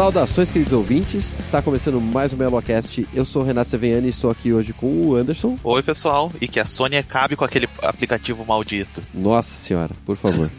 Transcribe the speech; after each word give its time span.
Saudações, 0.00 0.50
queridos 0.50 0.72
ouvintes. 0.72 1.40
Está 1.40 1.60
começando 1.60 2.00
mais 2.00 2.32
um 2.32 2.36
Melocast. 2.38 3.06
Eu 3.12 3.22
sou 3.22 3.42
o 3.42 3.44
Renato 3.44 3.68
Seveniani 3.68 4.06
e 4.06 4.08
estou 4.08 4.30
aqui 4.30 4.50
hoje 4.50 4.72
com 4.72 4.86
o 4.86 5.14
Anderson. 5.14 5.58
Oi, 5.62 5.82
pessoal. 5.82 6.32
E 6.40 6.48
que 6.48 6.58
a 6.58 6.64
Sony 6.64 6.96
acabe 6.96 7.36
com 7.36 7.44
aquele 7.44 7.66
aplicativo 7.82 8.44
maldito. 8.44 9.02
Nossa 9.12 9.50
senhora, 9.50 9.90
por 10.04 10.16
favor. 10.16 10.50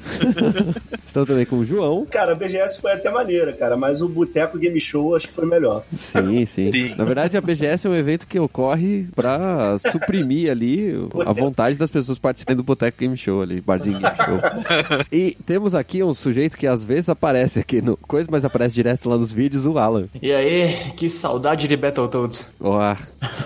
Estamos 1.05 1.27
também 1.27 1.45
com 1.45 1.57
o 1.57 1.65
João. 1.65 2.05
Cara, 2.09 2.31
a 2.33 2.35
BGS 2.35 2.79
foi 2.79 2.91
até 2.91 3.09
maneira, 3.09 3.53
cara, 3.53 3.75
mas 3.75 4.01
o 4.01 4.07
Boteco 4.07 4.57
Game 4.57 4.79
Show 4.79 5.15
acho 5.15 5.27
que 5.27 5.33
foi 5.33 5.45
melhor. 5.45 5.83
Sim, 5.91 6.45
sim, 6.45 6.71
Sim. 6.71 6.95
Na 6.95 7.03
verdade, 7.03 7.37
a 7.37 7.41
BGS 7.41 7.87
é 7.87 7.89
um 7.89 7.95
evento 7.95 8.27
que 8.27 8.39
ocorre 8.39 9.07
para 9.15 9.77
suprimir 9.79 10.49
ali 10.51 10.93
a 11.25 11.33
vontade 11.33 11.77
das 11.77 11.89
pessoas 11.89 12.17
participarem 12.17 12.57
do 12.57 12.63
Boteco 12.63 12.99
Game 12.99 13.17
Show 13.17 13.41
ali, 13.41 13.61
Barzinho 13.61 13.99
Game 13.99 14.15
Show. 14.15 14.39
E 15.11 15.35
temos 15.45 15.73
aqui 15.73 16.03
um 16.03 16.13
sujeito 16.13 16.57
que 16.57 16.65
às 16.67 16.85
vezes 16.85 17.09
aparece 17.09 17.59
aqui 17.59 17.81
no 17.81 17.97
coisa, 17.97 18.29
mas 18.31 18.45
aparece 18.45 18.75
direto 18.75 19.09
lá 19.09 19.17
nos 19.17 19.33
vídeos, 19.33 19.65
o 19.65 19.77
Alan. 19.77 20.05
E 20.21 20.31
aí, 20.31 20.91
que 20.95 21.09
saudade 21.09 21.67
de 21.67 21.75
Battletoads. 21.75 22.45
Ó, 22.59 22.95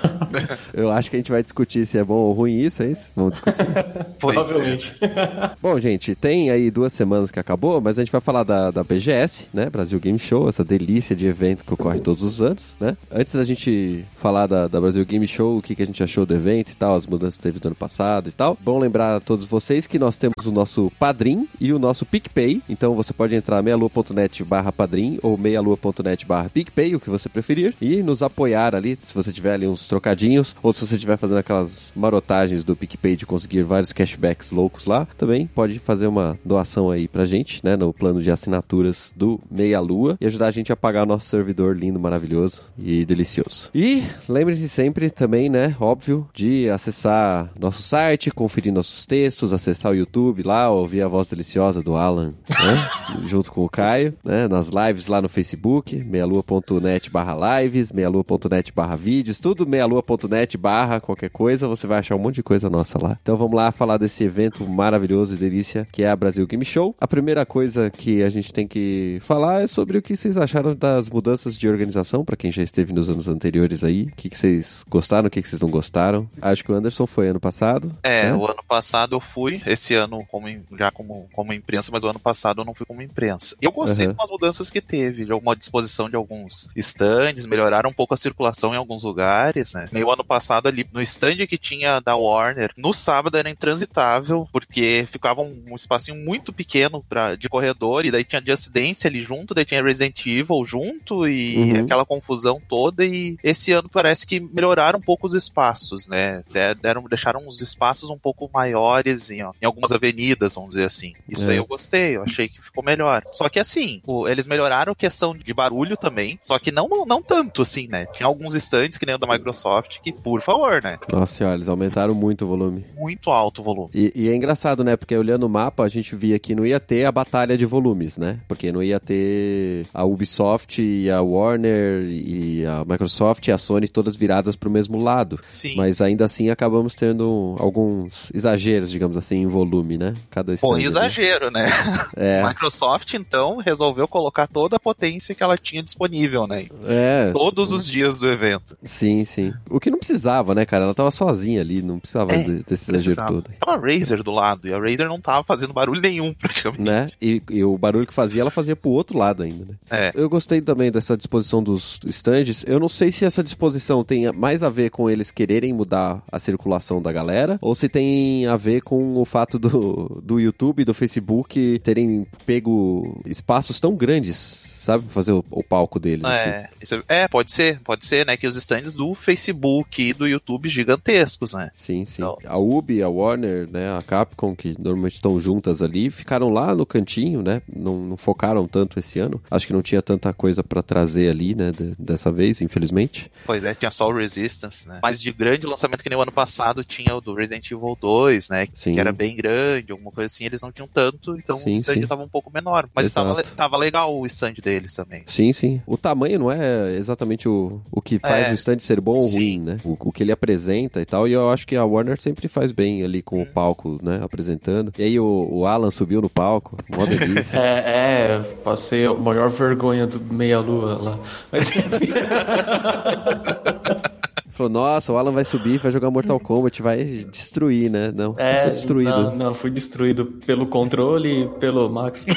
eu 0.73 0.91
acho 0.91 1.09
que 1.09 1.15
a 1.15 1.19
gente 1.19 1.31
vai 1.31 1.41
discutir 1.41 1.85
se 1.85 1.97
é 1.97 2.03
bom 2.03 2.15
ou 2.15 2.33
ruim 2.33 2.59
isso, 2.59 2.83
é 2.83 2.87
isso? 2.87 3.11
Vamos 3.15 3.33
discutir. 3.33 3.64
É. 3.75 4.05
Provavelmente. 4.19 4.95
Bom, 5.61 5.79
gente, 5.79 6.15
tem 6.15 6.49
aí 6.49 6.71
duas 6.71 6.93
semanas 6.93 7.31
que 7.31 7.39
acabou, 7.39 7.79
mas 7.81 7.99
a 7.99 8.03
gente 8.03 8.11
vai 8.11 8.21
falar 8.21 8.43
da, 8.43 8.71
da 8.71 8.83
BGS, 8.83 9.47
né? 9.53 9.69
Brasil 9.69 9.99
Game 9.99 10.17
Show, 10.17 10.49
essa 10.49 10.63
delícia 10.63 11.15
de 11.15 11.27
evento 11.27 11.63
que 11.63 11.73
ocorre 11.73 11.99
todos 11.99 12.23
os 12.23 12.41
anos, 12.41 12.75
né? 12.79 12.97
Antes 13.11 13.35
da 13.35 13.43
gente 13.43 14.05
falar 14.15 14.47
da, 14.47 14.67
da 14.67 14.79
Brasil 14.79 15.05
Game 15.05 15.27
Show, 15.27 15.57
o 15.57 15.61
que, 15.61 15.75
que 15.75 15.83
a 15.83 15.85
gente 15.85 16.01
achou 16.01 16.25
do 16.25 16.33
evento 16.33 16.71
e 16.71 16.75
tal, 16.75 16.95
as 16.95 17.05
mudanças 17.05 17.37
que 17.37 17.43
teve 17.43 17.59
do 17.59 17.67
ano 17.67 17.75
passado 17.75 18.29
e 18.29 18.31
tal. 18.31 18.57
Bom 18.61 18.79
lembrar 18.79 19.17
a 19.17 19.19
todos 19.19 19.45
vocês 19.45 19.87
que 19.87 19.99
nós 19.99 20.17
temos 20.17 20.45
o 20.45 20.51
nosso 20.51 20.91
Padrim 20.99 21.47
e 21.59 21.73
o 21.73 21.79
nosso 21.79 22.05
PicPay. 22.05 22.61
Então 22.69 22.95
você 22.95 23.13
pode 23.13 23.35
entrar 23.35 23.61
meialua.net 23.61 24.43
barra 24.43 24.71
Padrim 24.71 25.19
ou 25.21 25.37
meialua.net 25.37 26.25
barra 26.25 26.49
PicPay, 26.49 26.95
o 26.95 26.99
que 26.99 27.09
você 27.09 27.29
preferir, 27.29 27.75
e 27.81 28.01
nos 28.01 28.23
apoiar 28.23 28.75
ali, 28.75 28.97
se 28.99 29.13
você 29.13 29.31
tiver 29.31 29.53
ali 29.53 29.67
uns 29.67 29.87
trocadinhos, 29.87 30.55
ou 30.63 30.73
se 30.73 30.85
você 30.85 30.95
estiver 30.95 31.17
fazendo 31.17 31.37
aquelas 31.37 31.91
marotagens 31.95 32.63
do 32.63 32.75
PicPay 32.75 33.15
de 33.15 33.25
conseguir 33.25 33.54
vários 33.63 33.93
cashbacks 33.93 34.51
loucos 34.51 34.85
lá, 34.85 35.07
também 35.17 35.47
pode 35.47 35.79
fazer 35.79 36.07
uma 36.07 36.37
doação 36.43 36.89
aí 36.89 37.07
pra 37.07 37.25
gente, 37.25 37.63
né, 37.63 37.75
no 37.75 37.93
plano 37.93 38.21
de 38.21 38.31
assinaturas 38.31 39.13
do 39.15 39.39
Meia 39.49 39.79
Lua 39.79 40.17
e 40.19 40.25
ajudar 40.25 40.47
a 40.47 40.51
gente 40.51 40.71
a 40.71 40.75
pagar 40.75 41.05
nosso 41.05 41.29
servidor 41.29 41.75
lindo, 41.75 41.99
maravilhoso 41.99 42.61
e 42.77 43.05
delicioso. 43.05 43.69
E 43.73 44.03
lembre-se 44.27 44.67
sempre 44.67 45.09
também, 45.09 45.49
né, 45.49 45.75
óbvio, 45.79 46.27
de 46.33 46.69
acessar 46.69 47.51
nosso 47.59 47.81
site, 47.81 48.31
conferir 48.31 48.73
nossos 48.73 49.05
textos, 49.05 49.53
acessar 49.53 49.91
o 49.91 49.95
YouTube 49.95 50.43
lá, 50.43 50.69
ouvir 50.69 51.01
a 51.01 51.07
voz 51.07 51.27
deliciosa 51.27 51.81
do 51.81 51.95
Alan, 51.95 52.33
né, 52.49 52.89
junto 53.25 53.51
com 53.51 53.63
o 53.63 53.69
Caio, 53.69 54.13
né, 54.23 54.47
nas 54.47 54.69
lives 54.69 55.07
lá 55.07 55.21
no 55.21 55.29
Facebook, 55.29 55.95
meialua.net 55.95 57.09
barra 57.09 57.61
lives, 57.61 57.91
meialua.net 57.91 58.73
barra 58.73 58.95
vídeos, 58.95 59.39
tudo 59.39 59.65
meialua.net 59.67 60.57
barra 60.57 60.99
qualquer 60.99 61.29
coisa, 61.29 61.67
você 61.67 61.87
vai 61.87 61.99
achar 61.99 62.15
um 62.15 62.19
monte 62.19 62.35
de 62.35 62.43
coisa 62.43 62.69
nossa 62.69 63.01
lá. 63.01 63.17
Então 63.21 63.37
vamos 63.37 63.44
lá 63.53 63.71
falar 63.71 63.97
desse 63.97 64.23
evento 64.23 64.67
maravilhoso 64.67 65.33
e 65.33 65.37
delícia 65.37 65.87
que 65.91 66.03
é 66.03 66.09
a 66.09 66.15
Brasil 66.15 66.45
Game 66.47 66.65
Show. 66.65 66.95
A 66.99 67.07
primeira 67.07 67.45
coisa 67.45 67.89
que 67.89 68.23
a 68.23 68.29
gente 68.29 68.51
tem 68.51 68.67
que 68.67 69.19
falar 69.21 69.63
é 69.63 69.67
sobre 69.67 69.97
o 69.97 70.01
que 70.01 70.15
vocês 70.15 70.37
acharam 70.37 70.75
das 70.75 71.09
mudanças 71.09 71.57
de 71.57 71.67
organização, 71.67 72.23
para 72.23 72.35
quem 72.35 72.51
já 72.51 72.63
esteve 72.63 72.93
nos 72.93 73.09
anos 73.09 73.27
anteriores 73.27 73.83
aí. 73.83 74.03
O 74.03 74.15
que, 74.15 74.29
que 74.29 74.37
vocês 74.37 74.83
gostaram, 74.89 75.27
o 75.27 75.29
que, 75.29 75.41
que 75.41 75.47
vocês 75.47 75.61
não 75.61 75.69
gostaram. 75.69 76.29
Acho 76.41 76.63
que 76.63 76.71
o 76.71 76.75
Anderson 76.75 77.05
foi 77.05 77.27
ano 77.27 77.39
passado. 77.39 77.91
É, 78.03 78.25
né? 78.25 78.33
o 78.33 78.45
ano 78.45 78.63
passado 78.67 79.15
eu 79.15 79.19
fui, 79.19 79.61
esse 79.65 79.93
ano 79.93 80.25
como, 80.29 80.47
já 80.77 80.91
como, 80.91 81.27
como 81.33 81.53
imprensa, 81.53 81.89
mas 81.91 82.03
o 82.03 82.09
ano 82.09 82.19
passado 82.19 82.61
eu 82.61 82.65
não 82.65 82.73
fui 82.73 82.85
como 82.85 83.01
imprensa. 83.01 83.55
Eu 83.61 83.71
gostei 83.71 84.05
Aham. 84.05 84.13
de 84.13 84.19
umas 84.19 84.29
mudanças 84.29 84.69
que 84.69 84.81
teve, 84.81 85.25
de 85.25 85.31
alguma 85.31 85.55
disposição 85.55 86.09
de 86.09 86.15
alguns 86.15 86.69
stands, 86.75 87.45
melhoraram 87.45 87.89
um 87.89 87.93
pouco 87.93 88.13
a 88.13 88.17
circulação 88.17 88.73
em 88.73 88.77
alguns 88.77 89.03
lugares, 89.03 89.73
né? 89.73 89.89
Meio 89.91 90.11
ano 90.11 90.23
passado 90.23 90.67
ali, 90.67 90.87
no 90.91 91.01
stand 91.01 91.45
que 91.47 91.57
tinha 91.57 91.99
da 91.99 92.15
Warner, 92.15 92.71
no 92.77 92.93
sábado 92.93 93.34
era 93.37 93.49
intransitável, 93.49 94.47
porque 94.51 95.07
ficava 95.11 95.41
um, 95.41 95.63
um 95.71 95.75
espacinho 95.75 96.17
muito 96.17 96.51
pequeno 96.53 97.03
pra, 97.07 97.35
de 97.35 97.49
corredor, 97.49 98.05
e 98.05 98.11
daí 98.11 98.23
tinha 98.23 98.41
Just 98.45 98.69
Dance 98.69 99.05
ali 99.07 99.21
junto, 99.21 99.53
daí 99.53 99.65
tinha 99.65 99.83
Resident 99.83 100.25
Evil 100.25 100.65
junto, 100.65 101.27
e 101.27 101.55
Uhum. 101.55 101.79
aquela 101.85 102.05
confusão 102.05 102.61
toda, 102.67 103.05
e 103.05 103.37
esse 103.43 103.71
ano 103.71 103.89
parece 103.89 104.25
que 104.25 104.39
melhoraram 104.39 104.99
um 104.99 105.01
pouco 105.01 105.25
os 105.27 105.33
espaços, 105.33 106.07
né? 106.07 106.43
De- 106.51 106.75
Deram, 106.75 107.03
deixaram 107.03 107.47
os 107.47 107.61
espaços 107.61 108.09
um 108.09 108.17
pouco 108.17 108.49
maiores 108.53 109.29
em, 109.29 109.41
ó, 109.43 109.51
em 109.61 109.65
algumas 109.65 109.91
avenidas, 109.91 110.55
vamos 110.55 110.71
dizer 110.71 110.85
assim. 110.85 111.13
Isso 111.29 111.47
É. 111.47 111.51
aí 111.51 111.57
eu 111.57 111.65
gostei, 111.65 112.15
eu 112.17 112.23
achei 112.23 112.47
que 112.47 112.61
ficou 112.61 112.83
melhor. 112.83 113.23
Só 113.33 113.47
que 113.49 113.59
assim, 113.59 114.01
o- 114.05 114.27
eles 114.27 114.47
melhoraram 114.47 114.91
a 114.91 114.95
questão 114.95 115.35
de 115.35 115.53
barulho 115.53 115.95
também, 115.97 116.39
só 116.43 116.57
que 116.59 116.71
não, 116.71 116.87
não 117.05 117.21
tanto 117.21 117.61
assim, 117.61 117.87
né? 117.87 118.05
Tinha 118.13 118.27
alguns 118.27 118.55
stands 118.55 118.97
que 118.97 119.05
nem 119.05 119.15
o 119.15 119.17
da 119.17 119.27
Microsoft 119.27 119.99
que, 120.03 120.11
por 120.11 120.41
favor, 120.41 120.81
né? 120.83 120.97
Nossa 121.11 121.33
senhora, 121.33 121.55
eles 121.55 121.69
aumentaram 121.69 122.13
muito 122.13 122.45
o 122.45 122.47
volume. 122.47 122.85
Muito 122.97 123.24
alto 123.31 123.61
o 123.61 123.63
volume. 123.63 123.89
E, 123.93 124.11
e 124.15 124.29
é 124.29 124.35
engraçado, 124.35 124.83
né? 124.83 124.95
Porque 124.95 125.15
olhando 125.15 125.45
o 125.45 125.49
mapa, 125.49 125.83
a 125.83 125.89
gente 125.89 126.15
via 126.15 126.37
que 126.39 126.55
não 126.55 126.65
ia 126.65 126.79
ter 126.79 127.05
a 127.05 127.11
batalha 127.11 127.57
de 127.57 127.65
volumes, 127.65 128.17
né? 128.17 128.39
Porque 128.47 128.71
não 128.71 128.81
ia 128.83 128.99
ter 128.99 129.85
a 129.93 130.03
Ubisoft 130.03 130.81
e 130.81 131.09
a 131.09 131.21
Warner 131.21 132.07
e 132.09 132.65
a 132.65 132.83
Microsoft 132.85 133.47
e 133.47 133.51
a 133.51 133.57
Sony 133.57 133.87
todas 133.87 134.15
viradas 134.15 134.55
pro 134.55 134.69
mesmo 134.69 135.01
lado. 135.01 135.39
Sim. 135.45 135.75
Mas 135.75 136.01
ainda 136.01 136.25
assim 136.25 136.49
acabamos 136.49 136.95
tendo 136.95 137.55
alguns 137.59 138.31
exageros, 138.33 138.89
digamos 138.89 139.17
assim, 139.17 139.37
em 139.37 139.47
volume, 139.47 139.97
né? 139.97 140.13
Cada 140.29 140.55
Bom, 140.61 140.73
ali. 140.75 140.85
exagero, 140.85 141.49
né? 141.51 141.65
É, 142.17 142.41
A 142.41 142.47
Microsoft, 142.49 143.13
então, 143.13 143.57
resolveu 143.57 144.07
colocar 144.07 144.47
toda 144.47 144.77
a 144.77 144.79
potência 144.79 145.35
que 145.35 145.43
ela 145.43 145.57
tinha 145.57 145.83
disponível, 145.83 146.47
né? 146.47 146.65
é. 146.87 147.29
Todos 147.33 147.71
os 147.71 147.85
dias 147.85 148.19
do 148.19 148.27
evento. 148.29 148.77
Sim, 148.83 149.23
sim. 149.25 149.53
O 149.69 149.79
que 149.79 149.89
não 149.91 149.97
precisava, 149.97 150.55
né, 150.55 150.65
cara? 150.65 150.85
Ela 150.85 150.93
tava 150.93 151.11
sozinha 151.11 151.61
ali, 151.61 151.81
não 151.81 151.99
precisava 151.99 152.33
É, 152.33 152.43
de- 152.43 152.63
desse 152.63 152.91
exagero 152.91 153.14
Precisava. 153.15 153.41
todo. 153.41 153.51
Tava 153.59 153.77
a 153.77 153.79
Razer 153.81 154.23
do 154.23 154.31
lado, 154.31 154.67
e 154.67 154.73
a 154.73 154.77
Razer 154.79 155.07
não 155.07 155.19
tava 155.19 155.43
fazendo 155.43 155.73
barulho 155.73 156.01
nenhum, 156.01 156.33
praticamente. 156.33 156.81
né? 156.81 157.09
E, 157.21 157.41
e 157.49 157.63
o 157.63 157.77
barulho 157.77 158.07
que 158.07 158.13
fazia, 158.13 158.41
ela 158.41 158.51
fazia 158.51 158.75
pro 158.75 158.91
outro 158.91 159.17
lado 159.17 159.43
ainda, 159.43 159.65
né? 159.65 159.73
É. 159.89 160.11
Eu 160.15 160.29
gostei 160.29 160.61
também 160.61 160.91
dessa 160.91 161.15
disposição 161.17 161.63
dos 161.63 161.99
stands. 162.05 162.63
Eu 162.67 162.79
não 162.79 162.89
sei 162.89 163.11
se 163.11 163.25
essa 163.25 163.43
disposição 163.43 164.03
tem 164.03 164.31
mais 164.31 164.63
a 164.63 164.69
ver 164.69 164.89
com 164.89 165.09
eles 165.09 165.31
quererem 165.31 165.73
mudar 165.73 166.21
a 166.31 166.39
circulação 166.39 167.01
da 167.01 167.11
galera, 167.11 167.57
ou 167.61 167.73
se 167.75 167.87
tem 167.89 168.45
a 168.47 168.55
ver 168.55 168.81
com 168.81 169.17
o 169.17 169.25
fato 169.25 169.57
do, 169.57 170.21
do 170.23 170.39
YouTube 170.39 170.81
e 170.81 170.85
do 170.85 170.93
Facebook 170.93 171.79
terem 171.79 172.25
pego 172.45 173.21
espaços 173.25 173.79
tão 173.79 173.95
grandes, 173.95 174.74
sabe? 174.85 175.03
Fazer 175.09 175.31
o, 175.31 175.43
o 175.51 175.63
palco 175.63 175.99
deles. 175.99 176.23
assim. 176.23 176.49
É, 176.49 176.69
isso 176.81 176.95
é, 176.95 177.23
é, 177.23 177.27
pode 177.27 177.51
ser, 177.51 177.79
pode 177.81 178.05
ser, 178.05 178.25
né? 178.25 178.37
Que 178.37 178.47
os 178.47 178.55
stands 178.55 178.93
do 178.93 179.13
Facebook 179.15 180.01
e 180.01 180.13
do 180.13 180.27
YouTube 180.27 180.69
gigantescos, 180.69 181.53
né? 181.53 181.71
Sim, 181.75 182.05
sim. 182.05 182.21
Então- 182.21 182.37
A 182.45 182.57
Ubi, 182.57 183.01
a 183.03 183.09
Warner, 183.09 183.69
né, 183.71 183.97
a 183.97 184.01
Capcom, 184.01 184.55
que 184.55 184.75
normalmente 184.79 185.13
estão 185.15 185.39
juntas 185.39 185.81
ali, 185.81 186.09
ficaram 186.09 186.49
lá 186.49 186.73
no 186.75 186.85
cantinho, 186.85 187.41
né? 187.41 187.61
Não, 187.73 187.99
não 187.99 188.17
focaram 188.17 188.67
tanto 188.67 188.99
esse 188.99 189.19
ano. 189.19 189.41
Acho 189.49 189.67
que 189.67 189.73
não 189.73 189.81
tinha 189.81 190.01
tanta 190.01 190.31
coisa 190.33 190.63
pra 190.63 190.81
trazer 190.81 191.29
ali, 191.29 191.53
né? 191.55 191.71
de- 191.71 191.95
dessa 191.97 192.31
vez, 192.31 192.61
infelizmente. 192.61 193.31
Pois 193.45 193.63
é, 193.63 193.73
tinha 193.73 193.91
só 193.91 194.07
o 194.09 194.13
Resistance, 194.13 194.87
né? 194.87 194.99
Mas 195.01 195.21
de 195.21 195.31
grande 195.31 195.65
lançamento 195.65 196.03
que 196.03 196.09
nem 196.09 196.17
o 196.17 196.21
ano 196.21 196.31
passado 196.31 196.83
tinha 196.83 197.15
o 197.15 197.21
do 197.21 197.33
Resident 197.33 197.65
Evil 197.71 197.97
2, 197.99 198.49
né? 198.49 198.67
Sim. 198.73 198.93
Que 198.93 198.99
era 198.99 199.11
bem 199.11 199.35
grande, 199.35 199.91
alguma 199.91 200.11
coisa 200.11 200.27
assim, 200.27 200.45
eles 200.45 200.61
não 200.61 200.71
tinham 200.71 200.87
tanto, 200.87 201.35
então 201.37 201.55
Sim, 201.57 201.71
o 201.71 201.77
stand 201.77 201.93
sim. 201.95 202.07
tava 202.07 202.23
um 202.23 202.27
pouco 202.29 202.51
menor. 202.53 202.87
Mas 202.93 203.11
tava, 203.11 203.31
Exato. 203.41 203.55
tava 203.55 203.77
legal 203.77 204.15
o 204.15 204.25
stand 204.25 204.53
deles 204.75 204.93
também. 204.93 205.23
Sim, 205.25 205.53
sim. 205.53 205.81
O 205.87 205.97
tamanho 205.97 206.39
não 206.39 206.51
é 206.51 206.93
exatamente 206.95 207.47
o, 207.47 207.79
o 207.91 208.01
que 208.01 208.19
faz 208.19 208.47
É. 208.47 208.51
o 208.51 208.55
stand 208.55 208.79
ser 208.79 208.99
bom 208.99 209.15
ou 209.15 209.21
Sim. 209.21 209.35
ruim, 209.37 209.59
né? 209.59 209.77
O, 209.83 209.97
o 209.99 210.11
que 210.11 210.23
ele 210.23 210.31
apresenta 210.31 211.01
e 211.01 211.05
tal. 211.05 211.27
E 211.27 211.33
eu 211.33 211.49
acho 211.49 211.65
que 211.65 211.75
a 211.75 211.85
Warner 211.85 212.19
sempre 212.19 212.47
faz 212.47 212.71
bem 212.71 213.03
ali 213.03 213.21
com 213.21 213.39
Hum. 213.39 213.43
o 213.43 213.45
palco, 213.45 213.97
né? 214.03 214.19
Apresentando. 214.23 214.91
E 214.97 215.03
aí 215.03 215.19
o, 215.19 215.47
o 215.51 215.65
Alan 215.65 215.91
subiu 215.91 216.21
no 216.21 216.29
palco. 216.29 216.77
Mó 216.95 217.05
delícia. 217.05 217.59
É, 217.65 218.37
é, 218.37 218.43
passei 218.63 219.05
a 219.05 219.13
maior 219.13 219.49
vergonha 219.49 220.05
do 220.05 220.19
meia-lua 220.33 220.97
lá. 221.01 221.19
Mas 221.51 221.69
enfim. 221.69 222.11
Falou, 224.55 224.71
nossa, 224.71 225.11
o 225.11 225.17
Alan 225.17 225.31
vai 225.31 225.43
subir, 225.43 225.79
vai 225.79 225.91
jogar 225.91 226.09
Mortal 226.09 226.39
Kombat, 226.39 226.81
vai 226.81 227.03
destruir, 227.29 227.91
né? 227.91 228.09
Não, 228.15 228.33
É, 228.37 228.61
foi 228.63 228.71
destruído. 228.71 229.09
Não, 229.09 229.35
não, 229.35 229.53
fui 229.53 229.69
destruído 229.69 230.25
pelo 230.45 230.65
controle 230.67 231.43
e 231.43 231.47
pelo 231.59 231.89
Max. 231.89 232.25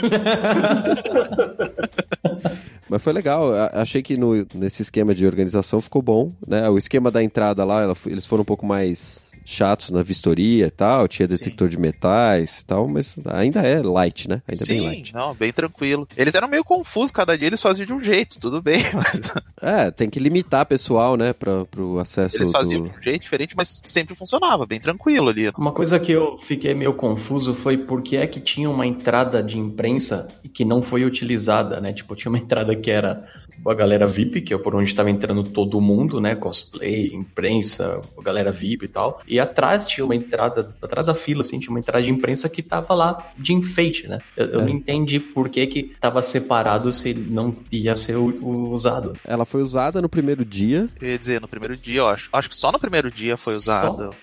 Mas 2.90 3.02
foi 3.02 3.12
legal, 3.12 3.52
a- 3.54 3.70
achei 3.74 4.02
que 4.02 4.16
no, 4.16 4.46
nesse 4.54 4.82
esquema 4.82 5.14
de 5.14 5.26
organização 5.26 5.80
ficou 5.80 6.00
bom, 6.02 6.32
né? 6.46 6.68
O 6.68 6.78
esquema 6.78 7.10
da 7.10 7.22
entrada 7.22 7.64
lá, 7.64 7.82
ela 7.82 7.94
eles 8.06 8.26
foram 8.26 8.42
um 8.42 8.46
pouco 8.46 8.64
mais 8.66 9.27
chatos 9.48 9.90
na 9.90 10.02
vistoria 10.02 10.66
e 10.66 10.70
tal, 10.70 11.08
tinha 11.08 11.26
detector 11.26 11.70
de 11.70 11.78
metais 11.78 12.60
e 12.60 12.66
tal, 12.66 12.86
mas 12.86 13.18
ainda 13.30 13.60
é 13.62 13.80
light, 13.80 14.28
né? 14.28 14.42
Ainda 14.46 14.64
é 14.64 14.66
bem 14.66 14.80
Sim, 14.80 14.86
light. 14.86 15.14
não, 15.14 15.34
bem 15.34 15.50
tranquilo. 15.52 16.06
Eles 16.14 16.34
eram 16.34 16.48
meio 16.48 16.62
confusos, 16.62 17.10
cada 17.10 17.36
dia 17.36 17.46
eles 17.46 17.62
faziam 17.62 17.86
de 17.86 17.92
um 17.94 18.00
jeito, 18.02 18.38
tudo 18.38 18.60
bem, 18.60 18.82
mas 18.92 19.32
É, 19.60 19.90
tem 19.90 20.08
que 20.10 20.20
limitar 20.20 20.66
pessoal, 20.66 21.16
né, 21.16 21.32
pra, 21.32 21.64
pro 21.64 21.98
acesso 21.98 22.36
eles 22.36 22.52
faziam 22.52 22.82
do... 22.82 22.90
de 22.90 22.98
um 22.98 23.02
jeito 23.02 23.22
diferente, 23.22 23.54
mas 23.56 23.80
sempre 23.84 24.14
funcionava, 24.14 24.66
bem 24.66 24.78
tranquilo 24.78 25.28
ali. 25.30 25.48
Uma 25.56 25.72
coisa 25.72 25.98
que 25.98 26.12
eu 26.12 26.38
fiquei 26.38 26.74
meio 26.74 26.92
confuso 26.92 27.54
foi 27.54 27.76
por 27.76 28.02
que 28.02 28.16
é 28.16 28.26
que 28.26 28.40
tinha 28.40 28.68
uma 28.68 28.86
entrada 28.86 29.42
de 29.42 29.58
imprensa 29.58 30.28
e 30.44 30.48
que 30.48 30.64
não 30.64 30.82
foi 30.82 31.04
utilizada, 31.04 31.80
né? 31.80 31.92
Tipo, 31.92 32.14
tinha 32.14 32.30
uma 32.30 32.38
entrada 32.38 32.76
que 32.76 32.90
era 32.90 33.24
a 33.66 33.74
galera 33.74 34.06
VIP, 34.06 34.42
que 34.42 34.54
é 34.54 34.58
por 34.58 34.74
onde 34.74 34.90
estava 34.90 35.10
entrando 35.10 35.42
todo 35.42 35.80
mundo, 35.80 36.20
né? 36.20 36.34
Cosplay, 36.34 37.12
imprensa, 37.14 38.00
a 38.16 38.22
galera 38.22 38.52
VIP 38.52 38.84
e 38.84 38.88
tal. 38.88 39.20
E 39.26 39.37
atrás 39.40 39.86
tinha 39.86 40.04
uma 40.04 40.14
entrada, 40.14 40.74
atrás 40.82 41.06
da 41.06 41.14
fila, 41.14 41.42
assim, 41.42 41.58
tinha 41.58 41.70
uma 41.70 41.78
entrada 41.78 42.02
de 42.02 42.10
imprensa 42.10 42.48
que 42.48 42.62
tava 42.62 42.94
lá 42.94 43.30
de 43.36 43.52
enfeite, 43.52 44.06
né? 44.08 44.18
Eu, 44.36 44.46
eu 44.46 44.60
É. 44.60 44.62
não 44.62 44.68
entendi 44.70 45.18
por 45.20 45.48
que 45.48 45.66
que 45.66 45.82
tava 46.00 46.22
separado 46.22 46.92
se 46.92 47.12
não 47.14 47.54
ia 47.70 47.94
ser 47.96 48.16
usado. 48.16 49.14
Ela 49.24 49.44
foi 49.44 49.62
usada 49.62 50.00
no 50.02 50.08
primeiro 50.08 50.44
dia, 50.44 50.88
Eu 51.00 51.08
ia 51.08 51.18
dizer, 51.18 51.40
no 51.40 51.48
primeiro 51.48 51.76
dia, 51.76 52.00
eu 52.00 52.08
acho. 52.08 52.28
Acho 52.32 52.48
que 52.48 52.56
só 52.56 52.70
no 52.72 52.78
primeiro 52.78 53.10
dia 53.10 53.36
foi 53.36 53.54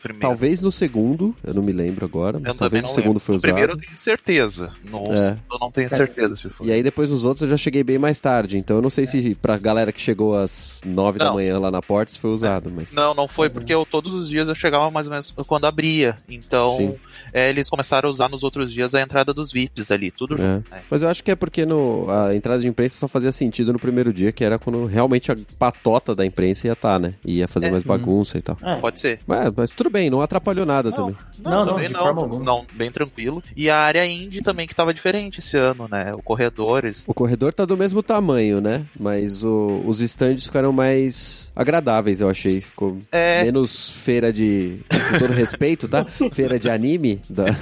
Primeiro. 0.01 0.19
talvez 0.21 0.62
no 0.62 0.71
segundo, 0.71 1.35
eu 1.44 1.53
não 1.53 1.62
me 1.63 1.71
lembro 1.71 2.06
agora, 2.06 2.38
mas 2.39 2.53
Eu 2.53 2.56
talvez 2.59 2.83
no 2.83 2.89
segundo 2.89 3.07
lembro. 3.07 3.19
foi 3.19 3.33
no 3.33 3.38
usado. 3.38 3.44
primeiro 3.51 3.73
eu 3.73 3.77
tenho 3.77 3.97
certeza. 3.97 4.71
No 4.83 5.03
É. 5.13 5.38
eu 5.51 5.59
não 5.59 5.71
tenho 5.71 5.89
certeza 5.89 6.35
se 6.35 6.50
foi. 6.50 6.67
E 6.67 6.71
aí 6.71 6.81
depois 6.83 7.09
nos 7.09 7.23
outros 7.23 7.44
eu 7.44 7.50
já 7.50 7.57
cheguei 7.57 7.83
bem 7.83 7.97
mais 7.97 8.19
tarde, 8.19 8.57
então 8.57 8.77
eu 8.77 8.81
não 8.81 8.89
sei 8.89 9.06
se 9.07 9.35
pra 9.35 9.57
galera 9.57 9.91
que 9.91 10.00
chegou 10.01 10.38
às 10.38 10.81
nove 10.85 11.19
da 11.19 11.31
manhã 11.33 11.59
lá 11.59 11.69
na 11.71 11.81
porta 11.81 12.12
se 12.12 12.19
foi 12.19 12.31
usado, 12.31 12.71
mas... 12.73 12.94
Não, 12.94 13.13
não 13.13 13.27
foi 13.27 13.50
porque 13.50 13.73
eu, 13.73 13.85
todos 13.85 14.13
os 14.13 14.29
dias 14.29 14.47
eu 14.47 14.56
chegava 14.56 14.89
mais 14.91 15.05
ou 15.07 15.12
menos 15.12 15.34
quando 15.48 15.66
abria. 15.66 16.18
Então, 16.30 16.96
é, 17.34 17.50
eles 17.50 17.69
começaram 17.69 18.07
a 18.10 18.12
usar 18.12 18.30
nos 18.30 18.44
outros 18.44 18.72
dias 18.72 18.94
a 18.96 19.02
entrada 19.02 19.34
dos 19.34 19.52
VIPs 19.52 19.92
ali, 19.92 20.12
tudo 20.12 20.36
É. 20.36 20.38
junto. 20.38 20.69
né? 20.72 20.81
Mas 20.90 21.02
eu 21.02 21.07
acho 21.10 21.24
que 21.24 21.31
é 21.31 21.36
porque 21.36 21.66
no, 21.66 22.07
a 22.10 22.36
entrada 22.36 22.62
de 22.62 22.68
imprensa 22.68 22.98
só 23.00 23.07
fazia 23.07 23.31
sentido 23.31 23.74
no 23.74 23.80
primeiro 23.80 24.13
dia, 24.13 24.31
que 24.31 24.44
era 24.44 24.57
quando 24.60 24.86
realmente 24.86 25.31
a 25.31 25.38
patota 25.57 26.16
da 26.16 26.25
imprensa 26.25 26.68
ia 26.68 26.74
estar, 26.74 27.00
né? 27.00 27.13
E 27.25 27.38
ia 27.38 27.48
fazer 27.48 27.68
É. 27.68 27.72
mais 27.72 27.84
bagunça 27.84 28.38
e 28.38 28.42
tal. 28.42 28.57
É, 28.62 28.75
Pode 28.75 29.00
ser. 29.00 29.19
Mas, 29.25 29.52
mas 29.56 29.69
tudo 29.72 29.90
bem, 29.90 30.10
não 30.10 30.22
atrapalhou 30.22 30.66
nada 30.66 30.90
Não, 30.90 30.96
também. 30.98 31.16
Não, 31.44 31.51
não, 31.66 31.74
também 31.74 31.88
de 31.88 31.94
não, 31.94 32.01
forma 32.01 32.22
alguma. 32.22 32.44
não, 32.44 32.66
bem 32.74 32.92
tranquilo. 32.92 33.42
E 33.56 33.69
a 33.69 33.78
área 33.78 34.06
indie 34.06 34.42
também 34.42 34.68
que 34.68 34.75
tava 34.75 34.94
diferente 34.94 35.40
esse 35.40 35.58
ano, 35.58 35.88
né? 35.90 36.13
O 36.13 36.22
corredor, 36.22 36.86
eles... 36.86 37.04
O 37.08 37.13
corredor 37.13 37.54
tá 37.54 37.66
do 37.66 37.78
mesmo 37.78 38.01
tamanho, 38.04 38.60
né? 38.62 38.86
Mas 39.00 39.44
o- 39.44 39.81
os 39.86 40.00
stands 40.01 40.46
ficaram 40.46 40.72
mais 40.72 41.51
agradáveis, 41.56 42.22
eu 42.22 42.30
achei. 42.30 42.60
Ficou 42.62 42.98
É. 43.12 43.44
menos 43.44 43.90
feira 43.90 44.31
de. 44.31 44.80
Com 45.12 45.19
todo 45.19 45.34
respeito, 45.34 45.88
tá? 45.88 46.06
Feira 46.31 46.60
de 46.60 46.69
anime. 46.69 47.22
Da... 47.30 47.46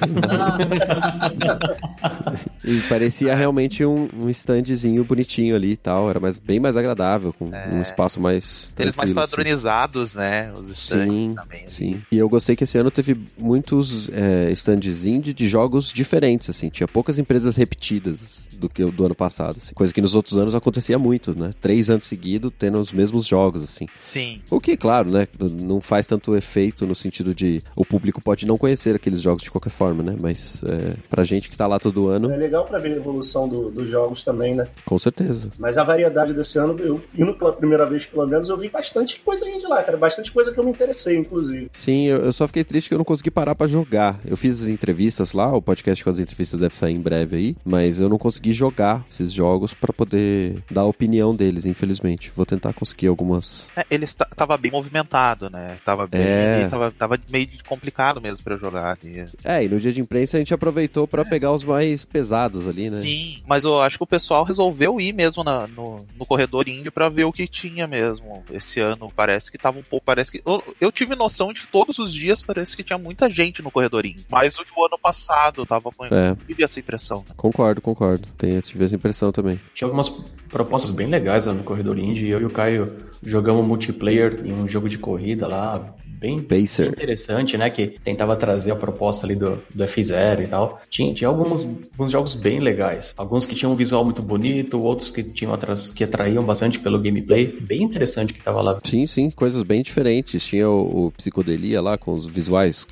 e 2.64 2.80
parecia 2.82 3.36
realmente 3.36 3.86
um, 3.86 4.08
um 4.16 4.30
standzinho 4.30 5.04
bonitinho 5.04 5.56
ali 5.56 5.72
e 5.72 5.78
tal. 5.78 6.10
Era 6.10 6.20
mais, 6.20 6.40
bem 6.40 6.60
mais 6.60 6.78
agradável, 6.78 7.34
com 7.34 7.46
um 7.46 7.82
espaço 7.82 8.20
mais. 8.20 8.74
Eles 8.78 8.96
mais 8.96 9.12
assim. 9.12 9.16
padronizados, 9.16 10.14
né? 10.14 10.52
Os 10.54 10.70
stands 10.70 11.14
Sim, 11.14 11.34
também. 11.36 11.68
sim. 11.68 12.02
E 12.12 12.18
eu 12.18 12.30
gostei 12.30 12.56
que 12.56 12.64
esse 12.64 12.78
ano 12.78 12.92
teve 12.92 13.18
muitos 13.38 14.10
é, 14.10 14.52
stands 14.52 15.06
indie 15.06 15.34
de 15.34 15.48
jogos 15.48 15.92
diferentes, 15.92 16.50
assim. 16.50 16.70
Tinha 16.70 16.88
poucas 16.88 17.20
empresas 17.20 17.56
repetidas 17.56 18.48
do 18.52 18.70
que 18.70 18.84
o 18.84 18.92
do 18.92 19.06
ano 19.06 19.16
passado, 19.16 19.58
assim. 19.58 19.74
Coisa 19.74 19.94
que 19.94 20.02
nos 20.02 20.16
outros 20.16 20.38
anos 20.38 20.56
acontecia 20.56 20.98
muito, 20.98 21.38
né? 21.38 21.52
Três 21.62 21.90
anos 21.90 22.06
seguidos 22.06 22.52
tendo 22.58 22.78
os 22.80 22.92
mesmos 22.92 23.26
jogos, 23.26 23.64
assim. 23.64 23.88
Sim. 24.04 24.42
O 24.50 24.60
que, 24.60 24.78
claro, 24.78 25.10
né? 25.10 25.28
Não 25.40 25.82
faz 25.82 26.06
tanto 26.08 26.36
efeito 26.36 26.86
no 26.86 26.96
sentido 26.96 27.33
de 27.34 27.64
o 27.76 27.86
público 27.86 28.22
pode 28.22 28.46
não 28.46 28.58
conhecer 28.58 28.96
aqueles 28.96 29.22
jogos 29.22 29.44
de 29.44 29.52
qualquer 29.52 29.70
forma, 29.70 30.04
né? 30.04 30.16
Mas 30.20 30.64
é, 30.66 30.94
pra 31.10 31.24
gente 31.24 31.50
que 31.50 31.58
tá 31.58 31.68
lá 31.68 31.80
todo 31.80 32.08
ano, 32.08 32.32
É 32.32 32.38
legal 32.38 32.66
pra 32.66 32.80
ver 32.80 32.94
a 32.94 32.96
evolução 32.98 33.48
do- 33.48 33.70
dos 33.72 33.90
jogos 33.90 34.24
também, 34.24 34.56
né? 34.56 34.68
com 34.86 34.98
certeza. 35.00 35.50
Mas 35.58 35.78
a 35.78 35.84
variedade 35.84 36.34
desse 36.34 36.58
ano, 36.58 36.78
eu 36.80 37.02
indo 37.18 37.34
pela 37.34 37.54
primeira 37.54 37.86
vez, 37.86 38.06
pelo 38.06 38.28
menos, 38.28 38.50
eu 38.50 38.58
vi 38.58 38.70
bastante 38.70 39.20
coisa 39.22 39.46
aí 39.46 39.58
de 39.60 39.66
lá, 39.68 39.82
cara. 39.84 39.98
Bastante 39.98 40.32
coisa 40.32 40.52
que 40.52 40.60
eu 40.60 40.64
me 40.64 40.72
interessei, 40.72 41.18
inclusive. 41.18 41.70
Sim, 41.74 42.06
eu, 42.08 42.18
eu 42.26 42.34
só 42.34 42.46
fiquei 42.48 42.64
triste 42.64 42.88
que 42.90 42.94
eu 42.94 42.98
não 42.98 43.06
consegui 43.06 43.32
parar 43.32 43.56
pra 43.56 43.68
jogar. 43.68 44.20
Eu 44.26 44.36
fiz 44.38 44.62
as 44.64 44.70
entrevistas 44.70 45.34
lá, 45.34 45.54
o 45.56 45.62
podcast 45.62 46.04
com 46.04 46.10
as 46.10 46.20
entrevistas 46.20 46.60
deve 46.60 46.76
sair 46.76 46.94
em 46.94 47.00
breve 47.02 47.36
aí, 47.36 47.56
mas 47.66 48.00
eu 48.00 48.10
não 48.10 48.18
consegui 48.18 48.52
jogar 48.54 49.06
esses 49.10 49.32
jogos 49.32 49.74
pra 49.74 49.94
poder 49.94 50.64
dar 50.70 50.82
a 50.82 50.86
opinião 50.86 51.36
deles, 51.36 51.66
infelizmente. 51.66 52.32
Vou 52.36 52.46
tentar 52.46 52.74
conseguir 52.74 53.08
algumas. 53.08 53.68
É, 53.76 53.86
ele 53.90 54.04
esta- 54.04 54.26
tava 54.36 54.58
bem 54.58 54.72
movimentado, 54.72 55.50
né? 55.50 55.78
Tava 55.86 56.08
bem. 56.08 56.22
É. 56.22 56.68
Tava, 56.70 56.92
tava 56.92 57.18
meio 57.30 57.48
complicado 57.68 58.22
mesmo 58.22 58.44
pra 58.44 58.54
eu 58.56 58.60
jogar 58.60 58.98
ali. 59.02 59.28
É, 59.44 59.64
e 59.64 59.70
no 59.70 59.80
dia 59.80 59.92
de 59.92 60.02
imprensa 60.02 60.38
a 60.38 60.40
gente 60.40 60.54
aproveitou 60.54 61.08
pra 61.08 61.24
pegar 61.26 61.52
os 61.52 61.64
mais 61.64 62.04
pesados 62.06 62.68
ali, 62.68 62.90
né? 62.90 62.98
Sim, 62.98 63.42
mas 63.48 63.64
eu 63.64 63.82
acho 63.82 63.98
que 63.98 64.04
o 64.04 64.08
pessoal 64.08 64.44
resolveu 64.44 65.00
ir 65.00 65.14
mesmo 65.14 65.44
na- 65.44 65.68
no, 65.68 66.06
no 66.18 66.26
corredor 66.26 66.68
índio 66.68 66.92
pra 66.92 67.10
ver 67.10 67.24
o 67.26 67.32
que 67.32 67.48
tinha 67.48 67.88
mesmo. 67.88 68.44
Esse 68.52 68.80
ano 68.80 69.12
parece 69.16 69.52
que 69.52 69.58
tava 69.58 69.80
um 69.80 69.84
pouco. 69.84 70.06
Parece 70.06 70.32
que. 70.32 70.42
Eu, 70.46 70.62
eu 70.80 70.92
tive 70.92 71.16
noção 71.16 71.52
de 71.54 71.62
que 71.62 71.68
todos 71.68 71.98
os 72.00 72.14
dias 72.14 72.42
parece 72.42 72.76
que 72.76 72.84
tinha 72.84 72.98
muita 72.98 73.30
gente 73.30 73.62
no 73.62 73.72
corredor 73.72 74.06
índio. 74.06 74.26
Mais 74.32 74.54
do 74.56 74.64
que 74.66 74.72
o 74.76 74.86
ano 74.86 74.98
passado. 75.02 75.66
Tava 75.66 75.92
com. 75.92 76.06
É. 76.06 76.36
Tive 76.48 76.64
essa 76.64 76.80
impressão. 76.80 77.20
né? 77.28 77.34
Concordo, 77.38 77.82
concordo. 77.82 78.28
Tenho, 78.38 78.62
tive 78.62 78.86
essa 78.86 78.96
impressão 78.96 79.32
também. 79.32 79.60
Tinha 79.74 79.88
algumas 79.88 80.10
propostas 80.50 80.92
bem 80.92 81.08
legais 81.08 81.46
lá 81.46 81.54
no 81.54 81.64
Corredor 81.64 81.98
Indie. 81.98 82.30
Eu 82.30 82.42
e 82.42 82.46
o 82.46 82.50
Caio 82.50 82.96
jogamos 83.22 83.66
multiplayer 83.66 84.42
em 84.46 84.54
um 84.54 84.68
jogo 84.68 84.90
de 84.90 84.98
corrida 84.98 85.48
lá, 85.48 85.96
bem, 86.06 86.42
bem 86.42 86.62
Pacer. 86.62 86.94
Interessante, 87.14 87.58
né? 87.58 87.70
Que 87.70 87.88
tentava 87.88 88.36
trazer 88.36 88.72
a 88.72 88.76
proposta 88.76 89.26
ali 89.26 89.36
do, 89.36 89.62
do 89.74 89.84
F0 89.84 90.44
e 90.44 90.48
tal. 90.48 90.82
Tinha, 90.90 91.14
tinha 91.14 91.28
alguns, 91.28 91.66
alguns 91.94 92.12
jogos 92.12 92.36
bem 92.36 92.60
legais. 92.60 93.14
Alguns 93.16 93.46
que 93.46 93.56
tinham 93.56 93.72
um 93.72 93.76
visual 93.76 94.04
muito 94.04 94.22
bonito, 94.22 94.82
outros 94.82 95.12
que 95.12 95.24
tinham 95.24 95.52
outras 95.52 95.92
que 95.92 96.04
atraíam 96.04 96.44
bastante 96.44 96.80
pelo 96.80 97.00
gameplay. 97.00 97.48
Bem 97.62 97.84
interessante 97.84 98.34
que 98.34 98.44
tava 98.44 98.62
lá. 98.62 98.80
Sim, 98.84 99.06
sim, 99.06 99.30
coisas 99.30 99.64
bem 99.64 99.82
diferentes. 99.82 100.44
Tinha 100.44 100.70
o, 100.70 101.08
o 101.08 101.12
Psicodelia 101.12 101.82
lá, 101.82 101.98
com 101.98 102.14
os 102.14 102.26
visuais 102.26 102.88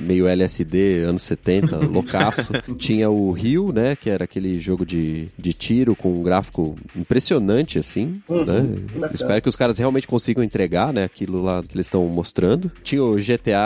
meio 0.00 0.26
LSD, 0.26 1.04
anos 1.04 1.22
70, 1.22 1.76
loucaço. 1.86 2.52
Tinha 2.76 3.08
o 3.10 3.30
Rio, 3.32 3.72
né, 3.72 3.96
que 3.96 4.10
era 4.10 4.24
aquele 4.24 4.58
jogo 4.58 4.84
de, 4.84 5.28
de 5.38 5.52
tiro 5.52 5.94
com 5.94 6.12
um 6.12 6.22
gráfico 6.22 6.76
impressionante, 6.96 7.78
assim, 7.78 8.20
Uhum, 8.28 8.44
né? 8.44 9.10
Espero 9.12 9.42
que 9.42 9.48
os 9.48 9.56
caras 9.56 9.78
realmente 9.78 10.06
consigam 10.06 10.42
entregar, 10.42 10.92
né, 10.92 11.04
aquilo 11.04 11.42
lá 11.42 11.62
que 11.62 11.74
eles 11.76 11.86
estão 11.86 12.04
mostrando. 12.06 12.70
Tinha 12.82 13.02
o 13.02 13.16
GTA 13.16 13.59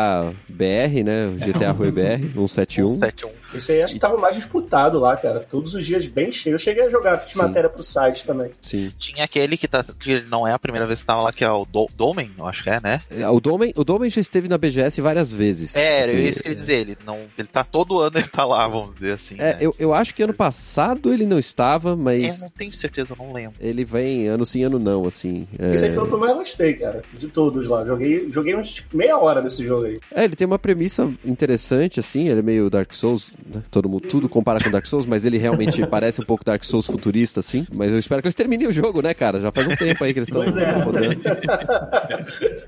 BR, 0.49 1.03
né, 1.05 1.27
o 1.29 1.33
GTA 1.35 1.71
Rui 1.73 1.91
BR, 1.91 2.33
171. 2.35 2.91
7-1. 2.91 3.29
Esse 3.55 3.71
aí 3.73 3.83
acho 3.83 3.95
que 3.95 4.01
tava 4.01 4.17
mais 4.19 4.35
disputado 4.35 4.99
lá, 4.99 5.17
cara. 5.17 5.39
Todos 5.49 5.75
os 5.75 5.87
dias 5.87 6.05
bem 6.07 6.33
cheio. 6.33 6.55
Eu 6.55 6.59
cheguei 6.59 6.85
a 6.85 6.89
jogar, 6.89 7.19
fiz 7.19 7.33
Sim. 7.35 7.39
matéria 7.39 7.71
pro 7.71 7.85
site 7.85 8.25
também. 8.27 8.51
Sim. 8.61 8.91
Tinha 8.99 9.23
aquele 9.25 9.57
que, 9.57 9.69
tá, 9.69 9.85
que 10.01 10.23
não 10.23 10.45
é 10.47 10.53
a 10.53 10.59
primeira 10.59 10.87
vez 10.89 11.01
que 11.01 11.07
tava 11.07 11.23
lá, 11.23 11.33
que 11.33 11.45
é 11.45 11.51
o 11.51 11.65
Do 11.65 11.87
Domen, 11.97 12.33
eu 12.37 12.47
acho 12.47 12.65
que 12.65 12.71
é, 12.71 12.81
né? 12.81 13.03
É, 13.11 13.29
O 13.29 13.39
Domen, 13.39 13.73
o 13.77 13.85
Domen 13.85 14.11
já 14.11 14.21
esteve 14.21 14.49
na 14.49 14.59
BGS 14.59 15.01
várias 15.01 15.33
vezes. 15.33 15.77
É, 15.77 16.03
Assim, 16.03 16.17
isso 16.25 16.43
que 16.43 16.49
eu 16.49 16.53
ia 16.53 16.57
dizer. 16.57 16.75
Ele, 16.81 16.99
não, 17.07 17.21
ele 17.39 17.47
tá 17.47 17.63
todo 17.63 18.01
ano, 18.01 18.19
ele 18.19 18.27
tá 18.27 18.45
lá, 18.45 18.67
vamos 18.67 18.95
dizer 18.97 19.13
assim. 19.13 19.37
É, 19.39 19.53
né? 19.55 19.59
eu, 19.61 19.73
eu 19.79 19.95
acho 19.95 20.13
que 20.17 20.23
ano 20.25 20.35
passado 20.35 21.13
ele 21.13 21.25
não 21.25 21.39
estava, 21.39 21.91
Eu 21.91 21.97
mas 21.97 22.41
não 22.41 22.51
tenho 22.51 22.73
certeza, 22.73 23.13
eu 23.13 23.25
não 23.25 23.33
lembro. 23.33 23.55
ele 23.61 23.85
vem 23.85 24.27
ano 24.27 24.45
sim, 24.45 24.65
ano 24.65 24.81
não, 24.81 25.07
assim. 25.07 25.47
É, 25.61 25.71
Esse 25.73 25.85
aí 25.85 25.93
foi 25.93 26.03
o 26.03 26.07
que 26.09 26.15
eu 26.15 26.19
mais 26.19 26.35
gostei, 26.35 26.75
cara. 26.75 27.03
De 27.13 27.29
todos 27.29 27.69
lá. 27.69 27.85
Joguei, 27.85 28.29
joguei 28.33 28.57
uns 28.57 28.71
tipo, 28.75 28.97
meia 28.97 29.17
hora 29.17 29.41
desse 29.41 29.63
jogo 29.65 29.84
aí. 29.85 30.01
É, 30.15 30.25
ele 30.25 30.35
tem 30.37 30.47
uma 30.47 30.59
premissa 30.59 31.11
interessante, 31.25 32.01
assim, 32.01 32.29
ele 32.29 32.41
é 32.41 32.43
meio 32.43 32.69
Dark 32.71 32.93
Souls, 32.93 33.33
né? 33.53 33.63
Todo 33.71 33.89
mundo, 33.89 34.07
tudo 34.09 34.29
compara 34.29 34.63
com 34.63 34.71
Dark 34.71 34.87
Souls, 34.87 35.07
mas 35.07 35.25
ele 35.25 35.39
realmente 35.39 35.85
parece 35.89 36.21
um 36.21 36.25
pouco 36.25 36.45
Dark 36.45 36.65
Souls 36.65 36.87
futurista, 36.87 37.41
assim. 37.41 37.67
Mas 37.75 37.93
eu 37.93 37.99
espero 37.99 38.21
que 38.23 38.27
eles 38.29 38.35
terminem 38.35 38.67
o 38.69 38.73
jogo, 38.73 39.01
né, 39.03 39.15
cara? 39.15 39.41
Já 39.41 39.51
faz 39.53 39.67
um 39.67 39.77
tempo 39.77 40.03
aí 40.05 40.13
que 40.13 40.19
eles 40.21 40.29
estão 40.29 40.43
é. 40.43 40.55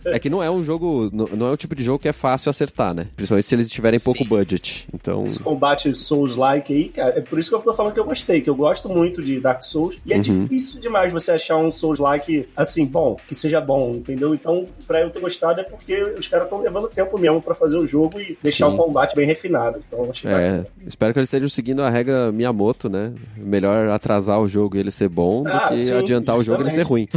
É 0.16 0.18
que 0.18 0.30
não 0.30 0.42
é 0.42 0.50
um 0.50 0.62
jogo, 0.62 1.10
não, 1.12 1.48
é 1.48 1.50
o 1.52 1.56
tipo 1.56 1.74
de 1.74 1.82
jogo 1.82 1.98
que 1.98 2.08
é 2.08 2.12
fácil 2.12 2.48
acertar, 2.50 2.94
né? 2.94 3.08
Principalmente 3.16 3.48
se 3.48 3.54
eles 3.54 3.68
tiverem 3.70 3.98
pouco 3.98 4.22
Sim. 4.22 4.28
budget. 4.28 4.88
Então, 4.94 5.26
Esse 5.26 5.40
combate 5.40 5.92
Souls-like 5.94 6.72
aí, 6.72 6.88
cara, 6.88 7.18
é 7.18 7.20
por 7.20 7.38
isso 7.38 7.50
que 7.50 7.56
eu 7.56 7.60
tô 7.60 7.74
falando 7.74 7.92
que 7.92 8.00
eu 8.00 8.04
gostei, 8.04 8.40
que 8.40 8.48
eu 8.48 8.54
gosto 8.54 8.88
muito 8.88 9.22
de 9.22 9.40
Dark 9.40 9.62
Souls. 9.62 9.98
E 10.06 10.12
é 10.12 10.16
Uhum. 10.16 10.22
difícil 10.22 10.80
demais 10.80 11.12
você 11.12 11.30
achar 11.32 11.56
um 11.58 11.70
Souls-like, 11.70 12.48
assim, 12.56 12.86
bom, 12.86 13.16
que 13.26 13.34
seja 13.34 13.60
bom, 13.60 13.90
entendeu? 13.90 14.34
Então, 14.34 14.66
pra 14.86 15.00
eu 15.00 15.10
ter 15.10 15.20
gostado 15.20 15.60
é 15.60 15.64
porque 15.64 16.02
os 16.18 16.26
caras 16.26 16.46
estão 16.46 16.60
levando 16.60 16.88
tempo 16.88 17.05
tempo 17.06 17.18
mesmo 17.18 17.40
pra 17.42 17.54
fazer 17.54 17.78
o 17.78 17.86
jogo 17.86 18.20
e 18.20 18.36
deixar 18.42 18.68
Sim. 18.68 18.74
o 18.74 18.76
combate 18.76 19.14
bem 19.16 19.26
refinado. 19.26 19.82
Então, 19.86 20.08
achei 20.10 20.30
É, 20.30 20.64
espero 20.86 21.12
que 21.12 21.18
eles 21.18 21.28
estejam 21.28 21.48
seguindo 21.48 21.82
a 21.82 21.88
regra 21.90 22.30
Miyamoto, 22.32 22.88
né? 22.88 23.12
Melhor 23.36 23.88
atrasar 23.90 24.40
o 24.40 24.48
jogo 24.48 24.76
e 24.76 24.80
ele 24.80 24.90
ser 24.90 25.08
bom 25.08 25.42
do 25.42 25.48
Ah, 25.48 25.68
que 25.68 25.78
sim, 25.78 25.96
adiantar 25.96 26.36
o 26.36 26.42
jogo 26.42 26.60
e 26.60 26.64
ele 26.64 26.70
ser 26.70 26.82
ruim. 26.82 27.08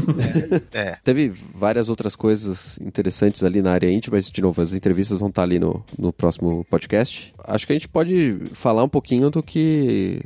É. 0.73 0.97
Teve 1.03 1.29
várias 1.55 1.89
outras 1.89 2.15
coisas 2.15 2.77
interessantes 2.79 3.43
ali 3.43 3.61
na 3.61 3.71
área 3.71 3.89
íntima, 3.91 4.15
mas, 4.17 4.29
de 4.29 4.41
novo, 4.41 4.61
as 4.61 4.73
entrevistas 4.73 5.17
vão 5.19 5.29
estar 5.29 5.43
ali 5.43 5.59
no, 5.59 5.83
no 5.97 6.13
próximo 6.13 6.65
podcast. 6.69 7.33
Acho 7.45 7.65
que 7.65 7.73
a 7.73 7.75
gente 7.75 7.87
pode 7.87 8.37
falar 8.53 8.83
um 8.83 8.89
pouquinho 8.89 9.29
do 9.29 9.41
que. 9.41 10.21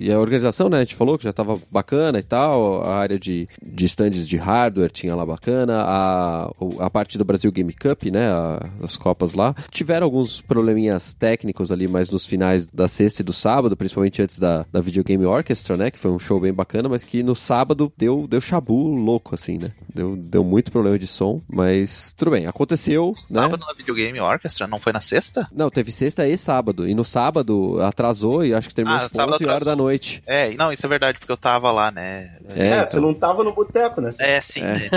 E 0.00 0.10
a 0.10 0.18
organização, 0.18 0.68
né? 0.68 0.78
A 0.78 0.80
gente 0.80 0.94
falou 0.94 1.18
que 1.18 1.24
já 1.24 1.30
estava 1.30 1.58
bacana 1.70 2.18
e 2.18 2.22
tal. 2.22 2.82
A 2.82 2.94
área 2.96 3.18
de, 3.18 3.48
de 3.62 3.84
stands 3.86 4.26
de 4.26 4.36
hardware 4.36 4.90
tinha 4.90 5.14
lá 5.14 5.24
bacana. 5.26 5.82
A, 5.82 6.50
a 6.80 6.90
parte 6.90 7.18
do 7.18 7.24
Brasil 7.24 7.50
Game 7.52 7.72
Cup, 7.72 8.04
né? 8.04 8.26
a- 8.28 8.66
as 8.92 8.96
Copas 8.96 9.34
lá. 9.34 9.54
Tiveram 9.70 10.04
alguns 10.06 10.40
probleminhas 10.40 11.14
técnicos 11.14 11.72
ali, 11.72 11.88
mas 11.88 12.10
nos 12.10 12.26
finais 12.26 12.66
da 12.66 12.88
sexta 12.88 13.22
e 13.22 13.24
do 13.24 13.32
sábado, 13.32 13.76
principalmente 13.76 14.22
antes 14.22 14.38
da, 14.38 14.64
da 14.70 14.80
Video 14.80 15.02
Game 15.04 15.24
Orchestra, 15.24 15.76
né? 15.76 15.90
Que 15.90 15.98
foi 15.98 16.10
um 16.10 16.18
show 16.18 16.38
bem 16.38 16.52
bacana, 16.52 16.88
mas 16.88 17.02
que 17.04 17.22
no 17.22 17.34
sábado 17.34 17.92
deu, 17.96 18.26
deu 18.28 18.40
chabu 18.40 18.94
louco, 18.94 19.34
assim, 19.34 19.58
né? 19.58 19.72
Deu, 19.94 20.16
deu 20.16 20.44
muito 20.44 20.70
problema 20.72 20.98
de 20.98 21.06
som, 21.06 21.40
mas 21.48 22.14
tudo 22.16 22.30
bem, 22.30 22.46
aconteceu, 22.46 23.12
né? 23.30 23.40
Sábado 23.42 23.64
na 23.66 23.72
Videogame 23.74 24.20
Orchestra, 24.20 24.66
não 24.66 24.78
foi 24.78 24.92
na 24.92 25.00
sexta? 25.00 25.48
Não, 25.52 25.70
teve 25.70 25.90
sexta 25.92 26.26
e 26.26 26.36
sábado. 26.36 26.88
E 26.88 26.94
no 26.94 27.04
sábado 27.04 27.80
atrasou 27.82 28.44
e 28.44 28.54
acho 28.54 28.68
que 28.68 28.74
terminou 28.74 29.00
Ah, 29.00 29.04
às 29.04 29.12
sábado 29.12 29.34
11 29.34 29.44
horas 29.44 29.56
atrasou. 29.56 29.76
da 29.76 29.82
noite. 29.82 30.22
É, 30.26 30.50
não, 30.54 30.72
isso 30.72 30.84
é 30.84 30.88
verdade, 30.88 31.18
porque 31.18 31.32
eu 31.32 31.36
tava 31.36 31.70
lá, 31.70 31.90
né? 31.90 32.36
É, 32.56 32.68
É, 32.68 32.84
você 32.84 33.00
não 33.00 33.12
tava 33.14 33.42
no 33.44 33.52
boteco, 33.52 34.00
né? 34.00 34.10
É, 34.20 34.40
sim, 34.40 34.60
né? 34.60 34.88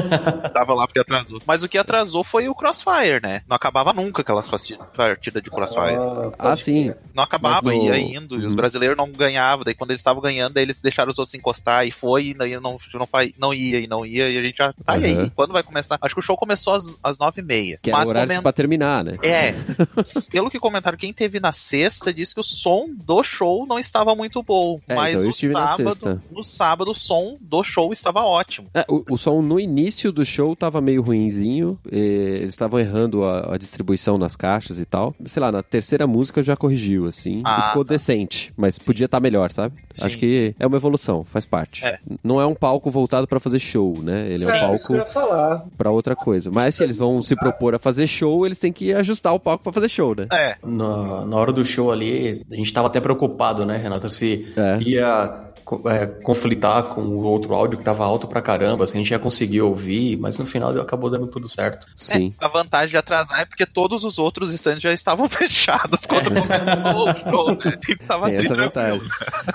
Tava 0.53 0.73
lá 0.73 0.87
porque 0.87 0.99
atrasou. 0.99 1.41
Mas 1.45 1.63
o 1.63 1.69
que 1.69 1.77
atrasou 1.77 2.23
foi 2.23 2.47
o 2.47 2.55
Crossfire, 2.55 3.19
né? 3.21 3.41
Não 3.47 3.55
acabava 3.55 3.84
nunca 3.93 4.21
aquelas 4.21 4.47
partidas 4.49 5.43
de 5.43 5.49
Crossfire. 5.49 5.95
Ah, 6.39 6.51
Ah, 6.51 6.55
sim. 6.55 6.93
Não 7.13 7.23
acabava, 7.23 7.71
no- 7.71 7.83
ia 7.85 7.97
indo. 7.97 8.35
E 8.35 8.45
os 8.45 8.51
Uhum. 8.51 8.55
brasileiros 8.55 8.97
não 8.97 9.11
ganhavam. 9.11 9.63
Daí 9.65 9.73
quando 9.73 9.91
eles 9.91 9.99
estavam 10.01 10.21
ganhando, 10.21 10.53
daí 10.53 10.63
eles 10.63 10.81
deixaram 10.81 11.11
os 11.11 11.19
outros 11.19 11.33
encostar 11.35 11.85
e 11.87 11.91
foi, 11.91 12.27
e 12.27 12.33
daí 12.33 12.59
não, 12.59 12.77
não, 12.93 13.05
fa- 13.07 13.19
não 13.37 13.53
ia 13.53 13.79
e 13.79 13.87
não 13.87 14.05
ia. 14.05 14.29
E 14.29 14.37
a 14.37 14.41
gente 14.43 14.57
já. 14.57 14.73
Tá, 14.85 14.93
Uhum. 14.95 15.03
aí? 15.03 15.29
Quando 15.35 15.53
vai 15.53 15.63
começar? 15.63 15.97
Acho 16.01 16.13
que 16.15 16.19
o 16.19 16.23
show 16.23 16.37
começou 16.37 16.73
às, 16.73 16.85
às 17.03 17.17
nove 17.19 17.41
e 17.41 17.43
meia. 17.43 17.79
Que 17.81 17.89
era 17.89 17.99
Mas 17.99 18.07
o 18.07 18.09
horário 18.11 18.27
comen- 18.29 18.41
pra 18.41 18.51
terminar, 18.53 19.03
né? 19.03 19.17
É. 19.23 19.53
Pelo 20.31 20.49
que 20.49 20.59
comentaram, 20.59 20.97
quem 20.97 21.13
teve 21.13 21.39
na 21.39 21.51
sexta 21.51 22.13
disse 22.13 22.33
que 22.33 22.39
o 22.39 22.43
som 22.43 22.87
do 22.93 23.23
show 23.23 23.65
não 23.65 23.79
estava 23.79 24.15
muito 24.15 24.41
bom. 24.43 24.79
É, 24.87 24.95
mas 24.95 25.09
então 25.11 25.21
eu 25.21 25.23
no 25.25 25.29
estive 25.29 25.53
na 25.53 25.67
sábado, 25.67 25.83
sexta. 25.89 26.21
no 26.31 26.43
sábado, 26.43 26.91
o 26.91 26.95
som 26.95 27.37
do 27.41 27.63
show 27.63 27.91
estava 27.93 28.23
ótimo. 28.23 28.69
É, 28.73 28.85
o, 28.89 29.03
o 29.11 29.17
som 29.17 29.41
no 29.41 29.59
início 29.59 30.11
do 30.11 30.25
show 30.25 30.55
tava 30.55 30.81
meio 30.81 31.01
ruinzinho, 31.01 31.79
e 31.91 31.97
eles 32.41 32.49
estavam 32.49 32.79
errando 32.79 33.23
a, 33.23 33.53
a 33.53 33.57
distribuição 33.75 34.17
nas 34.17 34.35
caixas 34.35 34.79
e 34.79 34.85
tal. 34.85 35.13
Sei 35.25 35.41
lá, 35.41 35.51
na 35.51 35.61
terceira 35.61 36.07
música 36.07 36.41
já 36.41 36.55
corrigiu, 36.55 37.05
assim, 37.05 37.41
Ah, 37.43 37.63
ficou 37.69 37.83
tá. 37.83 37.93
decente, 37.93 38.53
mas 38.55 38.79
podia 38.79 39.05
estar 39.05 39.19
melhor, 39.19 39.51
sabe? 39.51 39.75
Sim, 39.91 40.05
Acho 40.05 40.17
que 40.17 40.55
é 40.57 40.65
uma 40.65 40.77
evolução, 40.77 41.23
faz 41.25 41.45
parte. 41.45 41.85
É. 41.85 41.99
Não 42.23 42.39
é 42.39 42.45
um 42.45 42.55
palco 42.55 42.89
voltado 42.89 43.27
pra 43.27 43.39
fazer 43.39 43.59
show, 43.59 44.01
né? 44.01 44.27
Ele 44.29 44.45
é 44.45 44.47
um 44.47 44.51
É, 44.51 44.55
eu 44.55 44.59
palco 45.05 45.69
pra 45.77 45.91
outra 45.91 46.15
coisa. 46.15 46.49
Mas 46.49 46.75
se 46.75 46.83
eles 46.83 46.97
vão 46.97 47.21
se 47.21 47.35
propor 47.35 47.75
a 47.75 47.79
fazer 47.79 48.07
show, 48.07 48.45
eles 48.45 48.57
têm 48.59 48.71
que 48.71 48.93
ajustar 48.93 49.33
o 49.33 49.39
palco 49.39 49.63
pra 49.63 49.73
fazer 49.73 49.89
show, 49.89 50.15
né? 50.15 50.27
É. 50.31 50.55
Na, 50.63 51.25
na 51.25 51.35
hora 51.35 51.51
do 51.51 51.65
show 51.65 51.91
ali, 51.91 52.41
a 52.49 52.55
gente 52.55 52.71
tava 52.71 52.87
até 52.87 52.99
preocupado, 53.01 53.65
né, 53.65 53.77
Renato? 53.77 54.09
Se 54.09 54.47
É. 54.55 54.79
ia 54.81 55.44
é, 55.85 56.05
conflitar 56.05 56.83
com 56.83 57.01
o 57.01 57.23
outro 57.23 57.53
áudio 57.53 57.77
que 57.79 57.83
tava 57.83 58.03
alto 58.05 58.27
pra 58.27 58.41
caramba, 58.41 58.85
se 58.85 58.93
a 58.95 58.97
gente 58.97 59.11
ia 59.11 59.19
conseguir 59.19 59.61
ouvir, 59.61 60.17
mas 60.17 60.37
no 60.37 60.45
final 60.45 60.69
acabou 60.79 61.09
dando 61.09 61.27
tudo 61.27 61.47
certo. 61.49 61.87
Sim. 61.95 62.33
A 62.39 62.47
vantagem 62.47 62.89
de 62.89 62.97
atrasar 62.97 63.39
é 63.41 63.45
porque 63.45 63.65
todos 63.65 64.03
os 64.03 64.17
outros 64.19 64.53
stands 64.53 64.81
já 64.81 64.93
estavam 64.93 65.27
fechados 65.29 66.05
quando 66.05 66.29
começou 66.29 67.09
o 67.09 67.15
show, 67.17 67.49
né? 67.57 67.77
E 67.89 67.95
tava 67.95 68.27
Tem 68.27 68.35
essa 68.37 68.55
vantagem. 68.55 69.07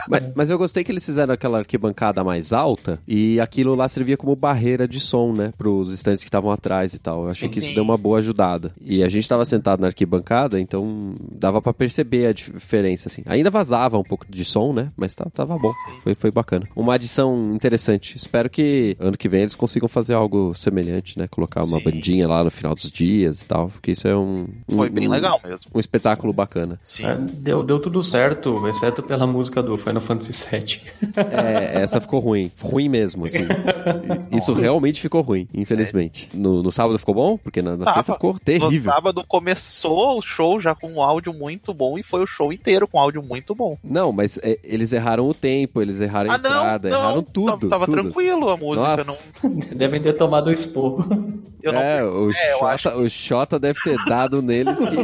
mas, 0.09 0.33
mas 0.35 0.51
eu 0.51 0.59
gostei 0.59 0.83
que 0.85 0.91
eles 0.93 1.05
fizeram 1.05 1.35
aquela 1.35 1.59
arquibancada 1.59 2.23
mais 2.25 2.53
alta 2.53 3.01
e 3.07 3.41
aquilo 3.41 3.75
lá 3.75 3.89
servia 3.89 4.17
como 4.17 4.35
barreira 4.35 4.87
de 4.89 5.01
som, 5.01 5.33
né? 5.33 5.53
Pros 5.57 5.91
estantes 5.93 6.21
que 6.23 6.29
estavam 6.29 6.51
atrás 6.51 6.93
e 6.95 6.99
tal. 6.99 7.25
Eu 7.25 7.31
achei 7.31 7.49
Sim, 7.49 7.53
que 7.53 7.59
isso 7.59 7.69
sim. 7.69 7.75
deu 7.75 7.83
uma 7.85 7.97
boa 7.97 8.19
ajudada. 8.19 8.73
E 8.81 9.03
a 9.03 9.09
gente 9.09 9.29
tava 9.29 9.45
sentado 9.45 9.81
na 9.81 9.87
arquibancada, 9.89 10.59
então 10.61 11.15
dava 11.33 11.61
pra 11.63 11.73
perceber 11.73 12.27
a 12.27 12.33
diferença, 12.33 13.09
assim. 13.09 13.23
Ainda 13.27 13.51
vazava 13.51 13.99
um 13.99 14.03
pouco 14.03 14.27
de 14.29 14.45
som, 14.45 14.73
né? 14.73 14.91
Mas 14.97 15.15
tá- 15.15 15.27
tava 15.33 15.57
bom. 15.59 15.73
Foi, 16.03 16.15
foi 16.15 16.31
bacana. 16.31 16.67
Uma 16.75 16.95
adição 16.95 17.53
interessante. 17.55 18.17
Espero 18.17 18.49
que 18.49 18.97
ano 18.99 19.17
que 19.19 19.29
vem 19.29 19.43
eles 19.43 19.55
consigam 19.55 19.89
fazer 19.89 20.15
algo 20.15 20.55
semelhante, 20.55 21.19
né? 21.19 21.27
Colocar 21.29 21.63
uma 21.65 21.79
Sim. 21.79 21.85
bandinha 21.85 22.27
lá 22.29 22.43
no 22.43 22.51
final 22.51 22.75
dos 22.75 22.91
dias 22.91 23.43
e 23.43 23.45
tal. 23.45 23.69
Porque 23.69 23.93
isso 23.93 24.09
é 24.09 24.17
um. 24.17 24.47
Foi 24.69 24.89
um- 24.89 24.93
bem 24.93 25.09
um- 25.09 25.11
legal 25.11 25.41
mesmo. 25.45 25.71
Um 25.75 25.81
espetáculo 25.81 26.33
bacana. 26.33 26.79
Sim. 26.83 27.05
É, 27.07 27.15
deu, 27.17 27.63
deu 27.63 27.79
tudo 27.81 28.03
certo, 28.03 28.67
exceto 28.67 29.03
pela 29.03 29.27
música 29.27 29.63
do 29.63 29.77
Final 29.77 30.01
Fantasy 30.01 30.33
VII. 30.51 30.81
É, 31.31 31.83
essa 31.83 32.01
ficou 32.01 32.21
ruim. 32.21 32.51
Ruim 32.61 32.89
mesmo, 32.89 33.27
assim. 33.27 33.41
Isso 34.33 34.53
realmente 34.53 35.01
ficou 35.01 35.21
ruim, 35.23 35.49
infelizmente. 35.53 36.29
No, 36.35 36.63
no 36.63 36.71
sábado 36.73 36.99
ficou 36.99 37.15
bom? 37.15 37.37
Porque 37.37 37.61
na, 37.63 37.77
na 37.77 37.85
Tava. 37.85 37.97
sexta 37.97 38.13
ficou 38.15 38.33
No 38.35 38.39
terrível. 38.41 38.93
sábado 38.93 39.25
começou 39.27 40.19
o 40.19 40.23
show 40.23 40.61
já 40.61 40.75
com 40.75 40.89
um 40.93 41.03
áudio 41.03 41.33
muito 41.33 41.73
bom 41.75 41.99
e 41.99 42.03
foi 42.03 42.23
o 42.23 42.27
show 42.27 42.53
inteiro 42.53 42.87
com 42.89 42.99
áudio 42.99 43.23
muito 43.23 43.55
bom. 43.55 43.77
Não, 43.83 44.13
mas 44.13 44.39
é, 44.43 44.59
eles 44.65 44.93
erraram 44.93 45.29
o 45.29 45.35
tempo, 45.35 45.81
eles 45.83 45.90
erraram 45.99 46.31
a 46.31 46.35
Ah, 46.35 46.39
não, 46.39 46.51
entrada, 46.51 46.91
não, 46.91 46.99
erraram 47.01 47.23
tudo. 47.23 47.69
tava, 47.71 47.87
tudo. 47.87 48.03
tranquilo 48.03 48.51
a 48.51 48.57
música, 48.59 48.97
Nossa. 48.99 49.31
não, 49.43 49.51
Devem 49.75 50.03
ter 50.03 50.13
tomado 50.13 50.49
o 50.49 50.53
esporro. 50.53 51.09
eu 51.63 51.73
não 51.73 51.81
é, 51.81 52.05
o, 52.05 52.31
é, 52.31 52.53
eu 52.53 52.59
Xota, 52.59 52.67
acho- 52.75 52.89
o 53.01 53.09
Xota 53.09 53.59
deve 53.59 53.81
ter 53.81 53.97
dado 54.05 54.43
neles 54.43 54.79
que. 54.79 54.97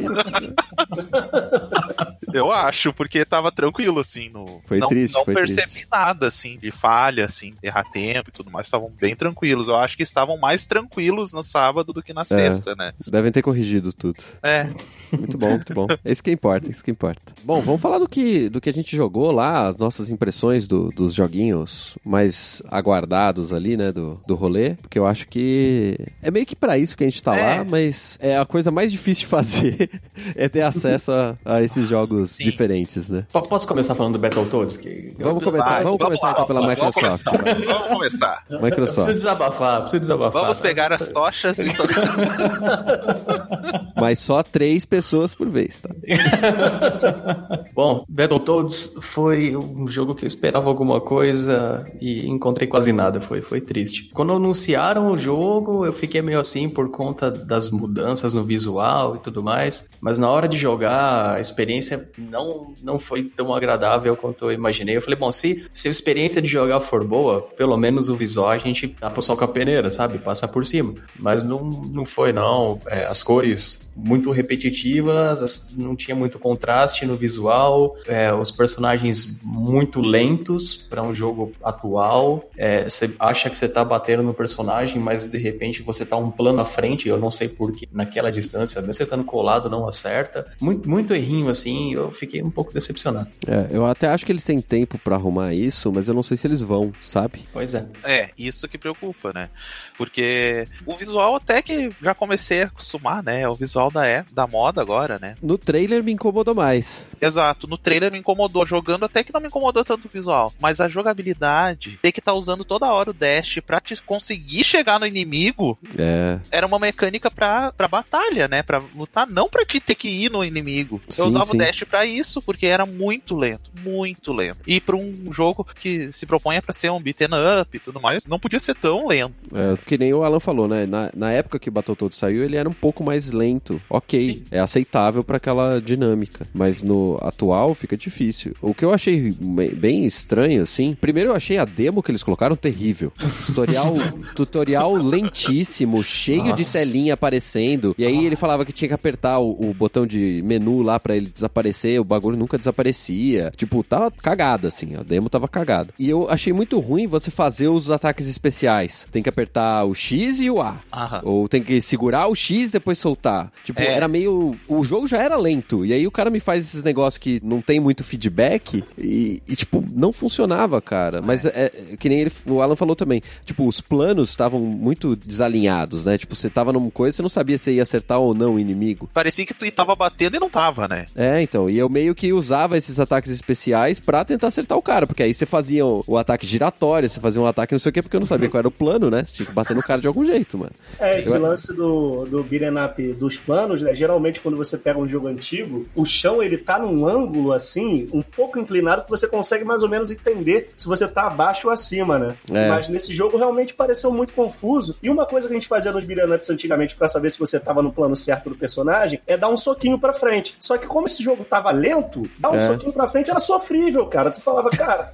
Eu 2.33 2.53
acho, 2.53 2.93
porque 2.93 3.25
tava 3.25 3.51
tranquilo, 3.51 3.99
assim. 4.01 4.29
No... 4.29 4.61
Foi 4.67 4.79
não, 4.79 4.89
triste, 4.89 5.15
Não 5.15 5.25
foi 5.25 5.33
percebi 5.35 5.71
triste. 5.71 5.87
nada, 5.91 6.27
assim, 6.29 6.59
de 6.59 6.71
falha, 6.71 7.25
assim, 7.25 7.53
de 7.63 7.69
errar 7.69 7.85
tempo 7.85 8.29
e 8.29 8.33
tudo 8.33 8.51
mais. 8.51 8.67
Estavam 8.67 8.91
bem 9.01 9.17
tranquilos. 9.17 9.69
Eu 9.69 9.77
acho 9.77 9.97
que 9.97 10.03
estavam 10.03 10.37
mais 10.37 10.67
tranquilos 10.67 11.33
no 11.33 11.43
sábado 11.43 11.95
do 11.95 12.03
que 12.03 12.13
na 12.13 12.25
sexta, 12.27 12.75
né? 12.75 12.93
Devem 13.07 13.33
ter 13.33 13.41
corrigido 13.41 13.91
tudo. 13.93 14.19
É. 14.43 14.69
Muito 15.13 15.39
bom, 15.39 15.49
muito 15.51 15.73
bom. 15.73 15.87
É 16.05 16.13
isso 16.13 16.23
que 16.23 16.31
importa, 16.31 16.69
é 16.69 16.71
isso 16.71 16.85
que 16.85 16.91
importa. 16.91 17.33
Bom, 17.43 17.63
vamos 17.63 17.81
falar 17.81 17.99
do 17.99 18.09
que, 18.09 18.51
do 18.51 18.61
que 18.61 18.69
a 18.69 18.73
gente 18.73 18.95
jogou 18.95 19.33
lá, 19.33 19.69
as 19.69 19.77
nossas 19.77 20.11
impressões 20.11 20.67
do- 20.67 20.76
dos 20.95 21.15
joguinhos 21.15 21.97
mais 22.05 22.63
aguardados 22.71 23.53
ali, 23.53 23.77
né, 23.77 23.93
do, 23.93 24.21
do 24.27 24.35
rolê. 24.35 24.75
Porque 24.75 24.99
eu 24.99 25.07
acho 25.07 25.27
que 25.29 25.99
é 26.23 26.31
meio 26.31 26.47
que 26.47 26.55
pra 26.57 26.79
isso 26.79 26.97
que 26.97 27.05
a 27.05 27.07
gente 27.09 27.23
tá 27.23 27.37
É. 27.37 27.59
lá, 27.59 27.65
mas 27.65 28.19
é 28.21 28.37
a 28.39 28.45
coisa 28.45 28.71
mais 28.71 28.91
difícil 28.93 29.23
de 29.23 29.27
fazer 29.27 29.91
é 30.37 30.49
ter 30.49 30.63
acesso 30.63 31.13
a, 31.13 31.37
a 31.45 31.63
esses 31.63 31.89
jogos 31.89 32.33
Sim. 32.33 32.45
diferentes, 32.45 33.09
né? 33.11 33.27
Po- 33.33 33.43
Posso 33.49 33.67
começar 33.67 33.95
falando 33.95 34.15
do 34.15 34.19
Battletoads? 34.19 34.77
Que 34.77 35.15
Vamos 35.19 35.43
começar, 35.43 35.71
Vai, 35.71 35.85
vamos 35.85 36.03
começar 36.03 36.27
lá, 36.27 36.33
então 36.33 36.47
pela 36.47 36.61
vamos 36.61 36.75
Microsoft. 36.77 37.25
começar. 37.25 37.55
Vamos 37.67 37.89
começar. 37.89 38.45
Eu 38.51 38.59
preciso 38.59 38.65
Microsoft. 38.65 39.13
desabafar, 39.13 39.81
preciso 39.83 40.01
desabafar. 40.01 40.43
Vamos 40.43 40.61
pegar 40.61 40.93
as 40.93 41.09
tochas 41.09 41.59
e 41.59 41.73
tocar. 41.75 42.17
Mas 43.97 44.19
só 44.19 44.43
três 44.43 44.85
pessoas 44.85 45.35
por 45.35 45.49
vez, 45.49 45.81
tá? 45.81 45.91
Bom, 47.75 48.05
Battletoads 48.09 48.95
foi 49.03 49.57
um 49.57 49.87
jogo 49.89 50.15
que 50.15 50.25
eu 50.25 50.29
esperava 50.29 50.69
alguma 50.69 51.01
coisa 51.01 51.87
e 52.01 52.27
encontrei 52.29 52.69
quase 52.69 52.93
nada, 52.93 53.21
foi, 53.21 53.43
foi 53.43 53.61
triste. 53.61 54.11
Quando 54.13 54.33
anunciaram 54.33 55.11
o 55.11 55.19
jogo, 55.19 55.85
eu 55.85 55.93
fiquei 55.93 56.23
meio 56.23 56.41
assim 56.41 56.69
por 56.69 56.91
conta 56.91 57.31
das 57.31 57.71
mudanças 57.71 58.33
no 58.33 58.45
visual 58.45 59.17
e 59.17 59.19
tudo 59.19 59.43
mais, 59.43 59.89
mas 60.01 60.19
na 60.19 60.31
hora 60.31 60.49
de 60.49 60.57
jogar, 60.57 61.35
a 61.35 61.41
experiência 61.41 62.09
não, 62.19 62.75
não 62.83 62.99
foi 62.99 63.25
tão 63.25 63.55
agradável 63.55 64.17
quanto 64.17 64.45
eu 64.47 64.53
imaginei. 64.53 64.97
Eu 64.97 65.03
falei, 65.03 65.19
bom, 65.19 65.33
se, 65.33 65.67
se 65.73 65.89
a 65.89 65.91
experiência 65.91 66.41
de 66.41 66.49
jogar 66.49 66.81
for 66.81 67.05
boa, 67.05 67.43
pelo 67.57 67.77
menos 67.77 68.09
o 68.09 68.17
visual 68.17 68.51
a 68.51 68.59
gente 68.59 68.95
dá 69.01 69.13
sol 69.21 69.37
com 69.37 69.45
a 69.45 69.49
peneira, 69.49 69.91
sabe? 69.91 70.19
Passa 70.19 70.47
por 70.47 70.65
cima. 70.65 70.95
Mas 71.19 71.43
não, 71.43 71.61
não 71.65 72.05
foi, 72.07 72.33
não. 72.33 72.79
É, 72.87 73.05
as 73.07 73.23
cores 73.23 73.91
muito 73.97 74.31
repetitivas, 74.31 75.43
as- 75.43 75.69
não 75.77 75.96
tinha 75.97 76.15
muito 76.15 76.39
contraste 76.39 77.05
no 77.07 77.17
visual, 77.17 77.97
é, 78.07 78.33
os 78.33 78.51
personagens 78.51 79.41
muito 79.43 80.01
lentos 80.01 80.77
para 80.77 81.03
um 81.03 81.15
jogo 81.15 81.53
atual. 81.63 82.49
É, 82.57 82.89
Você 82.89 83.15
acha 83.19 83.51
que 83.51 83.57
você 83.59 83.69
tá 83.69 83.85
batendo 83.85 84.23
no 84.23 84.35
personagem, 84.35 85.01
mas 85.01 85.29
de 85.29 85.39
repente 85.39 85.83
você 85.83 86.05
tá 86.05 86.17
um 86.17 86.31
plano 86.31 86.61
à 86.61 86.65
frente, 86.65 87.09
eu 87.09 87.19
não 87.19 87.31
sei 87.31 87.49
porquê, 87.49 87.89
naquela 87.93 88.31
distância, 88.31 88.81
mesmo 88.81 88.95
você 88.95 89.03
estando 89.03 89.25
colado, 89.25 89.69
não 89.71 89.87
acerta. 89.87 90.45
Muito, 90.61 90.89
muito 90.89 91.15
errinho 91.15 91.49
assim, 91.49 91.95
eu 91.95 92.11
fiquei 92.11 92.43
um 92.43 92.51
pouco 92.51 92.73
decepcionado. 92.73 93.29
É, 93.47 93.69
eu 93.71 93.85
até 93.87 94.09
acho 94.09 94.25
que 94.25 94.33
eles 94.33 94.45
têm 94.45 94.61
tempo 94.61 94.99
pra 94.99 95.17
arrumar 95.17 95.55
isso, 95.55 95.93
mas 95.93 96.09
eu 96.09 96.15
não 96.15 96.23
sei 96.23 96.37
se 96.37 96.47
eles 96.47 96.61
vão, 96.61 96.93
sabe? 97.03 97.45
Pois 97.53 97.75
é. 97.75 97.87
É, 98.05 98.31
isso 98.39 98.69
que 98.69 98.79
preocupa, 98.79 99.33
né? 99.33 99.49
Porque 99.97 100.67
o 100.85 100.97
visual 100.97 101.37
até 101.37 101.63
que 101.63 101.91
já 102.03 102.15
comecei 102.15 102.63
a 102.63 102.67
acostumar, 102.67 103.23
né? 103.23 103.49
O 103.49 103.55
visual 103.55 103.91
da, 103.91 104.07
é, 104.07 104.25
da 104.33 104.47
moda 104.47 104.81
agora, 104.81 105.19
né? 105.19 105.35
No 105.43 105.59
trailer 105.87 106.05
me 106.05 106.13
incomodou 106.13 106.55
mais. 106.55 107.09
Exato, 107.21 107.67
no 107.67 107.79
trailer 107.79 108.11
me 108.11 108.19
incomodou, 108.19 108.67
jogando 108.67 109.05
até 109.05 109.23
que 109.23 109.33
não 109.33 109.41
me 109.41 109.47
incomodou 109.47 109.85
tanto 109.85 110.07
o 110.07 110.11
visual. 110.11 110.53
Mas 110.61 110.81
a 110.81 110.89
jogabilidade, 110.89 111.99
ter 112.03 112.13
que 112.13 112.21
estar 112.21 112.33
tá 112.33 112.39
usando 112.39 112.65
toda 112.65 112.93
hora 112.93 113.11
o 113.11 113.15
dash 113.15 113.61
pra 113.65 113.81
te 113.81 114.01
conseguir 114.03 114.65
chegar 114.65 114.99
no 114.99 115.07
inimigo, 115.07 115.79
é. 115.97 116.39
era 116.51 116.67
uma 116.67 116.79
mecânica 116.79 117.31
pra, 117.31 117.73
pra 117.73 117.89
batalha, 117.89 118.49
né? 118.49 118.63
Pra 118.63 118.83
lutar, 118.95 119.27
não 119.27 119.49
pra 119.49 119.65
te 119.65 119.81
ter 119.81 119.95
que 119.95 120.09
ir 120.09 120.31
no 120.31 120.45
inimigo. 120.45 121.01
Sim, 121.09 121.23
Eu 121.23 121.29
usava 121.29 121.47
sim. 121.47 121.55
o 121.55 121.59
dash 121.59 121.85
pra 121.85 122.05
isso, 122.05 122.43
porque 122.43 122.67
era 122.67 122.85
muito 122.85 123.37
lento, 123.37 123.71
muito 123.83 124.33
lento. 124.33 124.59
E 124.67 124.81
pra 124.81 124.97
um 124.97 125.33
jogo 125.33 125.65
que 125.65 126.11
se 126.11 126.27
propõe 126.27 126.61
pra 126.61 126.73
ser 126.73 126.91
um 126.91 127.01
beat'em 127.01 127.29
up 127.61 127.77
e 127.77 127.81
tudo 127.81 128.01
mais, 128.01 128.27
não 128.27 128.39
podia 128.39 128.61
ser 128.61 128.75
tão 128.75 129.07
lento. 129.07 129.35
É, 129.55 129.77
que 129.87 129.97
nem 129.97 130.13
o 130.13 130.23
Alan 130.25 130.41
falou, 130.41 130.67
né? 130.67 130.87
Na, 130.87 131.11
na 131.15 131.33
época 131.33 131.59
que 131.59 131.69
o 131.69 131.73
Battletoads 131.73 132.19
saiu, 132.19 132.45
ele 132.45 132.57
era 132.57 132.69
um 132.69 132.73
pouco 132.73 133.05
mais 133.05 133.31
lento. 133.31 133.81
Ok, 133.89 134.21
Sim. 134.21 134.45
é 134.51 134.59
aceitável 134.59 135.23
pra 135.23 135.37
aquela 135.37 135.76
dinâmica. 135.81 136.47
Mas 136.55 136.83
no 136.83 137.19
atual 137.23 137.75
fica 137.75 137.97
difícil. 137.97 138.55
O 138.61 138.75
que 138.75 138.85
eu 138.85 138.93
achei 138.93 139.31
bem- 139.31 140.05
estranho, 140.07 140.63
assim. 140.63 140.97
Primeiro 141.01 141.31
eu 141.31 141.35
achei 141.37 141.59
a 141.59 141.65
demo 141.65 142.03
que 142.03 142.11
eles 142.11 142.23
colocaram 142.23 142.57
terrível. 142.57 143.13
Tutorial, 143.47 143.95
tutorial 144.35 144.95
lentíssimo, 144.95 146.03
cheio 146.03 146.45
de 146.55 146.63
Nossa. 146.63 146.73
telinha 146.79 147.15
aparecendo. 147.15 147.95
E 147.99 148.05
aí 148.07 148.25
ele 148.25 148.37
falava 148.37 148.65
que 148.65 148.73
tinha 148.73 148.89
que 148.89 148.95
apertar 148.95 149.39
o, 149.39 149.51
o 149.71 149.75
botão 149.75 150.07
de 150.07 150.43
menu 150.45 150.83
lá 150.83 150.99
pra 151.01 151.17
ele 151.17 151.27
desaparecer. 151.33 152.01
O 152.01 152.05
bagulho 152.05 152.37
nunca 152.37 152.57
desaparecia. 152.59 153.53
Tipo, 153.57 153.83
tava 153.83 154.11
cagada, 154.11 154.69
assim. 154.69 154.95
A 154.97 155.03
demo 155.03 155.29
tava 155.29 155.49
cagada. 155.49 155.93
E 155.99 156.09
eu 156.09 156.29
achei 156.31 156.53
muito 156.53 156.79
ruim 156.79 157.07
você 157.07 157.31
fazer 157.31 157.69
os 157.69 157.91
ataques 157.91 158.29
especiais. 158.29 159.07
Tem 159.11 159.23
que 159.23 159.29
apertar 159.29 159.85
o 159.85 159.95
X 159.95 160.41
e 160.41 160.51
o 160.51 160.61
A. 160.61 160.79
Aham. 160.93 161.21
Ou 161.25 161.49
tem 161.49 161.63
que 161.63 161.81
segurar 161.81 162.29
o 162.29 162.35
X 162.35 162.69
e 162.69 162.73
depois 162.73 162.99
soltar. 162.99 163.53
Tipo, 163.65 163.81
É. 163.81 163.93
era 163.93 164.09
meio. 164.09 164.55
O 164.69 164.85
jogo 164.85 165.07
já 165.09 165.19
era 165.23 165.37
lento. 165.37 165.66
E 165.85 165.93
aí 165.93 166.07
o 166.07 166.11
cara 166.11 166.31
me 166.31 166.41
faz 166.41 166.67
esses 166.67 166.83
negócios 166.83 167.19
que 167.19 167.41
não 167.43 167.61
tem 167.61 167.81
muito 167.81 168.05
feedback 168.05 168.85
e, 168.99 169.43
e, 169.49 169.57
tipo, 169.57 169.85
não 169.93 170.13
funcionava, 170.13 170.81
cara. 170.81 171.21
Mas 171.23 171.45
é, 171.45 171.71
é 171.93 171.97
que 171.97 172.09
nem 172.09 172.21
ele, 172.21 172.33
o 172.47 172.61
Alan 172.61 172.77
falou 172.77 172.95
também. 172.95 173.23
Tipo, 173.45 173.67
os 173.67 173.81
planos 173.81 174.31
estavam 174.31 174.61
muito 174.61 175.17
desalinhados, 175.17 176.05
né? 176.05 176.17
Tipo, 176.19 176.35
você 176.35 176.49
tava 176.51 176.73
numa 176.73 176.91
coisa, 176.91 177.17
você 177.17 177.23
não 177.23 177.29
sabia 177.29 177.59
se 177.59 177.73
ia 177.73 177.83
acertar 177.83 178.19
ou 178.19 178.35
não 178.35 178.55
o 178.55 178.59
inimigo. 178.59 179.09
Parecia 179.13 179.45
que 179.47 179.55
tu 179.55 179.71
tava 179.71 179.95
batendo 179.97 180.37
e 180.37 180.41
não 180.41 180.49
tava, 180.51 180.87
né? 180.89 181.07
É, 181.15 181.41
então. 181.43 181.69
E 181.69 181.77
eu 181.79 181.89
meio 181.89 182.15
que 182.15 182.33
usava 182.33 182.77
esses 182.79 182.99
ataques 183.01 183.31
especiais 183.31 183.99
pra 184.01 184.25
tentar 184.25 184.49
acertar 184.49 184.77
o 184.79 184.83
cara. 184.83 185.07
Porque 185.07 185.23
aí 185.23 185.33
você 185.35 185.47
fazia 185.47 185.85
o, 185.85 186.05
o 186.07 186.17
ataque 186.17 186.47
giratório, 186.47 187.09
você 187.09 187.21
fazia 187.21 187.41
um 187.41 187.47
ataque 187.47 187.75
não 187.75 187.79
sei 187.79 187.91
o 187.91 187.93
quê, 187.93 188.03
porque 188.03 188.17
eu 188.17 188.21
não 188.21 188.27
sabia 188.27 188.49
qual 188.49 188.59
era 188.61 188.69
o 188.69 188.71
plano, 188.71 189.11
né? 189.11 189.25
Você 189.25 189.37
tinha 189.37 189.47
que 189.47 189.53
bater 189.53 189.75
no 189.75 189.83
cara 189.83 190.01
de 190.01 190.07
algum 190.07 190.25
jeito, 190.25 190.57
mano. 190.59 190.73
É, 190.99 191.19
esse 191.19 191.33
Eu- 191.33 191.41
lance 191.41 191.73
do, 191.73 192.25
do 192.27 192.43
beat'em 192.43 192.77
up 192.85 193.13
dos 193.15 193.39
planos, 193.39 193.83
né? 193.83 193.95
Geralmente 193.95 194.41
quando 194.41 194.57
você 194.57 194.77
pega 194.79 194.99
um 194.99 195.09
jogo 195.09 195.27
antigo, 195.29 195.47
o 195.95 196.05
chão 196.05 196.43
ele 196.43 196.57
tá 196.59 196.79
num 196.79 197.07
ângulo 197.07 197.53
assim, 197.53 198.07
um 198.13 198.23
pouco 198.23 198.59
inclinado, 198.59 199.05
que 199.05 199.11
você 199.11 199.27
consegue 199.27 199.65
mais 199.65 199.83
ou 199.83 199.89
menos 199.89 200.11
entender 200.11 200.71
se 200.77 200.87
você 200.87 201.07
tá 201.07 201.27
abaixo 201.27 201.69
ou 201.69 201.73
acima, 201.73 202.19
né? 202.19 202.37
É. 202.51 202.69
Mas 202.69 202.89
nesse 202.89 203.13
jogo 203.15 203.37
realmente 203.37 203.75
pareceu 203.75 204.11
muito 204.13 204.33
confuso. 204.35 204.97
E 205.03 205.09
uma 205.11 205.27
coisa 205.27 205.47
que 205.49 205.55
a 205.55 205.57
gente 205.57 205.69
fazia 205.69 205.93
nos 205.93 206.05
beat'em 206.05 206.35
ups 206.35 206.51
antigamente 206.51 206.97
pra 206.97 207.09
saber 207.09 207.31
se 207.31 207.39
você 207.39 207.59
tava 207.61 207.83
no 207.83 207.93
plano 207.93 208.17
certo 208.17 208.51
do 208.51 208.57
personagem 208.57 209.21
é 209.27 209.37
dar 209.37 209.49
um 209.49 209.57
soquinho 209.57 209.99
pra 209.99 210.13
frente. 210.13 210.57
Só 210.61 210.77
que 210.79 210.87
como 210.87 211.07
esse 211.07 211.23
jogo 211.23 211.45
tava 211.45 211.71
lento, 211.71 212.23
dar 212.39 212.51
um 212.51 212.57
É. 212.57 212.59
soquinho 212.59 212.93
pra 212.93 213.09
frente 213.09 213.31
era 213.31 213.39
sofrível, 213.39 214.07
cara. 214.07 214.31
Tu 214.31 214.41
falava, 214.41 214.71
cara, 214.71 215.13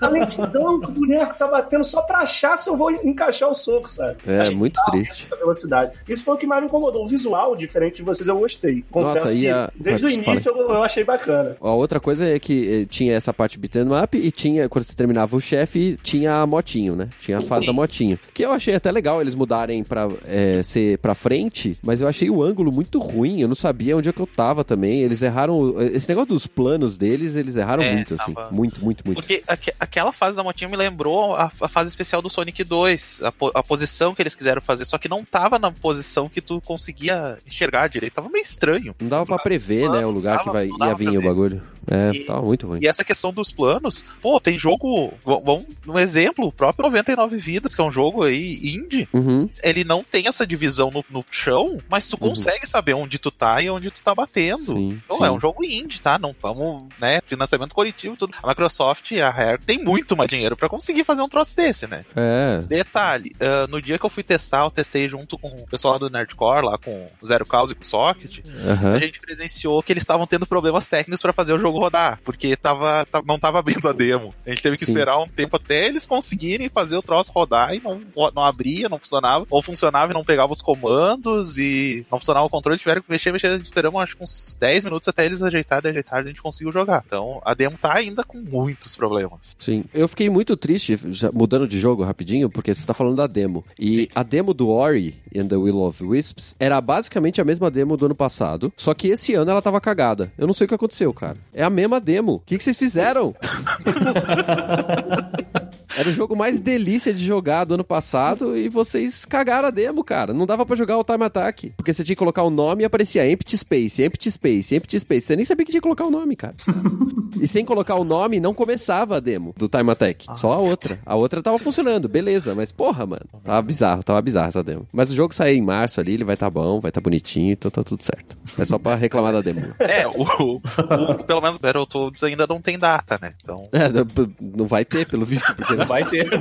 a 0.00 0.08
lentidão 0.08 0.80
que 0.80 0.86
o 0.86 0.92
boneco 0.92 1.34
tá 1.36 1.46
batendo 1.46 1.84
só 1.84 2.02
pra 2.02 2.18
achar 2.18 2.56
se 2.56 2.68
eu 2.68 2.76
vou 2.76 2.90
encaixar 2.90 3.50
o 3.50 3.54
soco, 3.54 3.88
sabe? 3.88 4.18
É, 4.26 4.50
muito 4.50 4.80
triste. 4.90 5.22
Essa 5.22 5.36
velocidade. 5.36 5.96
Isso 6.08 6.24
foi 6.24 6.34
o 6.34 6.38
que 6.38 6.46
mais 6.46 6.60
me 6.60 6.66
incomodou. 6.68 7.04
O 7.04 7.08
visual, 7.08 7.54
diferente 7.56 7.96
de 7.96 8.02
vocês, 8.02 8.28
eu 8.28 8.38
gostei. 8.38 8.84
Confesso 8.90 9.20
Nossa, 9.20 9.34
que 9.40 9.48
a- 9.48 9.70
desde 9.78 10.06
o 10.06 10.10
início 10.10 10.50
eu, 10.50 10.56
eu 10.70 10.82
achei 10.82 11.04
bacana. 11.04 11.56
A 11.60 11.70
outra 11.72 12.00
coisa 12.00 12.24
é 12.26 12.38
que 12.38 12.82
eh, 12.82 12.86
tinha 12.88 13.14
essa 13.14 13.32
parte 13.32 13.58
beat'em 13.58 13.86
up 14.02 14.16
e 14.16 14.30
tinha, 14.30 14.68
quando 14.68 14.84
você 14.84 14.94
terminava 14.94 15.36
o 15.36 15.40
chefe, 15.40 15.98
tinha 16.02 16.40
a 16.40 16.46
motinho, 16.46 16.96
né? 16.96 17.08
Tinha 17.20 17.38
a 17.38 17.40
fase 17.40 17.62
Sim. 17.62 17.66
da 17.66 17.72
motinho. 17.72 18.18
Que 18.34 18.44
eu 18.44 18.52
achei 18.52 18.74
até 18.74 18.90
legal 18.90 19.20
eles 19.20 19.34
mudarem 19.34 19.82
pra 19.84 20.08
eh, 20.24 20.62
ser 20.62 20.98
pra 20.98 21.14
frente, 21.14 21.78
mas 21.82 22.00
eu 22.00 22.08
achei 22.08 22.28
o 22.30 22.42
ângulo 22.42 22.70
muito 22.72 22.98
ruim. 22.98 23.40
Eu 23.40 23.48
não 23.48 23.54
sabia 23.54 23.96
onde 23.96 24.08
é 24.08 24.12
que 24.12 24.20
eu 24.20 24.26
tava 24.26 24.64
também. 24.64 25.00
Eles 25.02 25.22
erraram. 25.22 25.58
o- 25.58 25.82
Esse 25.82 26.08
negócio 26.08 26.28
dos 26.30 26.46
planos 26.46 26.96
deles, 26.96 27.34
eles 27.36 27.56
erraram 27.56 27.82
É, 27.82 27.92
muito, 27.94 28.14
assim. 28.14 28.32
tava- 28.32 28.50
Muito, 28.50 28.84
muito, 28.84 29.04
muito. 29.04 29.16
Porque 29.20 29.42
aque- 29.46 29.72
aquela 29.78 30.12
fase 30.12 30.36
da 30.36 30.42
motinha 30.42 30.68
me 30.68 30.76
lembrou 30.76 31.34
a, 31.34 31.50
a 31.60 31.68
fase 31.68 31.88
especial 31.90 32.22
do 32.22 32.30
Sonic 32.30 32.62
2, 32.64 33.20
a, 33.22 33.32
po- 33.32 33.52
a 33.54 33.62
posição 33.62 34.14
que 34.14 34.22
eles 34.22 34.34
quiseram 34.34 34.60
fazer, 34.62 34.84
só 34.84 34.98
que 34.98 35.08
não 35.08 35.24
tava 35.24 35.58
na 35.58 35.70
posição 35.70 36.28
que 36.28 36.40
tu 36.40 36.60
conseguia 36.60 37.38
enxergar 37.46 37.88
direito, 37.88 38.14
tava 38.14 38.28
meio 38.28 38.42
estranho. 38.42 38.94
Não 39.00 39.08
dava 39.08 39.25
pra 39.26 39.38
prever, 39.38 39.88
né? 39.90 40.04
O 40.06 40.10
lugar 40.10 40.38
que 40.40 40.46
Dava- 40.46 40.58
vai, 40.58 40.68
não 40.68 40.78
dava 40.78 41.02
ia 41.04 41.10
vir 41.10 41.18
o 41.18 41.22
bagulho. 41.22 41.62
É, 41.88 42.10
E- 42.12 42.24
tava 42.24 42.42
muito 42.42 42.66
ruim. 42.66 42.80
E 42.82 42.86
essa 42.88 43.04
questão 43.04 43.32
dos 43.32 43.52
planos, 43.52 44.04
pô, 44.20 44.40
tem 44.40 44.58
jogo, 44.58 45.12
vamos, 45.24 45.66
um 45.86 45.96
exemplo, 45.98 46.46
o 46.46 46.52
próprio 46.52 46.82
99 46.84 47.36
Vidas, 47.38 47.76
que 47.76 47.80
é 47.80 47.84
um 47.84 47.92
jogo 47.92 48.24
aí 48.24 48.58
indie, 48.74 49.08
Uhum. 49.12 49.48
ele 49.62 49.84
não 49.84 50.02
tem 50.02 50.26
essa 50.26 50.44
divisão 50.44 50.90
no, 50.90 51.04
no 51.08 51.24
chão, 51.30 51.78
mas 51.88 52.08
tu 52.08 52.14
Uhum. 52.20 52.30
consegue 52.30 52.66
saber 52.66 52.94
onde 52.94 53.20
tu 53.20 53.30
tá 53.30 53.62
e 53.62 53.70
onde 53.70 53.90
tu 53.92 54.02
tá 54.02 54.12
batendo. 54.14 54.74
Sim, 54.74 55.00
Então 55.04 55.18
sim. 55.18 55.24
é 55.26 55.30
um 55.30 55.38
jogo 55.40 55.64
indie, 55.64 56.00
tá? 56.00 56.18
Não 56.18 56.34
vamos, 56.42 56.88
né? 57.00 57.20
Financiamento 57.24 57.72
coletivo 57.74 58.14
e 58.14 58.16
tudo. 58.18 58.34
A 58.42 58.48
Microsoft 58.48 59.12
e 59.12 59.20
a 59.20 59.30
Rare 59.30 59.58
tem 59.64 59.78
muito 59.78 60.16
mais 60.16 60.28
dinheiro 60.28 60.56
pra 60.56 60.68
conseguir 60.68 61.04
fazer 61.04 61.22
um 61.22 61.28
troço 61.28 61.54
desse, 61.54 61.86
né? 61.86 62.04
É. 62.16 62.58
Detalhe, 62.66 63.30
ah, 63.40 63.66
no 63.68 63.80
dia 63.80 63.96
que 63.96 64.04
eu 64.04 64.10
fui 64.10 64.24
testar, 64.24 64.64
eu 64.64 64.70
testei 64.72 65.08
junto 65.08 65.38
com 65.38 65.48
o 65.48 65.66
pessoal 65.68 66.00
do 66.00 66.10
Nerdcore, 66.10 66.66
lá 66.66 66.76
com 66.78 67.08
o 67.22 67.26
Zero 67.26 67.46
Cause 67.46 67.72
e 67.72 67.76
com 67.76 67.82
o 67.82 67.86
Socket. 67.86 68.40
Aham. 68.68 68.94
A 68.94 68.98
gente 68.98 69.15
presenciou 69.20 69.82
que 69.82 69.92
eles 69.92 70.02
estavam 70.02 70.26
tendo 70.26 70.46
problemas 70.46 70.88
técnicos 70.88 71.22
pra 71.22 71.32
fazer 71.32 71.52
o 71.52 71.58
jogo 71.58 71.78
rodar, 71.78 72.20
porque 72.24 72.56
tava, 72.56 73.06
ta- 73.10 73.22
não 73.26 73.38
tava 73.38 73.58
abrindo 73.58 73.88
a 73.88 73.92
demo. 73.92 74.34
A 74.46 74.50
gente 74.50 74.62
teve 74.62 74.76
que 74.76 74.84
Sim. 74.84 74.92
esperar 74.92 75.18
um 75.18 75.26
tempo 75.28 75.56
até 75.56 75.86
eles 75.86 76.06
conseguirem 76.06 76.68
fazer 76.68 76.96
o 76.96 77.02
troço 77.02 77.32
rodar 77.32 77.74
e 77.74 77.80
não, 77.80 78.00
não 78.34 78.42
abria, 78.44 78.88
não 78.88 78.98
funcionava, 78.98 79.46
ou 79.50 79.62
funcionava 79.62 80.12
e 80.12 80.14
não 80.14 80.24
pegava 80.24 80.52
os 80.52 80.60
comandos 80.62 81.58
e 81.58 82.06
não 82.10 82.18
funcionava 82.18 82.46
o 82.46 82.50
controle, 82.50 82.78
tiveram 82.78 83.02
que 83.02 83.10
mexer, 83.10 83.32
mexer, 83.32 83.60
esperamos 83.60 84.00
acho 84.02 84.16
que 84.16 84.22
uns 84.24 84.56
10 84.58 84.84
minutos 84.84 85.08
até 85.08 85.24
eles 85.26 85.42
ajeitarem, 85.42 85.90
ajeitarem, 85.90 86.24
a 86.26 86.28
gente 86.28 86.42
conseguiu 86.42 86.72
jogar. 86.72 87.02
Então 87.06 87.40
a 87.44 87.54
demo 87.54 87.76
tá 87.78 87.94
ainda 87.94 88.22
com 88.24 88.38
muitos 88.38 88.96
problemas. 88.96 89.56
Sim. 89.58 89.84
Eu 89.92 90.08
fiquei 90.08 90.28
muito 90.30 90.56
triste, 90.56 90.98
já 91.10 91.30
mudando 91.32 91.66
de 91.66 91.78
jogo 91.78 92.02
rapidinho, 92.04 92.48
porque 92.50 92.74
você 92.74 92.84
tá 92.86 92.94
falando 92.94 93.16
da 93.16 93.26
demo. 93.26 93.64
E 93.78 93.90
Sim. 93.90 94.08
a 94.14 94.22
demo 94.22 94.52
do 94.54 94.68
Ori 94.68 95.14
and 95.36 95.48
the 95.48 95.56
Will 95.56 95.80
of 95.82 96.02
Wisps 96.02 96.56
era 96.58 96.80
basicamente 96.80 97.40
a 97.40 97.44
mesma 97.44 97.70
demo 97.70 97.96
do 97.96 98.06
ano 98.06 98.14
passado, 98.14 98.72
só 98.76 98.94
que 98.94 99.05
esse 99.10 99.34
ano 99.34 99.50
ela 99.50 99.62
tava 99.62 99.80
cagada. 99.80 100.32
Eu 100.38 100.46
não 100.46 100.54
sei 100.54 100.64
o 100.64 100.68
que 100.68 100.74
aconteceu, 100.74 101.12
cara. 101.12 101.36
É 101.52 101.62
a 101.62 101.70
mesma 101.70 102.00
demo. 102.00 102.34
O 102.34 102.40
que, 102.40 102.56
que 102.56 102.64
vocês 102.64 102.76
fizeram? 102.76 103.34
Era 105.96 106.08
o 106.08 106.12
jogo 106.12 106.36
mais 106.36 106.60
delícia 106.60 107.12
de 107.12 107.24
jogar 107.24 107.64
do 107.64 107.74
ano 107.74 107.84
passado 107.84 108.56
e 108.56 108.68
vocês 108.68 109.24
cagaram 109.24 109.68
a 109.68 109.70
demo, 109.70 110.04
cara. 110.04 110.32
Não 110.34 110.46
dava 110.46 110.64
pra 110.66 110.76
jogar 110.76 110.98
o 110.98 111.04
Time 111.04 111.24
Attack, 111.24 111.72
porque 111.76 111.92
você 111.92 112.04
tinha 112.04 112.14
que 112.14 112.18
colocar 112.18 112.42
o 112.42 112.50
nome 112.50 112.82
e 112.82 112.84
aparecia 112.84 113.28
Empty 113.30 113.56
Space, 113.58 114.02
Empty 114.02 114.30
Space, 114.30 114.74
Empty 114.74 115.00
Space. 115.00 115.26
Você 115.26 115.36
nem 115.36 115.44
sabia 115.44 115.64
que 115.64 115.72
tinha 115.72 115.80
que 115.80 115.84
colocar 115.84 116.04
o 116.04 116.10
nome, 116.10 116.36
cara. 116.36 116.54
E 117.38 117.46
sem 117.46 117.66
colocar 117.66 117.96
o 117.96 118.04
nome, 118.04 118.40
não 118.40 118.54
começava 118.54 119.16
a 119.18 119.20
demo 119.20 119.52
do 119.58 119.68
Time 119.68 119.90
Attack. 119.90 120.24
Só 120.36 120.52
a 120.54 120.58
outra. 120.58 120.98
A 121.04 121.16
outra 121.16 121.42
tava 121.42 121.58
funcionando, 121.58 122.08
beleza. 122.08 122.54
Mas, 122.54 122.72
porra, 122.72 123.04
mano. 123.04 123.26
Tava 123.44 123.60
bizarro, 123.60 124.02
tava 124.02 124.22
bizarro 124.22 124.48
essa 124.48 124.62
demo. 124.62 124.88
Mas 124.90 125.10
o 125.10 125.14
jogo 125.14 125.34
sair 125.34 125.58
em 125.58 125.60
março 125.60 126.00
ali, 126.00 126.14
ele 126.14 126.24
vai 126.24 126.34
tá 126.34 126.48
bom, 126.48 126.80
vai 126.80 126.90
tá 126.90 126.98
bonitinho, 126.98 127.52
então 127.52 127.70
tá 127.70 127.84
tudo 127.84 128.02
certo. 128.02 128.38
É 128.58 128.64
só 128.64 128.78
pra 128.78 128.94
reclamar 128.94 129.34
da 129.34 129.42
demo. 129.42 129.60
É, 129.78 130.06
o, 130.08 130.22
o- 130.22 130.56
o- 130.56 131.24
pelo 131.24 131.40
menos 131.42 131.56
o 131.56 131.60
Battletoads 131.60 132.22
ainda 132.24 132.46
não 132.46 132.60
tem 132.60 132.78
data, 132.78 133.18
né? 133.20 133.34
Então. 133.42 133.68
É, 133.70 133.88
não- 133.90 134.06
não 134.40 134.66
vai 134.66 134.84
ter, 134.86 135.06
pelo 135.06 135.26
visto, 135.26 135.54
porque 135.54 135.74
Não 135.76 135.85
vai 135.86 136.04
ter. 136.04 136.28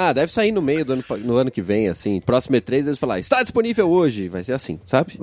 Ah, 0.00 0.12
deve 0.12 0.30
sair 0.30 0.52
no 0.52 0.62
meio 0.62 0.84
do 0.84 0.92
ano, 0.92 1.04
no 1.24 1.36
ano 1.38 1.50
que 1.50 1.60
vem, 1.60 1.88
assim. 1.88 2.20
Próximo 2.20 2.56
E3 2.56 2.86
eles 2.86 3.00
falar, 3.00 3.18
está 3.18 3.42
disponível 3.42 3.90
hoje. 3.90 4.28
Vai 4.28 4.44
ser 4.44 4.52
assim, 4.52 4.78
sabe? 4.84 5.18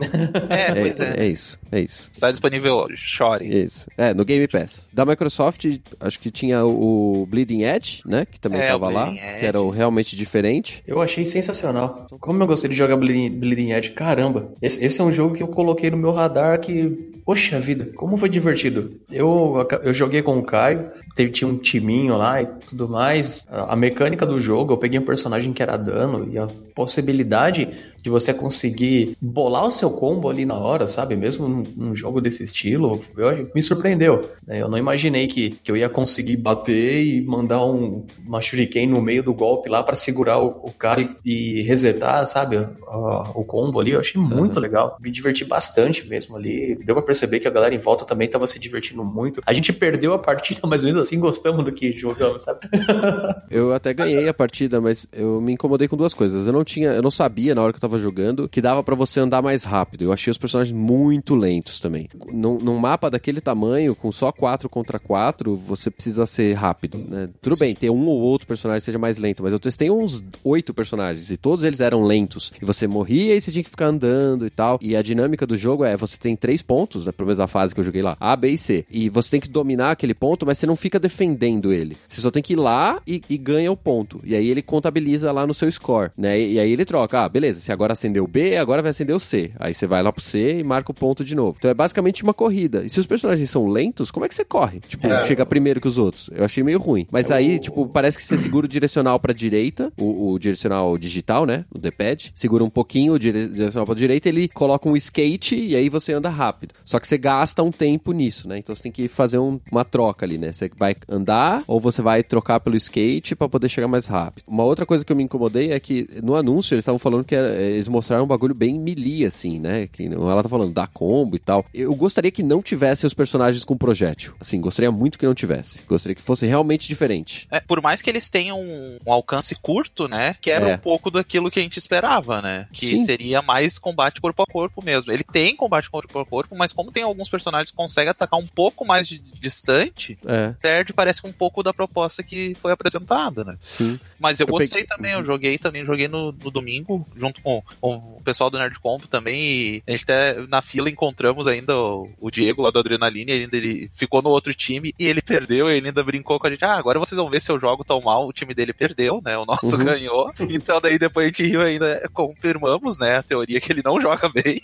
É, 0.49 0.71
É, 0.71 0.75
pois 0.75 0.99
é. 0.99 1.13
é 1.17 1.27
isso, 1.29 1.57
é 1.71 1.79
isso. 1.79 2.09
Está 2.11 2.29
disponível 2.29 2.75
hoje, 2.75 2.97
chore. 2.97 3.45
Isso. 3.47 3.87
É, 3.97 4.13
no 4.13 4.25
Game 4.25 4.45
Pass. 4.49 4.89
Da 4.91 5.05
Microsoft, 5.05 5.65
acho 6.01 6.19
que 6.19 6.29
tinha 6.29 6.65
o 6.65 7.25
Bleeding 7.29 7.63
Edge, 7.63 8.01
né? 8.05 8.25
Que 8.25 8.37
também 8.37 8.59
É, 8.59 8.67
tava 8.67 8.89
lá. 8.89 9.09
Edge. 9.11 9.39
Que 9.39 9.45
era 9.45 9.61
o 9.61 9.69
realmente 9.69 10.13
diferente. 10.13 10.83
Eu 10.85 11.01
achei 11.01 11.23
sensacional. 11.23 12.05
Como 12.19 12.43
eu 12.43 12.47
gostei 12.47 12.69
de 12.69 12.75
jogar 12.75 12.97
Bleeding, 12.97 13.29
Bleeding 13.29 13.71
Edge, 13.71 13.91
caramba. 13.91 14.51
Esse, 14.61 14.83
esse 14.83 14.99
é 14.99 15.03
um 15.05 15.11
jogo 15.13 15.35
que 15.35 15.43
eu 15.43 15.47
coloquei 15.47 15.89
no 15.89 15.95
meu 15.95 16.11
radar 16.11 16.59
que, 16.59 16.89
poxa 17.25 17.61
vida, 17.61 17.91
como 17.95 18.17
foi 18.17 18.27
divertido. 18.27 18.99
Eu, 19.09 19.65
eu 19.83 19.93
joguei 19.93 20.21
com 20.21 20.37
o 20.37 20.43
Caio, 20.43 20.89
teve, 21.15 21.31
tinha 21.31 21.47
um 21.47 21.57
timinho 21.57 22.04
lá 22.09 22.41
e 22.41 22.45
tudo 22.45 22.87
mais. 22.87 23.45
A, 23.49 23.75
mecânica 23.75 24.25
do 24.25 24.39
jogo, 24.39 24.73
eu 24.73 24.77
peguei 24.77 24.99
um 24.99 25.05
personagem 25.05 25.53
que 25.53 25.61
era 25.61 25.77
dano 25.77 26.27
e 26.31 26.37
a 26.37 26.47
possibilidade 26.73 27.69
de 28.01 28.09
você 28.09 28.33
conseguir 28.33 29.17
bolar 29.19 29.65
o 29.65 29.71
seu 29.71 29.89
combo 29.89 30.29
ali 30.29 30.45
na 30.45 30.55
hora, 30.55 30.87
sabe? 30.87 31.15
Mesmo 31.15 31.47
num, 31.47 31.63
num 31.75 31.95
jogo 31.95 32.21
desse 32.21 32.43
estilo, 32.43 33.01
eu 33.17 33.49
me 33.53 33.61
surpreendeu. 33.61 34.21
Né? 34.45 34.61
Eu 34.61 34.69
não 34.69 34.77
imaginei 34.77 35.27
que, 35.27 35.51
que 35.51 35.71
eu 35.71 35.77
ia 35.77 35.89
conseguir 35.89 36.37
bater 36.37 37.03
e 37.03 37.21
mandar 37.21 37.65
um, 37.65 38.05
uma 38.25 38.41
shuriken 38.41 38.87
no 38.87 39.01
meio 39.01 39.23
do 39.23 39.33
golpe 39.33 39.69
lá 39.69 39.81
para 39.81 39.95
segurar 39.95 40.39
o, 40.39 40.47
o 40.63 40.71
cara 40.71 41.01
e, 41.01 41.59
e, 41.59 41.61
resetar, 41.63 42.25
sabe, 42.27 42.57
o, 42.57 43.41
o 43.41 43.43
combo 43.43 43.79
ali. 43.79 43.91
Eu 43.91 43.99
achei 43.99 44.21
muito 44.21 44.57
uhum. 44.57 44.61
legal. 44.61 44.97
Me 45.01 45.09
diverti 45.09 45.43
bastante 45.43 46.07
mesmo 46.07 46.35
ali. 46.35 46.75
Deu 46.85 46.95
pra 46.95 47.03
perceber 47.03 47.39
que 47.39 47.47
a 47.47 47.51
galera 47.51 47.73
em 47.73 47.79
volta 47.79 48.05
também 48.05 48.29
tava 48.29 48.45
se 48.45 48.59
divertindo 48.59 49.03
muito. 49.03 49.41
A 49.45 49.53
gente 49.53 49.73
perdeu 49.73 50.13
a 50.13 50.19
partida, 50.19 50.61
mas 50.67 50.83
mesmo 50.83 50.99
assim 50.99 51.19
gostamos 51.19 51.65
do 51.65 51.71
que 51.71 51.91
jogamos, 51.97 52.43
sabe? 52.43 52.59
eu 53.49 53.73
até 53.73 53.93
ganhei 53.93 54.27
a 54.27 54.33
partida, 54.33 54.79
mas 54.81 55.07
eu 55.11 55.41
me 55.41 55.53
incomodei 55.53 55.87
com 55.87 55.97
duas 55.97 56.13
coisas. 56.13 56.47
Eu 56.47 56.53
não 56.53 56.63
tinha, 56.63 56.89
eu 56.89 57.01
não 57.01 57.11
sabia 57.11 57.55
na 57.55 57.61
hora 57.61 57.73
que 57.73 57.77
eu 57.77 57.81
tava 57.81 57.99
jogando 57.99 58.47
que 58.49 58.61
dava 58.61 58.83
para 58.83 58.95
você 58.95 59.19
andar 59.19 59.41
mais 59.41 59.63
rápido. 59.63 60.03
Eu 60.03 60.13
achei 60.13 60.31
os 60.31 60.37
personagens 60.37 60.75
muito 60.75 61.35
lentos 61.35 61.79
também. 61.79 62.09
Num, 62.31 62.57
num 62.59 62.77
mapa 62.77 63.09
daquele 63.09 63.41
tamanho, 63.41 63.95
com 63.95 64.11
só 64.11 64.31
4 64.31 64.69
contra 64.69 64.99
4, 64.99 65.55
você 65.55 65.89
precisa 65.89 66.25
ser 66.25 66.53
rápido, 66.53 66.97
né? 66.97 67.29
Tudo 67.41 67.57
bem, 67.57 67.75
ter 67.75 67.89
um 67.89 68.07
ou 68.07 68.19
outro 68.19 68.47
personagem 68.47 68.81
seja 68.81 68.97
mais 68.97 69.17
lento, 69.17 69.43
mas 69.43 69.53
eu 69.53 69.59
testei 69.59 69.89
uns 69.89 70.23
oito 70.43 70.73
personagens 70.73 71.31
e 71.31 71.37
todos 71.37 71.63
eles 71.63 71.79
eram 71.79 72.03
lentos. 72.03 72.51
E 72.61 72.65
você 72.65 72.87
morria 72.87 73.35
e 73.35 73.41
você 73.41 73.51
tinha 73.51 73.63
que 73.63 73.69
ficar 73.69 73.87
andando 73.87 74.45
e 74.45 74.49
tal. 74.49 74.79
E 74.81 74.95
a 74.95 75.01
dinâmica 75.01 75.45
do 75.45 75.57
jogo 75.57 75.83
é: 75.83 75.95
você 75.95 76.17
tem 76.17 76.35
três 76.35 76.61
pontos, 76.61 77.05
né? 77.05 77.11
Pelo 77.11 77.27
menos 77.27 77.39
a 77.39 77.47
fase 77.47 77.73
que 77.73 77.79
eu 77.79 77.83
joguei 77.83 78.01
lá, 78.01 78.17
A, 78.19 78.35
B 78.35 78.49
e 78.49 78.57
C. 78.57 78.85
E 78.89 79.09
você 79.09 79.31
tem 79.31 79.39
que 79.39 79.49
dominar 79.49 79.91
aquele 79.91 80.13
ponto, 80.13 80.45
mas 80.45 80.57
você 80.57 80.65
não 80.65 80.75
fica 80.75 80.99
defendendo 80.99 81.71
ele. 81.71 81.84
Você 82.07 82.21
só 82.21 82.31
tem 82.31 82.41
que 82.41 82.53
ir 82.53 82.57
lá 82.57 83.01
e, 83.05 83.21
e 83.29 83.37
ganha 83.37 83.71
o 83.71 83.77
ponto. 83.77 84.19
E 84.23 84.35
aí 84.35 84.49
ele 84.49 84.61
contabiliza 84.61 85.31
lá 85.31 85.45
no 85.45 85.53
seu 85.53 85.71
score, 85.71 86.11
né? 86.17 86.39
E, 86.39 86.53
e 86.53 86.59
aí 86.59 86.71
ele 86.71 86.85
troca: 86.85 87.23
ah, 87.23 87.29
beleza, 87.29 87.61
se 87.61 87.71
agora 87.71 87.93
acendeu 87.93 88.23
o 88.23 88.27
B, 88.27 88.57
agora 88.57 88.81
vai 88.81 88.91
acender 88.91 89.15
o 89.15 89.19
C. 89.19 89.51
Aí 89.59 89.73
você 89.73 89.85
vai 89.85 90.01
lá 90.01 90.11
pro 90.11 90.23
C 90.23 90.59
e 90.59 90.63
marca 90.63 90.91
o 90.91 90.95
ponto 90.95 91.23
de 91.23 91.35
novo. 91.35 91.57
Então 91.59 91.69
é 91.69 91.73
basicamente 91.73 92.23
uma 92.23 92.33
corrida. 92.33 92.83
E 92.83 92.89
se 92.89 92.99
os 92.99 93.05
personagens 93.05 93.49
são 93.49 93.67
lentos, 93.67 94.11
como 94.11 94.25
é 94.25 94.29
que 94.29 94.35
você 94.35 94.45
corre? 94.45 94.79
Tipo, 94.79 95.07
é. 95.07 95.25
chega 95.25 95.45
primeiro 95.45 95.81
que 95.81 95.87
os 95.87 95.97
outros. 95.97 96.29
Eu 96.33 96.45
achei 96.45 96.63
meio 96.63 96.79
ruim. 96.79 97.05
Mas 97.11 97.29
é 97.29 97.35
aí, 97.35 97.55
o... 97.55 97.59
tipo, 97.59 97.87
parece 97.87 98.17
que 98.17 98.23
você 98.23 98.37
segura 98.37 98.65
o 98.65 98.69
direcional 98.69 99.19
pra 99.19 99.33
direita, 99.33 99.91
o, 99.97 100.31
o 100.31 100.39
direcional 100.39 100.97
digital, 100.97 101.45
né? 101.45 101.65
O 101.73 101.77
D-pad. 101.77 102.31
Segura 102.33 102.63
um 102.63 102.69
pouquinho 102.69 103.13
o 103.13 103.19
direcional 103.19 103.85
pra 103.85 103.95
direita, 103.95 104.29
ele 104.29 104.47
coloca 104.47 104.87
um 104.87 104.95
skate 104.95 105.55
e 105.55 105.75
aí 105.75 105.89
você 105.89 106.13
anda 106.13 106.29
rápido. 106.29 106.73
Só 106.83 106.99
que 106.99 107.07
você 107.07 107.17
gasta 107.17 107.63
um 107.63 107.71
tempo 107.71 108.11
nisso, 108.11 108.47
né? 108.47 108.57
Então 108.57 108.73
você 108.73 108.83
tem 108.83 108.91
que 108.91 109.07
fazer 109.07 109.37
um, 109.37 109.59
uma 109.71 109.83
troca 109.83 110.25
ali, 110.25 110.37
né? 110.37 110.51
Você 110.51 110.69
vai 110.77 110.95
andar 111.09 111.63
ou 111.67 111.74
você 111.79 112.01
vai 112.01 112.23
trocar 112.23 112.59
pelo 112.59 112.75
skate 112.75 113.35
para 113.35 113.49
poder 113.49 113.69
chegar 113.69 113.87
mais 113.87 114.07
rápido. 114.07 114.45
Uma 114.47 114.63
outra 114.63 114.85
coisa 114.85 115.03
que 115.03 115.11
eu 115.11 115.15
me 115.15 115.23
incomodei 115.23 115.71
é 115.71 115.79
que 115.79 116.07
no 116.21 116.35
anúncio 116.35 116.73
eles 116.73 116.83
estavam 116.83 116.99
falando 116.99 117.23
que 117.23 117.35
era, 117.35 117.55
eles 117.55 117.87
mostraram 117.87 118.23
um 118.23 118.27
bagulho 118.27 118.55
bem 118.55 118.79
melee, 118.79 119.25
assim, 119.25 119.59
né? 119.59 119.87
Que 119.87 120.05
ela 120.05 120.43
tá 120.43 120.49
falando 120.49 120.73
da 120.73 120.87
combo 120.87 121.35
e 121.35 121.39
tal. 121.39 121.65
Eu 121.73 121.93
gostaria 121.95 122.31
que 122.31 122.43
não 122.43 122.61
tivessem 122.61 123.07
os 123.07 123.13
personagens 123.13 123.63
com 123.63 123.77
projétil. 123.77 124.33
Assim, 124.39 124.59
gostaria 124.59 124.91
muito 124.91 125.17
que 125.17 125.25
não 125.25 125.33
tivesse. 125.33 125.79
Gostaria 125.87 126.15
que 126.15 126.21
fosse 126.21 126.45
realmente 126.45 126.87
diferente. 126.87 127.47
É, 127.51 127.59
por 127.59 127.81
mais 127.81 128.01
que 128.01 128.09
eles 128.09 128.29
tenham 128.29 128.59
um, 128.59 128.97
um 129.05 129.11
alcance 129.11 129.55
curto, 129.55 130.07
né? 130.07 130.35
Que 130.41 130.51
era 130.51 130.69
é. 130.69 130.75
um 130.75 130.77
pouco 130.77 131.11
daquilo 131.11 131.51
que 131.51 131.59
a 131.59 131.63
gente 131.63 131.77
esperava, 131.77 132.41
né? 132.41 132.67
Que 132.71 132.87
Sim. 132.87 133.05
seria 133.05 133.41
mais 133.41 133.77
combate 133.77 134.21
corpo 134.21 134.41
a 134.41 134.45
corpo 134.45 134.83
mesmo. 134.83 135.11
Ele 135.11 135.23
tem 135.23 135.55
combate 135.55 135.89
corpo 135.89 136.19
a 136.19 136.25
corpo, 136.25 136.55
mas 136.55 136.73
como 136.73 136.91
tem 136.91 137.03
alguns 137.03 137.29
personagens 137.29 137.71
que 137.71 137.77
conseguem 137.77 138.09
atacar 138.09 138.39
um 138.39 138.47
pouco 138.47 138.85
mais 138.85 139.07
de, 139.07 139.19
distante, 139.39 140.17
é. 140.25 140.53
perde 140.61 140.93
parece 140.93 141.25
um 141.25 141.31
pouco 141.31 141.54
da 141.63 141.73
proposta 141.73 142.23
que 142.23 142.55
foi 142.55 142.71
apresentada, 142.71 143.43
né? 143.43 143.57
Sim. 143.61 143.99
Mas 144.19 144.39
eu, 144.39 144.47
eu 144.47 144.51
gostei 144.51 144.83
peguei... 144.83 144.87
também, 144.87 145.11
eu 145.13 145.25
joguei 145.25 145.57
também, 145.57 145.85
joguei 145.85 146.07
no, 146.07 146.31
no 146.31 146.51
domingo, 146.51 147.05
junto 147.15 147.41
com, 147.41 147.63
com, 147.79 147.95
o 147.95 148.21
pessoal 148.23 148.49
do 148.49 148.57
Nerd 148.57 148.79
Combo 148.79 149.07
também, 149.07 149.41
e 149.41 149.83
a 149.87 149.91
gente 149.91 150.03
até 150.03 150.35
na 150.47 150.61
fila 150.61 150.89
encontramos 150.89 151.47
ainda 151.47 151.77
o, 151.77 152.09
o 152.19 152.31
Diego 152.31 152.61
lá 152.61 152.71
do 152.71 152.79
Adrenaline, 152.79 153.31
ainda 153.31 153.57
ele 153.57 153.89
ficou 153.95 154.21
no 154.21 154.29
outro 154.29 154.53
time 154.53 154.93
e 154.97 155.05
ele 155.05 155.21
perdeu, 155.21 155.69
e 155.69 155.77
ele 155.77 155.87
ainda 155.87 156.03
brincou 156.03 156.39
com 156.39 156.47
a 156.47 156.49
gente, 156.49 156.63
ah, 156.65 156.75
agora 156.75 156.99
vocês 156.99 157.17
vão 157.17 157.29
ver 157.29 157.41
se 157.41 157.51
eu 157.51 157.59
jogo 157.59 157.83
tão 157.83 158.01
mal, 158.01 158.27
o 158.27 158.33
time 158.33 158.53
dele 158.53 158.73
perdeu, 158.73 159.21
né, 159.23 159.37
o 159.37 159.45
nosso 159.45 159.77
uhum. 159.77 159.83
ganhou, 159.85 160.31
então 160.39 160.81
daí 160.81 160.97
depois 160.97 161.25
a 161.25 161.27
gente 161.27 161.45
riu 161.45 161.61
ainda, 161.61 162.09
confirmamos, 162.13 162.97
né, 162.97 163.17
a 163.17 163.23
teoria 163.23 163.61
que 163.61 163.71
ele 163.71 163.81
não 163.83 163.99
joga 164.01 164.29
bem, 164.29 164.61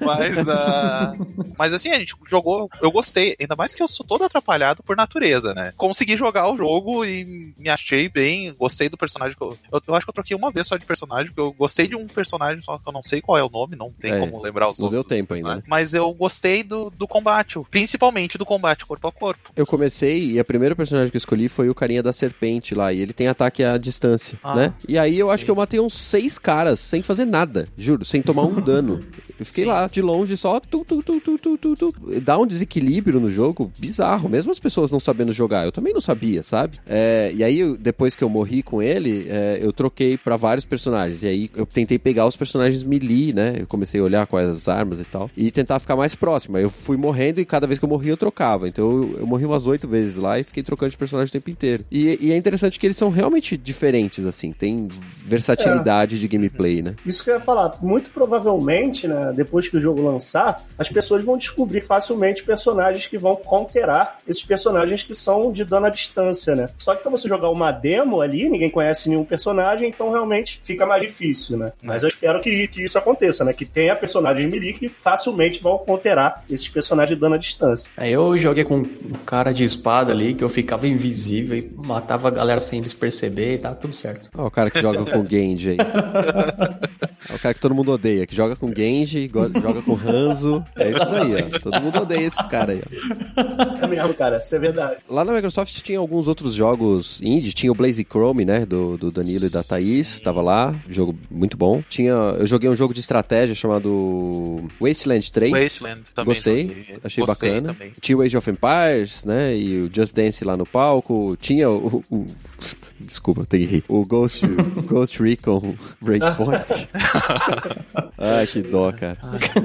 mas, 0.00 0.46
uh, 0.46 1.54
mas 1.56 1.72
assim, 1.72 1.90
a 1.90 1.98
gente 1.98 2.14
jogou, 2.28 2.70
eu 2.82 2.90
gostei, 2.90 3.36
ainda 3.40 3.56
mais 3.56 3.74
que 3.74 3.82
eu 3.82 3.88
sou 3.88 4.04
todo 4.04 4.24
atrapalhado 4.24 4.82
por 4.82 4.96
natureza, 4.96 5.54
né, 5.54 5.72
consegui 5.76 6.16
jogar 6.18 6.50
o 6.52 6.56
jogo 6.56 7.04
e 7.04 7.54
me 7.56 7.68
achei 7.68 8.08
bem, 8.08 8.52
gostei 8.54 8.88
do 8.88 8.96
personagem, 8.96 9.36
eu, 9.40 9.56
eu, 9.72 9.80
eu 9.86 9.94
acho 9.94 10.04
que 10.04 10.10
eu 10.10 10.14
troquei 10.14 10.36
uma 10.36 10.50
vez 10.50 10.66
só 10.66 10.76
de 10.76 10.84
personagem, 10.84 11.26
porque 11.26 11.40
eu 11.40 11.52
gostei 11.52 11.86
de 11.86 11.96
um 11.96 12.06
personagem, 12.06 12.62
só 12.62 12.78
que 12.78 12.88
eu 12.88 12.92
não 12.92 13.02
sei 13.02 13.20
qual 13.20 13.38
é 13.38 13.42
o 13.42 13.48
nome, 13.48 13.76
não 13.76 13.90
tem 13.90 14.12
é, 14.12 14.18
como 14.18 14.42
lembrar 14.42 14.70
os 14.70 14.78
não 14.78 14.86
outros. 14.86 14.98
Não 14.98 15.02
deu 15.02 15.04
tempo 15.04 15.34
ainda. 15.34 15.56
Né? 15.56 15.62
Mas 15.66 15.94
eu 15.94 16.12
gostei 16.12 16.62
do, 16.62 16.90
do 16.90 17.06
combate, 17.06 17.58
principalmente 17.70 18.36
do 18.36 18.44
combate 18.44 18.84
corpo 18.84 19.08
a 19.08 19.12
corpo. 19.12 19.52
Eu 19.56 19.66
comecei 19.66 20.32
e 20.32 20.38
a 20.38 20.44
primeira 20.44 20.74
personagem 20.74 21.10
que 21.10 21.16
eu 21.16 21.20
escolhi 21.20 21.48
foi 21.48 21.70
o 21.70 21.74
carinha 21.74 22.02
da 22.02 22.12
serpente 22.12 22.74
lá, 22.74 22.92
e 22.92 23.00
ele 23.00 23.12
tem 23.12 23.28
ataque 23.28 23.62
à 23.62 23.78
distância, 23.78 24.38
ah, 24.42 24.54
né? 24.54 24.74
E 24.86 24.98
aí 24.98 25.18
eu 25.18 25.30
acho 25.30 25.44
que 25.44 25.50
eu 25.50 25.56
matei 25.56 25.80
uns 25.80 25.94
seis 25.94 26.38
caras 26.38 26.80
sem 26.80 27.02
fazer 27.02 27.24
nada, 27.24 27.68
juro, 27.76 28.04
sem 28.04 28.20
tomar 28.20 28.42
um 28.42 28.60
dano. 28.60 29.04
Eu 29.38 29.46
fiquei 29.46 29.64
Sim. 29.64 29.70
lá 29.70 29.86
de 29.86 30.02
longe 30.02 30.36
só 30.36 30.60
tu, 30.60 30.84
tu, 30.84 31.02
tu, 31.02 31.20
tu, 31.20 31.38
tu, 31.38 31.58
tu, 31.58 31.76
tu. 31.76 31.94
dá 32.22 32.38
um 32.38 32.46
desequilíbrio 32.46 33.20
no 33.20 33.30
jogo 33.30 33.72
bizarro, 33.78 34.28
mesmo 34.28 34.50
as 34.50 34.58
pessoas 34.58 34.90
não 34.90 35.00
sabendo 35.00 35.32
jogar. 35.32 35.64
Eu 35.64 35.72
também 35.72 35.92
não 35.92 36.00
sabia, 36.00 36.42
sabe? 36.42 36.78
É, 36.86 37.32
e 37.34 37.42
aí 37.42 37.76
depois 37.76 38.14
que 38.14 38.22
eu 38.22 38.28
morri 38.28 38.62
com 38.62 38.82
ele, 38.82 39.26
é, 39.28 39.58
eu 39.60 39.72
troquei 39.72 40.16
para 40.16 40.36
vários 40.36 40.64
personagens. 40.64 41.22
E 41.22 41.26
aí 41.26 41.50
eu 41.54 41.66
tentei 41.66 41.98
pegar 41.98 42.26
os 42.26 42.36
personagens 42.36 42.82
melee, 42.82 43.32
né? 43.32 43.54
Eu 43.60 43.66
comecei 43.66 44.00
a 44.00 44.04
olhar 44.04 44.26
quais 44.26 44.48
as 44.48 44.68
armas 44.68 45.00
e 45.00 45.04
tal 45.04 45.30
e 45.36 45.50
tentar 45.50 45.78
ficar 45.78 45.96
mais 45.96 46.14
próximo. 46.14 46.56
Aí 46.56 46.62
eu 46.62 46.70
fui 46.70 46.96
morrendo 46.96 47.40
e 47.40 47.44
cada 47.44 47.66
vez 47.66 47.78
que 47.78 47.84
eu 47.84 47.88
morria 47.88 48.12
eu 48.12 48.16
trocava. 48.16 48.68
Então 48.68 48.90
eu, 48.90 49.18
eu 49.20 49.26
morri 49.26 49.44
umas 49.44 49.66
oito 49.66 49.86
vezes 49.86 50.16
lá 50.16 50.38
e 50.38 50.44
fiquei 50.44 50.62
trocando 50.62 50.90
de 50.90 50.96
personagem 50.96 51.28
o 51.28 51.32
tempo 51.32 51.50
inteiro. 51.50 51.84
E, 51.90 52.18
e, 52.20 52.32
é 52.32 52.36
interessante 52.36 52.78
que 52.78 52.86
eles 52.86 52.96
são 52.96 53.08
realmente 53.10 53.56
diferentes, 53.56 54.26
assim. 54.26 54.52
Tem 54.52 54.88
versatilidade 55.24 56.16
é. 56.16 56.18
de 56.18 56.28
gameplay, 56.28 56.82
né? 56.82 56.94
Isso 57.06 57.22
que 57.22 57.30
eu 57.30 57.34
ia 57.34 57.40
falar. 57.40 57.76
Muito 57.80 58.10
provavelmente, 58.10 59.06
né? 59.06 59.27
Depois 59.32 59.68
que 59.68 59.76
o 59.76 59.80
jogo 59.80 60.02
lançar, 60.02 60.64
as 60.76 60.88
pessoas 60.88 61.24
vão 61.24 61.36
descobrir 61.36 61.80
facilmente 61.80 62.42
personagens 62.42 63.06
que 63.06 63.18
vão 63.18 63.36
counterar 63.36 64.18
esses 64.26 64.42
personagens 64.42 65.02
que 65.02 65.14
são 65.14 65.52
de 65.52 65.64
dano 65.64 65.86
à 65.86 65.90
distância, 65.90 66.54
né? 66.54 66.68
Só 66.76 66.94
que 66.94 67.02
pra 67.02 67.10
você 67.10 67.28
jogar 67.28 67.50
uma 67.50 67.72
demo 67.72 68.20
ali, 68.20 68.48
ninguém 68.48 68.70
conhece 68.70 69.08
nenhum 69.08 69.24
personagem, 69.24 69.88
então 69.88 70.10
realmente 70.10 70.60
fica 70.62 70.86
mais 70.86 71.02
difícil, 71.02 71.56
né? 71.56 71.72
Mas 71.82 72.02
eu 72.02 72.08
espero 72.08 72.40
que, 72.40 72.68
que 72.68 72.84
isso 72.84 72.98
aconteça, 72.98 73.44
né? 73.44 73.52
Que 73.52 73.64
tenha 73.64 73.94
personagens 73.96 74.48
melee 74.48 74.72
que 74.72 74.88
facilmente 74.88 75.62
vão 75.62 75.78
counterar 75.78 76.44
esses 76.48 76.68
personagens 76.68 77.16
de 77.16 77.20
dano 77.20 77.34
à 77.34 77.38
distância. 77.38 77.90
Aí 77.96 78.12
eu 78.12 78.36
joguei 78.38 78.64
com 78.64 78.78
um 78.78 79.12
cara 79.24 79.52
de 79.52 79.64
espada 79.64 80.12
ali, 80.12 80.34
que 80.34 80.44
eu 80.44 80.48
ficava 80.48 80.86
invisível 80.86 81.56
e 81.56 81.70
matava 81.76 82.28
a 82.28 82.30
galera 82.30 82.60
sem 82.60 82.80
eles 82.80 82.94
perceber 82.94 83.54
e 83.54 83.58
tá 83.58 83.74
tudo 83.74 83.94
certo. 83.94 84.30
Ó, 84.36 84.46
o 84.46 84.50
cara 84.50 84.70
que 84.70 84.80
joga 84.80 85.04
com 85.10 85.26
Genji 85.28 85.70
aí. 85.70 85.78
É 87.28 87.34
o 87.34 87.38
cara 87.38 87.52
que 87.52 87.60
todo 87.60 87.74
mundo 87.74 87.92
odeia, 87.92 88.26
que 88.26 88.34
joga 88.34 88.54
com 88.54 88.72
Genji 88.72 89.17
joga 89.26 89.82
com 89.82 89.94
Hanzo. 89.94 90.64
É 90.76 90.90
isso 90.90 91.02
aí, 91.02 91.34
ó. 91.34 91.58
Todo 91.58 91.80
mundo 91.80 92.00
odeia 92.00 92.26
esses 92.26 92.46
caras 92.46 92.76
aí, 92.76 92.82
ó. 92.84 93.84
É 93.84 93.86
mesmo, 93.86 94.14
cara, 94.14 94.38
isso 94.38 94.54
é 94.54 94.58
verdade. 94.58 95.00
Lá 95.08 95.24
na 95.24 95.32
Microsoft 95.32 95.80
tinha 95.80 95.98
alguns 95.98 96.28
outros 96.28 96.54
jogos 96.54 97.20
indie. 97.22 97.52
Tinha 97.52 97.72
o 97.72 97.74
Blaze 97.74 98.04
Chrome, 98.04 98.44
né? 98.44 98.66
Do, 98.66 98.96
do 98.96 99.10
Danilo 99.10 99.46
e 99.46 99.50
da 99.50 99.64
Thaís. 99.64 100.20
Tava 100.20 100.42
lá. 100.42 100.74
Jogo 100.88 101.16
muito 101.30 101.56
bom. 101.56 101.82
Tinha. 101.88 102.12
Eu 102.12 102.46
joguei 102.46 102.68
um 102.68 102.76
jogo 102.76 102.92
de 102.92 103.00
estratégia 103.00 103.54
chamado 103.54 104.62
Wasteland 104.80 105.32
3. 105.32 105.52
Wasteland 105.52 106.02
também. 106.14 106.34
Gostei. 106.34 106.68
Joguei. 106.68 106.98
Achei 107.02 107.24
Gostei 107.24 107.50
bacana. 107.50 107.72
Também. 107.72 107.92
Tinha 108.00 108.18
o 108.18 108.22
Age 108.22 108.36
of 108.36 108.50
Empires, 108.50 109.24
né? 109.24 109.56
E 109.56 109.82
o 109.82 109.90
Just 109.92 110.14
Dance 110.14 110.44
lá 110.44 110.56
no 110.56 110.66
palco. 110.66 111.36
Tinha 111.40 111.70
o. 111.70 112.04
o 112.10 112.26
desculpa, 113.00 113.44
tem 113.46 113.60
que 113.60 113.66
rir. 113.66 113.84
O 113.88 114.04
Ghost, 114.04 114.46
Ghost 114.86 115.22
Recon 115.22 115.74
Breakpoint. 116.00 116.88
Ai, 118.18 118.46
que 118.46 118.62
dó, 118.62 118.92
cara. 118.92 119.07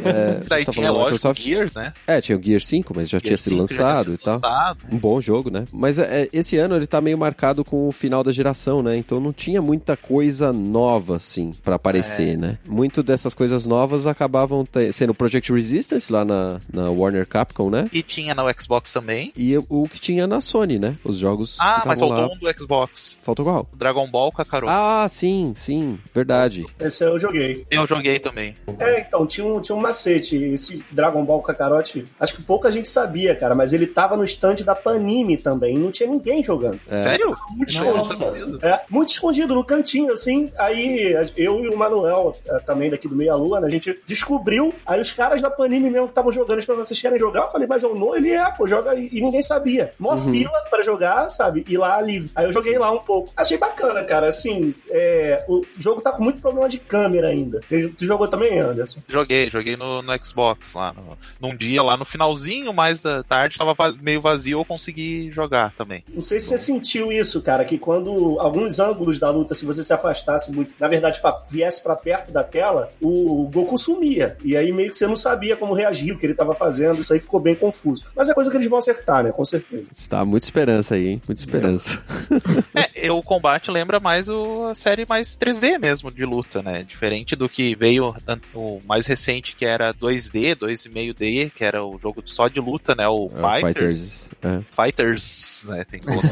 É, 0.05 0.43
Daí 0.47 0.65
tá 0.65 0.71
tinha, 0.71 0.91
lógico, 0.91 1.05
Microsoft... 1.05 1.41
Gears, 1.41 1.75
né? 1.75 1.93
É, 2.05 2.19
tinha 2.19 2.37
o 2.37 2.41
Gear 2.41 2.61
5, 2.61 2.93
mas 2.95 3.09
já 3.09 3.17
Gear 3.17 3.23
tinha 3.23 3.37
sido 3.37 3.57
lançado 3.57 4.03
sido 4.03 4.13
e 4.15 4.17
tal. 4.17 4.33
Lançado, 4.33 4.79
Um 4.91 4.97
bom 4.97 5.21
jogo, 5.21 5.49
né? 5.49 5.65
Mas 5.71 5.97
é, 5.97 6.23
é, 6.23 6.29
esse 6.33 6.57
ano 6.57 6.75
ele 6.75 6.85
tá 6.85 6.99
meio 7.01 7.17
marcado 7.17 7.63
com 7.63 7.87
o 7.87 7.91
final 7.91 8.23
da 8.23 8.31
geração, 8.31 8.83
né? 8.83 8.97
Então 8.97 9.19
não 9.19 9.31
tinha 9.31 9.61
muita 9.61 9.95
coisa 9.95 10.51
nova, 10.51 11.15
assim, 11.15 11.53
para 11.63 11.75
aparecer, 11.75 12.33
é. 12.33 12.37
né? 12.37 12.57
Muito 12.65 13.01
dessas 13.01 13.33
coisas 13.33 13.65
novas 13.65 14.05
acabavam 14.05 14.67
sendo 14.91 15.13
Project 15.13 15.51
Resistance 15.51 16.11
lá 16.11 16.25
na, 16.25 16.59
na 16.71 16.89
Warner 16.89 17.25
Capcom, 17.25 17.69
né? 17.69 17.89
E 17.91 18.03
tinha 18.03 18.35
no 18.35 18.43
Xbox 18.59 18.91
também. 18.91 19.31
E 19.35 19.57
o 19.57 19.87
que 19.87 19.99
tinha 19.99 20.27
na 20.27 20.41
Sony, 20.41 20.77
né? 20.77 20.97
Os 21.03 21.17
jogos. 21.17 21.57
Ah, 21.59 21.83
mas 21.85 21.99
faltou 21.99 22.17
lá. 22.17 22.27
um 22.27 22.37
do 22.37 22.59
Xbox. 22.59 23.17
Faltou 23.21 23.45
qual? 23.45 23.69
O 23.71 23.75
Dragon 23.75 24.09
Ball 24.09 24.31
Kakarot. 24.31 24.69
Ah, 24.69 25.07
sim, 25.09 25.53
sim. 25.55 25.97
Verdade. 26.13 26.65
Esse 26.79 27.03
eu 27.03 27.19
joguei. 27.19 27.65
Eu 27.71 27.87
joguei 27.87 28.19
também 28.19 28.33
também. 28.33 28.55
É, 28.79 29.01
então, 29.01 29.25
tinha 29.33 29.47
um, 29.47 29.59
tinha 29.59 29.75
um 29.75 29.81
macete. 29.81 30.35
Esse 30.35 30.83
Dragon 30.91 31.23
Ball 31.23 31.41
Kakarot, 31.41 32.05
acho 32.19 32.35
que 32.35 32.43
pouca 32.43 32.71
gente 32.71 32.87
sabia, 32.87 33.35
cara, 33.35 33.55
mas 33.55 33.73
ele 33.73 33.87
tava 33.87 34.15
no 34.15 34.23
stand 34.23 34.55
da 34.65 34.75
Panini 34.75 35.37
também. 35.37 35.77
Não 35.77 35.91
tinha 35.91 36.09
ninguém 36.09 36.43
jogando. 36.43 36.79
É. 36.87 36.99
Sério? 36.99 37.35
Muito 37.51 37.73
Nossa. 37.83 38.13
escondido. 38.13 38.59
É, 38.65 38.81
muito 38.89 39.09
escondido 39.09 39.55
no 39.55 39.63
cantinho, 39.63 40.11
assim. 40.13 40.51
Aí 40.57 41.15
eu 41.35 41.63
e 41.63 41.69
o 41.69 41.77
Manuel, 41.77 42.35
eh, 42.47 42.59
também 42.59 42.89
daqui 42.89 43.07
do 43.07 43.15
Meia 43.15 43.35
Lua, 43.35 43.59
né, 43.59 43.67
a 43.67 43.69
gente 43.69 43.99
descobriu. 44.05 44.73
Aí 44.85 44.99
os 44.99 45.11
caras 45.11 45.41
da 45.41 45.49
Panini 45.49 45.89
mesmo 45.89 46.07
que 46.07 46.11
estavam 46.11 46.31
jogando, 46.31 46.53
eles 46.53 46.65
falaram, 46.65 46.85
vocês 46.85 47.01
querem 47.01 47.17
jogar? 47.19 47.43
Eu 47.43 47.49
falei, 47.49 47.67
mas 47.67 47.83
eu 47.83 47.95
não, 47.95 48.15
ele 48.15 48.31
é, 48.31 48.51
pô, 48.51 48.67
joga 48.67 48.91
aí. 48.91 49.09
E 49.11 49.21
ninguém 49.21 49.41
sabia. 49.41 49.93
Mó 49.99 50.15
fila 50.17 50.63
pra 50.69 50.83
jogar, 50.83 51.29
sabe? 51.29 51.65
E 51.67 51.77
lá 51.77 51.99
livre. 52.01 52.31
Aí 52.35 52.45
eu 52.45 52.51
joguei 52.51 52.77
lá 52.77 52.91
um 52.91 52.99
pouco. 52.99 53.31
Achei 53.35 53.57
bacana, 53.57 54.03
cara. 54.03 54.27
Assim, 54.27 54.73
é, 54.89 55.43
o 55.47 55.63
jogo 55.77 56.01
tá 56.01 56.11
com 56.11 56.23
muito 56.23 56.41
problema 56.41 56.69
de 56.69 56.79
câmera 56.79 57.29
ainda. 57.29 57.61
Tu 57.69 58.05
jogou 58.05 58.27
também, 58.27 58.59
Anderson? 58.59 58.99
Joguei, 59.13 59.47
joguei 59.49 59.77
no, 59.77 60.01
no 60.01 60.25
Xbox 60.25 60.73
lá. 60.73 60.91
No, 60.91 61.15
num 61.39 61.55
dia 61.55 61.83
lá 61.83 61.95
no 61.95 62.03
finalzinho, 62.03 62.73
mais 62.73 62.99
da 63.01 63.21
tarde, 63.21 63.57
tava 63.59 63.75
va- 63.75 63.93
meio 64.01 64.19
vazio, 64.19 64.57
eu 64.59 64.65
consegui 64.65 65.31
jogar 65.31 65.71
também. 65.73 66.03
Não 66.11 66.21
sei 66.21 66.39
se 66.39 66.47
você 66.47 66.57
sentiu 66.57 67.11
isso, 67.11 67.39
cara, 67.41 67.63
que 67.63 67.77
quando 67.77 68.39
alguns 68.39 68.79
ângulos 68.79 69.19
da 69.19 69.29
luta, 69.29 69.53
se 69.53 69.65
você 69.65 69.83
se 69.83 69.93
afastasse 69.93 70.51
muito, 70.51 70.73
na 70.79 70.87
verdade, 70.87 71.21
pra, 71.21 71.41
viesse 71.49 71.81
pra 71.81 71.95
perto 71.95 72.31
da 72.31 72.43
tela, 72.43 72.91
o 72.99 73.47
Goku 73.53 73.77
sumia. 73.77 74.35
E 74.43 74.57
aí 74.57 74.71
meio 74.71 74.89
que 74.89 74.97
você 74.97 75.05
não 75.05 75.15
sabia 75.15 75.55
como 75.55 75.73
reagir, 75.75 76.11
o 76.13 76.17
que 76.17 76.25
ele 76.25 76.33
tava 76.33 76.55
fazendo, 76.55 76.99
isso 77.01 77.13
aí 77.13 77.19
ficou 77.19 77.39
bem 77.39 77.53
confuso. 77.55 78.03
Mas 78.15 78.29
é 78.29 78.33
coisa 78.33 78.49
que 78.49 78.57
eles 78.57 78.67
vão 78.67 78.79
acertar, 78.79 79.23
né? 79.23 79.31
Com 79.31 79.45
certeza. 79.45 79.91
Está 79.95 80.25
muita 80.25 80.47
esperança 80.47 80.95
aí, 80.95 81.07
hein? 81.09 81.21
Muita 81.27 81.41
esperança. 81.41 82.01
É, 82.75 82.89
o 83.09 83.21
combate 83.21 83.69
lembra 83.71 83.99
mais 83.99 84.29
o, 84.29 84.65
a 84.67 84.75
série 84.75 85.05
mais 85.07 85.37
3D 85.37 85.79
mesmo 85.79 86.11
de 86.11 86.25
luta, 86.25 86.61
né? 86.61 86.83
Diferente 86.83 87.35
do 87.35 87.49
que 87.49 87.75
veio 87.75 88.15
o 88.53 88.81
mais 88.85 89.05
recente, 89.05 89.55
que 89.55 89.65
era 89.65 89.93
2D, 89.93 90.55
2,5D, 90.55 91.51
que 91.51 91.63
era 91.63 91.83
o 91.83 91.99
jogo 91.99 92.21
só 92.25 92.47
de 92.47 92.59
luta, 92.59 92.95
né? 92.95 93.07
O 93.07 93.29
É, 93.35 93.61
Fighters. 93.61 94.29
Fighters. 94.29 94.31
É. 94.41 94.83
Fighters, 94.83 95.65
né? 95.67 95.83
Tem 95.85 95.99
que 95.99 96.05
colocar. 96.07 96.27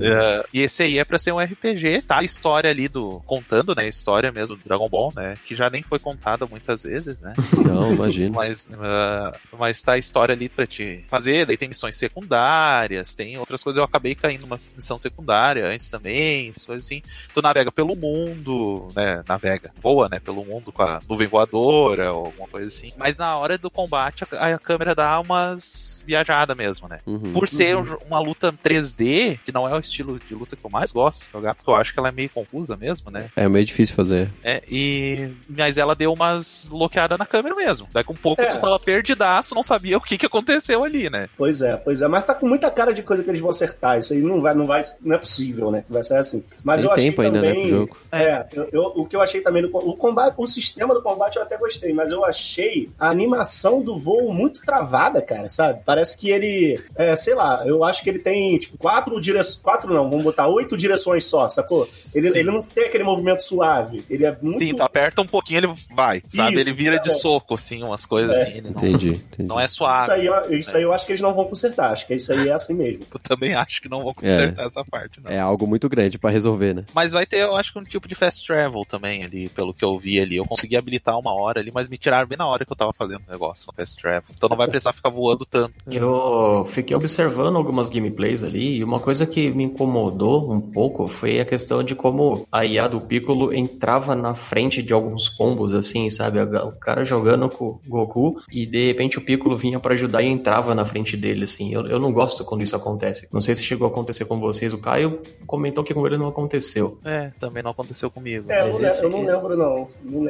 É, 0.00 0.44
e 0.52 0.60
esse 0.62 0.82
aí 0.82 0.98
é 0.98 1.04
pra 1.04 1.18
ser 1.18 1.32
um 1.32 1.38
RPG, 1.38 2.02
tá? 2.06 2.18
A 2.18 2.22
história 2.24 2.70
ali 2.70 2.88
do. 2.88 3.20
contando, 3.26 3.74
né? 3.74 3.84
A 3.84 3.88
história 3.88 4.30
mesmo 4.32 4.56
do 4.56 4.64
Dragon 4.64 4.88
Ball, 4.88 5.12
né? 5.14 5.36
Que 5.44 5.54
já 5.56 5.68
nem 5.70 5.82
foi 5.82 5.98
contada 5.98 6.46
muitas 6.46 6.82
vezes, 6.82 7.18
né? 7.20 7.34
Não, 7.66 7.92
imagino. 7.92 8.34
Mas, 8.34 8.68
ah, 8.80 9.32
mas 9.58 9.80
tá 9.82 9.92
a 9.92 9.98
história 9.98 10.34
ali 10.34 10.48
pra 10.48 10.66
te 10.66 11.04
fazer. 11.08 11.46
Daí 11.46 11.56
tem 11.56 11.68
missões 11.68 11.96
secundárias, 11.96 13.14
tem 13.14 13.38
outras 13.38 13.62
coisas. 13.62 13.78
Eu 13.78 13.84
acabei 13.84 14.14
caindo 14.14 14.42
numa 14.42 14.56
missão 14.74 14.98
secundária 15.00 15.66
antes 15.66 15.88
também, 15.88 16.52
coisas 16.66 16.84
assim. 16.86 17.02
Tu 17.34 17.42
navega 17.42 17.70
pelo 17.72 17.94
mundo, 17.96 18.90
né? 18.94 19.22
Navega, 19.28 19.70
voa, 19.80 20.08
né? 20.08 20.18
Pelo 20.20 20.44
mundo 20.44 20.72
com 20.72 20.82
a 20.82 21.00
nuvem 21.08 21.26
voadora 21.26 22.12
ou 22.12 22.26
alguma 22.26 22.48
coisa 22.48 22.66
assim. 22.68 22.92
Mas 22.96 23.18
na 23.18 23.36
hora 23.36 23.56
do 23.58 23.70
combate, 23.70 24.24
a, 24.32 24.54
a 24.54 24.58
câmera 24.58 24.94
dá 24.94 25.18
umas 25.20 26.02
viajadas 26.06 26.56
mesmo, 26.56 26.88
né? 26.88 27.00
Uhum. 27.06 27.32
Por 27.32 27.48
ser 27.48 27.76
um- 27.76 27.96
uma 28.06 28.18
luta 28.20 28.52
3D, 28.52 29.38
que 29.44 29.52
não 29.52 29.68
é 29.68 29.73
o 29.76 29.80
estilo 29.80 30.18
de 30.18 30.34
luta 30.34 30.56
que 30.56 30.64
eu 30.64 30.70
mais 30.70 30.90
gosto 30.92 31.26
de 31.26 31.32
jogar, 31.32 31.54
porque 31.54 31.70
eu 31.70 31.74
acho 31.74 31.92
que 31.92 31.98
ela 31.98 32.08
é 32.08 32.12
meio 32.12 32.30
confusa 32.30 32.76
mesmo, 32.76 33.10
né? 33.10 33.30
É 33.36 33.48
meio 33.48 33.64
difícil 33.64 33.94
fazer. 33.94 34.30
É, 34.42 34.62
e. 34.68 35.30
Mas 35.48 35.76
ela 35.76 35.94
deu 35.94 36.12
umas 36.12 36.68
bloqueadas 36.70 37.18
na 37.18 37.26
câmera 37.26 37.54
mesmo. 37.54 37.86
Daí 37.92 38.04
com 38.04 38.12
um 38.12 38.16
pouco 38.16 38.40
É. 38.42 38.46
tu 38.50 38.60
tava 38.60 38.78
perdidaço, 38.78 39.54
não 39.54 39.62
sabia 39.62 39.96
o 39.98 40.00
que, 40.00 40.16
que 40.18 40.26
aconteceu 40.26 40.84
ali, 40.84 41.08
né? 41.10 41.28
Pois 41.36 41.60
é, 41.62 41.76
pois 41.76 42.02
é. 42.02 42.08
Mas 42.08 42.24
tá 42.24 42.34
com 42.34 42.46
muita 42.46 42.70
cara 42.70 42.92
de 42.92 43.02
coisa 43.02 43.22
que 43.22 43.30
eles 43.30 43.40
vão 43.40 43.50
acertar. 43.50 43.98
Isso 43.98 44.12
aí 44.12 44.20
não 44.20 44.40
vai, 44.40 44.54
não 44.54 44.66
vai, 44.66 44.82
não 45.02 45.16
é 45.16 45.18
possível, 45.18 45.70
né? 45.70 45.82
Que 45.86 45.92
vai 45.92 46.02
ser 46.02 46.16
assim. 46.16 46.44
Mas 46.62 46.78
Tem 46.80 46.86
eu 46.86 46.92
achei 46.92 47.04
tempo 47.10 47.22
ainda, 47.22 47.40
né, 47.40 47.48
também. 47.48 47.68
pro 47.68 47.76
jogo. 47.78 47.96
É, 48.12 48.46
eu, 48.52 48.68
eu- 48.72 48.92
o 48.96 49.06
que 49.06 49.16
eu 49.16 49.20
achei 49.20 49.40
também 49.40 49.62
no 49.62 49.68
o 49.74 49.96
combate, 49.96 50.34
o 50.38 50.46
sistema 50.46 50.94
do 50.94 51.02
combate 51.02 51.36
eu 51.36 51.42
até 51.42 51.56
gostei, 51.56 51.92
mas 51.92 52.10
eu 52.10 52.24
achei 52.24 52.88
a 52.98 53.08
animação 53.08 53.82
do 53.82 53.98
voo 53.98 54.32
muito 54.32 54.62
travada, 54.62 55.20
cara, 55.20 55.48
sabe? 55.48 55.80
Parece 55.84 56.16
que 56.16 56.30
ele, 56.30 56.80
é, 56.96 57.14
sei 57.16 57.34
lá, 57.34 57.62
eu 57.66 57.82
acho 57.84 58.02
que 58.02 58.08
ele 58.10 58.18
tem 58.18 58.56
tipo 58.58 58.78
quatro 58.78 59.20
direções, 59.20 59.62
quatro 59.64 59.92
não, 59.92 60.08
vamos 60.08 60.22
botar 60.24 60.46
oito 60.46 60.76
direções 60.76 61.24
só, 61.24 61.48
sacou? 61.48 61.84
Ele, 62.14 62.30
Sim. 62.30 62.38
ele 62.38 62.50
não 62.50 62.62
tem 62.62 62.84
aquele 62.84 63.02
movimento 63.02 63.40
suave, 63.42 64.04
ele 64.08 64.24
é 64.24 64.36
muito 64.40 64.58
Sim, 64.58 64.74
tu 64.74 64.82
aperta 64.82 65.22
um 65.22 65.26
pouquinho, 65.26 65.58
ele 65.60 65.74
vai, 65.94 66.22
sabe? 66.28 66.54
Isso, 66.56 66.68
ele 66.68 66.76
vira 66.76 66.98
de 67.00 67.10
é. 67.10 67.14
soco, 67.14 67.54
assim, 67.54 67.82
umas 67.82 68.04
coisas 68.06 68.36
É. 68.36 68.42
assim. 68.42 68.50
Ele 68.58 68.60
não, 68.62 68.70
Entendi, 68.70 69.08
entendi. 69.14 69.48
não 69.48 69.58
é 69.58 69.64
isso 69.64 69.74
suave. 69.76 70.12
aí, 70.12 70.26
eu- 70.26 70.52
isso 70.54 70.76
aí 70.76 70.82
eu 70.82 70.92
acho 70.92 71.06
que 71.06 71.12
eles 71.12 71.22
não 71.22 71.34
vão 71.34 71.46
consertar, 71.46 71.90
acho 71.92 72.06
que 72.06 72.14
isso 72.14 72.32
aí 72.32 72.48
é 72.48 72.52
assim 72.52 72.74
mesmo. 72.74 73.04
Eu 73.12 73.18
também 73.20 73.54
acho 73.54 73.80
que 73.82 73.88
não 73.88 74.02
vou 74.02 74.14
consertar 74.14 74.66
essa 74.66 74.84
parte, 74.84 75.20
não. 75.22 75.30
É 75.30 75.40
algo 75.40 75.66
muito 75.66 75.88
grande 75.88 76.18
pra 76.18 76.30
resolver, 76.30 76.74
né? 76.74 76.84
Mas 76.94 77.12
vai 77.12 77.24
ter, 77.24 77.38
eu 77.38 77.56
acho 77.56 77.72
que 77.72 77.78
um 77.78 77.82
tipo 77.84 78.06
de 78.06 78.14
fast 78.14 78.46
travel 78.46 78.84
também 78.84 79.24
ali, 79.24 79.48
pelo 79.48 79.72
que 79.72 79.84
eu 79.84 79.98
vi 79.98 80.20
ali. 80.20 80.36
Eu 80.36 80.44
consegui 80.44 80.76
habilitar 80.76 81.18
uma 81.18 81.32
hora 81.32 81.60
ali, 81.60 81.70
mas 81.72 81.88
me 81.88 81.96
tiraram 81.96 82.28
bem 82.28 82.36
na 82.36 82.46
hora 82.46 82.64
que 82.64 82.70
eu 82.72 82.76
tava 82.76 82.92
fazendo 82.92 83.22
o 83.26 83.30
negócio 83.32 83.66
no 83.68 83.72
fast 83.74 83.96
travel. 84.00 84.24
Então 84.36 84.48
não 84.48 84.56
vai 84.56 84.68
precisar 84.68 84.92
ficar 84.92 85.08
voando 85.08 85.46
tanto. 85.46 85.72
Eu 85.90 86.66
fiquei 86.66 86.94
observando 86.96 87.56
algumas 87.56 87.88
gameplays 87.88 88.42
ali 88.42 88.76
e 88.78 88.84
uma 88.84 89.00
coisa 89.00 89.26
que 89.26 89.50
me 89.54 89.64
incomodou 89.64 90.52
um 90.52 90.60
pouco 90.60 91.06
foi 91.08 91.40
a 91.40 91.44
questão 91.44 91.82
de 91.82 91.94
como 91.94 92.46
a 92.50 92.64
IA 92.66 92.88
do 92.88 93.00
Piccolo 93.00 93.54
entrava 93.54 94.14
na 94.14 94.34
frente 94.34 94.82
de 94.82 94.92
alguns 94.92 95.28
combos, 95.28 95.72
assim, 95.72 96.10
sabe? 96.10 96.40
O 96.40 96.72
cara 96.72 97.04
jogando 97.04 97.48
com 97.48 97.64
o 97.66 97.80
Goku 97.86 98.36
e 98.52 98.66
de 98.66 98.88
repente 98.88 99.18
o 99.18 99.24
Piccolo 99.24 99.56
vinha 99.56 99.78
pra 99.80 99.94
ajudar 99.94 100.22
e 100.22 100.28
entrava 100.28 100.74
na 100.74 100.84
frente 100.84 101.16
dele, 101.16 101.44
assim. 101.44 101.72
Eu, 101.72 101.86
eu 101.86 101.98
não 101.98 102.12
gosto 102.12 102.44
quando 102.44 102.62
isso 102.62 102.76
acontece. 102.76 103.28
Não 103.32 103.40
sei 103.40 103.54
se 103.54 103.62
chegou 103.62 103.86
a 103.86 103.90
acontecer 103.90 104.24
com 104.24 104.38
vocês. 104.40 104.72
O 104.72 104.78
Caio 104.78 105.20
comentou 105.46 105.84
que 105.84 105.94
com 105.94 106.06
ele 106.06 106.18
não 106.18 106.28
aconteceu. 106.28 106.98
É, 107.04 107.30
também 107.38 107.62
não 107.62 107.70
aconteceu 107.70 108.10
comigo. 108.10 108.50
É, 108.50 108.62
eu, 108.62 108.86
esse- 108.86 109.02
eu 109.04 109.08
não 109.10 109.24
lembro 109.24 109.56
não. 109.56 109.88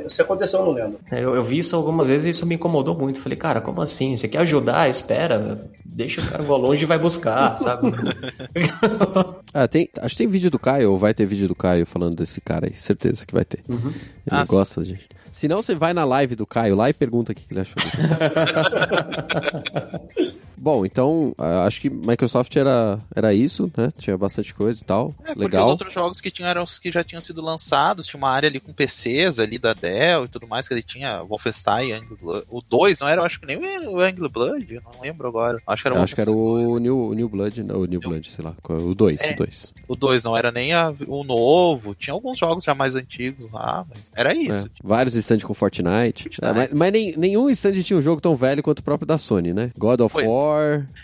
Se 0.09 0.23
aconteceu, 0.23 0.61
eu 0.61 0.67
não 0.67 0.73
lembro. 0.73 0.99
Eu, 1.11 1.35
eu 1.35 1.43
vi 1.43 1.59
isso 1.59 1.75
algumas 1.77 2.07
vezes 2.09 2.27
e 2.27 2.31
isso 2.31 2.47
me 2.47 2.55
incomodou 2.57 2.95
muito. 2.95 3.21
Falei, 3.21 3.39
cara, 3.39 3.61
como 3.61 3.81
assim? 3.81 4.17
Você 4.17 4.29
quer 4.29 4.39
ajudar? 4.39 4.89
Espera, 4.89 5.69
deixa 5.85 6.21
o 6.21 6.27
cara 6.29 6.43
voar 6.43 6.59
longe 6.59 6.83
e 6.83 6.87
vai 6.87 6.99
buscar, 6.99 7.59
sabe? 7.59 7.89
Ah, 9.55 9.69
tem, 9.69 9.89
acho 10.01 10.17
que 10.17 10.19
tem 10.19 10.27
vídeo 10.29 10.51
do 10.51 10.59
Caio, 10.59 10.91
ou 10.91 10.99
vai 10.99 11.15
ter 11.15 11.25
vídeo 11.27 11.47
do 11.47 11.55
Caio 11.55 11.87
falando 11.87 12.17
desse 12.17 12.41
cara 12.41 12.67
aí. 12.67 12.75
Certeza 12.75 13.25
que 13.25 13.33
vai 13.33 13.45
ter. 13.45 13.61
Ele 13.69 13.81
Ah, 14.31 14.45
sim. 14.45 14.53
gosta, 14.53 14.83
gente. 14.83 15.09
Se 15.31 15.47
não, 15.49 15.63
você 15.63 15.75
vai 15.75 15.93
na 15.93 16.05
live 16.05 16.35
do 16.37 16.47
Caio 16.47 16.77
lá 16.77 16.89
e 16.91 16.93
pergunta 16.93 17.33
o 17.33 17.35
que 17.35 17.45
ele 17.51 17.61
achou. 17.61 17.75
Bom, 20.57 20.85
então, 20.87 21.35
acho 21.67 21.81
que 21.81 21.91
Microsoft 21.91 22.55
era, 22.57 22.99
era 23.15 23.35
isso, 23.35 23.71
né? 23.77 23.93
Tinha 23.99 24.17
bastante 24.17 24.55
coisa 24.55 24.81
e 24.81 24.85
tal. 24.85 25.15
É, 25.23 25.29
porque 25.29 25.41
Legal. 25.41 25.65
os 25.65 25.69
outros 25.71 25.93
jogos 25.93 26.21
que 26.21 26.31
tinham 26.31 26.49
eram 26.49 26.63
os 26.63 26.79
que 26.79 26.91
já 26.93 27.03
tinham 27.05 27.21
sido 27.21 27.43
lançados, 27.43 28.07
tinha 28.07 28.19
uma 28.19 28.31
área 28.31 28.49
ali 28.49 28.61
com 28.61 28.73
PCs 28.73 29.39
ali 29.39 29.59
da 29.59 29.75
Dell 29.75 30.25
e 30.25 30.29
tudo 30.29 30.47
mais, 30.47 30.67
que 30.69 30.75
ele 30.75 30.83
tinha 30.83 31.23
Wolfenstein, 31.23 31.93
Angry 31.93 32.17
Blood. 32.21 32.45
O 32.51 32.61
2 32.63 33.01
não 33.01 33.09
era, 33.09 33.21
eu 33.21 33.25
acho 33.25 33.41
que 33.41 33.47
nem 33.47 33.57
o 33.87 34.01
Angry 34.01 34.29
Blood, 34.29 34.75
eu 34.75 34.83
não 34.83 35.01
lembro 35.01 35.27
agora. 35.29 35.61
Acho 35.67 35.83
que 35.83 35.89
era 35.89 36.03
acho 36.03 36.15
que 36.15 36.21
era 36.21 36.31
o 36.31 36.69
2. 36.69 36.83
New, 36.83 37.15
New 37.15 37.29
Blood, 37.29 37.63
não, 37.63 37.81
o 37.81 37.85
New 37.87 38.01
Blood, 38.01 38.31
sei 38.31 38.45
lá. 38.45 38.55
O 38.69 38.95
2, 38.95 39.21
É. 39.23 39.33
o 39.33 39.37
2. 39.37 39.75
O 39.89 39.97
2 39.97 40.25
não 40.25 40.37
era 40.37 40.51
nem 40.53 40.73
a- 40.73 40.93
o 41.07 41.25
novo, 41.25 41.95
tinha 41.95 42.15
alguns 42.15 42.39
jogos 42.39 42.65
já 42.65 42.75
mais 42.75 42.95
antigos 42.97 43.51
lá, 43.53 43.85
mas 43.89 43.99
era 44.15 44.35
isso. 44.35 44.67
É, 44.67 44.71
vários 44.83 45.15
stands 45.15 45.45
com 45.45 45.55
Fortnite. 45.55 46.31
É, 46.41 46.53
mas 46.53 46.71
mas 46.73 46.93
nem- 46.93 47.17
nenhum 47.17 47.49
stand 47.51 47.73
tinha 47.83 47.99
um 47.99 48.03
jogo 48.03 48.21
tão 48.21 48.35
velho 48.35 48.63
quanto 48.63 48.81
o 48.81 48.83
próprio 48.83 49.07
da 49.07 49.19
Sony, 49.19 49.53
né? 49.53 49.71
God 49.79 50.01
of 50.01 50.13
Pois. 50.13 50.27
War. 50.27 50.44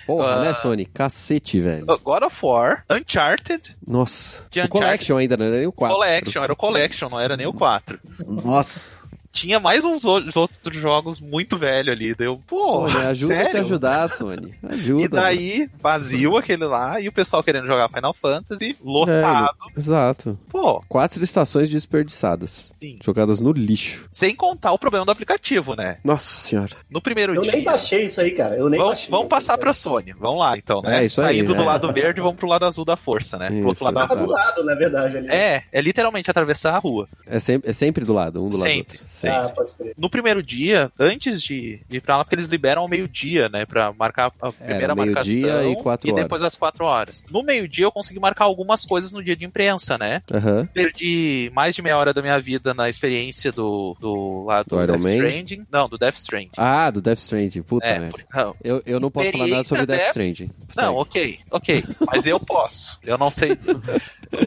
Porra, 0.07 0.35
Ah. 0.37 0.41
né, 0.41 0.55
Sony? 0.55 0.85
Cacete, 0.87 1.61
velho. 1.61 1.87
God 1.87 2.23
of 2.25 2.39
War, 2.45 2.85
Uncharted, 2.91 3.77
Nossa. 3.87 4.47
Tinha 4.51 4.65
O 4.67 4.69
Collection 4.69 5.17
ainda, 5.17 5.37
não 5.37 5.47
era 5.47 5.57
nem 5.57 5.67
o 5.67 5.73
4. 5.73 5.95
Collection, 5.97 6.43
era 6.45 6.53
o 6.53 6.57
Collection, 6.57 7.09
não 7.09 7.21
era 7.21 7.37
nem 7.37 7.47
o 7.47 7.53
4. 7.53 7.99
Nossa. 8.27 9.00
Tinha 9.33 9.61
mais 9.61 9.85
uns 9.85 10.05
outros 10.05 10.77
jogos 10.77 11.21
muito 11.21 11.57
velho 11.57 11.93
ali, 11.93 12.15
deu, 12.17 12.41
pô, 12.47 12.89
Sony, 12.91 13.05
ajuda 13.07 13.35
a 13.35 13.37
te 13.39 13.43
sério? 13.53 13.61
ajudar, 13.61 14.09
Sony. 14.09 14.55
Ajuda. 14.69 15.05
E 15.05 15.09
daí, 15.09 15.69
vazio 15.81 16.37
aquele 16.37 16.65
lá, 16.65 17.01
e 17.01 17.07
o 17.09 17.13
pessoal 17.13 17.43
querendo 17.43 17.67
jogar 17.67 17.89
Final 17.89 18.13
Fantasy, 18.13 18.77
lotado. 18.85 19.57
Velho, 19.67 19.79
Exato. 19.79 20.39
Pô, 20.49 20.83
Quatro 20.89 21.23
estações 21.23 21.71
desperdiçadas. 21.71 22.73
sim. 22.75 22.99
Jogadas 23.03 23.39
no 23.41 23.53
lixo. 23.53 24.09
Sem 24.11 24.35
contar 24.35 24.73
o 24.73 24.79
problema 24.79 25.05
do 25.07 25.13
aplicativo, 25.13 25.77
né? 25.77 25.99
Nossa 26.03 26.41
senhora. 26.41 26.73
No 26.91 27.01
primeiro 27.01 27.35
Eu 27.35 27.43
dia. 27.43 27.53
nem 27.53 27.63
baixei 27.63 28.05
isso 28.05 28.21
aí, 28.21 28.33
cara. 28.33 28.57
Eu 28.57 28.69
nem 28.69 28.79
Vamos, 28.81 28.95
baixei. 28.99 29.11
vamos 29.11 29.29
passar 29.29 29.57
pra 29.59 29.73
Sony. 29.73 30.13
Vamos 30.19 30.41
lá, 30.41 30.57
então, 30.59 30.83
né? 30.83 31.03
É, 31.03 31.07
isso 31.07 31.21
aí, 31.23 31.37
Saindo 31.39 31.55
do 31.55 31.63
é. 31.63 31.67
lado 31.67 31.93
verde, 31.93 32.21
vamos 32.21 32.37
pro 32.37 32.49
lado 32.49 32.65
azul 32.67 32.85
da 32.85 32.97
força, 32.97 33.39
né? 33.39 33.47
pro 33.47 33.57
outro 33.59 33.73
Isso, 33.73 33.85
lado 33.85 33.95
da 33.95 34.09
Tava 34.09 34.17
do 34.17 34.31
lado, 34.31 34.65
na 34.65 34.75
verdade. 34.75 35.17
Ali. 35.19 35.29
É, 35.31 35.63
é 35.71 35.81
literalmente 35.81 36.29
atravessar 36.31 36.75
a 36.75 36.79
rua. 36.79 37.09
É 37.27 37.39
sempre, 37.39 37.71
é 37.71 37.73
sempre 37.73 38.05
do 38.05 38.13
lado, 38.13 38.45
um 38.45 38.49
do 38.49 38.57
lado 38.57 38.67
do 38.69 38.73
Sempre. 38.73 38.99
outro. 38.99 39.20
Ah, 39.29 39.49
pode 39.49 39.75
crer. 39.75 39.95
No 39.97 40.09
primeiro 40.09 40.43
dia, 40.43 40.91
antes 40.99 41.43
de, 41.43 41.81
ir 41.91 42.01
pra 42.01 42.17
lá, 42.17 42.25
porque 42.25 42.35
eles 42.35 42.47
liberam 42.47 42.83
ao 42.83 42.89
meio-dia, 42.89 43.49
né? 43.49 43.65
Pra 43.67 43.93
marcar 43.93 44.33
a 44.41 44.53
primeira 44.53 44.95
marcação. 44.95 45.33
meio-dia 45.33 45.65
e 45.71 45.77
quatro 45.77 46.15
depois 46.15 46.43
horas. 46.43 46.53
às 46.53 46.59
quatro 46.59 46.85
horas. 46.85 47.25
No 47.31 47.43
meio-dia 47.43 47.85
eu 47.85 47.93
consegui 47.93 48.21
marcar 48.21 48.45
algumas 48.45 48.85
coisas 48.85 49.13
no 49.13 49.23
dia 49.23 49.37
de 49.37 49.45
imprensa, 49.45 49.99
né? 49.99 50.23
Aham. 50.33 50.69
Perdi 50.73 51.51
mais 51.55 51.75
de 51.75 51.83
meia 51.83 51.97
hora 51.97 52.13
da 52.13 52.23
minha 52.23 52.39
vida 52.41 52.73
na 52.75 52.89
experiência 52.89 53.53
do, 53.53 53.97
do 54.01 54.45
lá 54.45 54.63
do, 54.63 54.71
Do 54.71 54.83
Iron 54.83 54.93
Death 54.93 55.03
Man? 55.03 55.15
Stranding. 55.15 55.67
Não, 55.71 55.89
do 55.89 55.99
Death 55.99 56.17
Stranding. 56.17 56.51
Ah, 56.57 56.91
do 56.91 57.01
Death 57.01 57.19
Stranding. 57.19 57.63
Puta 57.63 57.87
é, 57.87 57.99
não, 58.35 58.57
Eu, 58.63 58.83
eu 58.87 59.01
não 59.01 59.11
posso 59.11 59.31
falar 59.31 59.47
nada 59.47 59.65
sobre 59.65 59.87
Death 59.87 60.09
Experiência 60.09 60.45
Stranding. 60.45 60.51
Não, 60.77 60.97
ok, 60.97 61.41
ok. 61.51 61.85
Mas 62.07 62.27
eu 62.27 62.39
posso. 62.39 62.99
Eu 63.03 63.19
não 63.19 63.31
sei. 63.31 63.57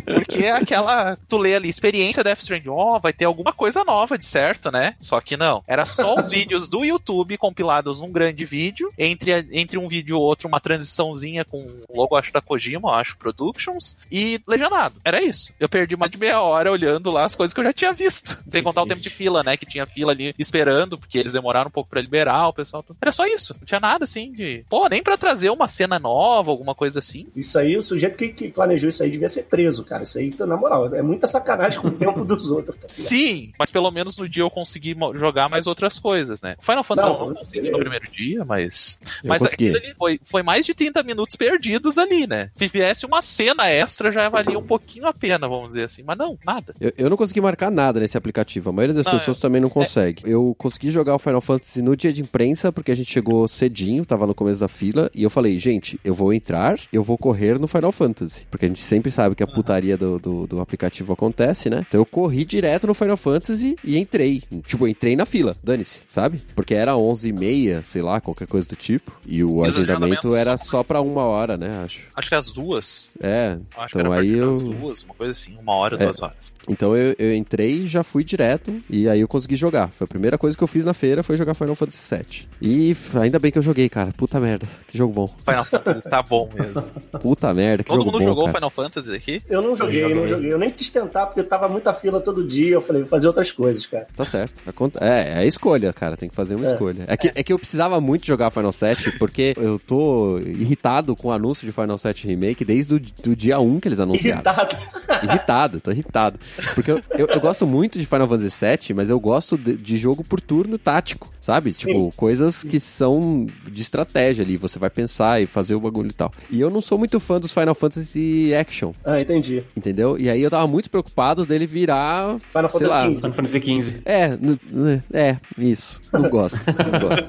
Porque 0.06 0.46
é 0.46 0.52
aquela. 0.52 1.18
Tu 1.28 1.38
lê 1.38 1.56
ali, 1.56 1.70
experiência 1.70 2.24
Death 2.24 2.40
Stranding. 2.40 2.70
Ó, 2.70 3.00
vai 3.00 3.12
ter 3.12 3.26
alguma 3.26 3.54
coisa 3.54 3.84
nova, 3.84 4.18
de 4.18 4.26
certo, 4.26 4.63
né? 4.72 4.96
Só 5.00 5.20
que 5.22 5.36
não. 5.38 5.64
Era 5.68 5.86
só 5.86 6.16
os 6.20 6.30
vídeos 6.32 6.68
do 6.68 6.84
YouTube 6.84 7.38
compilados 7.38 8.00
num 8.00 8.12
grande 8.12 8.46
vídeo. 8.46 8.92
Entre, 8.98 9.34
a- 9.34 9.46
entre 9.52 9.78
um 9.78 9.88
vídeo 9.88 10.14
e 10.14 10.20
outro, 10.20 10.48
uma 10.48 10.60
transiçãozinha 10.60 11.44
com 11.46 11.60
o 11.88 11.98
logo, 11.98 12.16
acho, 12.16 12.32
da 12.32 12.42
Kojima, 12.42 12.92
acho, 12.96 13.18
Productions. 13.18 13.96
E 14.12 14.40
legendado. 14.48 14.96
Era 15.04 15.22
isso. 15.22 15.52
Eu 15.60 15.68
perdi 15.70 15.96
mais 15.96 16.12
de 16.12 16.18
meia 16.18 16.42
hora 16.42 16.72
olhando 16.72 17.12
lá 17.12 17.24
as 17.24 17.36
coisas 17.36 17.54
que 17.54 17.60
eu 17.60 17.64
já 17.64 17.74
tinha 17.74 17.94
visto. 17.94 18.38
Sem 18.48 18.64
contar 18.64 18.84
o 18.84 18.88
tempo 18.88 19.02
de 19.02 19.10
fila, 19.10 19.44
né? 19.44 19.58
Que 19.58 19.66
tinha 19.66 19.86
fila 19.86 20.12
ali 20.12 20.34
esperando, 20.38 20.98
porque 20.98 21.18
eles 21.18 21.34
demoraram 21.34 21.68
um 21.68 21.72
pouco 21.72 21.90
pra 21.90 22.02
liberar 22.02 22.48
o 22.48 22.54
pessoal. 22.54 22.84
Era 23.02 23.12
só 23.12 23.26
isso. 23.26 23.56
Não 23.60 23.66
tinha 23.66 23.80
nada 23.80 24.04
assim 24.06 24.32
de. 24.32 24.66
Pô, 24.70 24.88
nem 24.88 25.02
pra 25.02 25.18
trazer 25.18 25.50
uma 25.50 25.68
cena 25.68 25.98
nova, 26.00 26.52
alguma 26.52 26.76
coisa 26.76 27.00
assim. 27.00 27.28
Isso 27.36 27.58
aí, 27.58 27.78
o 27.78 27.84
sujeito 27.84 28.18
que, 28.18 28.30
que 28.30 28.50
planejou 28.50 28.90
isso 28.90 29.02
aí 29.04 29.10
devia 29.12 29.30
ser 29.30 29.44
preso, 29.44 29.84
cara. 29.84 30.04
Isso 30.04 30.18
aí, 30.18 30.32
tá- 30.32 30.46
na 30.46 30.58
moral, 30.58 30.94
é 30.94 31.02
muita 31.02 31.28
sacanagem 31.28 31.80
com 31.82 31.88
o 31.88 31.92
tempo 31.92 32.24
dos 32.26 32.50
outros. 32.52 32.76
tá? 32.78 32.88
Sim, 32.88 33.52
mas 33.58 33.72
pelo 33.72 33.90
menos 33.92 34.18
no 34.18 34.28
dia 34.28 34.44
eu 34.44 34.50
consegui 34.54 34.96
jogar 35.16 35.50
mais 35.50 35.68
outras 35.68 35.98
coisas, 36.00 36.42
né? 36.42 36.56
Final 36.60 36.84
Fantasy 36.84 37.08
Não, 37.08 37.20
eu 37.20 37.28
não 37.28 37.36
consegui 37.36 37.72
no 37.72 37.80
primeiro 37.80 38.12
dia, 38.12 38.46
mas. 38.46 39.00
Eu 39.24 39.30
mas 39.30 39.42
consegui. 39.42 39.70
aquilo 39.70 39.84
ali 39.84 39.96
foi, 39.98 40.20
foi 40.24 40.44
mais 40.44 40.66
de 40.66 40.74
30 40.74 41.02
minutos 41.04 41.36
perdidos 41.36 41.98
ali, 41.98 42.28
né? 42.28 42.50
Se 42.56 42.68
viesse 42.68 43.06
uma 43.06 43.22
cena 43.22 43.70
extra, 43.70 44.12
já 44.12 44.30
valia 44.30 44.58
um 44.58 44.64
pouquinho 44.64 45.08
a 45.08 45.14
pena, 45.14 45.48
vamos 45.48 45.70
dizer 45.70 45.86
assim. 45.86 46.04
Mas 46.04 46.18
não, 46.18 46.38
nada. 46.46 46.74
Eu, 46.80 46.94
eu 46.98 47.10
não 47.10 47.18
consegui 47.18 47.42
marcar 47.42 47.72
nada 47.72 48.00
nesse 48.00 48.18
aplicativo. 48.18 48.70
A 48.70 48.74
maioria 48.74 48.94
das 48.94 49.06
Não, 49.06 49.14
pessoas 49.14 49.40
também 49.40 49.62
não 49.62 49.70
consegue. 49.70 50.24
Eu 50.26 50.56
consegui 50.58 50.90
jogar 50.92 51.16
o 51.16 51.20
Final 51.20 51.42
Fantasy 51.42 51.82
no 51.82 51.96
dia 51.96 52.14
de 52.14 52.22
imprensa, 52.22 52.72
porque 52.72 52.92
a 52.92 52.96
gente 52.96 53.12
chegou 53.12 53.48
cedinho, 53.48 54.06
tava 54.06 54.28
no 54.28 54.36
começo 54.36 54.60
da 54.60 54.68
fila, 54.68 55.10
e 55.14 55.24
eu 55.24 55.30
falei, 55.30 55.58
gente, 55.58 56.00
eu 56.04 56.14
vou 56.14 56.34
entrar, 56.34 56.80
eu 56.92 57.04
vou 57.04 57.18
correr 57.18 57.58
no 57.60 57.68
Final 57.68 57.92
Fantasy. 57.92 58.46
Porque 58.50 58.66
a 58.66 58.68
gente 58.68 58.82
sempre 58.82 59.10
sabe 59.10 59.36
que 59.36 59.44
a 59.44 59.48
putaria 59.48 59.98
do, 59.98 60.20
do, 60.20 60.48
do 60.48 60.62
aplicativo 60.62 61.14
acontece, 61.14 61.70
né? 61.70 61.86
Então 61.88 62.00
eu 62.00 62.06
corri 62.06 62.46
direto 62.46 62.88
no 62.88 62.94
Final 62.94 63.18
Fantasy 63.18 63.76
e 63.84 63.98
entrei. 63.98 64.43
Tipo, 64.66 64.88
entrei 64.88 65.16
na 65.16 65.26
fila, 65.26 65.56
dane-se, 65.64 66.02
sabe? 66.08 66.42
Porque 66.56 66.74
era 66.74 66.94
11h30, 66.94 67.84
sei 67.84 68.02
lá, 68.02 68.20
qualquer 68.22 68.48
coisa 68.48 68.68
do 68.68 68.76
tipo. 68.76 69.12
E 69.26 69.44
o 69.44 69.64
E 69.64 69.68
agendamento 69.68 70.36
era 70.36 70.58
só 70.58 70.84
pra 70.84 71.02
uma 71.02 71.24
hora, 71.24 71.58
né? 71.58 71.82
Acho. 71.84 72.02
Acho 72.16 72.30
que 72.30 72.36
as 72.36 72.52
duas. 72.52 73.10
É, 73.22 73.58
Acho 73.78 73.98
Então 73.98 74.02
que 74.12 74.14
era 74.14 74.22
aí 74.22 74.32
eu- 74.32 74.60
duas, 74.60 75.04
uma 75.04 75.14
coisa 75.14 75.32
assim, 75.32 75.58
uma 75.58 75.74
hora, 75.74 75.96
É. 75.96 76.00
duas 76.06 76.22
horas. 76.22 76.54
Então 76.68 76.96
eu, 76.96 77.16
eu 77.18 77.34
entrei, 77.36 77.86
já 77.88 78.04
fui 78.04 78.24
direto 78.24 78.82
e 78.90 79.08
aí 79.10 79.20
eu 79.22 79.28
consegui 79.28 79.56
jogar. 79.56 79.90
Foi 79.90 80.06
a 80.06 80.08
primeira 80.08 80.38
coisa 80.38 80.56
que 80.58 80.64
eu 80.64 80.68
fiz 80.68 80.86
na 80.86 80.94
feira 80.94 81.24
foi 81.24 81.38
jogar 81.38 81.54
Final 81.54 81.76
Fantasy 81.76 82.16
VII. 82.16 82.48
E 82.62 82.96
ainda 83.20 83.40
bem 83.40 83.52
que 83.52 83.58
eu 83.58 83.62
joguei, 83.62 83.90
cara. 83.90 84.12
Puta 84.16 84.40
merda, 84.40 84.68
que 84.88 84.98
jogo 84.98 85.14
bom. 85.14 85.36
Final 85.46 85.66
Fantasy 85.66 86.02
tá 86.04 86.22
bom 86.22 86.50
mesmo. 86.54 86.84
Puta 87.22 87.54
merda, 87.54 87.84
que 87.84 87.90
Todo 87.90 88.00
jogo 88.00 88.12
mundo 88.12 88.20
bom, 88.20 88.26
jogou 88.30 88.46
cara. 88.46 88.56
Final 88.58 88.70
Fantasy 88.70 89.16
aqui? 89.16 89.42
Eu 89.50 89.62
não 89.62 89.76
joguei, 89.76 90.04
eu 90.04 90.10
não 90.10 90.16
joguei. 90.16 90.30
joguei. 90.30 90.54
Eu 90.54 90.58
nem 90.58 90.70
quis 90.70 90.90
tentar, 90.90 91.28
porque 91.28 91.44
tava 91.44 91.68
muita 91.68 91.94
fila 91.94 92.20
todo 92.22 92.46
dia. 92.46 92.74
Eu 92.74 92.82
falei, 92.82 93.02
vou 93.02 93.10
fazer 93.10 93.28
outras 93.28 93.52
coisas, 93.52 93.86
cara. 93.86 94.08
Tá 94.16 94.26
certo. 94.38 94.62
É, 95.02 95.34
é 95.34 95.38
a 95.40 95.46
escolha, 95.46 95.94
cara. 95.94 96.18
Tem 96.18 96.28
que 96.30 96.36
fazer 96.36 96.56
uma 96.56 96.66
É. 96.66 96.72
escolha. 96.72 97.06
É 97.08 97.16
que, 97.18 97.32
é 97.36 97.44
que 97.44 97.54
eu 97.54 97.60
precisava 97.60 98.00
muito 98.02 98.26
jogar 98.26 98.50
Final 98.52 98.72
7, 98.72 99.18
porque 99.18 99.54
eu 99.58 99.80
tô 99.80 100.40
irritado 100.40 101.16
com 101.16 101.28
o 101.28 101.32
anúncio 101.32 101.66
de 101.66 101.72
Final 101.72 101.98
7 101.98 102.28
Remake 102.28 102.66
desde 102.66 102.96
o 102.96 103.00
do 103.00 103.36
dia 103.36 103.60
1 103.60 103.80
que 103.80 103.88
eles 103.88 104.00
anunciaram. 104.00 104.42
Irritado. 104.42 104.78
irritado, 105.24 105.80
tô 105.82 105.92
irritado. 105.92 106.40
Porque 106.76 106.92
eu, 106.92 107.02
eu, 107.18 107.28
eu 107.28 107.40
gosto 107.40 107.66
muito 107.68 108.00
de 108.00 108.06
Final 108.06 108.28
Fantasy 108.28 108.66
VII, 108.66 108.96
mas 108.96 109.10
eu 109.10 109.20
gosto 109.20 109.58
de, 109.58 109.74
de 109.78 109.98
jogo 109.98 110.24
por 110.24 110.40
turno 110.42 110.78
tático, 110.78 111.32
sabe? 111.42 111.72
Sim. 111.74 111.88
Tipo, 111.88 112.14
coisas 112.16 112.64
que 112.64 112.80
são 112.80 113.46
de 113.72 113.82
estratégia 113.82 114.44
ali, 114.44 114.58
você 114.58 114.80
vai 114.80 114.90
pensar 114.90 115.42
e 115.42 115.46
fazer 115.46 115.76
o 115.76 115.80
bagulho 115.80 116.10
e 116.10 116.14
tal. 116.14 116.32
E 116.50 116.60
eu 116.60 116.70
não 116.70 116.82
sou 116.82 116.98
muito 116.98 117.20
fã 117.20 117.40
dos 117.40 117.52
Final 117.54 117.76
Fantasy 117.76 118.54
Action, 118.56 118.92
Ah, 119.04 119.20
entendi. 119.22 119.64
entendeu? 119.76 120.18
E 120.18 120.30
aí 120.30 120.42
eu 120.42 120.50
tava 120.50 120.68
muito 120.68 120.90
preocupado 120.90 121.46
dele 121.46 121.66
virar. 121.66 122.38
Final 122.40 122.70
Fantasy 122.70 122.92
XV. 123.10 123.16
Final 123.18 123.34
Fantasy 123.34 123.60
XV. 123.60 124.02
É, 124.06 124.23
n- 124.30 125.04
é, 125.14 125.38
isso. 125.58 126.02
Não 126.12 126.30
gosto, 126.30 126.60
não 126.68 127.00
gosto. 127.00 127.28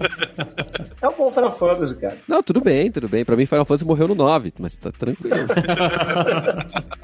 É 1.00 1.08
um 1.08 1.16
bom 1.16 1.30
Final 1.32 1.52
Fantasy, 1.56 1.96
cara. 1.96 2.18
Não, 2.28 2.42
tudo 2.42 2.60
bem, 2.60 2.90
tudo 2.90 3.08
bem. 3.08 3.24
Pra 3.24 3.36
mim, 3.36 3.46
Final 3.46 3.64
Fantasy 3.64 3.84
morreu 3.86 4.08
no 4.08 4.14
9, 4.14 4.52
mas 4.58 4.72
tá 4.72 4.90
tranquilo. 4.92 5.36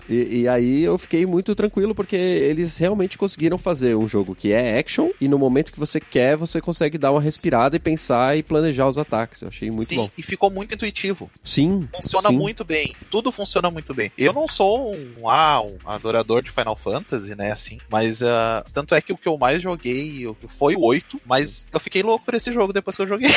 e, 0.09 0.41
e 0.41 0.49
aí 0.49 0.83
eu 0.83 0.97
fiquei 0.99 1.25
muito 1.27 1.55
tranquilo 1.55 1.95
porque 1.95 2.17
eles 2.17 2.77
realmente 2.77 3.17
conseguiram 3.19 3.59
fazer 3.59 3.97
um 3.97 4.09
jogo 4.09 4.35
que 4.35 4.53
é 4.53 4.79
action 4.79 5.11
e 5.21 5.29
no 5.29 5.39
momento 5.39 5.73
que 5.73 5.79
você 5.79 6.01
quer, 6.01 6.37
você 6.37 6.61
consegue 6.61 6.99
dar 6.99 7.13
uma 7.13 7.21
respirada 7.21 7.77
e 7.77 7.79
pensar 7.79 8.37
e 8.37 8.43
planejar 8.43 8.89
os 8.89 8.99
ataques. 8.99 9.43
Eu 9.43 9.49
achei 9.49 9.71
muito 9.71 9.89
Sim, 9.89 9.97
bom. 9.97 10.11
e 10.17 10.23
ficou 10.23 10.51
muito 10.51 10.75
intuitivo. 10.75 11.31
Sim. 11.43 11.89
Funciona 11.95 12.29
sim. 12.29 12.37
muito 12.37 12.65
bem. 12.65 12.95
Tudo 13.11 13.31
funciona 13.33 13.71
muito 13.71 13.95
bem. 13.95 14.11
Eu 14.17 14.33
não 14.33 14.49
sou 14.49 14.95
um, 14.95 15.29
ah, 15.29 15.63
um 15.63 15.77
adorador 15.87 16.43
de 16.43 16.51
Final 16.51 16.77
Fantasy, 16.77 17.35
né, 17.37 17.53
assim. 17.53 17.79
Mas 17.91 18.23
ah, 18.23 18.65
tanto 18.73 18.95
é 18.95 19.01
que 19.01 19.13
o 19.13 19.17
que 19.17 19.29
eu 19.29 19.37
mais 19.39 19.63
joguei 19.63 19.80
eu- 19.89 20.37
foi 20.59 20.75
o 20.77 20.81
8, 20.85 21.21
mas 21.25 21.67
eu 21.73 21.81
fiquei 21.81 22.03
louco 22.03 22.25
por 22.25 22.35
esse 22.35 22.53
jogo 22.53 22.73
depois 22.73 22.97
que 22.97 23.03
eu 23.03 23.09
joguei. 23.09 23.31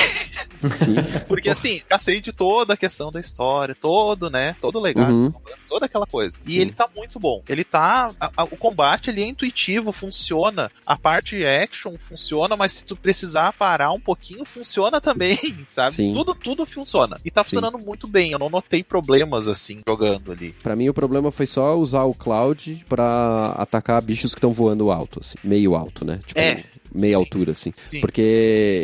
Sim. 0.71 0.95
Porque 1.27 1.49
assim, 1.49 1.81
cacei 1.87 2.19
de 2.21 2.31
toda 2.31 2.73
a 2.73 2.77
questão 2.77 3.11
da 3.11 3.19
história, 3.19 3.75
todo, 3.75 4.29
né? 4.29 4.55
Todo 4.61 4.77
o 4.77 4.81
legado, 4.81 5.11
Uhum. 5.13 5.33
toda 5.67 5.85
aquela 5.85 6.05
coisa. 6.05 6.37
E 6.45 6.51
Sim. 6.51 6.59
ele 6.59 6.71
tá 6.71 6.87
muito 6.95 7.19
bom. 7.19 7.41
Ele 7.47 7.63
tá. 7.63 8.11
a- 8.19 8.31
a- 8.37 8.43
o 8.43 8.57
combate 8.57 9.09
ele 9.09 9.21
é 9.21 9.25
intuitivo, 9.27 9.91
funciona. 9.91 10.71
A 10.85 10.95
parte 10.97 11.43
action 11.45 11.95
funciona, 11.97 12.55
mas 12.55 12.71
se 12.73 12.85
tu 12.85 12.95
precisar 12.95 13.53
parar 13.53 13.91
um 13.91 13.99
pouquinho, 13.99 14.45
funciona 14.45 14.99
também, 15.01 15.37
sabe? 15.65 15.95
Sim. 15.95 16.13
Tudo, 16.13 16.33
tudo 16.35 16.65
funciona. 16.65 17.19
E 17.23 17.31
tá 17.31 17.43
funcionando 17.43 17.77
muito 17.77 18.07
bem. 18.07 18.31
Eu 18.31 18.39
não 18.39 18.49
notei 18.49 18.83
problemas 18.83 19.47
assim 19.47 19.81
jogando 19.87 20.31
ali. 20.31 20.51
Pra 20.63 20.75
mim, 20.75 20.89
o 20.89 20.93
problema 20.93 21.31
foi 21.31 21.47
só 21.47 21.75
usar 21.77 22.03
o 22.03 22.13
Cloud 22.13 22.85
pra 22.87 23.53
atacar 23.57 24.01
bichos 24.01 24.33
que 24.33 24.39
estão 24.39 24.51
voando 24.51 24.91
alto, 24.91 25.19
assim. 25.21 25.35
Meio 25.43 25.75
alto, 25.75 26.05
né? 26.05 26.19
Tipo, 26.25 26.32
É. 26.35 26.63
meia 26.93 27.13
Sim. 27.13 27.15
altura, 27.15 27.53
assim. 27.53 27.73
Sim. 27.83 28.01
Porque 28.01 28.21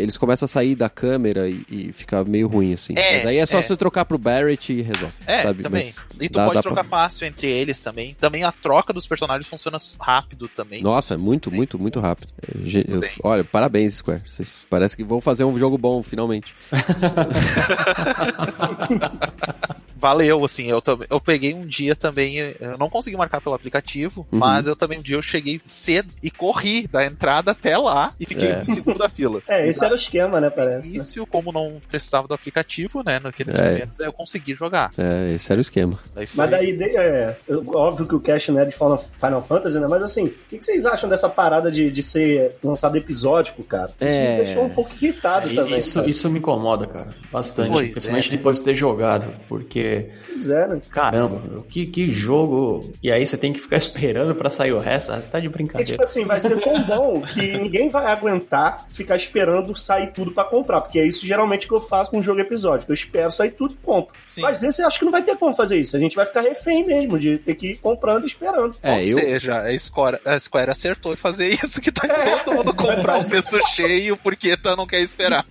eles 0.01 0.17
começam 0.17 0.45
a 0.45 0.47
sair 0.47 0.73
da 0.75 0.89
câmera 0.89 1.47
e, 1.47 1.63
e 1.69 1.91
fica 1.91 2.23
meio 2.23 2.47
ruim, 2.47 2.73
assim. 2.73 2.93
É, 2.97 3.17
Mas 3.17 3.25
aí 3.27 3.37
é 3.37 3.45
só 3.45 3.59
é. 3.59 3.61
você 3.61 3.77
trocar 3.77 4.03
pro 4.05 4.17
Barrett 4.17 4.73
e 4.73 4.81
resolve. 4.81 5.13
É, 5.27 5.43
sabe? 5.43 5.61
também. 5.61 5.83
Mas 5.83 6.07
E 6.19 6.27
tu 6.27 6.39
dá- 6.39 6.45
pode 6.45 6.55
dá 6.55 6.61
trocar 6.63 6.83
pra- 6.83 6.89
fácil 6.89 7.27
entre 7.27 7.45
eles 7.47 7.79
também. 7.81 8.15
Também 8.19 8.43
a 8.43 8.51
troca 8.51 8.91
dos 8.91 9.05
personagens 9.05 9.47
funciona 9.47 9.77
rápido 9.99 10.47
também. 10.47 10.81
Nossa, 10.81 11.13
é 11.13 11.17
muito, 11.17 11.51
muito, 11.51 11.77
muito 11.77 11.99
rápido. 11.99 12.29
É, 12.41 12.83
eu- 12.87 13.01
bem. 13.01 13.11
olha, 13.23 13.43
parabéns, 13.43 13.93
Square. 13.95 14.23
Vocês 14.27 14.65
parece 14.69 14.97
que 14.97 15.03
vão 15.03 15.21
fazer 15.21 15.43
um 15.43 15.57
jogo 15.59 15.77
bom, 15.77 16.01
finalmente. 16.01 16.55
Valeu, 19.99 20.43
assim, 20.45 20.67
eu, 20.67 20.81
também 20.81 21.07
eu 21.09 21.19
peguei 21.19 21.53
um 21.53 21.65
dia 21.65 21.95
também, 21.95 22.37
eu 22.37 22.77
não 22.79 22.89
consegui 22.89 23.17
marcar 23.17 23.41
pelo 23.41 23.55
aplicativo, 23.55 24.25
Uhum. 24.31 24.39
mas 24.39 24.65
eu 24.65 24.75
também 24.75 24.99
um 24.99 25.01
dia 25.01 25.15
eu 25.17 25.21
cheguei 25.21 25.59
cedo 25.67 26.11
e 26.23 26.31
corri 26.31 26.87
da 26.87 27.05
entrada 27.05 27.51
até 27.51 27.77
lá 27.77 28.13
e 28.19 28.25
fiquei 28.25 28.49
É. 28.49 28.63
em 28.67 28.73
segundo 28.73 28.97
da 28.97 29.09
fila. 29.09 29.41
É, 29.49 29.67
esse 29.67 29.83
era 29.83 29.93
o 29.93 29.97
esquema, 29.97 30.39
né, 30.39 30.49
parece. 30.49 30.91
né? 30.91 30.97
Isso, 30.97 31.25
como 31.25 31.51
não 31.51 31.81
precisava 31.89 32.27
do 32.27 32.33
aplicativo, 32.33 33.03
né, 33.05 33.19
naqueles 33.19 33.57
É. 33.57 33.71
momentos, 33.71 33.99
eu 33.99 34.13
consegui 34.13 34.53
jogar. 34.55 34.91
É, 34.97 35.33
esse 35.33 35.51
era 35.51 35.59
o 35.59 35.61
esquema. 35.61 35.99
Daí 36.15 36.25
foi... 36.25 36.37
Mas 36.37 36.51
daí, 36.51 36.77
é, 36.95 37.35
óbvio 37.73 38.05
que 38.07 38.15
o 38.15 38.19
Cash 38.19 38.47
não 38.49 38.59
é 38.61 38.65
de 38.65 38.71
Final, 38.71 38.97
Final 38.97 39.41
Fantasy, 39.43 39.79
né? 39.79 39.87
Mas 39.87 40.03
assim, 40.03 40.25
o 40.25 40.29
que, 40.49 40.57
que 40.57 40.63
vocês 40.65 40.85
acham 40.85 41.09
dessa 41.09 41.27
parada 41.27 41.71
de, 41.71 41.91
de 41.91 42.01
ser 42.03 42.55
lançado 42.63 42.95
episódico, 42.97 43.63
cara? 43.63 43.91
Isso 44.01 44.19
É. 44.19 44.37
me 44.37 44.43
deixou 44.45 44.63
um 44.63 44.69
pouco 44.69 44.91
irritado 45.01 45.49
também. 45.53 45.77
Isso, 45.77 45.95
cara. 45.95 46.09
isso 46.09 46.29
me 46.29 46.39
incomoda, 46.39 46.85
cara. 46.87 47.13
Bastante. 47.31 47.69
Pois 47.71 47.91
principalmente 47.91 48.27
é. 48.27 48.31
depois 48.31 48.57
de 48.57 48.63
ter 48.63 48.73
jogado. 48.75 49.33
Porque, 49.47 49.79
É, 49.93 50.67
né? 50.67 50.81
caramba, 50.89 51.41
que, 51.69 51.85
que 51.85 52.07
jogo. 52.09 52.91
E 53.03 53.11
aí 53.11 53.25
você 53.25 53.37
tem 53.37 53.51
que 53.53 53.59
ficar 53.59 53.77
esperando 53.77 54.33
pra 54.35 54.49
sair 54.49 54.71
o 54.73 54.79
resto. 54.79 55.11
Ah, 55.11 55.21
você 55.21 55.29
tá 55.29 55.39
de 55.39 55.47
Porque, 55.49 55.63
brincadeira. 55.63 55.91
tipo 55.91 56.03
assim, 56.03 56.25
vai 56.25 56.39
ser 56.39 56.59
tão 56.61 56.83
bom 56.83 57.21
que 57.21 57.57
ninguém 57.57 57.89
vai 57.89 58.05
aguentar 58.05 58.85
ficar 58.91 59.15
esperando 59.15 59.75
sair 59.75 60.11
tudo 60.13 60.31
pra 60.31 60.43
comprar. 60.43 60.81
Porque 60.81 60.99
é 60.99 61.05
isso 61.07 61.25
geralmente 61.25 61.67
que 61.67 61.73
eu 61.73 61.79
faço 61.79 62.11
com 62.11 62.17
um 62.19 62.23
jogo 62.23 62.39
episódico. 62.39 62.91
Eu 62.91 62.95
espero 62.95 63.31
sair 63.31 63.51
tudo 63.51 63.73
e 63.73 63.77
compro. 63.85 64.13
Sim. 64.25 64.41
Mas 64.41 64.63
esse 64.63 64.81
eu 64.81 64.87
acho 64.87 64.99
que 64.99 65.05
não 65.05 65.11
vai 65.11 65.23
ter 65.23 65.35
como 65.37 65.53
fazer 65.53 65.77
isso. 65.77 65.95
A 65.95 65.99
gente 65.99 66.15
vai 66.15 66.25
ficar 66.25 66.41
refém 66.41 66.85
mesmo 66.85 67.17
de 67.19 67.37
ter 67.39 67.55
que 67.55 67.71
ir 67.71 67.75
comprando 67.77 68.23
e 68.23 68.27
esperando. 68.27 68.75
É, 68.81 68.93
Ou 68.93 68.99
eu. 68.99 69.19
seja, 69.19 69.57
a 69.61 69.77
Square, 69.79 70.19
a 70.25 70.39
Square 70.39 70.71
acertou 70.71 71.13
em 71.13 71.17
fazer 71.17 71.47
isso, 71.47 71.81
que 71.81 71.91
tá 71.91 72.07
É. 72.07 72.37
todo 72.37 72.55
mundo 72.55 72.73
comprar 72.73 73.19
o 73.19 73.27
preço 73.27 73.57
cheio 73.75 74.15
porque 74.17 74.55
tá, 74.57 74.75
não 74.75 74.85
quer 74.87 75.01
esperar. 75.01 75.45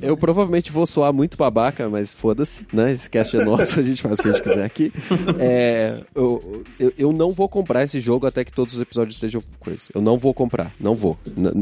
eu, 0.00 0.08
eu 0.10 0.16
provavelmente 0.16 0.70
vou 0.72 0.86
soar 0.86 1.12
muito 1.12 1.36
babaca, 1.36 1.88
mas 1.88 2.12
foda-se, 2.12 2.66
né? 2.72 2.92
Esse 2.92 3.08
cast 3.08 3.36
é 3.44 3.56
nosso, 3.56 3.80
a 3.80 3.82
gente 3.82 4.02
faz 4.02 4.18
o 4.18 4.22
que 4.22 4.28
a 4.28 4.32
gente 4.32 4.42
quiser 4.42 4.64
aqui. 4.64 4.92
É, 5.38 6.00
eu, 6.14 6.64
eu, 6.78 6.92
eu 6.98 7.12
não 7.12 7.32
vou 7.32 7.48
comprar 7.48 7.84
esse 7.84 8.00
jogo 8.00 8.26
até 8.26 8.44
que 8.44 8.52
todos 8.52 8.74
os 8.74 8.80
episódios 8.80 9.14
estejam 9.16 9.42
coisa. 9.60 9.82
Eu 9.94 10.00
não 10.02 10.18
vou 10.18 10.32
comprar, 10.34 10.72
não 10.78 10.94
vou. 10.94 11.18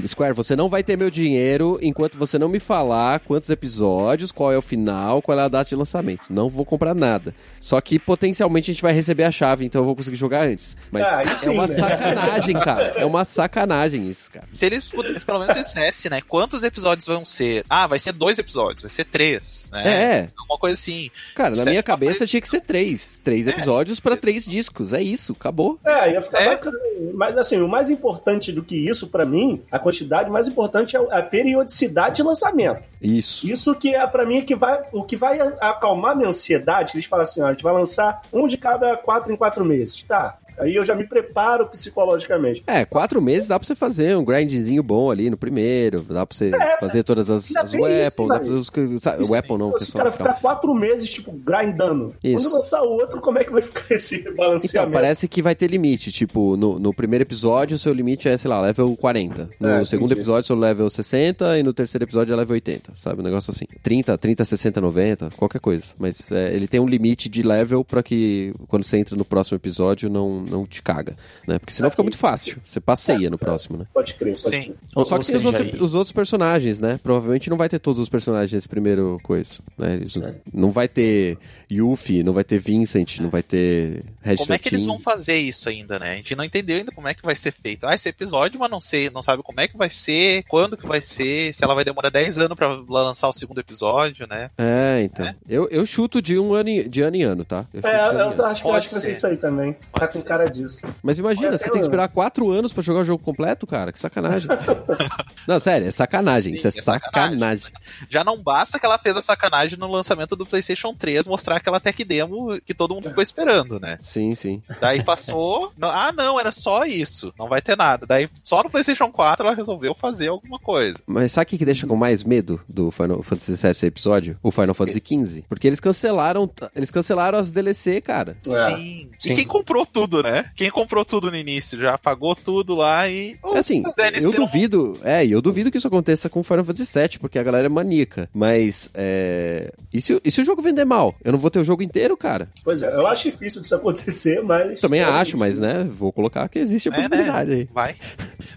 Square, 0.07 0.35
você 0.35 0.55
não 0.57 0.69
vai 0.69 0.83
ter 0.83 0.97
meu 0.97 1.11
dinheiro 1.11 1.79
enquanto 1.83 2.19
você 2.19 2.39
não 2.39 2.49
me 2.49 2.61
falar 2.61 3.21
quantos 3.21 3.51
episódios, 3.51 4.33
qual 4.33 4.53
é 4.53 4.59
o 4.59 4.63
final, 4.63 5.21
qual 5.23 5.39
é 5.39 5.43
a 5.43 5.49
data 5.49 5.69
de 5.69 5.77
lançamento. 5.77 6.23
Não 6.31 6.49
vou 6.49 6.65
comprar 6.65 6.95
nada. 6.95 7.35
Só 7.61 7.81
que 7.81 7.99
potencialmente 7.99 8.71
a 8.71 8.75
gente 8.75 8.83
vai 8.83 8.93
receber 8.93 9.25
a 9.25 9.31
chave, 9.31 9.65
então 9.65 9.81
eu 9.81 9.85
vou 9.85 9.97
conseguir 9.97 10.17
jogar 10.17 10.47
antes. 10.47 10.77
Mas 10.91 11.07
Ah, 11.07 11.23
é 11.23 11.35
sim, 11.35 11.51
uma 11.51 11.67
né? 11.67 11.75
sacanagem, 11.75 12.55
cara. 12.61 12.83
É 12.97 13.05
uma 13.05 13.25
sacanagem 13.25 14.09
isso, 14.09 14.31
cara. 14.31 14.47
Se 14.51 14.67
eles 14.67 14.89
pudessem, 14.91 15.21
pelo 15.25 15.39
menos 15.41 15.55
dissessem, 15.55 16.11
né? 16.11 16.21
Quantos 16.21 16.63
episódios 16.63 17.07
vão 17.07 17.25
ser? 17.25 17.65
Ah, 17.69 17.87
vai 17.87 17.99
ser 17.99 18.13
dois 18.13 18.39
episódios, 18.39 18.83
vai 18.83 18.91
ser 18.91 19.05
três, 19.05 19.69
né? 19.71 19.83
É. 19.87 20.29
Uma 20.49 20.59
coisa 20.59 20.75
assim. 20.75 21.11
Cara, 21.35 21.55
na. 21.55 21.65
Minha 21.73 21.83
cabeça 21.83 22.27
tinha 22.27 22.41
que 22.41 22.49
ser 22.49 22.61
três. 22.61 23.21
Três 23.23 23.47
episódios 23.47 24.01
pra 24.01 24.17
três 24.17 24.45
discos. 24.45 24.93
É 24.93 25.03
isso, 25.03 25.33
acabou. 25.39 25.79
É, 25.85 26.13
ia 26.13 26.23
ficar 26.23 26.41
É. 26.41 26.51
bacana. 26.51 26.79
Mas 27.15 27.37
assim, 27.37 27.61
o 27.61 27.69
mais 27.69 27.91
importante 27.91 28.53
do 28.53 28.63
que 28.63 28.77
isso, 28.89 29.09
pra 29.09 29.27
mim, 29.27 29.63
a 29.71 29.79
quantidade 29.79 30.31
mais 30.31 30.47
importante 30.49 30.97
é 30.97 31.01
a 31.11 31.23
periodicidade 31.23 32.17
de 32.17 32.23
lançamento. 32.23 32.81
Isso. 33.01 33.47
Isso 33.51 33.75
que 33.75 33.95
é 33.95 34.07
pra 34.07 34.25
mim 34.25 34.43
que 34.43 34.55
vai, 34.55 34.81
o 34.93 35.03
que 35.05 35.17
vai 35.17 35.41
acalmar 35.61 36.17
minha 36.17 36.29
ansiedade. 36.29 36.93
Eles 36.95 37.07
falam 37.07 37.25
assim: 37.25 37.41
ó, 37.43 37.47
a 37.47 37.51
gente 37.51 37.63
vai 37.65 37.73
lançar 37.75 38.23
um 38.33 38.47
de 38.47 38.57
cada 38.57 38.97
quatro 38.97 39.33
em 39.33 39.37
quatro 39.37 39.65
meses. 39.65 40.03
Tá. 40.07 40.39
Aí 40.59 40.75
eu 40.75 40.85
já 40.85 40.95
me 40.95 41.07
preparo 41.07 41.67
psicologicamente. 41.67 42.63
É, 42.67 42.85
quatro 42.85 43.21
meses 43.23 43.49
dá 43.49 43.59
pra 43.59 43.67
você 43.67 43.75
fazer 43.75 44.17
um 44.17 44.25
grindzinho 44.25 44.83
bom 44.83 45.11
ali 45.11 45.31
no 45.31 45.37
primeiro. 45.37 46.01
Dá 46.03 46.25
pra 46.27 46.37
você 46.37 46.51
É, 46.55 46.77
fazer 46.79 47.03
todas 47.03 47.29
as, 47.31 47.55
as 47.57 47.73
weapons. 47.75 48.29
dá 48.29 48.39
pra 48.39 48.47
você, 48.49 48.53
os- 48.53 49.03
sabe, 49.03 49.23
Isso- 49.23 49.33
weapon 49.33 49.59
não, 49.59 49.69
Se 49.71 49.75
o 49.75 49.79
pessoal. 49.79 50.05
cara 50.05 50.17
calma. 50.17 50.35
ficar 50.35 50.41
quatro 50.41 50.75
meses, 50.75 51.11
tipo, 51.11 51.33
grindando. 51.33 52.15
Isso. 52.23 52.45
Quando 52.45 52.55
lançar 52.55 52.83
o 52.83 52.91
outro, 52.91 53.21
como 53.21 53.39
é 53.39 53.45
que 53.45 53.53
vai 53.53 53.63
ficar 53.63 53.83
esse 53.95 54.17
Então, 54.21 54.35
balanceamento? 54.35 54.93
parece 54.93 55.29
que 55.29 55.43
vai 55.43 55.55
ter 55.55 55.71
limite. 55.71 56.11
Tipo, 56.13 56.57
no, 56.57 56.79
no 56.79 56.93
primeiro 56.95 57.23
episódio, 57.25 57.75
o 57.77 57.79
seu 57.79 57.93
limite 57.93 58.29
é, 58.29 58.37
sei 58.37 58.49
lá, 58.49 58.61
level 58.61 58.95
40. 58.97 59.49
No 59.59 59.69
É, 59.69 59.85
segundo 59.85 60.07
entendi. 60.07 60.21
episódio, 60.21 60.47
seu 60.47 60.57
level 60.57 60.89
60. 60.89 61.59
E 61.59 61.63
no 61.63 61.73
terceiro 61.73 62.05
episódio, 62.05 62.33
é 62.33 62.37
level 62.37 62.55
80. 62.55 62.93
Sabe? 62.95 63.21
Um 63.21 63.25
negócio 63.25 63.51
assim. 63.51 63.65
30, 63.83 64.17
30, 64.19 64.45
60, 64.45 64.81
90, 64.81 65.31
qualquer 65.37 65.61
coisa. 65.61 65.85
Mas 65.99 66.31
é, 66.33 66.53
ele 66.55 66.67
tem 66.69 66.81
um 66.81 66.87
limite 66.87 67.29
de 67.29 67.43
level 67.43 67.85
pra 67.85 68.03
que 68.03 68.53
quando 68.69 68.85
você 68.85 68.97
entra 68.99 69.17
no 69.17 69.25
próximo 69.25 69.57
episódio, 69.57 70.09
não, 70.11 70.42
não 70.49 70.67
te 70.67 70.83
caga. 70.83 71.17
Né? 71.47 71.59
Porque 71.59 71.73
senão 71.73 71.91
fica 71.91 72.03
muito 72.03 72.19
fácil. 72.19 72.59
Você 72.65 72.81
passeia 72.81 73.31
no 73.31 73.39
próximo, 73.39 73.79
né? 73.79 73.87
Pode 73.93 74.15
crer, 74.15 74.37
pode 74.41 74.55
Sim. 74.57 74.63
crer. 74.93 75.07
Só 75.07 75.19
que 75.19 75.27
tem 75.27 75.37
os 75.37 75.45
outros, 75.45 75.81
os 75.81 75.95
outros 75.95 76.13
personagens, 76.13 76.81
né? 76.81 76.99
Provavelmente 77.03 77.49
não 77.51 77.57
vai 77.57 77.69
ter 77.69 77.79
todos 77.79 78.01
os 78.01 78.09
personagens 78.09 78.53
nesse 78.53 78.69
primeiro 78.69 79.19
coisa. 79.23 79.51
Né? 79.79 79.95
Eles- 79.95 80.19
não 80.53 80.71
vai 80.71 80.89
ter 80.89 81.39
Yuffie, 81.71 82.23
não 82.23 82.33
vai 82.33 82.45
ter 82.45 82.59
Vincent, 82.59 83.19
não 83.21 83.31
vai 83.31 83.43
ter 83.43 84.05
Red 84.21 84.37
Como 84.37 84.53
é 84.53 84.59
que 84.59 84.69
eles 84.69 84.85
vão 84.85 84.99
fazer 84.99 85.37
isso 85.39 85.69
ainda, 85.69 85.99
né? 85.99 86.13
A 86.13 86.17
gente 86.17 86.35
não 86.37 86.45
entendeu 86.45 86.77
ainda 86.79 86.93
como 86.93 87.09
é 87.09 87.15
que 87.15 87.23
vai 87.25 87.35
ser 87.35 87.51
feito. 87.53 87.87
Ah, 87.87 87.95
esse 87.95 88.09
episódio, 88.09 88.59
mas 88.61 88.71
não 88.71 88.81
sei, 88.81 89.09
não 89.11 89.23
sabe 89.23 89.43
como 89.43 89.61
é 89.61 89.67
que 89.69 89.77
vai 89.77 89.89
ser, 89.91 90.45
quando 90.49 90.77
que 90.77 90.87
vai 90.87 91.01
ser, 91.01 91.55
se 91.55 91.65
ela 91.65 91.75
vai 91.75 91.85
demorar 91.85 92.11
10 92.11 92.39
anos 92.39 92.57
pra 92.57 92.69
lançar 92.89 93.29
o 93.29 93.33
segundo 93.33 93.59
episódio, 93.61 94.27
né? 94.29 94.51
É, 94.59 95.01
então. 95.03 95.35
Eu, 95.49 95.69
eu 95.71 95.87
chuto 95.87 96.21
de 96.21 96.39
um 96.39 96.53
ano, 96.55 96.69
em- 96.69 96.89
de 96.89 97.01
ano 97.01 97.17
em 97.17 97.23
ano, 97.23 97.45
tá? 97.45 97.65
Eu 97.73 97.81
É, 97.85 97.97
eu 97.97 98.11
ano. 98.31 98.45
acho 98.45 98.63
que 98.63 98.69
eu 98.69 98.73
acho 98.75 98.89
que 98.89 98.95
vai 98.95 99.03
ser 99.03 99.13
isso 99.13 99.27
aí 99.27 99.37
também. 99.37 99.73
Tá 99.73 99.79
Pode 100.01 100.13
com 100.15 100.19
ser. 100.21 100.25
Cara 100.33 100.51
disso. 100.51 100.81
Mas 101.03 101.19
imagina, 101.19 101.57
você 101.57 101.65
tem 101.65 101.75
que 101.75 101.79
esperar 101.81 102.09
quatro 102.09 102.51
anos 102.51 102.73
pra 102.73 102.83
jogar 102.83 103.01
o 103.01 103.05
jogo 103.05 103.23
completo, 103.23 103.67
cara. 103.67 103.93
Que 103.93 103.99
sacanagem. 103.99 104.49
não, 105.47 105.59
sério, 105.59 105.87
é 105.89 105.91
sacanagem. 105.91 106.55
Isso 106.55 106.67
é, 106.67 106.71
Sim, 106.71 106.79
é 106.79 106.83
sacanagem. 106.83 107.33
sacanagem. 107.39 107.67
Já 108.09 108.25
não 108.25 108.41
basta 108.43 108.79
que 108.79 108.87
ela 108.87 108.99
fez 108.99 109.17
a 109.17 109.23
sacanagem 109.23 109.79
no 109.79 109.91
lançamento 109.91 110.35
do 110.37 110.47
PlayStation 110.47 110.95
3 110.95 111.27
mostrar 111.27 111.57
aquela 111.57 111.81
tech 111.81 112.03
demo 112.05 112.61
que 112.65 112.75
todo 112.75 112.95
mundo 112.95 113.09
ficou 113.09 113.23
esperando, 113.23 113.79
né? 113.79 113.99
Sim, 114.03 114.35
sim. 114.35 114.63
Daí 114.81 115.03
passou. 115.05 115.73
não- 115.77 115.89
ah, 115.91 116.13
não, 116.13 116.39
era 116.41 116.51
só 116.53 116.85
isso. 116.85 117.33
Não 117.39 117.49
vai 117.49 117.61
ter 117.61 117.77
nada. 117.77 118.07
Daí 118.07 118.29
só 118.43 118.63
no 118.63 118.71
PlayStation 118.71 119.11
4 119.11 119.47
ela 119.47 119.55
resolveu 119.57 119.95
fazer 119.95 120.29
alguma 120.29 120.59
coisa. 120.59 120.99
Mas 121.07 121.33
sabe 121.33 121.45
o 121.45 121.49
que 121.49 121.59
que 121.59 121.65
deixa 121.65 121.87
com 121.87 121.97
mais 121.97 122.25
medo 122.25 122.61
do 122.69 122.91
Final 122.91 123.23
Fantasy 123.23 123.57
VII 123.57 123.71
esse 123.71 123.87
episódio? 123.87 124.39
O 124.43 124.51
Final 124.51 124.75
Fantasy 124.75 125.03
XV. 125.05 125.45
Porque 125.49 125.67
eles 125.67 125.81
cancelaram, 125.81 126.51
eles 126.75 126.91
cancelaram 126.91 127.39
as 127.39 127.51
DLC, 127.53 128.01
cara. 128.01 128.37
É. 128.47 128.51
Sim. 128.77 129.09
Sim. 129.19 129.33
E 129.33 129.37
quem 129.37 129.47
comprou 129.47 129.85
tudo, 129.85 130.22
né? 130.23 130.51
Quem 130.57 130.71
comprou 130.71 131.05
tudo 131.05 131.31
no 131.31 131.37
início 131.37 131.79
já 131.79 131.97
pagou 131.99 132.35
tudo 132.35 132.75
lá 132.75 133.09
e. 133.09 133.37
Oh, 133.43 133.55
É 133.57 133.59
assim, 133.59 133.83
eu 134.21 134.31
não- 134.33 134.33
duvido, 134.47 134.99
é, 135.03 135.27
eu 135.27 135.41
duvido 135.43 135.71
que 135.71 135.79
isso 135.79 135.87
aconteça 135.89 136.29
com 136.29 136.43
Final 136.43 136.65
Fantasy 136.65 136.99
VII, 136.99 137.19
porque 137.19 137.39
a 137.39 137.43
galera 137.43 137.67
é 137.67 137.69
maníaca. 137.69 138.29
Mas, 138.33 138.89
é. 138.95 139.73
E 139.93 140.01
se, 140.01 140.21
e 140.25 140.31
se 140.31 140.41
o 140.41 140.45
jogo 140.45 140.63
vender 140.63 140.85
mal? 140.85 141.15
Eu 141.25 141.33
não 141.33 141.39
vou 141.39 141.51
ter 141.51 141.59
o 141.61 141.65
jogo 141.65 141.83
inteiro, 141.83 142.17
cara. 142.17 142.49
Pois 142.65 142.83
é, 142.83 142.91
eu 142.95 143.07
acho 143.07 143.31
difícil 143.31 143.61
disso 143.61 143.75
acontecer, 143.75 144.43
mas. 144.43 144.81
Também 144.81 145.01
É, 145.01 145.05
acho, 145.05 145.37
mas, 145.37 145.59
né, 145.59 145.85
vou 145.85 146.13
colocar 146.13 146.49
que 146.49 146.59
existe 146.59 146.89
a 146.89 146.93
É, 146.93 146.97
né? 146.97 147.09
possibilidade 147.09 147.53
aí. 147.53 147.69
Vai. 147.73 147.97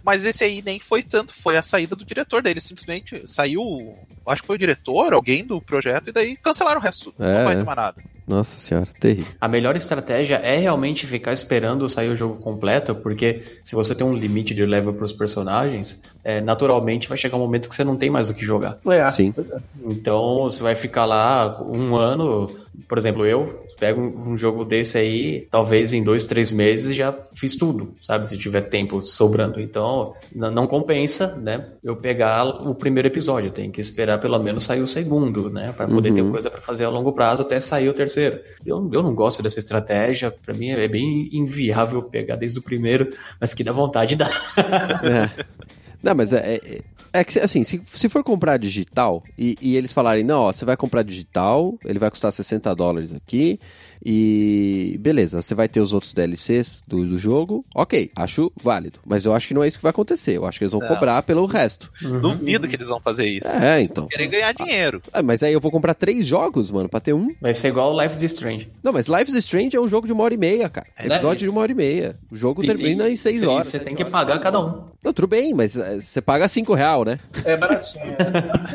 Mas 0.03 0.25
esse 0.25 0.43
aí 0.43 0.61
nem 0.65 0.79
foi 0.79 1.01
tanto, 1.03 1.33
foi 1.33 1.57
a 1.57 1.63
saída 1.63 1.95
do 1.95 2.05
diretor 2.05 2.41
dele. 2.41 2.61
Simplesmente 2.61 3.21
saiu, 3.25 3.95
acho 4.31 4.41
que 4.41 4.47
foi 4.47 4.55
o 4.55 4.59
diretor, 4.59 5.13
alguém 5.13 5.45
do 5.45 5.61
projeto, 5.61 6.09
e 6.09 6.13
daí 6.13 6.35
cancelaram 6.35 6.79
o 6.79 6.83
resto. 6.83 7.13
É, 7.19 7.37
não 7.37 7.43
vai 7.43 7.53
é. 7.53 7.63
mais 7.63 7.77
nada. 7.77 8.03
Nossa 8.27 8.57
senhora, 8.57 8.87
terrível. 8.99 9.33
A 9.39 9.47
melhor 9.47 9.75
estratégia 9.75 10.35
é 10.37 10.57
realmente 10.57 11.05
ficar 11.05 11.31
esperando 11.31 11.87
sair 11.87 12.09
o 12.09 12.15
jogo 12.15 12.37
completo, 12.37 12.95
porque 12.95 13.43
se 13.63 13.75
você 13.75 13.93
tem 13.93 14.05
um 14.05 14.15
limite 14.15 14.53
de 14.53 14.65
level 14.65 14.93
para 14.93 15.05
os 15.05 15.13
personagens, 15.13 16.01
é, 16.23 16.41
naturalmente 16.41 17.07
vai 17.07 17.17
chegar 17.17 17.37
um 17.37 17.39
momento 17.41 17.69
que 17.69 17.75
você 17.75 17.83
não 17.83 17.95
tem 17.95 18.09
mais 18.09 18.29
o 18.29 18.33
que 18.33 18.43
jogar. 18.43 18.79
É, 18.87 19.05
Sim. 19.11 19.33
é. 19.37 19.59
Então 19.85 20.43
você 20.43 20.63
vai 20.63 20.75
ficar 20.75 21.05
lá 21.05 21.61
um 21.61 21.95
ano, 21.95 22.49
por 22.87 22.97
exemplo, 22.97 23.25
eu 23.25 23.63
pego 23.79 24.01
um 24.01 24.35
jogo 24.37 24.63
desse 24.65 24.97
aí, 24.97 25.47
talvez 25.49 25.93
em 25.93 26.03
dois, 26.03 26.27
três 26.27 26.51
meses 26.51 26.95
já 26.95 27.15
fiz 27.33 27.55
tudo, 27.55 27.93
sabe? 28.01 28.27
Se 28.29 28.37
tiver 28.37 28.61
tempo 28.61 29.01
sobrando. 29.01 29.59
Então 29.61 30.13
não 30.33 30.67
compensa, 30.67 31.35
né? 31.37 31.65
Eu 31.83 31.95
pegar 31.95 32.45
o 32.45 32.75
primeiro 32.75 33.07
episódio, 33.07 33.51
tem 33.51 33.71
que 33.71 33.81
esperar 33.81 34.19
pelo 34.19 34.37
menos 34.39 34.63
sair 34.63 34.81
o 34.81 34.87
segundo, 34.87 35.49
né? 35.49 35.71
Para 35.71 35.87
poder 35.87 36.13
ter 36.13 36.21
Uhum. 36.21 36.31
coisa 36.31 36.49
para 36.49 36.61
fazer 36.61 36.85
a 36.85 36.89
longo 36.89 37.11
prazo 37.13 37.41
até 37.43 37.59
sair 37.59 37.89
o 37.89 37.93
terceiro. 37.93 38.39
Eu, 38.65 38.89
eu 38.91 39.03
não 39.03 39.13
gosto 39.13 39.41
dessa 39.43 39.59
estratégia, 39.59 40.31
para 40.31 40.53
mim 40.53 40.69
é 40.69 40.87
bem 40.87 41.29
inviável 41.31 42.01
pegar 42.03 42.35
desde 42.35 42.59
o 42.59 42.61
primeiro, 42.61 43.09
mas 43.39 43.53
que 43.53 43.63
dá 43.63 43.71
vontade 43.71 44.15
dá. 44.15 44.29
É. 45.03 45.45
Não, 46.01 46.13
mas 46.13 46.31
é, 46.33 46.55
é, 46.55 46.81
é 47.15 47.23
que, 47.23 47.39
assim, 47.39 47.63
se, 47.63 47.81
se 47.85 48.09
for 48.09 48.23
comprar 48.23 48.57
digital 48.57 49.23
e, 49.37 49.57
e 49.61 49.75
eles 49.75 49.93
falarem, 49.93 50.23
não, 50.23 50.41
ó, 50.41 50.51
você 50.51 50.65
vai 50.65 50.75
comprar 50.75 51.03
digital, 51.03 51.77
ele 51.85 51.99
vai 51.99 52.09
custar 52.09 52.31
60 52.31 52.73
dólares 52.75 53.13
aqui 53.13 53.59
e 54.05 54.97
beleza, 54.99 55.41
você 55.41 55.55
vai 55.55 55.67
ter 55.67 55.79
os 55.79 55.91
outros 55.91 56.13
DLCs 56.13 56.83
do, 56.87 57.03
do 57.05 57.17
jogo, 57.17 57.65
ok, 57.73 58.11
acho 58.15 58.51
válido. 58.55 58.99
Mas 59.05 59.25
eu 59.25 59.33
acho 59.33 59.47
que 59.47 59.53
não 59.53 59.63
é 59.63 59.67
isso 59.67 59.77
que 59.77 59.83
vai 59.83 59.89
acontecer, 59.89 60.37
eu 60.37 60.45
acho 60.45 60.59
que 60.59 60.63
eles 60.63 60.71
vão 60.71 60.81
Não. 60.81 60.87
cobrar 60.87 61.23
pelo 61.23 61.45
resto. 61.45 61.91
Duvido 62.21 62.67
que 62.67 62.75
eles 62.75 62.87
vão 62.87 62.99
fazer 62.99 63.27
isso. 63.27 63.47
É, 63.47 63.81
então. 63.81 64.07
Querer 64.07 64.27
ganhar 64.27 64.53
dinheiro. 64.53 65.01
Ah, 65.11 65.23
mas 65.23 65.41
aí 65.41 65.53
eu 65.53 65.59
vou 65.59 65.71
comprar 65.71 65.93
três 65.93 66.27
jogos, 66.27 66.69
mano, 66.69 66.89
pra 66.89 66.99
ter 66.99 67.13
um. 67.13 67.33
Vai 67.41 67.53
ser 67.53 67.69
igual 67.69 67.95
o 67.95 68.01
Life 68.01 68.15
is 68.15 68.21
Strange. 68.31 68.69
Não, 68.83 68.93
mas 68.93 69.07
Life 69.07 69.31
is 69.31 69.43
Strange 69.43 69.75
é 69.75 69.81
um 69.81 69.87
jogo 69.87 70.05
de 70.05 70.13
uma 70.13 70.23
hora 70.23 70.33
e 70.33 70.37
meia, 70.37 70.69
cara. 70.69 70.87
É? 70.97 71.07
Episódio 71.07 71.39
de 71.39 71.49
uma 71.49 71.61
hora 71.61 71.71
e 71.71 71.75
meia. 71.75 72.15
O 72.29 72.35
jogo 72.35 72.61
termina 72.61 73.09
em 73.09 73.15
seis 73.15 73.41
horas. 73.43 73.67
Você 73.67 73.79
tem 73.79 73.95
que 73.95 74.03
horas. 74.03 74.11
pagar 74.11 74.39
cada 74.39 74.59
um. 74.59 74.83
Não, 75.03 75.13
tudo 75.13 75.27
bem, 75.27 75.53
mas 75.53 75.77
é, 75.77 75.99
você 75.99 76.19
paga 76.19 76.47
cinco 76.47 76.73
real, 76.73 77.04
né? 77.05 77.19
É 77.45 77.55
baratinho. 77.55 78.15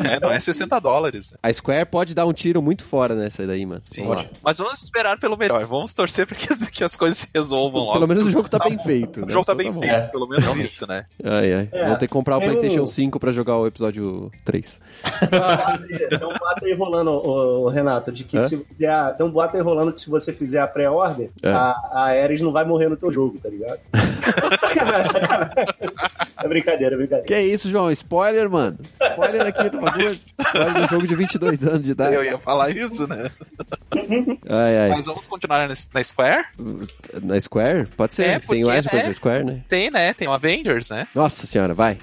É, 0.09 0.19
não 0.21 0.31
é 0.31 0.39
60 0.41 0.79
dólares. 0.81 1.35
A 1.43 1.53
Square 1.53 1.85
pode 1.87 2.15
dar 2.15 2.25
um 2.27 2.33
tiro 2.33 2.63
muito 2.63 2.85
fora 2.85 3.15
nessa 3.15 3.47
daí, 3.47 3.67
mano. 3.67 3.83
Sim. 3.85 4.07
Vamos. 4.07 4.27
Mas 4.43 4.59
vamos 4.59 4.83
esperar 4.83 5.19
pelo 5.19 5.37
melhor. 5.37 5.65
Vamos 5.67 5.93
torcer 5.93 6.27
para 6.27 6.37
que, 6.37 6.53
as- 6.53 6.69
que 6.71 6.85
as 6.85 6.97
coisas 6.97 7.19
se 7.19 7.29
resolvam 7.35 7.83
logo. 7.83 7.93
Pelo 7.95 8.09
menos 8.09 8.27
o 8.27 8.31
jogo 8.31 8.49
tá, 8.49 8.59
Tá 8.59 8.65
bem 8.69 8.77
bom. 8.77 8.85
feito. 8.85 9.23
O 9.23 9.27
né? 9.27 9.33
jogo 9.33 9.45
tá 9.45 9.55
bem 9.55 9.71
bom. 9.73 9.81
feito, 9.81 9.95
É. 9.95 10.07
pelo 10.07 10.29
menos 10.29 10.57
isso, 10.57 10.87
né? 10.87 11.05
Ai, 11.23 11.53
ai. 11.53 11.69
É, 11.73 11.89
Vou 11.89 11.97
ter 11.97 12.07
que 12.07 12.13
comprar 12.13 12.37
o 12.37 12.41
tem 12.41 12.49
PlayStation 12.51 12.83
um- 12.83 12.87
5 12.87 13.19
pra 13.21 13.33
jogar 13.33 13.57
o 13.57 13.67
episódio 13.67 14.31
3. 14.45 14.81
Tem 16.11 16.29
um 16.29 16.39
boato 16.39 16.65
aí 16.65 16.75
rolando, 16.75 17.69
Renato, 17.69 18.13
de 18.13 18.25
que 18.25 18.37
Hã? 18.39 18.41
se 18.43 18.57
fizer 18.59 18.89
a- 18.91 19.11
tem 19.13 19.27
um 19.27 19.31
boato 19.31 19.57
aí 19.57 19.63
rolando 19.63 19.93
que 19.93 20.01
se 20.01 20.09
você 20.11 20.33
fizer 20.33 20.61
a 20.61 20.67
pré-order, 20.67 21.31
É. 21.43 21.51
a, 21.51 21.75
a 21.93 22.03
Ares 22.23 22.41
não 22.43 22.53
vai 22.53 22.65
morrer 22.65 22.89
no 22.89 22.97
teu 22.97 23.11
jogo, 23.11 23.39
tá 23.43 23.49
ligado? 23.49 23.81
sacanagem, 24.61 25.11
sacanagem. 25.13 25.55
É 26.43 26.49
brincadeira, 26.49 26.95
é 26.95 26.99
brincadeira. 26.99 27.27
Que 27.27 27.39
isso, 27.39 27.69
João? 27.69 27.91
Spoiler, 27.91 28.49
mano. 28.49 28.79
Spoiler 28.95 29.47
aqui 29.47 29.69
do 29.69 29.81
bagulho. 29.81 30.11
Spoiler 30.11 30.75
do 30.75 30.89
jogo 30.89 31.07
de 31.07 31.15
22 31.15 31.65
anos 31.67 31.83
de 31.83 31.91
idade. 31.91 32.15
Eu 32.15 32.25
ia 32.25 32.39
falar 32.39 32.71
isso, 32.71 33.07
né? 33.07 33.31
Ai, 34.49 34.79
ai. 34.79 34.89
Mas 34.91 35.07
vamos 35.07 35.27
continuar 35.27 35.69
na, 35.69 35.75
na 35.95 36.05
Square? 36.05 36.45
Na 37.23 37.39
Square? 37.39 37.87
Pode 37.97 38.15
ser. 38.15 38.25
É, 38.25 38.39
tem 38.39 38.65
mais 38.65 38.87
coisa 38.87 39.03
né? 39.03 39.09
da 39.09 39.15
Square, 39.15 39.45
né? 39.45 39.65
Tem, 39.69 39.91
né? 39.91 40.15
Tem 40.15 40.29
o 40.29 40.33
Avengers, 40.33 40.89
né? 40.91 41.07
Nossa 41.15 41.47
senhora, 41.47 41.75
vai. 41.75 41.99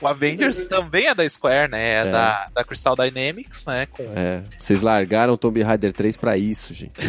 O 0.00 0.06
Avengers 0.06 0.66
também 0.66 1.06
é 1.06 1.14
da 1.14 1.28
Square, 1.28 1.70
né? 1.70 1.80
É, 1.82 2.00
É. 2.00 2.10
Da, 2.10 2.46
da 2.54 2.64
Crystal 2.64 2.96
Dynamics, 2.96 3.66
né? 3.66 3.86
Com... 3.86 4.02
É, 4.14 4.42
vocês 4.58 4.82
largaram 4.82 5.36
Tomb 5.36 5.62
Raider 5.62 5.92
3 5.92 6.16
pra 6.16 6.36
isso, 6.36 6.72
gente. 6.74 6.92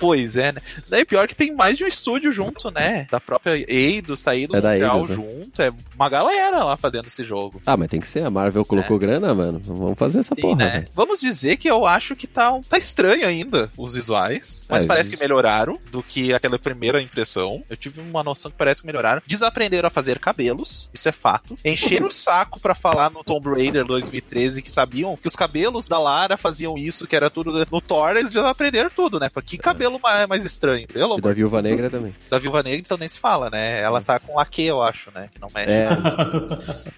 Pois 0.00 0.36
é, 0.36 0.52
né? 0.52 0.62
Daí 0.88 1.04
pior 1.04 1.28
que 1.28 1.34
tem 1.34 1.54
mais 1.54 1.76
de 1.76 1.84
um 1.84 1.86
estúdio 1.86 2.32
junto, 2.32 2.70
né? 2.70 3.06
Da 3.10 3.20
própria 3.20 3.54
Eidos, 3.70 4.22
tá 4.22 4.34
Eidos 4.34 4.56
É 4.56 4.60
da 4.60 4.76
Eidos, 4.76 5.10
né? 5.10 5.16
junto. 5.16 5.62
É 5.62 5.70
uma 5.94 6.08
galera 6.08 6.64
lá 6.64 6.76
fazendo 6.76 7.06
esse 7.06 7.24
jogo. 7.24 7.60
Ah, 7.66 7.76
mas 7.76 7.88
tem 7.88 8.00
que 8.00 8.08
ser. 8.08 8.24
A 8.24 8.30
Marvel 8.30 8.64
colocou 8.64 8.98
grana, 8.98 9.34
mano. 9.34 9.60
Vamos 9.64 9.98
fazer 9.98 10.20
essa 10.20 10.34
Sim, 10.34 10.40
porra, 10.40 10.56
né? 10.56 10.84
Vamos 10.94 11.20
dizer 11.20 11.58
que 11.58 11.68
eu 11.70 11.84
acho 11.86 12.16
que 12.16 12.26
tá, 12.26 12.58
tá 12.68 12.78
estranho 12.78 13.26
ainda 13.26 13.70
os 13.76 13.94
visuais, 13.94 14.64
mas 14.68 14.84
É, 14.84 14.86
parece 14.86 15.10
isso. 15.10 15.18
que 15.18 15.22
melhoraram 15.22 15.78
do 15.90 16.02
que 16.02 16.32
aquela 16.32 16.58
primeira 16.58 17.00
impressão. 17.00 17.62
Eu 17.68 17.76
tive 17.76 18.00
uma 18.00 18.22
noção 18.24 18.50
que 18.50 18.53
parece 18.56 18.80
que 18.80 18.86
melhoraram. 18.86 19.22
Desaprenderam 19.26 19.86
a 19.86 19.90
fazer 19.90 20.18
cabelos, 20.18 20.90
isso 20.94 21.08
é 21.08 21.12
fato. 21.12 21.58
Encheram 21.64 22.06
o 22.06 22.12
saco 22.12 22.58
pra 22.60 22.74
falar 22.74 23.10
no 23.10 23.22
Tomb 23.24 23.50
Raider 23.50 23.84
2013 23.84 24.62
que 24.62 24.70
sabiam 24.70 25.16
que 25.16 25.26
os 25.26 25.36
cabelos 25.36 25.86
da 25.86 25.98
Lara 25.98 26.36
faziam 26.36 26.76
isso, 26.76 27.06
que 27.06 27.16
era 27.16 27.30
tudo 27.30 27.66
no 27.70 27.80
Thor, 27.80 28.10
eles 28.16 28.30
desaprenderam 28.30 28.90
tudo, 28.90 29.18
né? 29.20 29.28
Que 29.44 29.58
cabelo 29.58 29.98
mais, 30.02 30.26
mais 30.26 30.44
estranho, 30.44 30.86
pelo 30.86 31.18
E 31.18 31.20
da 31.20 31.32
Viúva 31.32 31.60
Negra 31.60 31.90
também. 31.90 32.14
da 32.30 32.38
Viúva 32.38 32.62
Negra, 32.62 32.78
então 32.80 32.96
nem 32.96 33.08
se 33.08 33.18
fala, 33.18 33.50
né? 33.50 33.80
Ela 33.80 34.00
tá 34.00 34.18
com 34.18 34.36
laque, 34.36 34.62
eu 34.62 34.82
acho, 34.82 35.10
né? 35.14 35.28
Que 35.32 35.40
não 35.40 35.50
mexe. 35.54 35.70
É, 35.70 35.88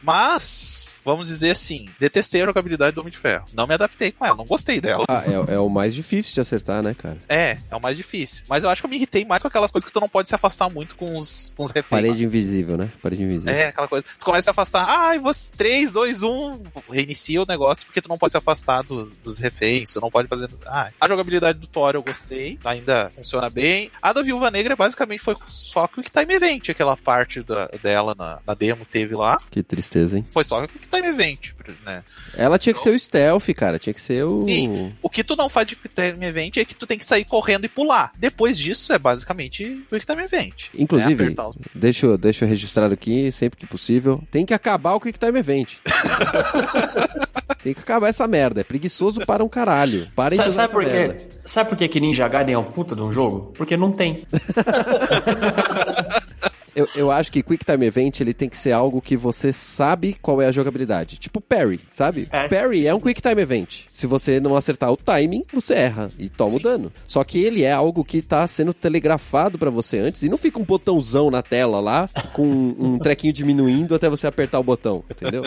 Mas, 0.03 1.01
vamos 1.05 1.29
dizer 1.29 1.51
assim, 1.53 1.89
detestei 1.99 2.43
a 2.43 2.47
jogabilidade 2.47 2.95
do 2.95 3.01
Homem 3.01 3.11
de 3.11 3.19
Ferro. 3.19 3.47
Não 3.53 3.67
me 3.67 3.75
adaptei 3.75 4.13
com 4.13 4.25
ela, 4.25 4.37
não 4.37 4.45
gostei 4.45 4.81
dela. 4.81 5.05
ah, 5.09 5.23
é, 5.27 5.55
é 5.55 5.59
o 5.59 5.69
mais 5.69 5.95
difícil 5.95 6.35
de 6.35 6.41
acertar, 6.41 6.83
né, 6.83 6.95
cara? 6.95 7.19
É, 7.29 7.59
é 7.71 7.77
o 7.77 7.81
mais 7.81 7.97
difícil. 7.97 8.45
Mas 8.49 8.65
eu 8.65 8.71
acho 8.71 8.83
que 8.83 8.87
eu 8.87 8.91
me 8.91 8.97
irritei 8.97 9.25
mais 9.25 9.43
com 9.43 9.49
aquelas 9.49 9.71
coisas 9.71 9.87
que 9.87 9.93
tu 9.93 10.01
não 10.01 10.09
pode 10.09 10.29
se 10.29 10.35
afastar 10.35 10.69
muito 10.69 10.95
com 10.97 11.19
os, 11.19 11.46
os 11.57 11.71
reféns. 11.71 11.89
Parede 12.03 12.25
invisível, 12.25 12.77
né? 12.77 12.91
Parede 13.03 13.23
invisível. 13.23 13.53
É, 13.55 13.67
aquela 13.69 13.89
coisa. 13.89 14.05
Tu 14.19 14.25
começa 14.25 14.41
a 14.41 14.45
se 14.45 14.51
afastar. 14.51 14.85
Ai, 14.89 15.19
você. 15.19 15.51
3, 15.57 15.93
2, 15.93 16.23
1. 16.23 16.63
Reinicia 16.91 17.43
o 17.43 17.47
negócio 17.47 17.87
porque 17.87 18.01
tu 18.01 18.09
não 18.09 18.19
pode 18.19 18.33
se 18.33 18.37
afastar 18.39 18.83
do- 18.83 19.07
dos 19.23 19.39
reféns. 19.39 19.93
Tu 19.93 20.01
não 20.01 20.11
pode 20.11 20.29
fazer. 20.29 20.49
Ah, 20.67 20.91
a 21.01 21.09
jogabilidade 21.09 21.59
do 21.59 21.67
Thor 21.67 21.95
eu 21.95 22.03
gostei. 22.03 22.59
Ainda 22.65 23.11
funciona 23.15 23.49
bem. 23.51 23.91
A 24.01 24.13
da 24.13 24.23
Viúva 24.23 24.51
Negra 24.51 24.77
basicamente 24.77 25.21
foi 25.21 25.37
só 25.47 25.87
Quick 25.89 26.11
Time 26.11 26.35
Event. 26.35 26.69
Aquela 26.71 26.97
parte 26.97 27.43
da- 27.43 27.67
dela 27.83 28.15
na, 28.17 28.41
na 28.47 28.55
demo 28.55 28.85
teve 28.85 29.15
lá. 29.15 29.41
Que 29.51 29.63
tristeza, 29.63 30.17
hein? 30.19 30.27
Foi 30.31 30.45
só 30.45 30.67
Quick 30.67 30.87
Time 30.89 31.09
Event, 31.09 31.53
né? 31.85 32.03
Ela 32.37 32.59
tinha 32.59 32.73
que 32.75 32.81
ser 32.81 32.91
o 32.91 32.99
stealth, 32.99 33.47
cara. 33.55 33.79
Tinha 33.79 33.95
que 33.95 34.01
ser 34.01 34.25
o. 34.25 34.39
Sim. 34.39 34.93
O 35.03 35.09
que 35.11 35.23
tu 35.25 35.35
não 35.37 35.49
faz 35.49 35.67
de 35.67 35.77
Quick 35.77 35.95
Time 35.95 36.27
Event 36.27 36.57
é 36.59 36.65
que 36.65 36.75
tu 36.75 36.87
tem 36.87 36.99
que 36.99 37.05
sair 37.05 37.25
correndo 37.25 37.65
e 37.65 37.69
pular. 37.69 38.13
Depois 38.19 38.59
disso 38.59 38.93
é 38.93 38.99
basicamente 38.99 39.83
Quick 39.91 40.07
Time 40.07 40.23
Event. 40.25 40.65
Inclusive, 40.75 41.23
É 41.23 41.27
apertar 41.27 41.49
os- 41.49 41.57
deixa, 41.75 42.07
eu- 42.07 42.19
deixa 42.19 42.45
eu 42.45 42.49
registrar 42.49 42.93
aqui, 42.93 43.31
sempre 43.33 43.59
que 43.59 43.67
possível. 43.67 44.23
Tem 44.31 44.45
que 44.47 44.55
acabar 44.55 44.95
o 44.95 45.01
Quick 45.01 45.19
Time 45.19 45.39
Event. 45.39 45.75
tem 47.63 47.75
que 47.75 47.81
acabar 47.81 48.09
essa 48.09 48.27
merda. 48.29 48.61
É 48.61 48.65
preguiçoso 48.65 49.25
para 49.27 49.43
um 49.45 49.49
caralho. 49.49 50.09
Parem 50.15 50.31
de 50.31 50.37
Sabe, 50.37 50.49
usar 50.49 50.63
sabe 50.69 50.73
por 50.73 50.85
quê? 50.85 51.17
Sabe 51.45 51.69
por 51.71 51.79
que 51.79 51.89
que 51.89 52.01
Ninja 52.01 52.27
Gaiden 52.29 52.55
é 52.55 52.59
um 52.59 52.65
puta 52.65 52.95
de 52.97 53.03
um 53.03 53.13
jogo? 53.13 53.53
Porque 53.57 53.77
não 53.77 53.93
tem. 53.93 54.27
Eu, 56.77 56.87
eu 56.95 57.11
acho 57.11 57.33
que 57.33 57.43
Quick 57.43 57.65
Time 57.65 57.87
Event 57.87 58.21
ele 58.21 58.35
tem 58.35 58.51
que 58.51 58.59
ser 58.59 58.73
algo 58.73 59.01
que 59.01 59.17
você 59.17 59.51
sabe 59.51 60.15
qual 60.21 60.43
é 60.43 60.47
a 60.47 60.51
jogabilidade. 60.51 61.17
Tipo 61.17 61.41
Parry, 61.41 61.81
sabe? 61.89 62.29
É. 62.31 62.49
Parry 62.49 62.87
é 62.87 62.95
um 62.95 63.01
Quick 63.01 63.23
Time 63.23 63.41
Event. 63.41 63.85
Se 63.89 64.07
você 64.07 64.39
não 64.39 64.55
acertar 64.55 64.93
o 64.93 64.97
timing, 64.97 65.43
você 65.55 65.73
erra 65.73 66.11
e 66.19 66.29
toma 66.29 66.57
o 66.57 66.61
dano. 66.61 66.93
Só 67.09 67.25
que 67.25 67.43
ele 67.43 67.63
é 67.63 67.73
algo 67.73 68.05
que 68.05 68.21
tá 68.21 68.47
sendo 68.47 68.75
telegrafado 68.75 69.59
pra 69.59 69.71
você 69.71 70.01
antes 70.01 70.23
e 70.23 70.29
não 70.29 70.37
fica 70.37 70.61
um 70.61 70.65
botãozão 70.65 71.31
na 71.31 71.41
tela 71.41 71.81
lá 71.81 72.11
com 72.35 72.45
um 72.45 72.99
trequinho 73.01 73.33
diminuindo 73.33 73.95
até 73.95 74.11
você 74.11 74.27
apertar 74.27 74.61
o 74.61 74.63
botão, 74.63 75.03
entendeu? 75.11 75.45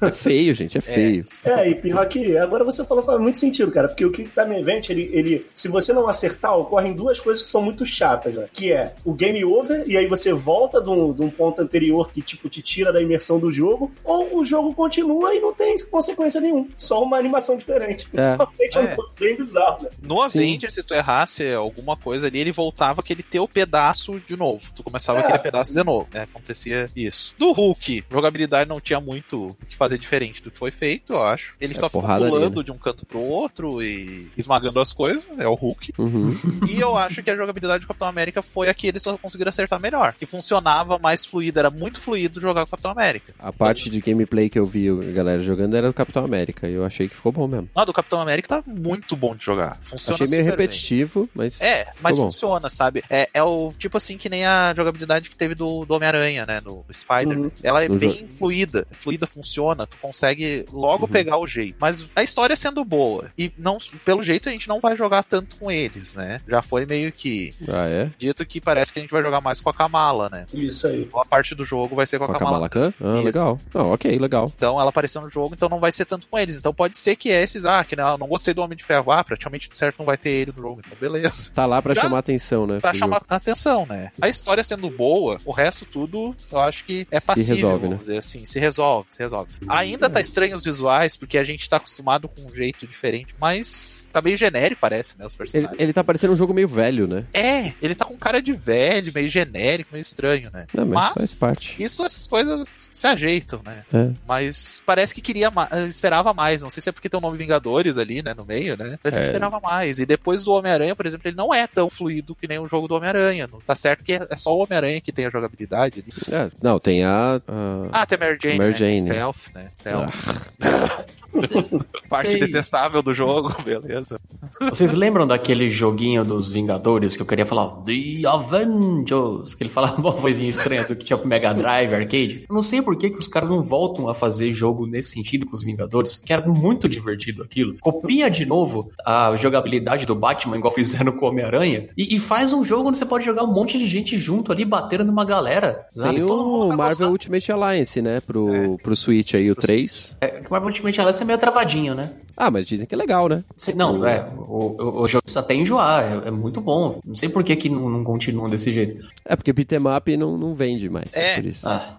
É 0.00 0.12
feio, 0.12 0.54
gente, 0.54 0.78
é 0.78 0.80
feio. 0.80 1.22
É, 1.44 1.70
e 1.70 1.74
pior 1.74 2.06
que 2.06 2.38
agora 2.38 2.62
você 2.62 2.84
falou 2.84 3.02
faz 3.02 3.20
muito 3.20 3.36
sentido, 3.36 3.72
cara, 3.72 3.88
porque 3.88 4.04
o 4.04 4.12
Quick 4.12 4.30
Time 4.30 4.60
Event, 4.60 4.90
ele, 4.90 5.10
ele, 5.12 5.44
se 5.52 5.66
você 5.66 5.92
não 5.92 6.06
acertar, 6.06 6.56
ocorrem 6.56 6.92
duas 6.92 7.18
coisas 7.18 7.42
que 7.42 7.48
são 7.48 7.60
muito 7.60 7.84
chatas, 7.84 8.34
né? 8.34 8.46
Que 8.52 8.72
é 8.72 8.94
o 9.04 9.12
game 9.12 9.44
over, 9.44 9.82
e 9.88 9.96
aí 9.96 10.06
você 10.06 10.32
volta 10.32 10.51
de 10.82 10.90
um, 10.90 11.12
de 11.12 11.22
um 11.22 11.30
ponto 11.30 11.60
anterior 11.60 12.10
que, 12.12 12.20
tipo, 12.22 12.48
te 12.48 12.62
tira 12.62 12.92
da 12.92 13.00
imersão 13.00 13.38
do 13.38 13.52
jogo, 13.52 13.90
ou 14.04 14.38
o 14.38 14.44
jogo 14.44 14.74
continua 14.74 15.34
e 15.34 15.40
não 15.40 15.52
tem 15.52 15.74
consequência 15.90 16.40
nenhuma. 16.40 16.66
Só 16.76 17.02
uma 17.02 17.16
animação 17.16 17.56
diferente. 17.56 18.06
É. 18.14 18.36
Realmente 18.36 18.76
é 18.76 18.80
um 18.80 18.84
É. 18.84 18.88
negócio 18.90 19.16
bem 19.18 19.36
bizarro, 19.36 19.82
né? 19.84 19.88
No 20.02 20.20
Avenger, 20.20 20.70
se 20.70 20.82
tu 20.82 20.94
errasse 20.94 21.52
alguma 21.52 21.96
coisa 21.96 22.26
ali, 22.26 22.38
ele 22.38 22.52
voltava 22.52 23.00
aquele 23.00 23.22
teu 23.22 23.46
pedaço 23.48 24.20
de 24.20 24.36
novo. 24.36 24.60
Tu 24.74 24.82
começava 24.82 25.20
É. 25.20 25.22
aquele 25.22 25.38
pedaço 25.38 25.72
de 25.72 25.82
novo, 25.82 26.08
né? 26.12 26.22
Acontecia 26.22 26.90
isso. 26.94 27.34
Do 27.38 27.52
Hulk, 27.52 28.04
jogabilidade 28.10 28.68
não 28.68 28.80
tinha 28.80 29.00
muito 29.00 29.56
o 29.60 29.66
que 29.66 29.76
fazer 29.76 29.98
diferente 29.98 30.42
do 30.42 30.50
que 30.50 30.58
foi 30.58 30.70
feito, 30.70 31.12
eu 31.12 31.22
acho. 31.22 31.54
Ele 31.60 31.72
É 31.74 31.78
só 31.78 31.88
ficou 31.88 32.02
porrada 32.02 32.24
ali, 32.24 32.30
pulando 32.32 32.56
né? 32.58 32.64
de 32.64 32.70
um 32.72 32.78
canto 32.78 33.04
pro 33.06 33.20
outro 33.20 33.82
e 33.82 34.30
esmagando 34.36 34.80
as 34.80 34.92
coisas, 34.92 35.28
é 35.38 35.46
o 35.48 35.54
Hulk. 35.54 35.92
Uhum. 35.98 36.34
E 36.68 36.80
eu 36.80 36.96
acho 36.96 37.22
que 37.22 37.30
a 37.30 37.36
jogabilidade 37.36 37.84
do 37.84 37.86
Capitão 37.88 38.08
América 38.08 38.42
foi 38.42 38.68
a 38.68 38.74
que 38.74 38.86
eles 38.86 39.02
só 39.02 39.16
conseguiram 39.16 39.48
acertar 39.50 39.80
melhor. 39.80 40.14
Que 40.18 40.26
funcionava 40.42 40.98
mais 40.98 41.24
fluido, 41.24 41.58
era 41.60 41.70
muito 41.70 42.00
fluido 42.00 42.40
jogar 42.40 42.62
com 42.62 42.68
o 42.68 42.70
Capitão 42.72 42.90
América. 42.90 43.32
A 43.38 43.52
parte 43.52 43.88
de 43.88 44.00
gameplay 44.00 44.50
que 44.50 44.58
eu 44.58 44.66
vi 44.66 44.88
a 44.88 45.12
galera 45.12 45.40
jogando 45.40 45.76
era 45.76 45.86
do 45.86 45.94
Capitão 45.94 46.24
América 46.24 46.68
e 46.68 46.74
eu 46.74 46.84
achei 46.84 47.08
que 47.08 47.14
ficou 47.14 47.30
bom 47.30 47.46
mesmo. 47.46 47.68
Não, 47.74 47.86
do 47.86 47.92
Capitão 47.92 48.20
América 48.20 48.48
tá 48.48 48.62
muito 48.66 49.14
bom 49.16 49.36
de 49.36 49.44
jogar. 49.44 49.78
Funciona 49.82 50.16
achei 50.16 50.26
meio 50.26 50.42
super 50.42 50.56
bem. 50.56 50.66
repetitivo, 50.66 51.28
mas 51.34 51.60
É, 51.60 51.84
ficou 51.84 51.94
mas 52.02 52.16
bom. 52.16 52.24
funciona, 52.24 52.68
sabe? 52.68 53.04
É, 53.08 53.28
é 53.32 53.42
o 53.42 53.72
tipo 53.78 53.96
assim 53.96 54.18
que 54.18 54.28
nem 54.28 54.44
a 54.44 54.74
jogabilidade 54.76 55.30
que 55.30 55.36
teve 55.36 55.54
do, 55.54 55.84
do 55.84 55.94
Homem-Aranha, 55.94 56.44
né? 56.44 56.60
No 56.60 56.84
Spider. 56.92 57.38
Uhum. 57.38 57.50
Ela 57.62 57.84
é 57.84 57.88
No 57.88 57.94
bem 57.96 58.26
fluida. 58.26 58.86
Fluida 58.90 59.26
funciona, 59.26 59.86
tu 59.86 59.96
consegue 59.98 60.66
logo 60.72 61.06
Uhum. 61.06 61.12
pegar 61.12 61.38
o 61.38 61.46
jeito. 61.46 61.76
Mas 61.80 62.06
a 62.16 62.22
história 62.22 62.56
sendo 62.56 62.84
boa. 62.84 63.30
E 63.38 63.52
não, 63.56 63.78
pelo 64.04 64.22
jeito 64.22 64.48
a 64.48 64.52
gente 64.52 64.68
não 64.68 64.80
vai 64.80 64.96
jogar 64.96 65.22
tanto 65.22 65.56
com 65.56 65.70
eles, 65.70 66.14
né? 66.16 66.40
Já 66.48 66.62
foi 66.62 66.84
meio 66.86 67.12
que 67.12 67.54
Ah, 67.68 67.86
é? 67.88 68.10
dito 68.18 68.44
que 68.44 68.60
parece 68.60 68.92
que 68.92 68.98
a 68.98 69.02
gente 69.02 69.10
vai 69.10 69.22
jogar 69.22 69.40
mais 69.40 69.60
com 69.60 69.68
a 69.70 69.74
Kamala, 69.74 70.28
né? 70.32 70.46
Isso 70.52 70.86
aí. 70.86 71.04
Boa 71.04 71.24
parte 71.24 71.54
do 71.54 71.64
jogo 71.64 71.94
vai 71.94 72.06
ser 72.06 72.18
com 72.18 72.24
a, 72.24 72.28
Com 72.28 72.32
a 72.34 72.38
Kamala. 72.38 72.68
Kamala 72.68 72.92
Khan? 72.92 72.94
Ah, 73.00 73.14
Isso. 73.16 73.24
legal. 73.24 73.60
Não, 73.74 73.92
ok, 73.92 74.18
legal. 74.18 74.52
Então 74.56 74.80
ela 74.80 74.88
apareceu 74.90 75.20
no 75.20 75.30
jogo, 75.30 75.54
então 75.54 75.68
não 75.68 75.78
vai 75.78 75.92
ser 75.92 76.04
tanto 76.06 76.26
com 76.26 76.38
eles. 76.38 76.56
Então 76.56 76.72
pode 76.74 76.96
ser 76.98 77.14
que 77.16 77.28
esses, 77.28 77.64
ah, 77.66 77.84
que 77.84 77.94
não, 77.94 78.16
não 78.18 78.26
gostei 78.26 78.54
do 78.54 78.62
Homem 78.62 78.76
de 78.76 78.82
Ferro, 78.84 79.12
ah, 79.12 79.22
praticamente 79.22 79.68
certo 79.74 79.98
não 79.98 80.06
vai 80.06 80.16
ter 80.16 80.30
ele 80.30 80.52
no 80.56 80.62
jogo. 80.62 80.82
Então 80.84 80.96
beleza. 81.00 81.50
Tá 81.54 81.66
lá 81.66 81.80
pra 81.82 81.94
Já- 81.94 82.02
chamar 82.02 82.18
atenção, 82.18 82.66
né? 82.66 82.80
Pra 82.80 82.94
chamar 82.94 83.16
jogo. 83.16 83.26
atenção, 83.28 83.86
né? 83.86 84.10
A 84.20 84.28
história 84.28 84.64
sendo 84.64 84.88
boa, 84.90 85.38
o 85.44 85.52
resto 85.52 85.84
tudo, 85.84 86.34
eu 86.50 86.58
acho 86.60 86.84
que 86.84 87.06
é 87.10 87.20
Se 87.20 87.26
passível, 87.26 87.54
resolve, 87.56 87.76
vamos 87.76 87.90
né? 87.92 87.98
dizer 87.98 88.18
assim, 88.18 88.44
se 88.44 88.58
resolve, 88.58 89.06
se 89.12 89.18
resolve. 89.18 89.52
Ainda 89.68 90.08
tá 90.08 90.20
estranho 90.20 90.56
os 90.56 90.64
visuais, 90.64 91.16
porque 91.16 91.36
a 91.36 91.44
gente 91.44 91.68
tá 91.68 91.76
acostumado 91.76 92.28
com 92.28 92.42
um 92.42 92.54
jeito 92.54 92.86
diferente, 92.86 93.34
mas 93.40 94.08
tá 94.12 94.22
meio 94.22 94.36
genérico, 94.36 94.80
parece, 94.80 95.18
né, 95.18 95.26
os 95.26 95.32
Ele, 95.34 95.38
personagens. 95.38 95.80
ele 95.80 95.92
tá 95.92 96.02
parecendo 96.04 96.32
um 96.32 96.36
jogo 96.36 96.54
meio 96.54 96.68
velho, 96.68 97.06
né? 97.06 97.24
É, 97.34 97.72
ele 97.82 97.94
tá 97.94 98.04
com 98.04 98.16
cara 98.16 98.40
de 98.40 98.52
velho, 98.52 99.12
meio 99.14 99.28
genérico, 99.28 99.90
meio 99.92 100.04
estranho, 100.12 100.50
né? 100.52 100.66
Não, 100.74 100.86
mas, 100.86 100.94
Mas- 100.94 101.12
faz 101.14 101.34
parte. 101.34 101.82
Isso, 101.82 102.04
essas 102.04 102.26
coisas 102.26 102.74
se 102.92 103.06
ajeitam, 103.06 103.60
né? 103.64 103.84
É. 103.92 104.10
Mas 104.26 104.82
parece 104.84 105.14
que 105.14 105.20
queria 105.20 105.50
ma- 105.50 105.68
esperava 105.88 106.32
mais. 106.34 106.62
Não 106.62 106.70
sei 106.70 106.80
se 106.82 106.88
é 106.88 106.92
porque 106.92 107.08
tem 107.08 107.18
o 107.18 107.20
nome 107.20 107.38
Vingadores 107.38 107.98
ali, 107.98 108.22
né, 108.22 108.34
no 108.34 108.44
meio, 108.44 108.76
né? 108.76 108.98
Parece 109.02 109.18
que 109.20 109.24
É. 109.24 109.28
esperava 109.28 109.58
mais. 109.60 109.98
E 109.98 110.06
depois 110.06 110.44
do 110.44 110.52
Homem-Aranha, 110.52 110.94
por 110.94 111.06
exemplo, 111.06 111.26
ele 111.28 111.36
não 111.36 111.52
é 111.52 111.66
tão 111.66 111.88
fluido 111.90 112.34
que 112.34 112.46
nem 112.46 112.58
o 112.58 112.68
jogo 112.68 112.86
do 112.86 112.94
Homem-Aranha. 112.94 113.48
Não 113.50 113.60
Tá 113.60 113.74
certo 113.74 114.04
que 114.04 114.12
é 114.12 114.26
é 114.30 114.36
só 114.36 114.54
o 114.56 114.62
Homem-Aranha 114.62 115.00
que 115.00 115.10
tem 115.12 115.26
a 115.26 115.30
jogabilidade 115.30 116.04
ali. 116.04 116.34
É, 116.36 116.50
não, 116.62 116.78
tem 116.78 117.04
a. 117.04 117.36
a- 117.46 117.88
Ah, 117.92 118.06
tem 118.06 118.16
a 118.16 118.20
Mary 118.20 118.38
Jane, 118.42 118.58
Mary 118.58 118.72
né? 118.72 118.76
Jane. 118.78 119.00
Stealth, 119.00 119.36
né? 119.54 119.70
Stealth. 119.78 120.14
Ah, 120.60 121.04
Parte 122.08 122.32
Sei. 122.32 122.40
detestável 122.40 123.02
do 123.02 123.14
jogo, 123.14 123.54
beleza. 123.64 124.20
Vocês 124.60 124.92
lembram 124.92 125.26
daquele 125.26 125.70
joguinho 125.70 126.24
dos 126.24 126.50
Vingadores 126.50 127.16
que 127.16 127.22
eu 127.22 127.26
queria 127.26 127.46
falar? 127.46 127.82
The 127.82 128.28
Avengers! 128.28 129.54
Que 129.54 129.64
ele 129.64 129.70
falava 129.70 129.96
uma 129.96 130.10
vozinha 130.10 130.48
estranha 130.48 130.84
do 130.84 130.94
que 130.94 131.04
tinha 131.04 131.16
pro 131.16 131.28
Mega 131.28 131.52
Drive, 131.52 131.94
arcade. 131.94 132.44
Eu 132.48 132.54
não 132.54 132.62
sei 132.62 132.82
por 132.82 132.96
que, 132.96 133.10
que 133.10 133.18
os 133.18 133.28
caras 133.28 133.48
não 133.48 133.62
voltam 133.62 134.08
a 134.08 134.14
fazer 134.14 134.52
jogo 134.52 134.86
nesse 134.86 135.10
sentido 135.10 135.46
com 135.46 135.54
os 135.54 135.62
Vingadores, 135.62 136.16
que 136.16 136.32
era 136.32 136.46
muito 136.46 136.88
divertido 136.88 137.42
aquilo. 137.42 137.76
Copia 137.80 138.30
de 138.30 138.44
novo 138.44 138.90
a 139.04 139.34
jogabilidade 139.36 140.06
do 140.06 140.14
Batman, 140.14 140.56
igual 140.56 140.72
fizeram 140.72 141.12
com 141.12 141.26
o 141.26 141.28
Homem-Aranha, 141.28 141.88
e, 141.96 142.16
e 142.16 142.18
faz 142.18 142.52
um 142.52 142.62
jogo 142.62 142.88
onde 142.88 142.98
você 142.98 143.06
pode 143.06 143.24
jogar 143.24 143.44
um 143.44 143.52
monte 143.52 143.78
de 143.78 143.86
gente 143.86 144.18
junto 144.18 144.52
ali, 144.52 144.64
batendo 144.64 145.04
numa 145.04 145.24
galera. 145.24 145.86
Sabe? 145.90 146.16
Tem 146.16 146.24
o 146.24 146.68
Marvel 146.68 146.88
gostar. 146.88 147.08
Ultimate 147.08 147.52
Alliance, 147.52 148.02
né? 148.02 148.20
Pro, 148.20 148.78
pro 148.82 148.96
Switch 148.96 149.34
aí, 149.34 149.50
o 149.50 149.54
3. 149.54 150.18
É, 150.20 150.26
que 150.28 150.48
o 150.48 150.50
Marvel 150.50 150.68
Ultimate 150.68 151.00
Alliance 151.00 151.21
é 151.22 151.26
meio 151.26 151.38
travadinho, 151.38 151.94
né? 151.94 152.10
Ah, 152.36 152.50
mas 152.50 152.66
dizem 152.66 152.86
que 152.86 152.94
é 152.94 152.98
legal, 152.98 153.28
né? 153.28 153.44
Não, 153.76 154.06
é, 154.06 154.26
o, 154.38 155.06
jogo 155.06 155.22
precisa 155.22 155.40
até 155.40 155.54
enjoar, 155.54 156.02
é, 156.02 156.28
é 156.28 156.30
muito 156.30 156.60
bom. 156.62 156.98
Não 157.04 157.14
sei 157.14 157.28
por 157.28 157.44
que, 157.44 157.54
que 157.54 157.68
não, 157.68 157.90
não 157.90 158.02
continuam 158.02 158.48
desse 158.48 158.72
jeito. 158.72 159.06
É 159.24 159.36
porque 159.36 159.52
beat'em 159.52 159.78
up 159.86 160.16
não, 160.16 160.38
não 160.38 160.54
vende 160.54 160.88
mais. 160.88 161.14
É, 161.14 161.32
É. 161.32 161.34
por 161.36 161.44
isso. 161.44 161.68
Ah. 161.68 161.98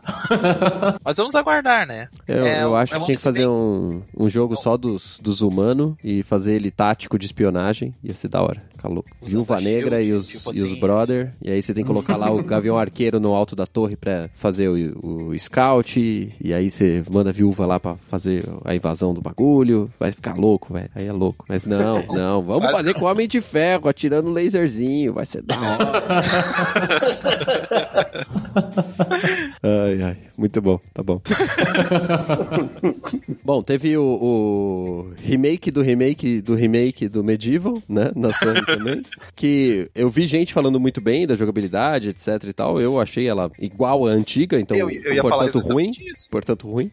Mas 1.06 1.18
vamos 1.18 1.36
aguardar, 1.36 1.86
né? 1.88 2.08
Eu, 2.28 2.46
É, 2.46 2.64
eu 2.64 2.76
é 2.76 2.82
acho 2.82 2.96
um 2.96 3.00
que 3.00 3.06
tinha 3.06 3.18
que 3.18 3.24
fazer 3.24 3.48
um, 3.48 4.02
um 4.18 4.28
jogo 4.28 4.56
só 4.56 4.76
dos, 4.76 5.20
dos 5.22 5.42
humanos 5.42 5.94
e 6.04 6.24
fazer 6.24 6.54
ele 6.54 6.72
tático 6.72 7.18
de 7.20 7.26
espionagem. 7.28 7.94
Ia 8.04 8.14
ser 8.16 8.28
da 8.28 8.42
hora. 8.42 8.62
Calou. 8.78 9.06
Usando 9.22 9.30
Viúva 9.46 9.62
Negra 9.62 10.02
shield, 10.04 10.10
e 10.10 10.14
os, 10.14 10.28
tipo 10.28 10.54
e 10.56 10.62
os 10.62 10.72
assim. 10.72 10.80
brother. 10.80 11.32
E 11.42 11.52
aí 11.52 11.62
você 11.62 11.74
tem 11.74 11.84
que 11.84 11.88
colocar 11.88 12.18
lá 12.18 12.32
o 12.32 12.42
Gavião 12.44 12.78
Arqueiro 12.78 13.20
no 13.20 13.34
alto 13.34 13.56
da 13.56 13.66
torre 13.66 13.96
pra 13.96 14.30
fazer 14.34 14.68
o, 14.68 15.30
o 15.30 15.40
scout. 15.40 15.98
E, 16.00 16.34
e 16.42 16.54
aí 16.54 16.70
você 16.70 17.02
manda 17.10 17.30
a 17.30 17.34
viúva 17.34 17.66
lá 17.66 17.80
pra 17.80 17.96
fazer 17.96 18.44
a 18.66 18.76
invasão 18.76 19.13
do 19.14 19.22
bagulho, 19.22 19.90
vai 20.00 20.12
ficar 20.12 20.36
louco, 20.36 20.74
velho. 20.74 20.90
Aí 20.96 21.08
é 21.08 21.12
louco. 21.12 21.46
Mas 21.48 21.66
não, 21.66 22.04
não, 22.08 22.42
vamos 22.42 22.64
Mas- 22.64 22.78
fazer 22.78 22.94
com 22.94 23.06
o 23.06 23.10
Homem 23.10 23.28
de 23.28 23.42
Ferro, 23.42 23.88
atirando 23.88 24.32
laserzinho, 24.32 25.14
vai 25.14 25.26
ser 25.26 25.42
da 25.44 25.56
hora. 25.60 26.04
ai, 29.62 30.02
ai, 30.02 30.18
muito 30.38 30.62
bom, 30.62 30.80
tá 30.94 31.04
bom. 31.04 31.22
bom, 33.44 33.62
teve 33.62 33.98
o, 33.98 34.04
o 34.04 35.14
remake 35.22 35.72
do 35.72 35.82
remake 35.82 36.42
do 36.42 36.56
remake 36.56 37.08
do 37.08 37.24
Medieval, 37.24 37.82
né, 37.88 38.12
na 38.16 38.32
Sony 38.34 38.66
também, 38.66 39.04
que 39.36 39.90
eu 39.96 40.10
vi 40.10 40.26
gente 40.26 40.54
falando 40.54 40.80
muito 40.80 41.02
bem 41.02 41.28
da 41.28 41.36
jogabilidade, 41.36 42.10
etc 42.10 42.44
e 42.48 42.54
tal, 42.54 42.80
eu 42.80 43.00
achei 43.00 43.28
ela 43.28 43.52
igual 43.60 44.08
à 44.08 44.12
antiga, 44.12 44.60
então, 44.60 44.78
eu, 44.78 44.90
eu 44.90 45.14
ia 45.14 45.22
falar 45.22 45.44
portanto, 45.46 45.64
ruim, 45.64 45.90
exatamente 45.90 46.12
isso. 46.12 46.28
portanto, 46.30 46.70
ruim. 46.70 46.92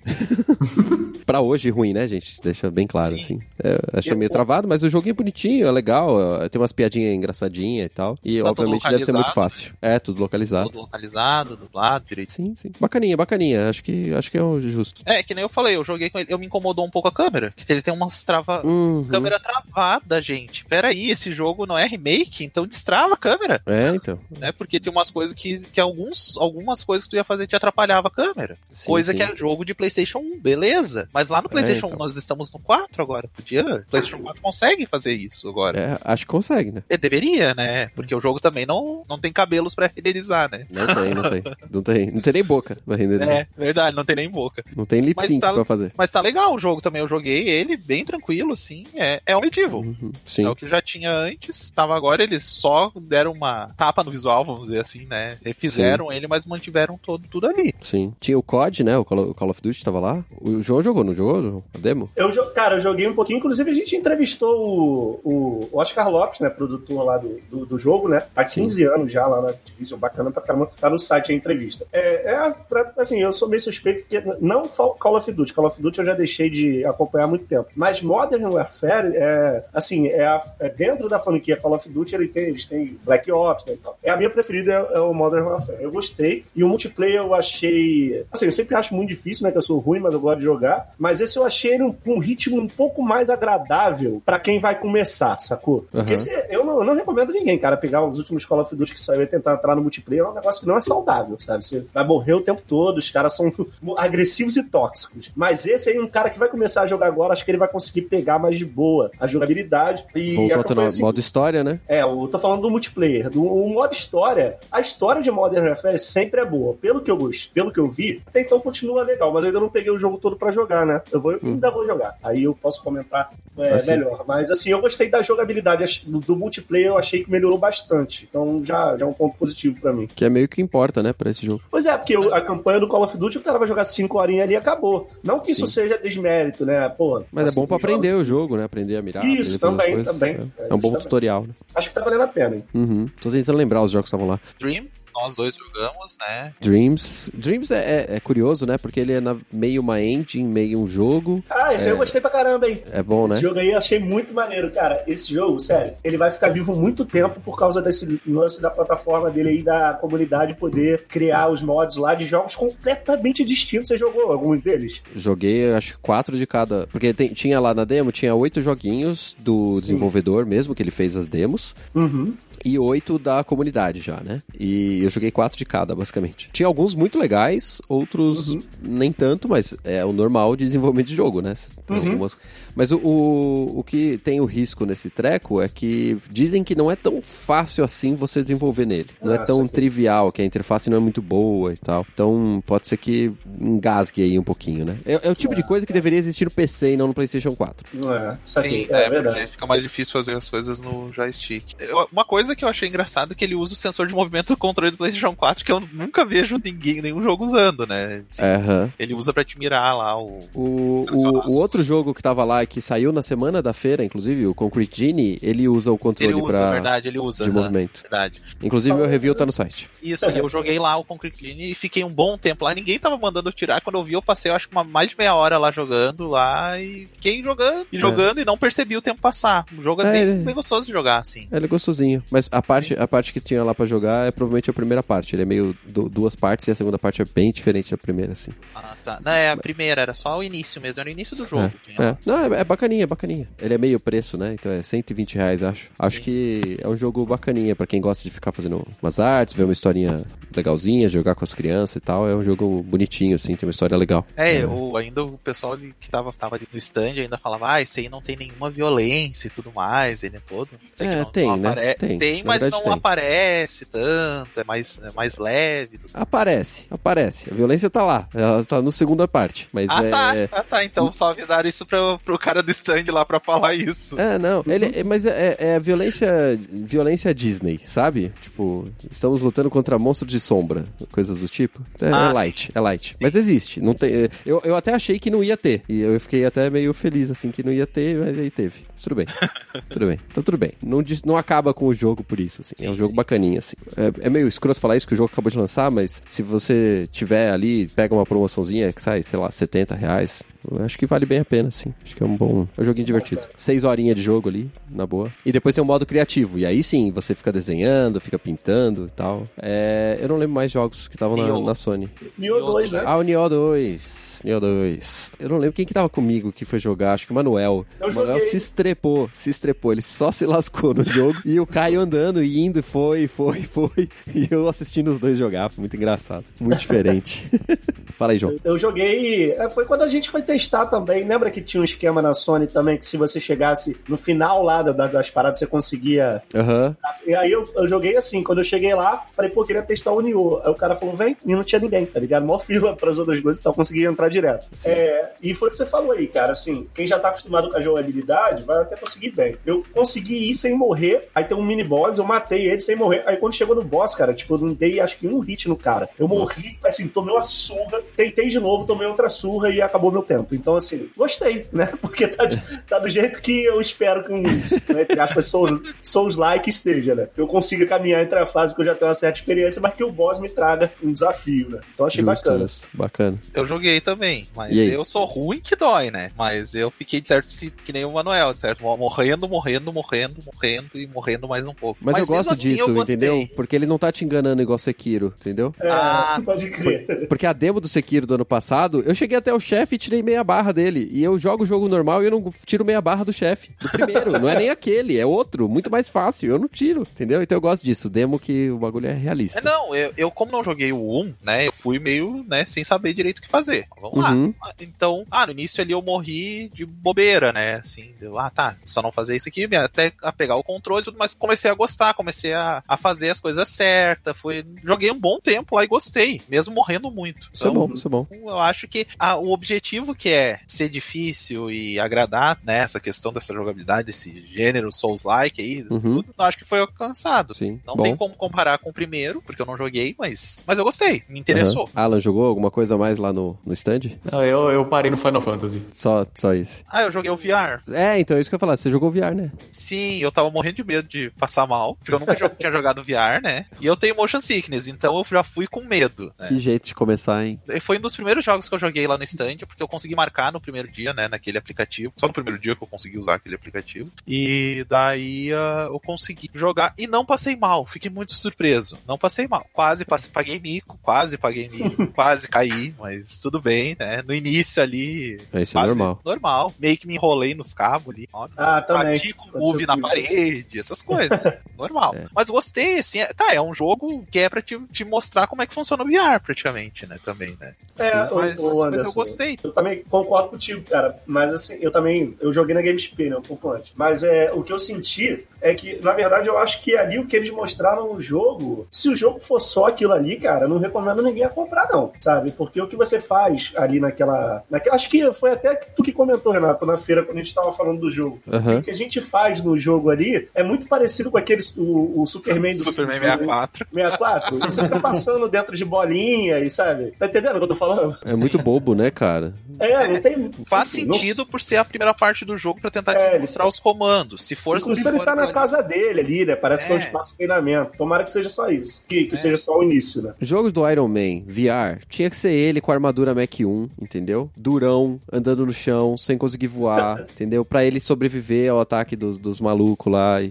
pra 1.27 1.41
hoje, 1.41 1.71
ruim, 1.71 1.93
né, 1.93 2.07
gente? 2.11 2.41
Deixa 2.43 2.71
bem 2.71 2.87
claro, 2.87 3.15
Sim. 3.17 3.23
assim. 3.23 3.39
É, 3.63 3.79
achei 3.99 4.15
meio 4.15 4.31
travado, 4.31 4.69
mas 4.69 4.83
o 4.83 4.89
joguinho 4.89 5.13
é 5.13 5.15
bonitinho, 5.15 5.67
é 5.67 5.71
legal, 5.71 6.43
é, 6.43 6.49
tem 6.49 6.61
umas 6.61 6.73
piadinhas 6.73 7.15
engraçadinhas 7.15 7.87
e 7.87 7.89
tal. 7.95 8.19
E, 8.25 8.43
Tá 8.43 8.49
obviamente, 8.51 8.89
deve 8.89 9.05
ser 9.05 9.13
muito 9.13 9.33
fácil. 9.33 9.73
É, 9.81 9.99
tudo 9.99 10.21
localizado. 10.21 10.69
Tudo 10.71 10.81
localizado, 10.81 11.57
dublado, 11.57 12.05
direito. 12.07 12.33
Sim, 12.33 12.55
sim. 12.57 12.71
Bacaninha, 12.81 13.17
bacaninha. 13.17 13.69
Acho 13.69 13.83
que, 13.83 14.13
acho 14.15 14.31
que 14.31 14.37
é 14.39 14.43
o 14.43 14.61
justo. 14.61 15.03
É, 15.07 15.23
que 15.23 15.35
nem 15.35 15.43
eu 15.43 15.49
falei, 15.49 15.77
eu 15.77 15.85
joguei 15.85 16.11
com 16.11 16.19
ele, 16.19 16.33
eu 16.33 16.39
me 16.39 16.47
incomodou 16.47 16.85
um 16.85 16.91
pouco 16.91 17.09
a 17.09 17.13
câmera. 17.13 17.53
Que 17.57 17.71
ele 17.73 17.83
tem 17.83 17.93
umas 17.95 18.23
trava... 18.25 18.65
Uhum. 18.67 19.05
Câmera 19.09 19.39
travada, 19.39 20.21
gente. 20.23 20.65
Pera 20.65 20.89
aí, 20.89 21.11
esse 21.11 21.33
jogo 21.33 21.67
não 21.67 21.79
é 21.79 21.87
remake, 21.87 22.45
então 22.45 22.67
destrava 22.67 23.15
a 23.15 23.17
câmera, 23.17 23.61
É, 23.67 23.91
então. 23.95 24.19
né? 24.39 24.53
Porque 24.53 24.81
tem 24.81 24.93
umas 24.93 25.11
coisas 25.11 25.35
que, 25.35 25.61
que 25.61 25.81
alguns, 25.81 26.37
algumas 26.37 26.83
coisas 26.83 27.05
que 27.05 27.11
tu 27.11 27.17
ia 27.17 27.25
fazer 27.25 27.47
te 27.47 27.57
atrapalhava 27.57 28.09
a 28.09 28.11
câmera. 28.11 28.57
Sim, 28.73 28.87
Coisa 28.87 29.13
sim. 29.13 29.19
que 29.19 29.23
é 29.23 29.37
jogo 29.37 29.65
de 29.65 29.75
PlayStation 29.75 30.19
1, 30.19 30.41
beleza. 30.41 31.09
Mas 31.13 31.29
lá 31.29 31.41
no 31.43 31.49
PlayStation 31.49 31.87
então. 31.87 31.99
1 32.01 32.05
nós 32.05 32.17
estamos 32.17 32.53
no 32.53 32.59
4 32.59 33.03
agora. 33.03 33.29
Podia. 33.29 33.85
PlayStation 33.91 34.19
4 34.23 34.41
consegue 34.41 34.87
fazer 34.87 35.13
isso 35.13 35.49
agora. 35.49 35.79
É, 35.79 35.99
acho 36.05 36.25
que 36.25 36.31
consegue, 36.31 36.73
né? 36.73 36.83
É, 36.89 36.97
deveria, 36.97 37.55
né? 37.55 37.89
Porque 37.95 38.15
o 38.15 38.21
jogo 38.21 38.41
também 38.41 38.65
não, 38.65 39.03
não 39.09 39.19
tem 39.19 39.33
cabelos 39.33 39.75
pra 39.75 39.91
renderizar, 39.95 40.51
né? 40.51 40.67
Não 40.71 40.87
tem, 40.87 41.15
não 41.15 41.31
tem. 41.31 41.43
Não 41.71 41.83
tem, 41.83 42.11
não 42.11 42.21
tem 42.21 42.33
nem 42.33 42.45
boca 42.45 42.77
pra 42.85 42.97
renderizar. 42.97 43.29
É, 43.29 43.47
verdade, 43.57 43.97
não 43.97 44.05
tem 44.05 44.17
nem 44.17 44.29
boca. 44.29 44.65
Não 44.75 44.85
tem 44.85 45.01
lip 45.01 45.23
sync 45.25 45.41
tá- 45.41 45.53
pra 45.53 45.65
fazer. 45.65 45.93
Mas 45.97 46.11
tá 46.11 46.21
legal 46.21 46.55
o 46.55 46.59
jogo 46.59 46.81
também. 46.81 47.01
Eu 47.03 47.09
joguei 47.09 47.49
ele 47.49 47.77
bem 47.77 48.05
tranquilo, 48.05 48.53
assim. 48.53 48.85
É, 48.95 49.21
é 49.27 49.41
Medieval. 49.41 49.81
Uhum. 49.81 50.13
Sim. 50.27 50.45
É 50.45 50.49
o 50.49 50.55
que 50.57 50.69
já 50.69 50.81
tinha 50.81 51.11
antes. 51.11 51.71
Tava 51.71 51.97
agora, 51.97 52.23
eles 52.23 52.45
só 52.45 52.93
deram 53.01 53.33
uma 53.33 53.69
tapa 53.77 54.05
no 54.05 54.11
visual, 54.11 54.45
vamos 54.45 54.63
dizer 54.69 54.81
assim, 54.81 55.07
né? 55.07 55.37
Refizeram 55.45 56.13
ele, 56.13 56.27
mas 56.27 56.47
mantiveram 56.47 56.99
todo, 56.99 57.27
tudo 57.29 57.47
ali. 57.47 57.75
Sim. 57.81 58.13
Tinha 58.21 58.39
o 58.39 58.43
COD, 58.43 58.85
né? 58.85 58.97
O 58.97 59.05
Call 59.05 59.31
o 59.31 59.35
Call 59.35 59.51
of 59.51 59.61
Duty 59.61 59.85
tava 59.85 59.99
lá. 59.99 60.25
O 60.41 60.63
João 60.63 60.83
jogou, 60.83 61.03
não 61.05 61.15
jogou? 61.15 61.43
João? 61.43 61.65
Demo? 61.91 62.09
Eu, 62.15 62.31
cara, 62.53 62.77
eu 62.77 62.81
joguei 62.81 63.09
um 63.09 63.15
pouquinho, 63.15 63.39
inclusive 63.39 63.69
a 63.71 63.75
gente 63.75 63.97
entrevistou 63.97 65.21
o, 65.25 65.69
o 65.73 65.79
Oscar 65.79 66.09
Lopes, 66.09 66.39
né, 66.41 66.49
produtor 66.49 67.05
lá 67.05 67.19
do, 67.19 67.41
do, 67.51 67.67
do 67.67 67.79
jogo, 67.79 68.09
né? 68.09 68.23
Há 68.37 68.45
15 68.45 68.85
anos 68.85 69.13
já 69.13 69.27
lá 69.27 69.41
na 69.43 69.49
Activision, 69.51 69.99
bacana 69.99 70.31
pra 70.31 70.41
caramba, 70.43 70.71
tá 70.81 70.89
no 70.89 70.99
site 71.01 71.33
a 71.33 71.35
entrevista. 71.35 71.85
É, 71.93 72.33
é 72.33 72.53
pra- 72.69 72.93
assim, 72.99 73.21
eu 73.21 73.33
sou 73.33 73.49
meio 73.49 73.61
suspeito 73.61 74.03
porque 74.03 74.23
não 74.41 74.69
Call 74.69 75.17
of 75.17 75.33
Duty, 75.33 75.53
Call 75.53 75.67
of 75.67 75.83
Duty 75.83 75.99
eu 75.99 76.05
já 76.05 76.15
deixei 76.15 76.49
de 76.49 76.85
acompanhar 76.85 77.25
há 77.25 77.29
muito 77.29 77.45
tempo, 77.47 77.67
mas 77.75 78.01
Modern 78.01 78.45
Warfare 78.45 79.13
é, 79.17 79.65
assim, 79.75 80.07
é, 80.09 80.25
a- 80.25 80.43
é 80.61 80.69
dentro 80.69 81.09
da 81.09 81.19
franquia 81.19 81.57
Call 81.57 81.75
of 81.75 81.89
Duty, 81.89 82.15
ele 82.15 82.29
tem, 82.29 82.45
eles 82.45 82.65
têm 82.65 82.97
Black 83.05 83.31
Ops, 83.33 83.65
né, 83.67 83.73
e 83.73 83.77
tal. 83.79 83.97
É 84.03 84.11
a 84.11 84.17
minha 84.17 84.31
preferida 84.31 84.73
é, 84.93 84.97
é 84.97 85.01
o 85.01 85.13
Modern 85.13 85.45
Warfare. 85.47 85.79
Eu 85.83 85.91
gostei, 85.91 86.45
e 86.55 86.63
o 86.63 86.69
multiplayer 86.69 87.17
eu 87.17 87.35
achei, 87.35 88.25
assim, 88.31 88.47
eu 88.47 88.53
sempre 88.53 88.77
acho 88.77 88.95
muito 88.95 89.09
difícil, 89.09 89.45
né, 89.45 89.51
que 89.51 89.59
eu 89.59 89.63
sou 89.63 89.79
ruim, 89.79 89.99
mas 89.99 90.15
eu 90.15 90.21
gosto 90.21 90.39
de 90.39 90.45
jogar, 90.45 90.93
mas 90.99 91.21
esse 91.21 91.37
eu 91.39 91.45
achei 91.45 91.80
um, 91.83 91.95
um 92.07 92.19
ritmo 92.19 92.61
um 92.61 92.69
pouco 92.69 93.03
mais 93.03 93.31
agradável 93.31 94.23
pra 94.25 94.39
quem 94.39 94.59
vai 94.59 94.79
começar, 94.79 95.39
sacou? 95.41 95.87
Porque 95.91 96.17
se- 96.17 96.31
eu, 96.51 96.60
não, 96.71 96.79
eu 96.81 96.85
não 96.85 96.95
recomendo 96.95 97.33
ninguém, 97.33 97.59
cara, 97.59 97.77
pegar 97.77 98.07
os 98.07 98.19
últimos 98.19 98.45
Call 98.45 98.61
of 98.61 98.75
Duty 98.75 98.95
que 98.95 99.01
saiu 99.01 99.23
e 99.23 99.27
tentar 99.27 99.55
entrar 99.55 99.75
no 99.75 99.83
multiplayer, 99.83 100.25
é 100.25 100.29
um 100.29 100.35
negócio 100.35 100.61
que 100.63 100.69
não 100.69 100.77
é 100.77 100.81
saudável, 100.81 101.37
sabe? 101.39 101.65
Você 101.65 101.87
vai 101.93 102.05
morrer 102.05 102.35
o 102.35 102.41
tempo 102.41 102.63
todo, 102.67 102.99
os 102.99 103.11
caras 103.11 103.35
são 103.35 103.53
agressivos 103.97 104.57
e 104.57 104.63
tóxicos. 104.65 105.31
Mas 105.35 105.67
esse 105.67 105.91
aí, 105.91 105.99
um 105.99 106.09
cara 106.09 106.31
que 106.31 106.39
vai 106.39 106.49
começar 106.49 106.83
a 106.83 106.87
jogar 106.87 107.07
agora, 107.07 107.33
acho 107.33 107.45
que 107.45 107.51
ele 107.51 107.59
vai 107.59 107.69
conseguir 107.69 108.03
pegar 108.03 108.39
mais 108.39 108.59
de 108.59 108.65
boa 108.65 109.11
a 109.19 109.27
jogabilidade 109.27 110.05
e 110.15 110.37
Voltou 110.37 110.85
assim, 110.85 111.01
modo 111.01 111.21
história, 111.21 111.63
né? 111.65 111.81
é, 111.89 112.03
eu 112.03 112.29
tô 112.31 112.39
falando 112.39 112.63
do 112.63 112.71
multiplayer. 112.71 113.31
Do 113.31 113.43
o 113.43 113.69
modo 113.69 113.93
história, 113.93 114.59
a 114.71 114.81
história 114.81 115.23
de 115.23 115.31
Modern 115.31 115.67
Warfare 115.67 115.99
sempre 115.99 116.41
é 116.41 116.45
boa. 116.45 116.75
Pelo 116.75 117.01
que 117.01 117.11
eu 117.11 117.17
gosto, 117.17 117.51
pelo 117.53 117.73
que 117.73 117.79
eu 117.81 117.91
vi, 117.91 118.23
até 118.27 118.41
então 118.41 118.61
continua 118.61 119.03
legal, 119.03 119.33
mas 119.33 119.43
eu 119.43 119.49
ainda 119.49 119.61
não 119.61 119.69
peguei 119.69 119.91
o 119.91 119.99
jogo 119.99 120.19
todo 120.19 120.37
pra 120.37 120.51
jogar, 120.51 120.87
né? 120.87 121.03
Eu 121.11 121.21
vou, 121.21 121.39
ainda 121.43 121.71
vou 121.71 121.87
jogar. 121.87 122.17
Aí 122.23 122.45
eu 122.45 122.55
posso 122.55 122.83
comentar 122.83 123.31
é, 123.59 123.75
Assim. 123.75 123.91
melhor. 123.91 124.25
Mas 124.27 124.51
assim, 124.51 124.71
eu 124.71 124.81
gostei 124.81 125.09
da 125.09 125.23
jogabilidade 125.23 126.03
do, 126.07 126.21
do 126.21 126.37
multiplayer, 126.61 126.89
eu 126.89 126.99
achei 126.99 127.25
que 127.25 127.31
melhorou 127.31 127.59
bastante. 127.59 128.27
Então 128.29 128.63
já, 128.65 128.97
já 128.97 129.05
é 129.05 129.09
um 129.09 129.13
ponto 129.13 129.37
positivo 129.37 129.81
pra 129.81 129.93
mim. 129.93 130.07
Que 130.15 130.25
é 130.25 130.31
meio 130.31 130.49
que 130.49 130.61
importa, 130.63 131.03
né, 131.03 131.13
pra 131.13 131.31
esse 131.31 131.45
jogo. 131.45 131.63
Pois 131.71 131.87
é, 131.87 131.97
porque 131.97 132.15
a 132.15 132.41
campanha 132.41 132.81
do 132.81 132.89
Call 132.89 133.03
of 133.03 133.17
Duty, 133.17 133.39
o 133.39 133.41
cara 133.41 133.59
vai 133.59 133.67
jogar 133.69 133.85
5 133.85 134.19
horinhas 134.19 134.45
ali 134.45 134.53
e 134.55 134.57
acabou. 134.57 135.09
Não 135.23 135.41
que 135.41 135.53
isso 135.53 135.67
Sim. 135.67 135.83
seja 135.83 135.99
desmérito, 135.99 136.65
né? 136.65 136.89
Pô, 136.89 137.23
Mas 137.33 137.47
assim, 137.47 137.59
é 137.61 137.63
bom 137.63 137.67
pra 137.67 137.77
tem 137.79 137.83
jogos- 137.91 137.99
aprender 137.99 138.15
o 138.15 138.25
jogo, 138.25 138.57
né? 138.57 138.65
Aprender 138.65 138.97
a 138.97 139.03
mirar. 139.03 139.25
Isso, 139.25 139.57
aprender 139.57 140.05
também, 140.05 140.05
também. 140.05 140.51
É, 140.59 140.63
É, 140.65 140.67
é 140.71 140.75
um 140.75 140.79
bom 140.79 140.89
também. 140.89 141.03
tutorial, 141.03 141.43
né? 141.47 141.55
Acho 141.75 141.89
que 141.89 141.95
tá 141.95 142.01
valendo 142.03 142.23
a 142.23 142.27
pena, 142.29 142.57
hein? 142.57 142.65
Uhum. 142.75 143.09
Tô 143.21 143.31
tentando 143.31 143.57
lembrar 143.59 143.83
os 143.83 143.91
jogos 143.91 144.11
que 144.11 144.15
estavam 144.17 144.27
lá. 144.33 144.41
Dreams, 144.59 144.89
nós 145.15 145.35
dois 145.35 145.55
jogamos, 145.55 146.17
né? 146.21 146.53
Dreams. 146.61 147.31
Dreams 147.35 147.71
é, 147.71 148.07
é- 148.11 148.17
é 148.17 148.21
curioso, 148.21 148.67
né? 148.67 148.77
Porque 148.79 149.01
ele 149.01 149.13
é 149.13 149.21
na- 149.21 149.37
meio 149.53 149.81
uma 149.81 150.01
engine, 150.03 150.45
meio 150.49 150.79
um 150.81 150.87
jogo. 150.87 151.43
Ah, 151.49 151.73
esse 151.75 151.87
aí 151.87 151.93
eu 151.93 151.97
gostei 151.97 152.21
pra 152.21 152.31
caramba, 152.31 152.69
hein? 152.69 152.83
É 152.93 153.03
bom, 153.03 153.27
né? 153.29 153.35
Esse 153.35 153.43
jogo 153.43 153.59
aí 153.59 153.71
eu 153.71 153.79
achei 153.79 153.99
muito 153.99 154.35
maneiro, 154.35 154.71
cara. 154.73 155.03
Esse 155.07 155.33
jogo, 155.33 155.59
sério, 155.61 155.95
ele 156.03 156.17
vai 156.17 156.31
ficar 156.31 156.50
vivo 156.51 156.75
muito 156.75 157.05
tempo 157.05 157.41
por 157.41 157.57
causa 157.59 157.81
desse 157.81 158.21
lance 158.27 158.61
da 158.61 158.71
plataforma 158.71 159.31
dele 159.31 159.49
aí, 159.51 159.63
da 159.63 159.95
comunidade 159.95 160.55
poder 160.55 161.05
criar 161.09 161.49
os 161.49 161.63
mods 161.63 161.97
lá 161.97 162.15
de 162.15 162.25
jogos 162.25 162.55
completamente 162.57 163.45
distintos. 163.45 163.89
Você 163.89 163.97
jogou 163.99 164.31
alguns 164.33 164.61
deles? 164.61 165.03
Joguei, 165.15 165.73
acho 165.73 165.95
que 165.95 166.01
quatro 166.01 166.37
de 166.37 166.47
cada. 166.47 166.87
Porque 166.91 167.13
tem- 167.15 167.33
tinha 167.33 167.59
lá 167.61 167.73
na 167.75 167.85
demo, 167.85 168.13
tinha 168.13 168.35
oito 168.35 168.61
joguinhos 168.61 169.37
do 169.39 169.75
Sim. 169.77 169.83
desenvolvedor 169.83 170.45
mesmo, 170.47 170.75
que 170.75 170.83
ele 170.83 170.91
fez 170.91 171.17
as 171.17 171.27
demos. 171.27 171.75
Uhum. 171.95 172.35
E 172.65 172.79
oito 172.79 173.19
da 173.19 173.43
comunidade 173.43 174.01
já, 174.01 174.21
né? 174.21 174.43
E 174.59 175.03
eu 175.03 175.11
joguei 175.11 175.31
quatro 175.31 175.57
de 175.57 175.65
cada, 175.65 175.95
basicamente. 175.95 176.51
Tinha 176.53 176.67
alguns 176.67 176.95
muito 176.95 177.19
legais, 177.19 177.81
outros 177.89 178.49
Uhum. 178.55 178.63
nem 178.83 179.11
tanto, 179.13 179.49
mas 179.49 179.75
é 179.85 180.05
o 180.05 180.13
normal 180.13 180.55
de 180.57 180.67
desenvolvimento 180.67 181.07
de 181.09 181.15
jogo, 181.15 181.41
né? 181.41 181.55
Tem 181.87 181.97
Uhum. 181.99 182.07
algumas- 182.13 182.37
Mas 182.75 182.93
o, 182.93 182.99
o, 182.99 183.79
o 183.81 183.85
que 183.85 184.19
tem 184.19 184.41
o 184.41 184.45
risco 184.45 184.85
nesse 184.87 185.11
treco 185.11 185.61
é 185.61 185.69
que 185.69 186.19
dizem 186.31 186.63
que 186.63 186.75
não 186.75 186.91
é 186.91 186.97
tão 186.97 187.21
fácil 187.21 187.83
assim 187.83 188.15
você 188.15 188.43
desenvolver 188.43 188.87
nele. 188.87 189.09
Não 189.23 189.33
é 189.33 189.37
Ah, 189.37 189.45
tão 189.45 189.57
saquei. 189.63 189.71
trivial, 189.73 190.31
que 190.31 190.41
a 190.41 190.45
interface 190.45 190.89
não 190.91 190.97
é 190.99 191.01
muito 191.01 191.21
boa 191.21 191.73
e 191.73 191.77
tal. 191.77 192.07
Então 192.13 192.63
pode 192.67 192.87
ser 192.87 192.97
que 192.97 193.33
engasgue 193.61 194.23
aí 194.23 194.39
um 194.39 194.43
pouquinho, 194.43 194.85
né? 194.85 194.99
É, 195.05 195.29
é 195.29 195.31
o 195.31 195.35
tipo 195.35 195.55
de 195.55 195.63
coisa 195.63 195.85
que 195.87 195.93
deveria 195.93 196.19
existir 196.19 196.45
no 196.45 196.51
PC 196.51 196.93
e 196.93 196.97
não 196.97 197.09
no 197.09 197.15
PlayStation 197.15 197.55
4. 197.57 197.87
Não 197.93 198.13
é? 198.15 198.39
Sim, 198.43 198.87
é, 198.91 199.05
é, 199.07 199.11
verdade. 199.11 199.37
porque 199.39 199.53
fica 199.53 199.67
mais 199.67 199.83
difícil 199.83 200.13
fazer 200.13 200.35
as 200.35 200.49
coisas 200.49 200.81
no 200.81 201.13
joystick. 201.13 201.75
Uma 202.13 202.25
coisa 202.25 202.50
que 202.57 202.65
eu 202.65 202.69
achei 202.69 202.89
engraçado 202.89 203.33
é 203.33 203.35
que 203.35 203.45
ele 203.45 203.55
usa 203.55 203.73
o 203.73 203.77
sensor 203.77 204.07
de 204.07 204.15
movimento 204.15 204.49
do 204.53 204.57
controle 204.57 204.91
do 204.91 204.97
PlayStation 204.97 205.35
4, 205.35 205.65
que 205.65 205.73
eu 205.73 205.81
nunca 205.93 206.25
vejo 206.25 206.57
ninguém, 206.63 207.01
nenhum 207.03 207.23
jogo 207.23 207.45
usando, 207.45 207.87
né? 207.87 208.25
Assim, 208.31 208.43
Aham. 208.43 208.93
Ele 208.99 209.15
usa 209.15 209.33
pra 209.33 209.45
te 209.45 209.59
mirar 209.59 209.97
lá 209.97 210.19
o. 210.21 210.49
O, 210.55 211.05
o, 211.11 211.49
o 211.53 211.59
outro 211.59 211.83
jogo 211.83 212.13
que 212.15 212.23
tava 212.23 212.45
lá, 212.45 212.65
que 212.67 212.81
saiu 212.81 213.13
na 213.13 213.23
semana 213.23 213.61
da 213.63 213.73
feira, 213.73 214.05
inclusive, 214.05 214.47
o 214.47 214.55
Concrete 214.55 214.99
Genie, 214.99 215.39
ele 215.43 215.69
usa 215.69 215.91
o 215.93 215.99
controle 215.99 216.33
Ele 216.33 216.41
usa, 216.43 216.53
pra, 216.59 216.71
verdade, 216.73 217.09
ele 217.09 217.19
usa. 217.19 217.45
de 217.45 217.51
aham, 217.51 217.61
movimento. 217.61 218.01
Verdade. 218.03 218.41
Inclusive, 218.63 218.95
meu 218.97 219.07
review 219.07 219.35
tá 219.35 219.47
no 219.47 219.53
site. 219.53 219.89
Isso, 220.03 220.31
e 220.31 220.39
eu 220.39 220.49
joguei 220.49 220.79
lá 220.79 220.97
o 220.97 221.05
Concrete 221.05 221.37
Clean 221.39 221.57
e 221.59 221.75
fiquei 221.75 222.05
um 222.05 222.11
bom 222.13 222.37
tempo 222.39 222.65
lá. 222.65 222.75
Ninguém 222.75 222.99
tava 222.99 223.17
mandando 223.17 223.49
eu 223.49 223.53
tirar. 223.53 223.81
Quando 223.81 223.97
eu 223.97 224.05
vi, 224.05 224.13
eu 224.15 224.23
passei, 224.23 224.51
eu 224.51 224.55
acho 224.55 224.69
que 224.69 224.75
uma, 224.75 224.85
mais 224.85 225.11
de 225.11 225.17
meia 225.19 225.35
hora 225.35 225.59
lá 225.59 225.71
jogando 225.71 226.29
lá 226.29 226.79
e 226.81 227.09
fiquei 227.13 227.43
jogando 227.43 227.87
e 227.93 227.99
jogando 227.99 228.41
e 228.41 228.45
não 228.45 228.57
percebi 228.59 228.97
o 228.97 229.03
tempo 229.03 229.21
passar. 229.21 229.65
O 229.77 229.83
jogo 229.83 230.03
é, 230.03 230.09
É, 230.09 230.13
bem, 230.13 230.23
ele- 230.23 230.45
bem 230.45 230.55
gostoso 230.55 230.87
de 230.87 230.93
jogar, 230.93 231.19
assim. 231.19 231.49
Ele 231.51 231.65
é 231.65 231.69
gostosinho. 231.69 232.23
Mas 232.31 232.40
a 232.51 232.63
parte, 232.63 232.95
a 232.99 233.07
parte 233.09 233.33
que 233.33 233.41
tinha 233.41 233.63
lá 233.65 233.75
pra 233.75 233.87
jogar 233.87 234.29
é 234.29 234.31
provavelmente 234.31 234.71
a 234.71 234.73
primeira 234.73 235.03
parte. 235.03 235.35
Ele 235.35 235.43
é 235.43 235.45
meio 235.45 235.77
du- 235.85 236.09
duas 236.09 236.35
partes 236.35 236.67
e 236.69 236.71
a 236.71 236.75
segunda 236.75 236.99
parte 236.99 237.21
é 237.23 237.25
bem 237.25 237.51
diferente 237.53 237.91
da 237.91 237.99
primeira, 237.99 238.33
assim. 238.33 238.51
Ah, 238.75 238.95
tá. 239.03 239.21
Não, 239.25 239.33
é 239.33 239.51
a 239.51 239.57
primeira, 239.57 240.01
era 240.01 240.15
só 240.15 240.39
o 240.39 240.43
início 240.43 240.81
mesmo, 240.81 241.01
era 241.01 241.09
o 241.09 241.13
início 241.13 241.37
do 241.37 241.47
jogo. 241.47 241.73
É, 241.99 242.03
é. 242.03 242.17
Não, 242.25 242.55
é, 242.55 242.61
é 242.61 242.65
bacaninha, 242.65 243.05
é 243.05 243.07
bacaninha. 243.07 243.49
Ele 243.61 243.75
é 243.75 243.79
meio 243.79 243.99
preço, 244.01 244.37
né? 244.39 244.53
Então 244.55 244.71
é 244.73 244.83
120 244.83 245.35
reais, 245.37 245.63
acho. 245.63 245.91
Acho 245.99 246.17
Sim. 246.17 246.23
que 246.23 246.79
é 246.81 246.89
um 246.89 246.97
jogo 246.97 247.25
bacaninha 247.27 247.75
pra 247.77 247.87
quem 247.87 248.01
gosta 248.01 248.23
de 248.25 248.31
ficar 248.31 248.53
fazendo 248.53 248.87
umas 249.03 249.19
artes, 249.21 249.55
ver 249.55 249.65
uma 249.65 249.73
historinha 249.73 250.25
legalzinha, 250.55 251.09
jogar 251.09 251.35
com 251.35 251.45
as 251.45 251.55
crianças 251.55 251.97
e 251.97 252.01
tal. 252.01 252.29
É 252.29 252.35
um 252.35 252.43
jogo 252.43 252.83
bonitinho, 252.83 253.35
assim, 253.37 253.55
tem 253.57 253.67
uma 253.67 253.71
história 253.71 253.97
legal. 253.97 254.27
É, 254.37 254.67
o, 254.67 254.97
ainda 254.97 255.25
o 255.25 255.39
pessoal 255.39 255.77
que 255.77 256.11
tava, 256.11 256.33
tava 256.33 256.57
ali 256.57 256.67
no 256.71 256.77
stand 256.79 257.15
ainda 257.17 257.39
falava, 257.39 257.73
ah, 257.73 257.83
esse 257.83 258.01
aí 258.01 258.09
não 258.09 258.21
tem 258.21 258.37
nenhuma 258.37 258.71
violência 258.71 259.47
e 259.49 259.51
tudo 259.51 259.73
mais, 259.75 260.23
ele 260.23 260.37
é 260.37 260.41
todo. 260.41 260.69
Sei 260.93 261.07
É, 261.07 261.17
não- 261.17 261.25
tem, 261.31 261.47
não 261.47 261.57
né? 261.57 261.69
apare- 261.71 261.95
Tem, 261.95 262.19
Tem, 262.35 262.43
mas 262.45 262.69
não 262.69 262.83
tem. 262.83 262.93
aparece 262.93 263.85
tanto, 263.85 264.61
é 264.61 264.65
mais, 264.65 265.01
é 265.05 265.11
mais 265.13 265.37
leve. 265.39 265.99
tudo. 265.99 266.11
Aparece, 266.15 266.87
aparece. 266.91 267.51
A 267.51 267.55
violência 267.55 267.91
tá 267.91 268.05
lá. 268.05 268.29
Ela 268.35 268.65
tá 268.65 268.81
no 268.83 268.93
segunda 268.93 269.27
parte. 269.27 269.69
Mas 269.73 269.89
Ah, 269.91 270.05
é. 270.05 270.47
tá, 270.47 270.59
ah, 270.61 270.63
tá, 270.63 270.85
então 270.85 271.13
só 271.13 271.31
avisaram 271.31 271.69
isso 271.69 271.85
pro, 271.87 272.19
pro 272.25 272.39
cara 272.39 272.63
do 272.63 272.71
stand 272.71 273.05
lá 273.11 273.25
pra 273.25 273.41
falar 273.41 273.75
isso. 273.75 274.19
É, 274.21 274.39
não. 274.39 274.63
Ele, 274.67 274.93
é- 274.99 275.05
mas 275.05 275.27
é, 275.27 275.57
é 275.59 275.81
violência, 275.81 276.31
violência 276.71 277.35
Disney, 277.35 277.81
sabe? 277.85 278.33
Tipo, 278.41 278.85
estamos 279.11 279.41
lutando 279.41 279.71
contra 279.71 279.99
monstros 279.99 280.31
de 280.31 280.41
sombra, 280.41 280.85
coisas 281.13 281.39
do 281.41 281.49
tipo. 281.49 281.83
É, 282.01 282.07
Ah, 282.13 282.27
é 282.27 282.29
sim. 282.29 282.35
light, 282.35 282.69
é 282.75 282.81
light. 282.81 283.17
Mas 283.21 283.35
existe. 283.35 283.81
Não 283.81 283.93
tem, 283.93 284.29
eu, 284.47 284.61
eu 284.65 284.77
até 284.77 284.95
achei 284.95 285.19
que 285.19 285.31
não 285.31 285.43
ia 285.43 285.57
ter. 285.57 285.83
E 285.89 286.01
eu 286.01 286.19
fiquei 286.21 286.45
até 286.45 286.69
meio 286.71 286.93
feliz, 286.95 287.31
assim, 287.31 287.51
que 287.51 287.63
não 287.63 287.73
ia 287.73 287.87
ter, 287.87 288.17
mas 288.17 288.39
aí 288.39 288.51
teve. 288.51 288.85
Tudo 289.03 289.15
bem. 289.15 289.27
tudo 289.91 290.07
bem. 290.07 290.19
Então 290.31 290.43
tudo 290.43 290.59
bem. 290.59 290.73
Não, 290.83 291.03
não 291.25 291.37
acaba 291.37 291.73
com 291.73 291.87
o 291.87 291.95
jogo 291.95 292.20
por 292.23 292.41
isso, 292.41 292.61
assim. 292.61 292.75
é 292.81 292.89
um 292.89 292.93
Sim, 292.93 292.99
jogo 292.99 293.11
sim. 293.11 293.17
bacaninha, 293.17 293.59
assim. 293.59 293.77
É, 293.97 294.27
é 294.27 294.31
meio 294.31 294.47
escroto 294.49 294.81
falar 294.81 294.97
isso, 294.97 295.07
que 295.07 295.15
o 295.15 295.17
jogo 295.17 295.31
acabou 295.33 295.51
de 295.51 295.59
lançar, 295.59 295.91
mas 295.91 296.23
se 296.27 296.43
você 296.43 297.09
tiver 297.13 297.51
ali, 297.51 297.89
pega 297.89 298.15
uma 298.15 298.27
promoçãozinha 298.27 298.93
que 298.93 299.03
sai, 299.03 299.23
sei 299.23 299.39
lá, 299.39 299.51
70 299.51 299.95
reais, 299.95 300.43
acho 300.85 300.99
que 300.99 301.07
vale 301.07 301.27
bem 301.27 301.41
a 301.41 301.45
pena, 301.45 301.69
assim. 301.69 301.93
Acho 302.05 302.15
que 302.17 302.23
é 302.23 302.27
um 302.27 302.37
bom. 302.37 302.67
É 302.77 302.81
um 302.81 302.85
joguinho 302.85 303.07
divertido. 303.07 303.43
Seis 303.57 303.85
horinhas 303.85 304.17
de 304.17 304.23
jogo 304.23 304.49
ali, 304.49 304.71
na 304.91 305.07
boa. 305.07 305.33
E 305.45 305.53
depois 305.53 305.75
tem 305.75 305.83
o 305.83 305.87
modo 305.87 306.05
criativo. 306.07 306.59
E 306.59 306.67
aí 306.67 306.83
sim, 306.83 307.11
você 307.11 307.35
fica 307.35 307.53
desenhando, 307.53 308.21
fica 308.21 308.39
pintando 308.39 309.07
e 309.07 309.11
tal. 309.11 309.47
É, 309.61 310.19
eu 310.21 310.29
não 310.29 310.37
lembro 310.37 310.55
mais 310.55 310.71
jogos 310.71 311.09
que 311.09 311.17
estavam 311.17 311.37
na, 311.37 311.61
na 311.61 311.75
Sony. 311.75 312.09
Nioh 312.39 312.61
2, 312.61 312.93
né? 312.93 313.03
Ah, 313.05 313.17
o 313.17 313.23
Nioh 313.23 313.49
2. 313.49 314.43
Nioh 314.45 314.61
2. 314.61 315.33
Eu 315.41 315.49
não 315.49 315.59
lembro 315.59 315.75
quem 315.75 315.87
que 315.87 315.95
tava 315.95 316.09
comigo 316.09 316.53
que 316.53 316.65
foi 316.65 316.79
jogar, 316.79 317.15
acho 317.15 317.27
que 317.27 317.33
o 317.33 317.35
Manuel. 317.35 317.87
Eu 318.01 318.09
o 318.09 318.15
Manuel 318.15 318.35
joguei. 318.35 318.49
se 318.51 318.57
estrepou, 318.57 319.31
se 319.33 319.51
estrepou. 319.51 319.93
Ele 319.93 320.03
só 320.03 320.31
se 320.33 320.47
lascou 320.47 320.95
no 320.95 321.05
jogo. 321.05 321.39
e 321.45 321.59
o 321.61 321.67
Caio 321.67 322.01
andando 322.01 322.43
e 322.43 322.59
indo, 322.61 322.79
e 322.79 322.83
foi, 322.83 323.27
foi, 323.27 323.63
foi. 323.63 324.09
E 324.35 324.49
eu 324.51 324.69
assistindo 324.69 325.09
os 325.11 325.19
dois 325.21 325.37
jogar. 325.39 325.71
Foi 325.71 325.83
muito 325.83 325.97
engraçado. 325.97 326.45
Muito 326.61 326.79
diferente. 326.79 327.49
Fala 328.17 328.33
aí, 328.33 328.39
João. 328.39 328.57
Eu 328.63 328.79
joguei. 328.79 329.53
é, 329.53 329.71
Foi 329.71 329.85
quando 329.85 330.03
a 330.03 330.09
gente 330.09 330.29
foi 330.31 330.43
testar 330.51 330.87
também. 330.87 331.25
Lembra 331.27 331.51
que 331.51 331.61
tinha 331.61 331.81
um 331.81 331.85
esquema 331.85 332.21
na 332.21 332.35
Sony 332.35 332.67
também 332.67 332.97
que 332.99 333.07
se 333.07 333.17
você 333.17 333.39
chegasse 333.39 333.97
no 334.09 334.17
final 334.17 334.63
lá 334.63 334.83
da- 334.83 335.07
das 335.07 335.31
paradas 335.31 335.59
você 335.59 335.67
conseguia. 335.67 336.43
Aham. 336.55 336.97
E 337.27 337.35
aí 337.35 337.53
eu, 337.53 337.65
eu 337.77 337.87
joguei 337.89 338.17
assim. 338.17 338.43
Quando 338.43 338.59
eu 338.59 338.65
cheguei 338.65 338.95
lá, 338.95 339.27
falei, 339.33 339.51
pô, 339.51 339.65
queria 339.65 339.83
testar 339.83 340.13
o 340.13 340.21
Nioh. 340.21 340.61
Aí 340.65 340.71
o 340.71 340.75
cara 340.75 340.97
falou, 340.97 341.15
vem. 341.15 341.37
E 341.47 341.55
não 341.55 341.63
tinha 341.63 341.81
ninguém, 341.81 342.05
tá 342.07 342.19
ligado? 342.19 342.45
Mó 342.45 342.59
fila 342.59 342.97
pras 342.97 343.19
outras 343.19 343.39
coisas 343.41 343.61
e 343.61 343.63
tal. 343.63 343.73
Consegui 343.75 344.05
entrar 344.05 344.29
direto. 344.29 344.67
É, 344.85 345.31
e 345.43 345.55
foi 345.55 345.69
o 345.69 345.71
que 345.71 345.77
você 345.77 345.87
falou 345.87 346.13
aí, 346.13 346.27
cara. 346.27 346.53
Assim, 346.53 346.87
quem 346.95 347.07
já 347.07 347.19
tá 347.19 347.29
acostumado 347.29 347.71
com 347.71 347.77
a 347.77 347.81
jogabilidade 347.81 348.63
vai 348.65 348.83
até 348.83 348.97
conseguir 348.97 349.31
bem. 349.31 349.57
Eu 349.65 349.85
consegui 349.95 350.51
ir 350.51 350.55
sem 350.55 350.75
morrer. 350.77 351.29
Aí 351.35 351.45
tem 351.45 351.57
um 351.57 351.63
mini 351.63 351.85
boss, 351.85 352.19
eu 352.19 352.25
matei 352.25 352.69
ele 352.69 352.81
sem 352.81 352.97
morrer. 352.97 353.23
Aí 353.27 353.37
quando 353.37 353.55
chegou 353.55 353.75
no 353.77 353.83
boss, 353.85 354.15
cara, 354.15 354.35
tipo, 354.35 354.55
eu 354.55 354.59
não 354.59 354.73
dei 354.75 355.01
acho 355.01 355.17
que 355.17 355.27
um 355.29 355.39
hit 355.41 355.69
no 355.69 355.77
cara. 355.77 356.09
Eu 356.19 356.27
morri, 356.27 356.79
assim, 356.85 357.07
tomei 357.09 357.35
uma 357.35 357.45
surra, 357.45 358.01
tentei 358.17 358.49
de 358.49 358.59
novo, 358.59 358.87
tomei 358.87 359.07
outra 359.07 359.29
surra 359.29 359.71
e 359.71 359.81
acabou 359.81 360.11
meu 360.11 360.23
tempo. 360.23 360.40
Então, 360.53 360.75
assim, 360.77 361.09
gostei, 361.17 361.67
né? 361.73 361.87
Porque 362.01 362.29
tá, 362.29 362.45
de- 362.47 362.61
tá 362.89 362.99
do 362.99 363.09
jeito 363.09 363.41
que 363.41 363.65
eu 363.65 363.81
espero 363.81 364.25
que 364.25 364.33
um, 364.33 364.43
né, 364.43 365.03
entre 365.03 365.21
aspas, 365.21 365.49
Souls, 365.49 365.81
Souls-like 366.03 366.69
esteja, 366.69 367.15
né? 367.15 367.29
Eu 367.37 367.47
consiga 367.47 367.87
caminhar 367.87 368.23
entre 368.23 368.39
a 368.39 368.47
fase 368.47 368.75
que 368.75 368.81
eu 368.81 368.85
já 368.87 368.95
tenho 368.95 369.09
uma 369.09 369.15
certa 369.15 369.39
experiência, 369.39 369.81
mas 369.81 369.95
que 369.95 370.05
o 370.05 370.11
boss 370.13 370.39
me 370.39 370.49
traga 370.49 370.91
um 371.03 371.13
desafio, 371.13 371.71
né? 371.71 371.81
Então 371.95 372.07
achei 372.07 372.23
Justo, 372.25 372.45
bacana. 372.45 372.59
justo. 372.59 372.89
Bacana. 372.93 373.39
Eu 373.55 373.67
joguei 373.67 374.01
também, 374.01 374.49
mas 374.55 374.75
eu 374.77 375.05
sou 375.05 375.25
ruim 375.25 375.61
que 375.61 375.77
dói, 375.77 376.11
né? 376.11 376.31
Mas 376.37 376.75
eu 376.75 376.91
fiquei 376.91 377.21
de 377.21 377.29
certo 377.29 377.55
que, 377.57 377.71
que 377.71 377.93
nem 377.93 378.05
o 378.05 378.13
Manuel, 378.13 378.53
de 378.55 378.61
certo? 378.61 378.83
Morrendo, 378.83 379.49
morrendo, 379.49 379.93
morrendo, 379.93 380.43
morrendo 380.45 380.91
e 380.95 381.07
morrendo 381.07 381.49
mais 381.49 381.67
um 381.67 381.75
pouco. 381.75 381.99
Mas, 382.03 382.15
eu 382.17 382.21
mesmo 382.23 382.35
gosto 382.35 382.53
assim, 382.53 382.75
disso, 382.75 382.91
eu 382.91 383.03
entendeu? 383.03 383.49
Porque 383.57 383.75
ele 383.77 383.87
não 383.87 383.99
tá 383.99 384.11
te 384.13 384.25
enganando 384.25 384.61
igual 384.63 384.79
Sekiro, 384.79 385.35
entendeu? 385.41 385.75
É, 385.81 385.89
Ah, 385.91 386.41
pode 386.45 386.71
crer. 386.71 387.27
Porque 387.29 387.47
a 387.47 387.53
demo 387.53 387.81
do 387.81 387.89
Sekiro 387.89 388.27
do 388.27 388.35
ano 388.35 388.45
passado, 388.45 389.03
eu 389.07 389.15
cheguei 389.15 389.37
até 389.39 389.53
o 389.53 389.61
chefe 389.61 389.95
e 389.95 389.99
tirei 389.99 390.23
meia 390.31 390.45
barra 390.45 390.73
dele. 390.73 391.09
E 391.13 391.23
eu 391.23 391.37
jogo 391.39 391.65
o 391.65 391.67
jogo 391.67 391.89
normal 391.89 392.23
e 392.23 392.27
eu 392.27 392.31
não 392.31 392.53
tiro 392.65 392.85
meia 392.85 393.01
barra 393.01 393.25
do 393.25 393.33
chefe. 393.33 393.71
Do 393.81 393.89
primeiro. 393.89 394.33
não 394.39 394.49
é 394.49 394.57
nem 394.57 394.71
aquele, 394.71 395.19
é 395.19 395.27
outro. 395.27 395.69
Muito 395.69 395.91
mais 395.91 396.09
fácil. 396.09 396.51
Eu 396.51 396.59
não 396.59 396.69
tiro, 396.69 397.03
entendeu? 397.03 397.43
Então 397.43 397.57
eu 397.57 397.61
gosto 397.61 397.85
disso. 397.85 398.09
Demo 398.09 398.39
que 398.39 398.71
o 398.71 398.79
bagulho 398.79 399.07
é 399.09 399.13
realista. 399.13 399.59
É, 399.59 399.63
não, 399.63 399.95
eu, 399.95 400.13
eu 400.17 400.31
como 400.31 400.53
não 400.53 400.63
joguei 400.65 400.93
o 400.93 401.21
1, 401.21 401.35
né, 401.43 401.67
eu 401.69 401.73
fui 401.73 401.99
meio, 401.99 402.45
né, 402.49 402.65
sem 402.65 402.85
saber 402.85 403.13
direito 403.15 403.39
o 403.39 403.43
que 403.43 403.49
fazer. 403.49 403.87
Vamos 404.01 404.25
Uhum. 404.25 404.55
lá. 404.63 404.73
Então, 404.81 405.25
ah, 405.31 405.47
no 405.47 405.53
início 405.53 405.83
ali 405.83 405.93
eu 405.93 406.03
morri 406.03 406.71
de 406.75 406.85
bobeira, 406.87 407.53
né, 407.53 407.75
assim, 407.75 408.15
deu, 408.21 408.39
ah, 408.39 408.51
tá, 408.51 408.77
só 408.85 409.01
não 409.03 409.11
fazer 409.13 409.37
isso 409.37 409.49
aqui, 409.49 409.69
até 409.77 410.13
a 410.23 410.33
pegar 410.33 410.57
o 410.57 410.63
controle 410.63 411.03
e 411.03 411.05
tudo, 411.05 411.17
mas 411.19 411.35
comecei 411.35 411.71
a 411.71 411.75
gostar, 411.75 412.15
comecei 412.15 412.53
a, 412.53 412.83
a 412.87 412.97
fazer 412.97 413.31
as 413.31 413.41
coisas 413.41 413.69
certas, 413.69 414.37
foi, 414.37 414.65
joguei 414.85 415.11
um 415.11 415.19
bom 415.19 415.39
tempo 415.41 415.75
lá 415.77 415.85
e 415.85 415.89
gostei, 415.89 416.41
mesmo 416.49 416.75
morrendo 416.75 417.11
muito. 417.11 417.49
Isso 417.53 417.67
é 417.67 417.71
Então, 417.71 417.87
bom, 417.89 417.95
isso 417.95 418.07
é 418.09 418.11
bom. 418.11 418.27
eu 418.31 418.59
acho 418.59 418.87
que 418.89 419.07
a- 419.19 419.37
o 419.37 419.51
objetivo 419.53 420.15
que 420.21 420.29
é 420.29 420.61
ser 420.67 420.89
difícil 420.89 421.71
e 421.71 421.99
agradar, 421.99 422.59
né, 422.63 422.79
essa 422.79 423.01
questão 423.01 423.33
dessa 423.33 423.55
jogabilidade, 423.55 424.11
esse 424.11 424.43
gênero 424.43 424.93
Souls-like 424.93 425.61
aí, 425.61 425.87
Uhum. 425.91 426.23
tudo, 426.23 426.35
acho 426.39 426.59
que 426.59 426.65
foi 426.65 426.81
alcançado. 426.81 427.55
Sim. 427.55 427.81
Não 427.87 427.97
bom. 427.97 428.03
tem 428.03 428.15
como 428.17 428.35
comparar 428.35 428.79
com 428.79 428.91
o 428.91 428.93
primeiro, 428.93 429.41
porque 429.43 429.61
eu 429.63 429.67
não 429.67 429.77
joguei, 429.77 430.15
mas, 430.19 430.63
mas 430.67 430.79
eu 430.79 430.85
gostei, 430.85 431.23
me 431.29 431.41
interessou. 431.41 431.85
Aham. 431.85 432.05
Alan 432.05 432.21
jogou 432.21 432.45
alguma 432.47 432.71
coisa 432.71 432.95
a 432.95 432.99
mais 432.99 433.19
lá 433.19 433.33
no, 433.33 433.59
no 433.65 433.73
stand? 433.73 434.01
Não, 434.31 434.45
eu, 434.45 434.71
eu 434.71 434.85
parei 434.85 435.11
no 435.11 435.17
Final 435.17 435.41
Fantasy. 435.41 435.83
Só, 435.93 436.25
só 436.35 436.53
isso. 436.55 436.85
Ah, 436.91 437.03
eu 437.03 437.13
joguei 437.13 437.31
o 437.31 437.37
VR. 437.37 437.81
É, 437.91 438.19
então 438.21 438.37
é 438.37 438.41
isso 438.41 438.51
que 438.51 438.55
eu 438.55 438.59
ia 438.59 438.61
falar. 438.61 438.77
Você 438.77 438.91
jogou 438.91 439.11
VR, 439.11 439.35
né? 439.35 439.51
Sim, 439.73 440.19
eu 440.19 440.31
tava 440.31 440.51
morrendo 440.51 440.77
de 440.77 440.85
medo 440.85 441.09
de 441.09 441.31
passar 441.39 441.67
mal, 441.67 441.97
porque 441.97 442.13
eu 442.15 442.19
nunca 442.21 442.35
tinha 442.59 442.71
jogado 442.73 443.03
VR, 443.03 443.43
né? 443.43 443.65
E 443.81 443.87
eu 443.87 443.97
tenho 443.97 444.15
motion 444.15 444.41
sickness, 444.41 444.87
então 444.87 445.17
eu 445.19 445.25
já 445.25 445.43
fui 445.43 445.67
com 445.67 445.83
medo. 445.83 446.33
Né? 446.39 446.49
Que 446.49 446.59
jeito 446.59 446.87
de 446.89 446.95
começar, 446.95 447.45
hein? 447.45 447.59
Foi 447.81 447.97
um 447.97 448.01
dos 448.01 448.15
primeiros 448.15 448.45
jogos 448.45 448.69
que 448.69 448.75
eu 448.75 448.79
joguei 448.79 449.07
lá 449.07 449.17
no 449.17 449.25
stand, 449.25 449.59
porque 449.67 449.83
eu 449.83 449.89
consegui 449.89 450.10
marcar 450.15 450.53
no 450.53 450.61
primeiro 450.61 450.89
dia, 450.91 451.13
né, 451.13 451.29
naquele 451.29 451.59
aplicativo. 451.59 452.13
Só 452.17 452.27
no 452.27 452.33
primeiro 452.33 452.59
dia 452.59 452.75
que 452.77 452.83
eu 452.83 452.87
consegui 452.89 453.19
usar 453.19 453.35
aquele 453.35 453.55
aplicativo. 453.55 454.11
E 454.27 454.85
daí 454.89 455.53
ah, 455.53 455.87
eu 455.91 456.01
consegui 456.01 456.51
jogar 456.55 456.95
e 456.99 457.07
não 457.07 457.25
passei 457.25 457.57
mal. 457.57 457.87
Fiquei 457.87 458.11
muito 458.11 458.35
surpreso. 458.35 458.99
Não 459.07 459.19
passei 459.19 459.47
mal. 459.47 459.67
Quase 459.73 460.05
passei, 460.05 460.31
paguei 460.31 460.59
mico, 460.59 460.99
quase 461.03 461.37
paguei 461.39 461.69
mico, 461.69 462.07
quase 462.13 462.49
caí, 462.49 462.95
mas 462.99 463.39
tudo 463.39 463.61
bem, 463.61 463.97
né? 463.99 464.23
No 464.27 464.35
início 464.35 464.83
ali. 464.83 465.41
É, 465.53 465.63
isso 465.63 465.79
é 465.79 465.83
normal. 465.87 466.21
Normal. 466.25 466.75
Meio 466.79 466.97
que 466.99 467.07
me 467.07 467.15
enrolei 467.15 467.55
nos 467.55 467.73
cabos 467.75 468.15
ali. 468.15 468.29
ó. 468.33 468.49
Ah, 468.57 468.81
também. 468.83 469.13
Bati 469.15 469.33
com 469.33 469.59
move 469.59 469.87
na 469.87 469.99
parede, 469.99 470.79
essas 470.79 471.03
coisas. 471.03 471.39
Normal. 471.79 472.15
É. 472.15 472.27
Mas 472.35 472.51
gostei, 472.51 472.99
assim. 472.99 473.21
é- 473.21 473.33
tá, 473.33 473.55
é 473.55 473.61
um 473.61 473.73
jogo 473.75 474.25
que 474.31 474.39
é 474.39 474.49
pra 474.49 474.61
te, 474.61 474.79
te 474.93 475.05
mostrar 475.05 475.47
como 475.47 475.63
é 475.63 475.67
que 475.67 475.75
funciona 475.75 476.03
o 476.03 476.07
VR, 476.07 476.41
praticamente, 476.43 477.07
né? 477.07 477.17
Também, 477.25 477.57
né? 477.61 477.75
É, 477.99 478.15
mas, 478.35 478.59
ô- 478.59 478.63
ô, 478.63 478.67
mas 478.67 478.79
eu 478.83 478.85
Anderson, 478.85 479.13
gostei. 479.13 479.59
Eu 479.63 479.73
também 479.73 480.00
concordo 480.09 480.51
contigo, 480.51 480.83
cara. 480.89 481.17
Mas 481.27 481.53
assim, 481.53 481.79
eu 481.81 481.91
também. 481.91 482.37
Eu 482.41 482.53
joguei 482.53 482.75
na 482.75 482.83
GameSP, 482.83 483.31
né? 483.31 483.37
Um 483.37 483.43
pouco 483.43 483.71
antes. 483.71 483.93
Mas 483.97 484.23
é, 484.23 484.53
o 484.53 484.63
que 484.63 484.73
eu 484.73 484.79
senti 484.79 485.47
é 485.61 485.75
que, 485.75 486.03
na 486.03 486.13
verdade, 486.13 486.49
eu 486.49 486.59
acho 486.59 486.83
que 486.83 486.97
ali 486.97 487.19
o 487.19 487.27
que 487.27 487.37
eles 487.37 487.51
mostraram 487.51 488.15
no 488.15 488.21
jogo, 488.21 488.87
se 488.91 489.09
o 489.09 489.17
jogo 489.17 489.41
for 489.41 489.61
só 489.61 489.87
aquilo 489.87 490.13
ali, 490.13 490.37
cara, 490.37 490.67
não 490.67 490.79
recomendo 490.79 491.23
ninguém 491.23 491.45
a 491.45 491.51
comprar, 491.51 491.89
não. 491.91 492.13
Sabe? 492.19 492.51
Porque 492.53 492.81
o 492.81 492.87
que 492.87 492.97
você 492.97 493.21
faz 493.21 493.73
ali 493.77 494.01
naquela. 494.01 494.63
naquela 494.71 494.97
acho 494.97 495.09
que 495.09 495.33
foi 495.33 495.53
até 495.53 495.75
tu 495.75 496.03
que 496.03 496.13
comentou, 496.13 496.53
Renato, 496.53 496.87
na 496.87 496.99
feira, 496.99 497.23
quando 497.23 497.39
a 497.39 497.43
gente 497.43 497.55
tava 497.55 497.73
falando 497.73 498.01
do 498.01 498.11
jogo. 498.11 498.41
Aham. 498.51 498.79
O 498.79 498.83
que 498.83 498.91
a 498.91 498.97
gente 498.97 499.21
faz 499.21 499.63
no 499.63 499.77
jogo 499.77 500.11
ali 500.11 500.49
é 500.55 500.63
muito 500.63 500.87
parecido 500.89 501.31
com 501.31 501.39
aquele. 501.39 501.63
O, 501.77 502.23
o 502.23 502.27
Superman 502.27 502.73
do 502.73 502.79
Superman 502.79 503.19
Simpsons, 503.19 503.47
né? 503.47 503.47
64. 503.47 503.87
64. 503.93 504.57
E 504.57 504.59
você 504.61 504.83
fica 504.83 505.01
passando 505.01 505.49
dentro 505.49 505.77
de 505.77 505.85
bolinha 505.85 506.59
e 506.59 506.71
sabe? 506.71 507.13
Tá 507.19 507.27
entendendo 507.27 507.57
o 507.57 507.59
que 507.59 507.65
eu 507.65 507.69
tô 507.69 507.77
falando? 507.77 508.17
É 508.25 508.35
muito 508.35 508.59
bobo, 508.59 508.95
né, 508.95 509.11
cara? 509.11 509.53
É, 509.79 509.90
não 510.09 510.21
tem. 510.21 510.51
Faz 510.67 510.95
Enfim, 510.97 511.13
sentido 511.13 511.47
por 511.47 511.61
ser 511.61 511.77
a 511.77 511.85
primeira 511.85 512.13
parte 512.15 512.45
do 512.45 512.57
jogo 512.57 512.81
pra 512.81 512.91
tentar 512.91 513.15
É, 513.15 513.29
te 513.31 513.35
ele- 513.35 513.43
mostrar 513.43 513.67
os 513.69 513.79
comandos. 513.81 514.45
Se 514.45 514.55
for 514.55 514.79
Inclusive, 514.79 515.03
se 515.03 515.09
ele 515.09 515.19
for 515.19 515.25
tá 515.25 515.35
na 515.35 515.43
aquilo 515.43 515.55
casa 515.55 515.83
dele 515.83 516.21
ali, 516.21 516.45
né? 516.47 516.57
Parece 516.57 516.87
que 516.87 516.93
é 516.93 516.95
um 516.95 516.99
É. 516.99 517.01
espaço 517.03 517.31
de 517.33 517.37
treinamento. 517.39 517.93
Tomara 517.97 518.25
que 518.25 518.31
seja 518.31 518.49
só 518.49 518.69
isso. 518.69 519.05
Que, 519.09 519.25
que 519.27 519.35
É. 519.35 519.39
seja 519.39 519.57
só 519.57 519.79
o 519.79 519.83
início, 519.83 520.23
né? 520.23 520.35
Jogos 520.41 520.73
do 520.73 520.89
Iron 520.89 521.09
Man, 521.09 521.43
VR, 521.47 522.01
tinha 522.09 522.29
que 522.31 522.37
ser 522.37 522.53
ele 522.53 522.81
com 522.81 522.91
a 522.91 522.95
armadura 522.95 523.35
Mac 523.35 523.55
1, 523.61 523.89
entendeu? 524.01 524.51
Durão, 524.57 525.21
andando 525.33 525.65
no 525.67 525.73
chão, 525.73 526.17
sem 526.17 526.37
conseguir 526.39 526.67
voar, 526.69 527.23
entendeu? 527.35 527.65
Pra 527.65 527.85
ele 527.85 528.01
sobreviver 528.01 528.71
ao 528.71 528.81
ataque 528.81 529.17
dos, 529.17 529.39
dos 529.39 529.61
malucos 529.61 530.13
lá 530.13 530.41
e, 530.43 530.47
e 530.47 530.51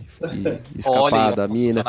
escapar 0.80 1.00
Olha, 1.02 1.36
da 1.36 1.48
mina. 1.48 1.84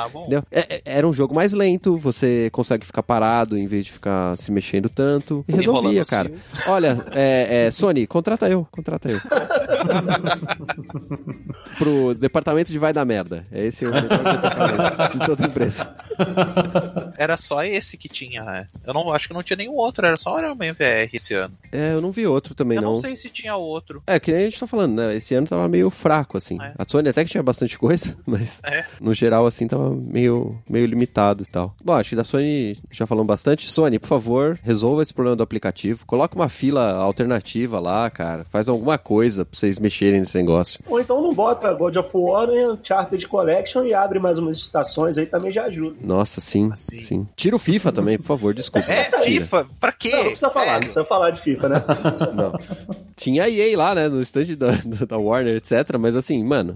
É- 0.50 0.76
é- 0.76 0.82
era 0.84 1.06
um 1.06 1.12
jogo 1.12 1.34
mais 1.34 1.52
lento, 1.52 1.96
você 1.96 2.48
consegue 2.52 2.84
ficar 2.86 3.02
parado 3.02 3.56
em 3.56 3.66
vez 3.66 3.84
de 3.86 3.92
ficar 3.92 4.36
se 4.36 4.50
mexendo 4.52 4.88
tanto. 4.88 5.44
E 5.48 5.54
resolvia, 5.56 5.80
enrolando 5.90 6.06
cara. 6.08 6.30
assim. 6.52 6.70
Olha, 6.70 7.06
é, 7.12 7.39
é, 7.40 7.70
Sony, 7.70 8.06
contrata 8.06 8.48
eu, 8.48 8.66
contrata 8.70 9.08
eu. 9.10 9.20
Pro 11.78 12.14
departamento 12.14 12.72
de 12.72 12.78
vai 12.78 12.92
dar 12.92 13.04
merda. 13.04 13.46
Esse 13.52 13.84
é 13.84 13.88
o 13.88 13.92
melhor 13.92 14.08
departamento 14.08 15.18
de 15.18 15.24
toda 15.24 15.46
empresa. 15.46 15.94
Era 17.16 17.36
só 17.36 17.64
esse 17.64 17.96
que 17.96 18.08
tinha, 18.08 18.42
né? 18.44 18.66
Eu 18.86 18.94
não 18.94 19.12
acho 19.12 19.28
que 19.28 19.34
não 19.34 19.42
tinha 19.42 19.56
nenhum 19.56 19.74
outro, 19.74 20.04
era 20.06 20.16
só 20.16 20.36
o 20.36 20.38
MVR 20.40 21.10
esse 21.12 21.34
ano. 21.34 21.54
É, 21.72 21.92
eu 21.94 22.00
não 22.00 22.10
vi 22.10 22.26
outro 22.26 22.54
também, 22.54 22.76
eu 22.76 22.82
não. 22.82 22.92
não 22.92 22.98
sei 22.98 23.16
se 23.16 23.28
tinha 23.28 23.56
outro. 23.56 24.02
É, 24.06 24.18
que 24.18 24.30
nem 24.32 24.40
a 24.42 24.44
gente 24.44 24.60
tá 24.60 24.66
falando, 24.66 24.94
né? 24.96 25.14
Esse 25.16 25.34
ano 25.34 25.46
tava 25.46 25.68
meio 25.68 25.90
fraco, 25.90 26.36
assim. 26.38 26.60
É. 26.60 26.72
A 26.78 26.84
Sony 26.88 27.08
até 27.08 27.24
que 27.24 27.30
tinha 27.30 27.42
bastante 27.42 27.78
coisa, 27.78 28.16
mas 28.26 28.60
É. 28.64 28.84
no 29.00 29.14
geral, 29.14 29.46
assim, 29.46 29.66
tava 29.66 29.90
meio, 29.90 30.58
meio 30.68 30.86
limitado 30.86 31.42
e 31.42 31.46
tal. 31.46 31.74
Bom, 31.82 31.94
acho 31.94 32.10
que 32.10 32.16
da 32.16 32.24
Sony 32.24 32.78
já 32.90 33.06
falamos 33.06 33.28
bastante. 33.28 33.70
Sony, 33.70 33.98
por 33.98 34.08
favor, 34.08 34.58
resolva 34.62 35.02
esse 35.02 35.14
problema 35.14 35.36
do 35.36 35.42
aplicativo. 35.42 36.04
Coloca 36.06 36.34
uma 36.34 36.48
fila 36.48 36.92
alternativa 36.94 37.78
lá, 37.80 38.08
cara. 38.10 38.44
Faz 38.44 38.68
alguma 38.68 38.98
coisa 38.98 39.44
pra 39.44 39.56
vocês 39.58 39.78
mexerem 39.78 40.20
nesse 40.20 40.36
negócio. 40.36 40.80
Ou 40.86 41.00
então 41.00 41.20
não 41.22 41.32
bota 41.32 41.72
God 41.72 41.96
of 41.96 42.10
War 42.14 42.48
em 42.50 42.66
Uncharted 42.70 43.26
Collection 43.28 43.84
e 43.84 43.94
abre 43.94 44.18
mais 44.18 44.38
umas 44.38 44.56
estações 44.56 45.18
aí 45.18 45.26
também 45.26 45.50
já 45.50 45.64
ajuda. 45.64 45.96
Nossa, 46.10 46.40
sim, 46.40 46.70
Assim. 46.72 47.00
sim. 47.00 47.28
Tira 47.36 47.54
o 47.54 47.58
FIFA 47.58 47.92
também, 47.92 48.18
por 48.18 48.24
favor, 48.26 48.52
desculpa. 48.54 48.90
É, 48.90 49.04
Tira. 49.04 49.22
FIFA, 49.24 49.66
pra 49.78 49.92
quê? 49.92 50.10
Não, 50.10 50.18
não 50.18 50.24
precisa 50.26 50.50
falar, 50.50 50.72
não 50.72 50.80
precisa 50.80 51.04
falar 51.04 51.30
de 51.30 51.40
FIFA, 51.40 51.68
né? 51.68 51.84
Não. 52.34 52.52
Tinha 53.16 53.48
EA 53.48 53.76
lá, 53.76 53.94
né, 53.94 54.08
no 54.08 54.20
stand 54.22 54.56
da, 54.56 54.70
da 55.06 55.18
Warner, 55.18 55.56
etc. 55.56 55.96
Mas 55.98 56.16
assim, 56.16 56.42
mano, 56.42 56.74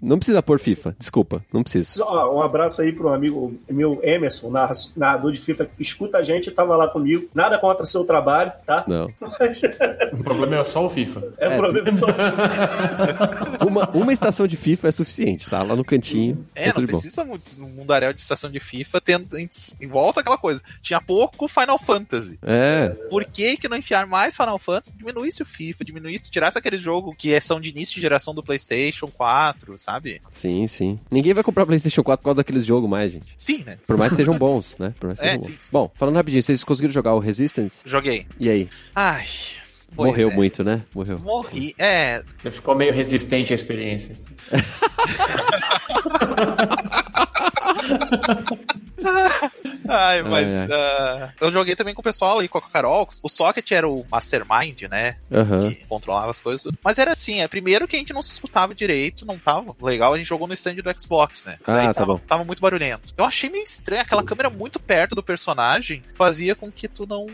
não 0.00 0.16
precisa 0.16 0.42
pôr 0.42 0.58
FIFA. 0.58 0.94
Desculpa, 0.98 1.44
não 1.52 1.62
precisa. 1.62 1.88
Só, 1.90 2.34
um 2.34 2.40
abraço 2.40 2.80
aí 2.82 2.92
pro 2.92 3.08
amigo 3.08 3.54
meu 3.68 3.98
Emerson, 4.02 4.48
narra- 4.50 4.72
narrador 4.96 5.32
de 5.32 5.40
FIFA, 5.40 5.66
que 5.66 5.82
escuta 5.82 6.18
a 6.18 6.22
gente, 6.22 6.50
tava 6.50 6.76
lá 6.76 6.88
comigo. 6.88 7.28
Nada 7.34 7.58
contra 7.58 7.84
seu 7.84 8.04
trabalho, 8.04 8.52
tá? 8.66 8.84
Não. 8.86 9.08
O 10.12 10.22
problema 10.22 10.56
é 10.58 10.64
só 10.64 10.86
o 10.86 10.90
FIFA. 10.90 11.22
É, 11.38 11.46
É, 11.46 11.56
problema 11.56 11.92
só. 11.92 12.06
Uma, 13.66 13.88
uma 13.90 14.12
estação 14.12 14.46
de 14.46 14.56
FIFA 14.56 14.88
é 14.88 14.92
suficiente, 14.92 15.48
tá? 15.48 15.62
Lá 15.62 15.74
no 15.74 15.84
cantinho. 15.84 16.44
É, 16.54 16.64
tá 16.64 16.66
não 16.68 16.74
tudo 16.74 16.86
bom. 16.92 16.98
precisa 16.98 17.24
muito 17.24 17.58
no 17.58 17.68
mundaréu 17.68 18.12
de 18.12 18.20
estação 18.20 18.50
de 18.50 18.60
FIFA 18.62 19.00
tendo 19.00 19.38
em, 19.38 19.48
volta 19.88 20.20
aquela 20.20 20.38
coisa. 20.38 20.62
Tinha 20.80 21.00
pouco 21.00 21.48
Final 21.48 21.78
Fantasy. 21.78 22.38
É, 22.42 22.88
Por 23.10 23.24
que, 23.24 23.56
que 23.56 23.68
não 23.68 23.76
enfiar 23.76 24.06
mais 24.06 24.36
Final 24.36 24.58
Fantasy? 24.58 24.94
Diminuísse 24.96 25.42
o 25.42 25.46
FIFA, 25.46 25.84
diminuísse, 25.84 26.30
tirasse 26.30 26.56
aquele 26.56 26.78
jogo 26.78 27.14
que 27.14 27.32
é- 27.32 27.40
são 27.40 27.60
de 27.60 27.70
início 27.70 27.94
de 27.96 28.00
geração 28.00 28.34
do 28.34 28.42
PlayStation 28.42 29.08
4, 29.08 29.76
sabe? 29.78 30.20
sim, 30.30 30.66
sim. 30.66 30.98
Ninguém 31.10 31.34
vai 31.34 31.42
comprar 31.42 31.66
PlayStation 31.66 32.02
4 32.02 32.22
por 32.22 32.24
causa 32.26 32.36
daqueles 32.36 32.64
jogos 32.64 32.88
mais, 32.88 33.12
gente. 33.12 33.26
Sim, 33.36 33.62
né? 33.66 33.78
Por 33.86 33.96
mais 33.96 34.10
que 34.12 34.16
sejam 34.16 34.36
bons, 34.38 34.76
né? 34.78 34.94
Por 34.98 35.06
mais 35.08 35.18
que 35.18 35.24
É, 35.26 35.30
sejam 35.32 35.42
sim, 35.44 35.52
bons. 35.52 35.62
sim. 35.64 35.68
Bom, 35.72 35.90
falando 35.94 36.16
rapidinho, 36.16 36.42
vocês 36.42 36.62
conseguiram 36.64 36.92
jogar 36.92 37.14
o 37.14 37.18
Resistance? 37.18 37.82
Joguei. 37.84 38.26
E 38.38 38.48
aí? 38.48 38.68
Ai. 38.94 39.26
Pois 39.94 40.10
Morreu 40.10 40.30
é. 40.30 40.34
muito, 40.34 40.64
né? 40.64 40.82
Morreu. 40.94 41.18
Morri. 41.18 41.74
É, 41.78 42.22
Você 42.38 42.50
ficou 42.50 42.74
meio 42.74 42.92
resistente 42.92 43.52
à 43.52 43.56
experiência. 43.56 44.16
Ai, 49.92 50.22
mas 50.22 50.70
ah, 50.70 51.32
eu 51.40 51.52
joguei 51.52 51.76
também 51.76 51.94
com 51.94 52.00
o 52.00 52.04
pessoal 52.04 52.38
aí, 52.38 52.48
com 52.48 52.58
a 52.58 52.62
Carol. 52.62 53.08
O 53.22 53.28
Socket 53.28 53.70
era 53.72 53.88
o 53.88 54.04
mastermind, 54.10 54.82
né? 54.90 55.16
Aham. 55.30 55.70
Que 55.70 55.84
controlava 55.86 56.30
as 56.30 56.40
coisas. 56.40 56.72
Mas 56.82 56.98
era 56.98 57.10
assim, 57.10 57.40
é 57.40 57.48
primeiro 57.48 57.86
que 57.86 57.96
a 57.96 57.98
gente 57.98 58.12
não 58.12 58.22
se 58.22 58.32
escutava 58.32 58.74
direito, 58.74 59.26
não 59.26 59.38
tava 59.38 59.74
legal. 59.82 60.14
A 60.14 60.18
gente 60.18 60.26
jogou 60.26 60.46
no 60.46 60.54
stand 60.54 60.76
do 60.76 61.00
Xbox, 61.00 61.44
né? 61.44 61.58
Ah, 61.66 61.74
Daí 61.74 61.86
tá 61.88 61.94
tava, 61.94 62.14
bom. 62.14 62.20
Tava 62.26 62.44
muito 62.44 62.62
barulhento. 62.62 63.12
Eu 63.16 63.24
achei 63.24 63.50
meio 63.50 63.64
estranho, 63.64 64.02
aquela 64.02 64.22
câmera 64.22 64.48
muito 64.48 64.78
perto 64.80 65.14
do 65.14 65.22
personagem 65.22 66.02
fazia 66.14 66.54
com 66.54 66.70
que 66.70 66.88
tu 66.88 67.06
não, 67.06 67.26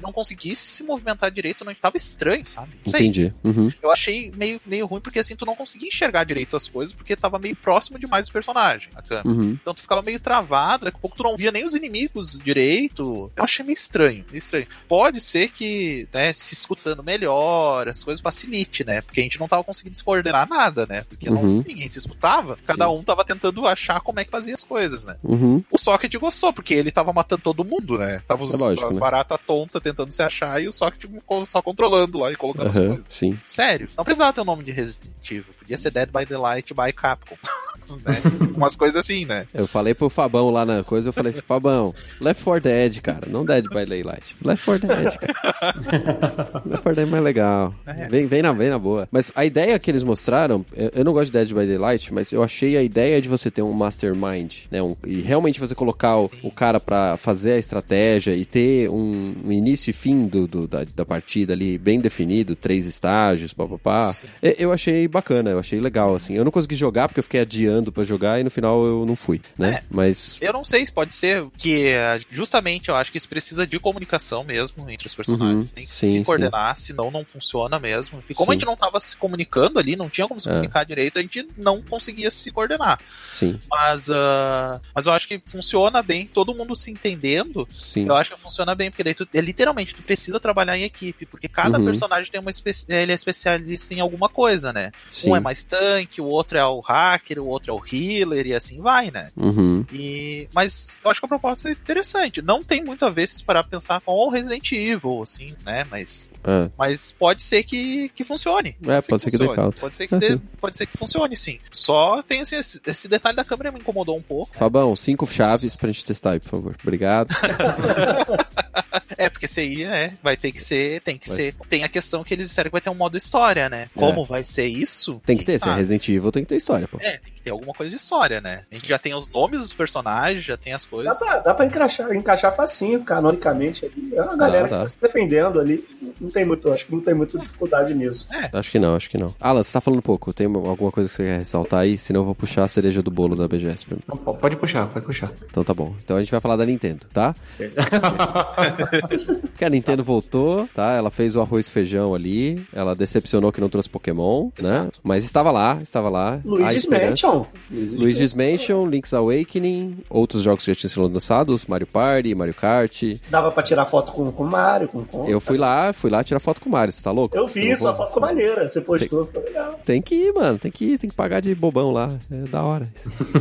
não 0.00 0.12
conseguisse 0.12 0.62
se 0.62 0.82
movimentar 0.82 1.30
direito. 1.30 1.64
Não 1.64 1.74
tava 1.74 1.96
estranho, 1.96 2.46
sabe? 2.46 2.72
Sei. 2.86 3.00
Entendi. 3.00 3.32
Uhum. 3.42 3.70
Eu 3.82 3.90
achei 3.90 4.32
meio, 4.36 4.60
meio 4.64 4.86
ruim 4.86 5.00
porque 5.00 5.18
assim 5.18 5.36
tu 5.36 5.46
não 5.46 5.56
conseguia 5.56 5.88
enxergar 5.88 6.24
direito 6.24 6.56
as 6.56 6.68
coisas 6.68 6.92
porque 6.92 7.16
tava 7.16 7.38
meio 7.38 7.56
próximo 7.56 7.98
demais 7.98 8.26
do 8.26 8.32
personagem, 8.32 8.88
a 8.94 9.02
câmera. 9.02 9.28
Uhum. 9.28 9.58
Então 9.60 9.74
tu 9.74 9.80
ficava 9.80 10.02
meio 10.02 10.20
travado, 10.20 10.84
daqui 10.84 10.96
a 10.96 11.00
pouco 11.00 11.16
tu 11.16 11.22
não 11.22 11.36
via 11.36 11.50
nem 11.50 11.64
os 11.64 11.74
inimigos 11.74 12.03
direito. 12.42 13.30
Eu 13.36 13.44
achei 13.44 13.64
meio 13.64 13.74
estranho, 13.74 14.24
meio 14.28 14.38
estranho. 14.38 14.66
Pode 14.88 15.20
ser 15.20 15.50
que, 15.50 16.08
né, 16.12 16.32
se 16.32 16.54
escutando 16.54 17.02
melhor, 17.02 17.88
as 17.88 18.02
coisas 18.02 18.20
facilite, 18.22 18.84
né? 18.84 19.00
Porque 19.00 19.20
a 19.20 19.22
gente 19.22 19.38
não 19.40 19.48
tava 19.48 19.64
conseguindo 19.64 19.92
descoordenar 19.92 20.48
nada, 20.48 20.86
né? 20.86 21.04
Porque 21.08 21.28
não- 21.30 21.42
Uhum. 21.42 21.64
ninguém 21.66 21.88
se 21.88 21.98
escutava, 21.98 22.58
cada 22.66 22.88
um 22.90 23.02
tava 23.02 23.24
tentando 23.24 23.66
achar 23.66 24.00
como 24.00 24.20
é 24.20 24.24
que 24.24 24.30
fazia 24.30 24.54
as 24.54 24.64
coisas, 24.64 25.04
né? 25.04 25.16
Uhum. 25.22 25.62
O 25.70 25.78
Socket 25.78 26.14
gostou, 26.16 26.52
porque 26.52 26.74
ele 26.74 26.90
tava 26.90 27.12
matando 27.12 27.42
todo 27.42 27.64
mundo, 27.64 27.98
né? 27.98 28.22
Tava 28.26 28.44
os, 28.44 28.54
É 28.54 28.56
lógico, 28.56 28.86
as 28.86 28.94
né? 28.94 29.00
baratas 29.00 29.38
tontas 29.46 29.82
tentando 29.82 30.12
se 30.12 30.22
achar 30.22 30.62
e 30.62 30.68
o 30.68 30.72
Socket 30.72 31.04
só 31.46 31.60
controlando 31.60 32.18
lá 32.18 32.30
e 32.32 32.36
colocando 32.36 32.68
as 32.68 32.76
Aham. 32.76 32.88
coisas. 32.88 33.04
Sim. 33.08 33.38
Sério, 33.46 33.88
não 33.96 34.04
precisava 34.04 34.32
ter 34.32 34.40
o 34.40 34.44
nome 34.44 34.64
de 34.64 34.70
Resident 34.72 35.12
Evil. 35.30 35.54
Podia 35.58 35.76
ser 35.76 35.90
Dead 35.90 36.08
by 36.10 36.24
Daylight 36.24 36.72
by 36.74 36.92
Capcom. 36.92 37.36
né? 38.04 38.20
Umas 38.56 38.76
coisas 38.76 38.96
assim, 38.96 39.24
né? 39.24 39.46
Eu 39.52 39.66
falei 39.66 39.94
pro 39.94 40.08
Fabão 40.08 40.50
lá 40.50 40.64
na 40.64 40.82
coisa, 40.84 41.08
eu 41.08 41.12
falei 41.12 41.30
assim, 41.30 41.42
Fabão, 41.42 41.94
Left 42.20 42.42
4 42.44 42.62
Dead, 42.62 43.00
cara, 43.00 43.26
não 43.28 43.44
Dead 43.44 43.64
by 43.68 43.84
Daylight. 43.86 44.34
Left 44.42 44.64
4 44.64 44.86
Dead, 44.88 45.14
cara. 45.18 46.62
Left 46.66 46.82
4 46.82 46.94
Dead 46.94 47.06
é 47.08 47.10
mais 47.10 47.22
legal. 47.24 47.74
É. 47.86 48.08
Vem, 48.08 48.26
vem, 48.26 48.42
na, 48.42 48.52
vem 48.52 48.70
na 48.70 48.78
boa. 48.78 49.08
Mas 49.10 49.30
a 49.34 49.44
ideia 49.44 49.78
que 49.78 49.90
eles 49.90 50.02
mostraram, 50.02 50.64
eu, 50.74 50.90
eu 50.94 51.04
não 51.04 51.12
gosto 51.12 51.26
de 51.26 51.38
Dead 51.38 51.48
by 51.48 51.66
Daylight, 51.66 52.12
mas 52.12 52.32
eu 52.32 52.42
achei 52.42 52.76
a 52.76 52.82
ideia 52.82 53.20
de 53.20 53.28
você 53.28 53.50
ter 53.50 53.62
um 53.62 53.72
mastermind, 53.72 54.54
né? 54.70 54.82
um- 54.82 54.96
e 55.06 55.20
realmente 55.20 55.60
você 55.60 55.74
colocar 55.74 56.18
o, 56.18 56.30
o 56.42 56.50
cara 56.50 56.78
pra 56.80 57.16
fazer 57.16 57.52
a 57.52 57.58
estratégia 57.58 58.34
e 58.34 58.44
ter 58.44 58.88
um, 58.90 59.34
um 59.44 59.52
início 59.52 59.90
e 59.90 59.92
fim 59.92 60.26
do, 60.26 60.46
do- 60.46 60.66
da, 60.68 60.84
da 60.94 61.04
partida 61.04 61.52
ali 61.52 61.78
bem 61.78 62.00
definido, 62.00 62.54
três 62.56 62.86
estágios, 62.86 63.52
papapá. 63.52 64.14
Eu 64.42 64.72
achei 64.72 65.06
bacana, 65.08 65.50
eu 65.50 65.58
achei 65.58 65.80
legal, 65.80 66.14
assim. 66.14 66.34
Eu 66.34 66.44
não 66.44 66.50
consegui 66.52 66.76
jogar 66.76 67.08
porque 67.08 67.20
eu 67.20 67.24
fiquei 67.24 67.40
adiando 67.40 67.83
pra 67.92 68.04
jogar 68.04 68.40
e 68.40 68.44
no 68.44 68.50
final 68.50 68.84
eu 68.84 69.04
não 69.06 69.16
fui, 69.16 69.40
né? 69.58 69.80
É. 69.80 69.82
Mas. 69.90 70.38
Eu 70.42 70.52
não 70.52 70.64
sei 70.64 70.84
se 70.84 70.92
pode 70.92 71.14
ser 71.14 71.46
que 71.56 71.88
eh, 71.88 72.20
justamente 72.30 72.88
eu 72.88 72.96
acho 72.96 73.10
que 73.12 73.18
isso 73.18 73.28
precisa 73.28 73.66
de 73.66 73.78
comunicação 73.78 74.42
mesmo 74.44 74.88
entre 74.90 75.06
os 75.06 75.14
personagens. 75.14 75.56
Uhum. 75.56 75.66
Tem 75.66 75.84
que 75.86 75.92
Sim, 75.92 76.18
se 76.18 76.24
coordenar, 76.24 76.76
senão 76.76 77.10
não 77.10 77.24
funciona 77.24 77.78
mesmo. 77.78 78.22
E 78.28 78.34
como 78.34 78.46
Sim. 78.46 78.52
a 78.52 78.54
gente 78.58 78.66
não 78.66 78.76
tava 78.76 78.98
se 79.00 79.16
comunicando 79.16 79.78
ali, 79.78 79.96
não 79.96 80.08
tinha 80.08 80.26
como 80.28 80.40
se 80.40 80.48
É. 80.48 80.52
comunicar 80.52 80.84
direito, 80.84 81.18
a 81.18 81.22
gente 81.22 81.46
não 81.56 81.80
conseguia 81.82 82.30
se 82.30 82.50
coordenar. 82.50 82.98
Sim, 83.36 83.60
Mas, 83.70 84.08
ah, 84.10 84.80
mas 84.94 85.06
eu 85.06 85.12
acho 85.12 85.26
que 85.28 85.40
funciona 85.44 86.02
bem, 86.02 86.26
todo 86.26 86.54
mundo 86.54 86.74
se 86.76 86.90
entendendo. 86.90 87.66
sim. 87.70 88.06
Eu 88.06 88.14
acho 88.14 88.32
que 88.34 88.38
funciona 88.40 88.74
bem, 88.74 88.90
porque 88.90 89.04
daí 89.04 89.14
tu, 89.14 89.26
é, 89.32 89.40
literalmente 89.40 89.94
tu 89.94 90.02
precisa 90.02 90.38
trabalhar 90.40 90.76
em 90.78 90.82
equipe, 90.84 91.26
porque 91.26 91.48
cada 91.48 91.78
Uhum. 91.78 91.84
personagem 91.84 92.30
tem 92.30 92.40
uma 92.40 92.50
ele 92.88 93.12
é 93.12 93.14
especialista 93.14 93.94
em 93.94 94.00
alguma 94.00 94.28
coisa, 94.28 94.72
né? 94.72 94.90
sim. 95.10 95.30
Um 95.30 95.36
é 95.36 95.40
mais 95.40 95.64
tanque, 95.64 96.20
o 96.20 96.24
outro 96.26 96.58
é 96.58 96.66
o 96.66 96.80
hacker, 96.80 97.38
o 97.40 97.46
outro 97.46 97.63
é 97.70 97.72
o 97.72 97.82
healer 97.90 98.46
e 98.46 98.54
assim 98.54 98.80
vai, 98.80 99.10
né? 99.10 99.30
Uhum. 99.36 99.84
E, 99.92 100.48
mas 100.52 100.98
eu 101.04 101.10
acho 101.10 101.20
que 101.20 101.26
a 101.26 101.28
proposta 101.28 101.68
é 101.68 101.72
interessante. 101.72 102.40
Não 102.42 102.62
tem 102.62 102.82
muito 102.84 103.04
a 103.04 103.10
ver 103.10 103.26
se 103.26 103.42
parar 103.44 103.62
pra 103.62 103.70
pensar 103.70 104.00
com 104.00 104.12
o 104.12 104.28
Resident 104.28 104.70
Evil, 104.72 105.22
assim, 105.22 105.54
né? 105.64 105.84
Mas, 105.90 106.30
É. 106.44 106.70
mas 106.78 107.12
pode 107.12 107.42
ser 107.42 107.62
que, 107.64 108.08
que 108.10 108.24
funcione. 108.24 108.76
É, 108.86 109.00
pode 109.02 109.22
ser 109.22 109.30
que 109.30 109.38
dê 109.38 109.44
funcione. 109.44 109.56
caldo. 109.56 109.80
Pode 109.80 109.96
ser 109.96 110.06
que, 110.08 110.14
É, 110.14 110.18
dê- 110.18 110.40
pode 110.60 110.76
ser 110.76 110.86
que 110.86 110.96
funcione, 110.98 111.36
sim. 111.36 111.58
Só 111.72 112.22
tem 112.22 112.40
assim, 112.40 112.56
esse, 112.56 112.80
esse 112.86 113.08
detalhe 113.08 113.36
da 113.36 113.44
câmera 113.44 113.72
me 113.72 113.78
incomodou 113.80 114.16
um 114.16 114.22
pouco. 114.22 114.56
Fabão, 114.56 114.94
cinco 114.96 115.26
chaves 115.26 115.76
pra 115.76 115.88
gente 115.90 116.04
testar 116.04 116.32
aí, 116.32 116.40
por 116.40 116.48
favor. 116.50 116.76
Obrigado. 116.82 117.34
É, 119.16 119.28
porque 119.28 119.44
esse 119.44 119.60
aí, 119.60 119.84
né, 119.84 120.16
vai 120.22 120.36
ter 120.36 120.50
que 120.50 120.60
ser, 120.60 121.00
tem 121.02 121.16
que 121.16 121.28
Vai 121.28 121.36
ser. 121.36 121.54
Tem 121.68 121.84
a 121.84 121.88
questão 121.88 122.24
que 122.24 122.34
eles 122.34 122.48
disseram 122.48 122.68
que 122.68 122.72
vai 122.72 122.80
ter 122.80 122.90
um 122.90 122.94
modo 122.94 123.16
história, 123.16 123.68
né? 123.68 123.88
Como 123.94 124.24
vai 124.24 124.42
ser 124.42 124.66
isso? 124.66 125.20
Tem 125.24 125.36
que 125.36 125.44
ter, 125.44 125.58
se 125.58 125.68
é 125.68 125.70
Ah, 125.70 125.74
Resident 125.76 126.08
Evil, 126.08 126.32
tem 126.32 126.42
que 126.42 126.48
ter 126.48 126.56
história, 126.56 126.88
pô. 126.88 126.98
É, 127.00 127.18
tem 127.18 127.32
que 127.32 127.40
ter 127.42 127.50
alguma 127.50 127.72
coisa 127.72 127.90
de 127.90 127.96
história, 127.96 128.40
né? 128.40 128.64
A 128.70 128.74
gente 128.74 128.88
já 128.88 128.98
tem 128.98 129.14
os 129.14 129.28
nomes 129.28 129.60
dos 129.60 129.72
personagens, 129.72 130.44
já 130.44 130.56
tem 130.56 130.72
as 130.72 130.82
Dá 130.84 130.90
coisas. 130.90 131.18
pra, 131.18 131.38
dá 131.38 131.54
pra 131.54 131.64
encaixar, 131.66 132.12
encaixar 132.14 132.54
facinho, 132.56 133.04
canonicamente. 133.04 133.84
Ali. 133.86 134.14
É 134.16 134.22
uma 134.22 134.36
galera 134.36 134.68
Dá, 134.68 134.78
dá. 134.78 134.78
que 134.78 134.82
tá 134.84 134.88
se 134.88 135.00
defendendo 135.00 135.60
ali. 135.60 135.86
Não 136.20 136.30
tem 136.30 136.44
muito, 136.44 136.72
acho 136.72 136.86
que 136.86 136.92
não 136.92 137.00
tem 137.00 137.14
muita 137.14 137.38
dificuldade 137.38 137.94
nisso. 137.94 138.28
Acho 138.52 138.70
que 138.70 138.78
não, 138.80 138.96
acho 138.96 139.08
que 139.10 139.18
não. 139.18 139.34
Alan, 139.40 139.62
você 139.62 139.72
tá 139.72 139.80
falando 139.80 140.02
pouco. 140.02 140.32
Tem 140.32 140.46
alguma 140.46 140.90
coisa 140.90 141.08
que 141.08 141.16
você 141.16 141.22
quer 141.24 141.38
ressaltar 141.38 141.80
aí? 141.80 141.96
Senão 141.98 142.20
eu 142.22 142.24
vou 142.24 142.34
puxar 142.34 142.64
a 142.64 142.68
cereja 142.68 143.00
do 143.02 143.10
bolo 143.10 143.36
da 143.36 143.46
BGS 143.46 143.86
pra 143.86 143.96
mim. 143.96 144.02
Pode 144.40 144.56
puxar, 144.56 144.88
pode 144.88 145.04
puxar. 145.06 145.30
Então 145.48 145.62
tá 145.62 145.72
bom. 145.74 145.94
Então 146.04 146.16
a 146.16 146.20
gente 146.20 146.30
vai 146.32 146.40
falar 146.40 146.56
da 146.56 146.66
Nintendo, 146.66 147.06
tá? 147.12 147.34
Porque 149.54 149.64
a 149.64 149.70
Nintendo 149.70 150.02
voltou, 150.02 150.68
tá? 150.74 150.92
Ela 150.92 151.10
fez 151.10 151.36
o 151.36 151.40
arroz 151.40 151.66
e 151.66 151.70
feijão 151.70 152.14
ali. 152.14 152.66
Ela 152.72 152.94
decepcionou 152.94 153.52
que 153.52 153.60
não 153.60 153.68
trouxe 153.68 153.88
Pokémon, 153.88 154.44
né? 154.44 154.50
Exato. 154.58 155.00
Mas 155.02 155.24
estava 155.24 155.50
lá, 155.50 155.78
estava 155.82 156.08
lá. 156.08 156.40
Luigi's. 156.44 156.86
Mansion. 156.86 157.46
Luigi's 157.70 158.34
Mansion, 158.34 158.86
Link's 158.86 159.14
Awakening, 159.14 159.98
outros 160.10 160.42
jogos 160.42 160.64
que 160.64 160.70
já 160.70 160.74
tinham 160.74 160.90
sido 160.90 161.12
lançados, 161.12 161.66
Mario 161.66 161.86
Party, 161.86 162.34
Mario 162.34 162.54
Kart. 162.54 163.02
Dava 163.30 163.50
pra 163.50 163.62
tirar 163.62 163.86
foto 163.86 164.12
com 164.12 164.30
com 164.32 164.44
o 164.44 164.46
Mario, 164.46 164.88
com. 164.88 165.28
Eu 165.28 165.40
fui 165.40 165.56
lá, 165.56 165.92
fui 165.92 166.10
lá 166.10 166.22
tirar 166.22 166.40
foto 166.40 166.60
com 166.60 166.68
o 166.68 166.72
Mario, 166.72 166.92
você 166.92 167.02
tá 167.02 167.10
louco? 167.10 167.36
Eu 167.36 167.46
vi, 167.46 167.74
sua 167.76 167.94
foto 167.94 168.08
ficou 168.08 168.22
maneira. 168.22 168.68
Você 168.68 168.80
postou, 168.80 169.26
ficou 169.26 169.42
legal. 169.42 169.80
Tem 169.84 170.02
que 170.02 170.14
ir, 170.14 170.32
mano, 170.32 170.58
tem 170.58 170.70
que 170.70 170.84
ir, 170.84 170.98
tem 170.98 171.08
que 171.08 171.16
pagar 171.16 171.40
de 171.40 171.54
bobão 171.54 171.92
lá, 171.92 172.16
é 172.30 172.48
da 172.48 172.62
hora. 172.62 172.88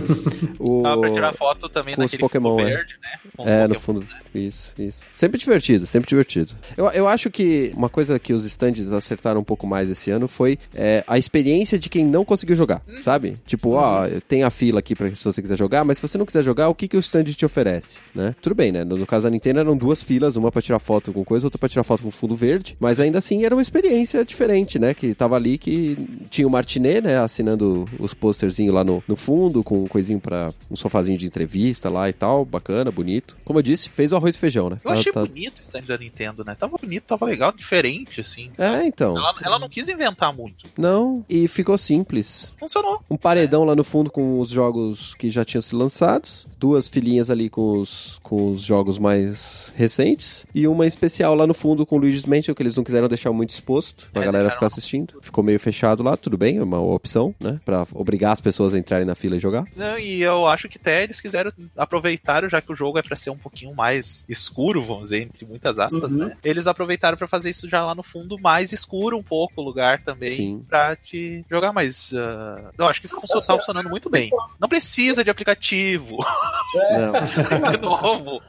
o... 0.60 0.82
Dá 0.84 0.98
pra 0.98 1.12
tirar 1.12 1.34
foto 1.34 1.68
também 1.70 1.96
com 1.96 2.02
naquele 2.02 2.20
Pokémon, 2.20 2.58
fundo 2.58 2.68
é. 2.68 2.76
verde, 2.76 2.96
né? 3.02 3.10
Com 3.36 3.44
os 3.44 3.50
É, 3.50 3.68
no 3.68 3.76
Pokémon. 3.76 4.02
fundo, 4.02 4.08
isso, 4.34 4.74
isso. 4.80 4.93
Sempre 5.12 5.40
divertido, 5.40 5.86
sempre 5.86 6.10
divertido. 6.10 6.54
Eu, 6.76 6.88
eu 6.92 7.08
acho 7.08 7.30
que 7.30 7.72
uma 7.76 7.90
coisa 7.90 8.18
que 8.20 8.34
os 8.34 8.46
stands 8.46 8.92
acertaram 8.92 9.42
um 9.42 9.44
pouco 9.44 9.68
mais 9.68 9.90
esse 9.90 10.12
ano 10.12 10.28
foi 10.28 10.58
é, 10.74 11.04
a 11.08 11.18
experiência 11.18 11.78
de 11.78 11.90
quem 11.90 12.06
não 12.06 12.26
conseguiu 12.26 12.56
jogar, 12.56 12.82
sabe? 13.04 13.38
Tipo, 13.46 13.74
ó, 13.74 14.08
tem 14.28 14.44
a 14.44 14.50
fila 14.50 14.80
aqui 14.80 14.96
pra 14.96 15.14
se 15.14 15.24
você 15.24 15.42
quiser 15.42 15.58
jogar, 15.58 15.84
mas 15.84 15.98
se 15.98 16.08
você 16.08 16.18
não 16.18 16.26
quiser 16.26 16.44
jogar, 16.44 16.70
o 16.70 16.76
que, 16.76 16.88
que 16.88 16.98
o 16.98 17.00
stand 17.00 17.26
te 17.26 17.46
oferece, 17.46 18.00
né? 18.14 18.36
Tudo 18.42 18.56
bem, 18.56 18.72
né? 18.72 18.84
No, 18.84 18.98
no 18.98 19.06
caso 19.06 19.24
da 19.24 19.30
Nintendo 19.30 19.60
eram 19.60 19.78
duas 19.78 20.04
filas, 20.04 20.36
uma 20.36 20.52
pra 20.52 20.62
tirar 20.62 20.80
foto 20.80 21.12
com 21.14 21.24
coisa, 21.24 21.46
outra 21.46 21.60
pra 21.60 21.70
tirar 21.70 21.84
foto 21.84 22.04
com 22.04 22.12
fundo 22.12 22.36
verde, 22.36 22.76
mas 22.80 23.00
ainda 23.00 23.18
assim 23.18 23.46
era 23.46 23.56
uma 23.56 23.62
experiência 23.62 24.24
diferente, 24.26 24.80
né? 24.80 24.94
Que 24.94 25.14
tava 25.14 25.36
ali 25.36 25.58
que 25.58 25.98
tinha 26.30 26.48
o 26.48 26.52
Martinet, 26.52 27.02
né? 27.02 27.18
Assinando 27.20 27.86
os 28.00 28.14
posterzinhos 28.14 28.74
lá 28.74 28.84
no, 28.84 29.04
no 29.08 29.16
fundo, 29.16 29.64
com 29.64 29.84
um 29.84 29.88
coisinho 29.88 30.20
pra 30.20 30.54
um 30.70 30.76
sofazinho 30.76 31.18
de 31.18 31.26
entrevista 31.26 31.90
lá 31.90 32.10
e 32.10 32.14
tal, 32.14 32.46
bacana, 32.46 32.92
bonito. 32.92 33.36
Como 33.44 33.60
eu 33.60 33.64
disse, 33.64 33.90
fez 33.90 34.12
o 34.12 34.16
arroz 34.16 34.36
e 34.36 34.40
feijão, 34.40 34.70
né? 34.70 34.78
Eu 34.84 34.92
Tá- 34.92 34.94
achei 34.94 35.12
tá- 35.12 35.22
bonito 35.26 35.60
o 35.60 35.62
stand 35.62 35.84
da 35.84 35.98
Nintendo, 35.98 36.44
né? 36.44 36.56
Tava 36.56 36.78
bonito, 36.78 37.04
tava 37.04 37.26
legal, 37.26 37.52
diferente, 37.52 38.22
assim. 38.22 38.52
É, 38.58 38.86
então. 38.86 39.18
Ela, 39.18 39.36
ela 39.44 39.60
não 39.60 39.70
quis 39.70 39.88
inventar 39.90 40.34
muito. 40.34 40.66
Não, 40.78 41.24
e 41.30 41.48
ficou 41.48 41.78
simples. 41.78 42.54
Funcionou. 42.58 43.02
Um 43.10 43.18
paredão 43.18 43.64
lá 43.64 43.76
no 43.76 43.84
fundo 43.84 44.12
com 44.12 44.40
os 44.40 44.50
jogos 44.50 45.14
que 45.16 45.30
já 45.30 45.46
tinham 45.46 45.62
sido 45.62 45.78
lançados, 45.78 46.46
duas 46.60 46.88
filinhas 46.88 47.30
ali 47.30 47.50
com 47.50 47.80
os, 47.80 48.20
com 48.24 48.52
os 48.52 48.62
jogos 48.62 48.98
mais 49.00 49.72
recentes, 49.76 50.46
e 50.54 50.68
uma 50.68 50.86
especial 50.86 51.36
lá 51.36 51.46
no 51.48 51.54
fundo 51.54 51.86
com 51.86 51.96
o 51.96 52.00
Luigi's 52.00 52.26
Mansion, 52.26 52.54
que 52.54 52.62
eles 52.62 52.76
não 52.76 52.84
quiseram 52.84 53.08
deixar 53.08 53.32
muito 53.32 53.52
exposto 53.52 54.10
pra 54.12 54.22
É, 54.22 54.26
galera 54.26 54.50
ficar 54.52 54.68
assistindo. 54.68 55.14
Ficou 55.22 55.44
meio 55.44 55.60
fechado 55.60 56.04
lá, 56.04 56.16
tudo 56.18 56.38
bem, 56.38 56.58
é 56.58 56.64
uma 56.64 56.80
opção, 56.82 57.34
né? 57.40 57.60
Pra 57.66 57.86
obrigar 57.94 58.34
as 58.34 58.42
pessoas 58.42 58.74
a 58.74 58.80
entrarem 58.80 59.06
na 59.06 59.16
fila 59.16 59.36
e 59.36 59.40
jogar. 59.40 59.66
Não, 59.76 59.98
e 59.98 60.22
eu 60.22 60.46
acho 60.48 60.68
que 60.70 60.78
até 60.78 61.04
eles 61.04 61.20
quiseram 61.22 61.52
aproveitar, 61.78 62.48
já 62.50 62.62
que 62.62 62.72
o 62.72 62.76
jogo 62.76 62.98
é 62.98 63.02
pra 63.02 63.16
ser 63.16 63.30
um 63.30 63.38
pouquinho 63.38 63.74
mais 63.76 64.24
escuro, 64.28 64.73
vamos 64.82 65.04
dizer, 65.04 65.22
entre 65.22 65.46
muitas 65.46 65.78
aspas, 65.80 66.14
Uhum. 66.16 66.28
né? 66.28 66.38
Eles 66.44 66.68
aproveitaram 66.68 67.18
pra 67.18 67.28
fazer 67.28 67.50
isso 67.50 67.70
já 67.70 67.86
lá 67.86 67.94
no 67.94 68.04
fundo, 68.04 68.38
mais 68.40 68.72
escuro 68.72 69.18
um 69.18 69.24
pouco 69.24 69.62
o 69.62 69.64
lugar 69.64 70.02
também, 70.02 70.36
Sim. 70.36 70.62
pra 70.68 70.96
te 70.96 71.44
jogar 71.50 71.74
mais. 71.74 72.14
ah, 72.16 72.72
eu 72.78 72.86
acho 72.88 73.02
que 73.02 73.08
funciona, 73.08 73.42
tá 73.46 73.58
funcionando 73.58 73.90
muito 73.90 74.10
bem. 74.10 74.30
Não 74.60 74.68
precisa 74.70 75.24
de 75.24 75.30
aplicativo. 75.30 76.18
Não. 76.74 77.14
de 77.72 77.78
novo. 77.82 78.42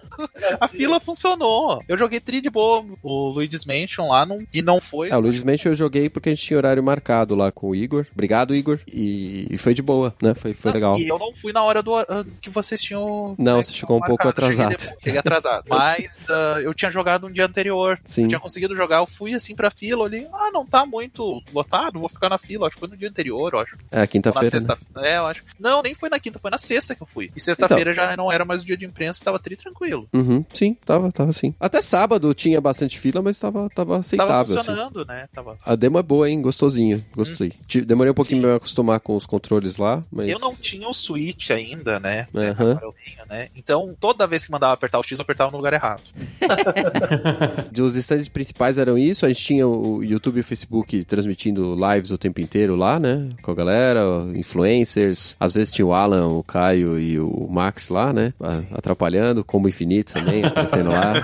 A 0.60 0.68
fila 0.68 0.98
funcionou. 1.00 1.82
Eu 1.88 1.98
joguei 1.98 2.20
tri 2.20 2.40
de 2.40 2.48
boa 2.48 2.84
o 3.02 3.28
Luigi's 3.30 3.64
Mansion 3.64 4.08
lá 4.08 4.24
não, 4.24 4.46
e 4.52 4.62
não 4.62 4.80
foi. 4.80 5.10
É, 5.10 5.16
o 5.16 5.20
Luigi's 5.20 5.42
Mansion 5.42 5.72
eu 5.72 5.74
joguei 5.76 6.08
porque 6.08 6.28
a 6.30 6.32
gente 6.34 6.44
tinha 6.44 6.56
horário 6.56 6.82
marcado 6.82 7.34
lá 7.34 7.50
com 7.52 7.68
o 7.68 7.74
Igor. 7.74 8.06
Obrigado, 8.12 8.54
Igor. 8.54 8.78
E, 8.86 9.46
e 9.50 9.58
foi 9.58 9.74
de 9.74 9.82
boa, 9.82 10.14
né? 10.22 10.32
Foi, 10.34 10.54
foi 10.54 10.70
Não, 10.70 10.74
legal. 10.74 10.98
E 10.98 11.08
eu 11.08 11.18
não 11.18 11.34
fui 11.34 11.52
na 11.52 11.62
hora 11.64 11.82
do 11.82 11.94
ah, 11.96 12.24
que 12.40 12.48
vocês 12.48 12.80
tinham. 12.80 13.34
Não, 13.38 13.56
né, 13.56 13.62
você 13.62 13.72
chegou 13.72 13.96
um 13.96 14.00
pouco 14.00 14.24
marcado. 14.24 14.46
Cheguei 14.46 14.64
atrasado. 14.64 14.78
depois, 14.78 15.02
Cheguei 15.04 15.18
atrasado. 15.18 15.64
Mas 15.68 16.13
ah, 16.28 16.60
eu 16.62 16.72
tinha 16.74 16.90
jogado 16.90 17.26
um 17.26 17.30
dia 17.32 17.46
anterior. 17.46 17.98
Sim. 18.04 18.22
Eu 18.22 18.28
tinha 18.28 18.40
conseguido 18.40 18.74
jogar, 18.76 18.98
eu 18.98 19.06
fui 19.06 19.34
assim 19.34 19.54
pra 19.54 19.70
fila, 19.70 20.04
olhei, 20.04 20.26
ah, 20.32 20.50
não 20.52 20.66
tá 20.66 20.84
muito 20.86 21.42
lotado, 21.52 21.98
vou 22.00 22.08
ficar 22.08 22.28
na 22.28 22.38
fila. 22.38 22.66
Acho 22.66 22.76
que 22.76 22.80
foi 22.80 22.88
no 22.88 22.96
dia 22.96 23.08
anterior, 23.08 23.52
eu 23.52 23.58
acho. 23.58 23.76
É, 23.90 24.06
quinta-feira. 24.06 24.46
né? 24.46 24.50
sexta. 24.50 24.78
É, 24.98 25.18
eu 25.18 25.26
acho. 25.26 25.44
Não, 25.58 25.82
nem 25.82 25.94
foi 25.94 26.08
na 26.08 26.18
quinta, 26.18 26.38
foi 26.38 26.50
na 26.50 26.58
sexta 26.58 26.94
que 26.94 27.02
eu 27.02 27.06
fui. 27.06 27.30
E 27.34 27.40
sexta-feira 27.40 27.92
Então. 27.92 28.04
já 28.04 28.16
não 28.16 28.30
era 28.32 28.44
mais 28.44 28.62
o 28.62 28.64
dia 28.64 28.76
de 28.76 28.84
imprensa, 28.84 29.24
tava 29.24 29.38
tri 29.38 29.56
tranquilo. 29.56 30.08
Uhum, 30.12 30.44
sim, 30.52 30.74
tava, 30.84 31.10
tava 31.12 31.32
sim. 31.32 31.54
Até 31.60 31.80
sábado 31.82 32.32
tinha 32.34 32.60
bastante 32.60 32.98
fila, 32.98 33.20
mas 33.22 33.38
tava, 33.38 33.68
tava 33.70 33.94
Tava 33.94 34.00
aceitável. 34.00 34.42
assim. 34.42 34.54
funcionando, 34.56 35.04
né? 35.04 35.28
Tava. 35.32 35.58
A 35.64 35.74
demo 35.74 35.98
é 35.98 36.02
boa, 36.02 36.28
hein? 36.30 36.40
Gostosinho. 36.40 37.04
Gostei. 37.14 37.52
Ti- 37.66 37.82
Demorei 37.82 38.10
um 38.10 38.14
pouquinho 38.14 38.38
Sim. 38.38 38.42
pra 38.42 38.50
me 38.50 38.56
acostumar 38.56 39.00
com 39.00 39.16
os 39.16 39.26
controles 39.26 39.76
lá, 39.76 40.02
mas. 40.10 40.28
Eu 40.30 40.38
não 40.38 40.54
tinha 40.54 40.88
o 40.88 40.94
Switch 40.94 41.50
ainda, 41.50 41.98
né? 42.00 42.26
né, 42.32 42.50
Aham. 42.50 42.70
Agora 42.72 42.86
eu 42.86 42.94
tenho, 43.04 43.26
né? 43.28 43.48
Então, 43.56 43.94
toda 44.00 44.26
vez 44.26 44.44
que 44.46 44.52
mandava 44.52 44.72
apertar 44.74 44.98
o 44.98 45.02
X, 45.02 45.18
eu 45.18 45.22
apertava 45.22 45.50
no 45.50 45.56
lugar 45.56 45.72
errado. 45.72 46.02
Os 47.80 47.94
stands 47.96 48.28
principais 48.28 48.78
eram 48.78 48.96
isso. 48.96 49.26
A 49.26 49.28
gente 49.28 49.44
tinha 49.44 49.66
o 49.66 50.02
YouTube 50.02 50.38
e 50.38 50.40
o 50.40 50.44
Facebook 50.44 51.04
transmitindo 51.04 51.74
lives 51.74 52.10
o 52.10 52.18
tempo 52.18 52.40
inteiro 52.40 52.76
lá, 52.76 52.98
né? 52.98 53.28
Com 53.42 53.50
a 53.50 53.54
galera, 53.54 54.00
influencers. 54.34 55.36
Às 55.38 55.52
vezes 55.52 55.74
tinha 55.74 55.86
o 55.86 55.92
Alan, 55.92 56.28
o 56.28 56.42
Caio 56.42 56.98
e 56.98 57.18
o 57.18 57.48
Max 57.50 57.88
lá, 57.88 58.12
né? 58.12 58.32
Atrapalhando. 58.72 59.44
Combo 59.44 59.68
Infinito 59.68 60.12
também, 60.14 60.44
aparecendo 60.44 60.90
lá. 60.90 61.14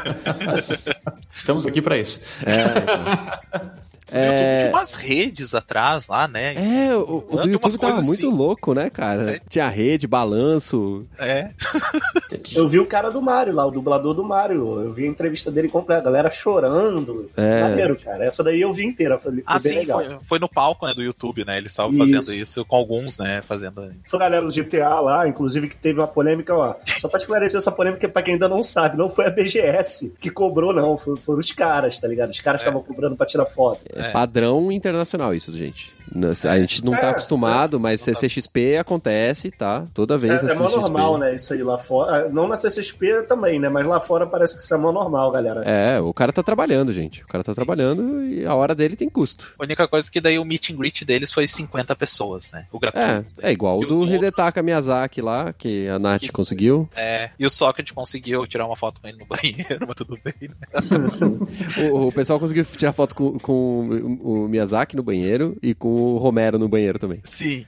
Estamos 1.33 1.67
aqui 1.67 1.81
pra 1.81 1.99
isso. 1.99 2.21
É, 2.45 2.65
então. 2.79 3.81
YouTube 4.19 4.35
É, 4.41 4.61
tinha 4.61 4.71
umas 4.73 4.95
redes 4.95 5.55
atrás 5.55 6.09
lá, 6.09 6.27
né? 6.29 6.55
é, 6.55 6.95
o, 6.95 7.25
o 7.29 7.41
YouTube 7.41 7.61
tava 7.61 7.79
coisas 7.79 8.07
muito 8.07 8.27
assim. 8.27 8.37
louco, 8.37 8.75
né, 8.75 8.91
cara? 8.91 9.33
É. 9.37 9.41
Tinha 9.49 9.69
rede, 9.69 10.07
balanço. 10.07 11.05
É. 11.19 11.51
Eu 12.55 12.67
vi 12.69 12.79
o 12.79 12.87
cara 12.87 13.11
do 13.11 13.21
Mario 13.21 13.55
lá, 13.55 13.67
o 13.67 13.71
dublador 13.71 14.15
do 14.15 14.25
Mario. 14.25 14.81
Eu 14.83 14.93
vi 14.93 15.05
a 15.05 15.09
entrevista 15.09 15.51
dele 15.51 15.69
completa, 15.69 16.03
a 16.03 16.05
galera 16.05 16.31
chorando. 16.31 17.31
É. 17.37 17.61
Maneiro, 17.63 17.97
cara. 17.99 18.25
Essa 18.25 18.43
daí 18.43 18.61
eu 18.61 18.73
vi 18.73 18.85
inteira, 18.87 19.19
foi, 19.19 19.33
foi 19.33 19.43
Ah, 19.47 19.59
bem 19.59 19.73
sim, 19.73 19.79
legal. 19.79 19.99
foi, 20.05 20.19
foi 20.25 20.39
no 20.39 20.49
palco 20.49 20.87
né, 20.87 20.95
do 20.95 21.03
YouTube, 21.03 21.45
né? 21.45 21.59
Eles 21.59 21.73
estavam 21.73 21.97
fazendo 21.97 22.33
isso 22.33 22.65
com 22.65 22.77
alguns, 22.77 23.19
né? 23.19 23.43
Fazendo. 23.43 23.93
Foi 24.05 24.19
a 24.19 24.23
galera 24.23 24.45
do 24.47 24.53
GTA 24.53 25.01
lá, 25.01 25.29
inclusive, 25.29 25.69
que 25.69 25.77
teve 25.77 26.01
uma 26.01 26.07
polêmica, 26.09 26.55
ó. 26.55 26.75
Só 26.99 27.09
pra 27.09 27.19
esclarecer 27.19 27.59
essa 27.59 27.71
polêmica, 27.73 28.09
pra 28.09 28.23
quem 28.23 28.35
ainda 28.35 28.49
não 28.49 28.63
sabe, 28.63 28.97
não 28.97 29.09
foi 29.11 29.27
a 29.27 29.31
BGS 29.31 30.15
que 30.21 30.31
cobrou, 30.31 30.73
não. 30.73 30.97
Foi- 30.97 31.17
Foram 31.17 31.41
os 31.41 31.53
caras, 31.53 31.99
tá 31.99 32.09
ligado? 32.09 32.31
Os 32.31 32.41
caras 32.41 32.61
estavam 32.61 32.83
cobrando 32.83 33.17
pra 33.17 33.27
tirar 33.27 33.47
foto. 33.47 33.81
É, 34.01 34.09
É. 34.09 34.13
padrão 34.13 34.71
internacional 34.73 35.35
isso, 35.35 35.53
gente. 35.57 35.93
Não- 36.13 36.31
A 36.31 36.59
gente 36.59 36.85
não 36.85 36.93
tá 36.93 37.07
É, 37.07 37.11
acostumado, 37.11 37.79
mas 37.79 38.01
CCXP 38.01 38.77
acontece, 38.79 39.51
tá? 39.51 39.85
Toda 39.95 40.19
vez 40.19 40.43
É, 40.43 40.53
é 40.53 40.55
mó 40.55 40.69
normal, 40.69 41.19
né? 41.19 41.35
Isso 41.35 41.53
aí 41.53 41.63
lá 41.63 41.79
fora. 41.79 42.27
Ah, 42.27 42.29
Não 42.29 42.49
na 42.49 42.57
CCXP 42.57 43.23
também, 43.29 43.59
né? 43.59 43.69
Mas 43.69 43.87
lá 43.87 44.01
fora 44.01 44.27
parece 44.27 44.57
que 44.57 44.63
isso 44.63 44.75
é 44.75 44.77
mó 44.79 44.91
normal, 44.93 45.31
galera. 45.31 45.63
É, 45.65 46.01
o 46.01 46.13
cara 46.13 46.33
tá 46.33 46.43
trabalhando, 46.43 46.93
gente. 46.93 47.23
O 47.23 47.27
cara 47.27 47.45
tá 47.45 47.55
trabalhando 47.55 48.23
e 48.25 48.45
a 48.45 48.55
hora 48.55 48.75
dele 48.75 48.97
tem 48.97 49.09
custo. 49.09 49.53
A 49.59 49.63
única 49.65 49.87
coisa 49.87 50.11
que 50.11 50.21
daí 50.21 50.39
o 50.39 50.45
meet 50.45 50.71
and 50.71 50.77
greet 50.77 51.05
deles 51.05 51.33
foi 51.33 51.47
50 51.47 51.95
pessoas, 51.97 52.51
né? 52.53 52.67
O 52.73 52.77
É, 52.79 52.81
gratuito. 52.81 53.35
é 53.43 53.53
igual 53.53 53.79
o 53.79 53.83
E 53.85 53.87
do 53.87 54.05
Hidetaka 54.07 54.63
Miyazaki 54.63 55.21
lá, 55.21 55.53
que 55.53 55.89
a 55.89 55.99
Nath 55.99 56.21
Que- 56.23 56.33
conseguiu. 56.33 56.89
É, 56.97 57.31
e 57.39 57.47
o 57.47 57.51
Socket 57.51 57.93
conseguiu 57.93 58.47
tirar 58.47 58.67
uma 58.67 58.77
foto 58.77 59.01
com 59.01 59.09
ele 59.09 59.19
no 59.19 59.27
banheiro, 59.27 59.87
mas 59.87 59.97
tudo 59.97 60.19
bem, 60.25 60.35
né? 60.41 60.57
O, 61.91 62.09
o 62.09 62.13
pessoal 62.13 62.39
conseguiu 62.41 62.65
tirar 62.65 62.93
foto 62.93 63.15
com, 63.15 63.39
com 63.39 63.89
o, 64.23 64.45
o 64.45 64.49
Miyazaki 64.49 64.97
no 64.97 65.03
banheiro 65.03 65.57
e 65.63 65.75
com 65.75 66.00
o 66.01 66.17
Romero 66.17 66.59
no 66.59 66.69
banheiro 66.69 66.99
também. 66.99 67.21
Sim. 67.25 67.65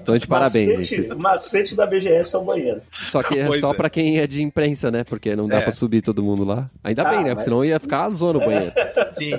Então, 0.00 0.16
de 0.16 0.26
parabéns, 0.26 0.66
macete, 0.78 1.02
gente. 1.02 1.12
O 1.12 1.18
macete 1.18 1.74
da 1.74 1.86
BGS 1.86 2.34
é 2.34 2.38
o 2.38 2.44
banheiro. 2.44 2.80
Só 2.92 3.22
que 3.22 3.38
é 3.38 3.46
Pois 3.46 3.60
só 3.60 3.72
é. 3.72 3.74
pra 3.74 3.90
quem 3.90 4.18
é 4.18 4.26
de 4.26 4.42
imprensa, 4.42 4.90
né? 4.90 5.04
Porque 5.04 5.34
não 5.36 5.48
dá 5.48 5.58
É. 5.58 5.60
pra 5.62 5.72
subir 5.72 6.02
todo 6.02 6.22
mundo 6.22 6.44
lá. 6.44 6.68
Ainda 6.82 7.02
Ah, 7.02 7.10
bem, 7.10 7.18
né? 7.18 7.24
Porque 7.24 7.34
mas- 7.36 7.44
senão 7.44 7.64
ia 7.64 7.78
ficar 7.78 8.04
a 8.04 8.10
zona 8.10 8.38
no 8.38 8.44
banheiro. 8.44 8.72
Sim. 9.12 9.32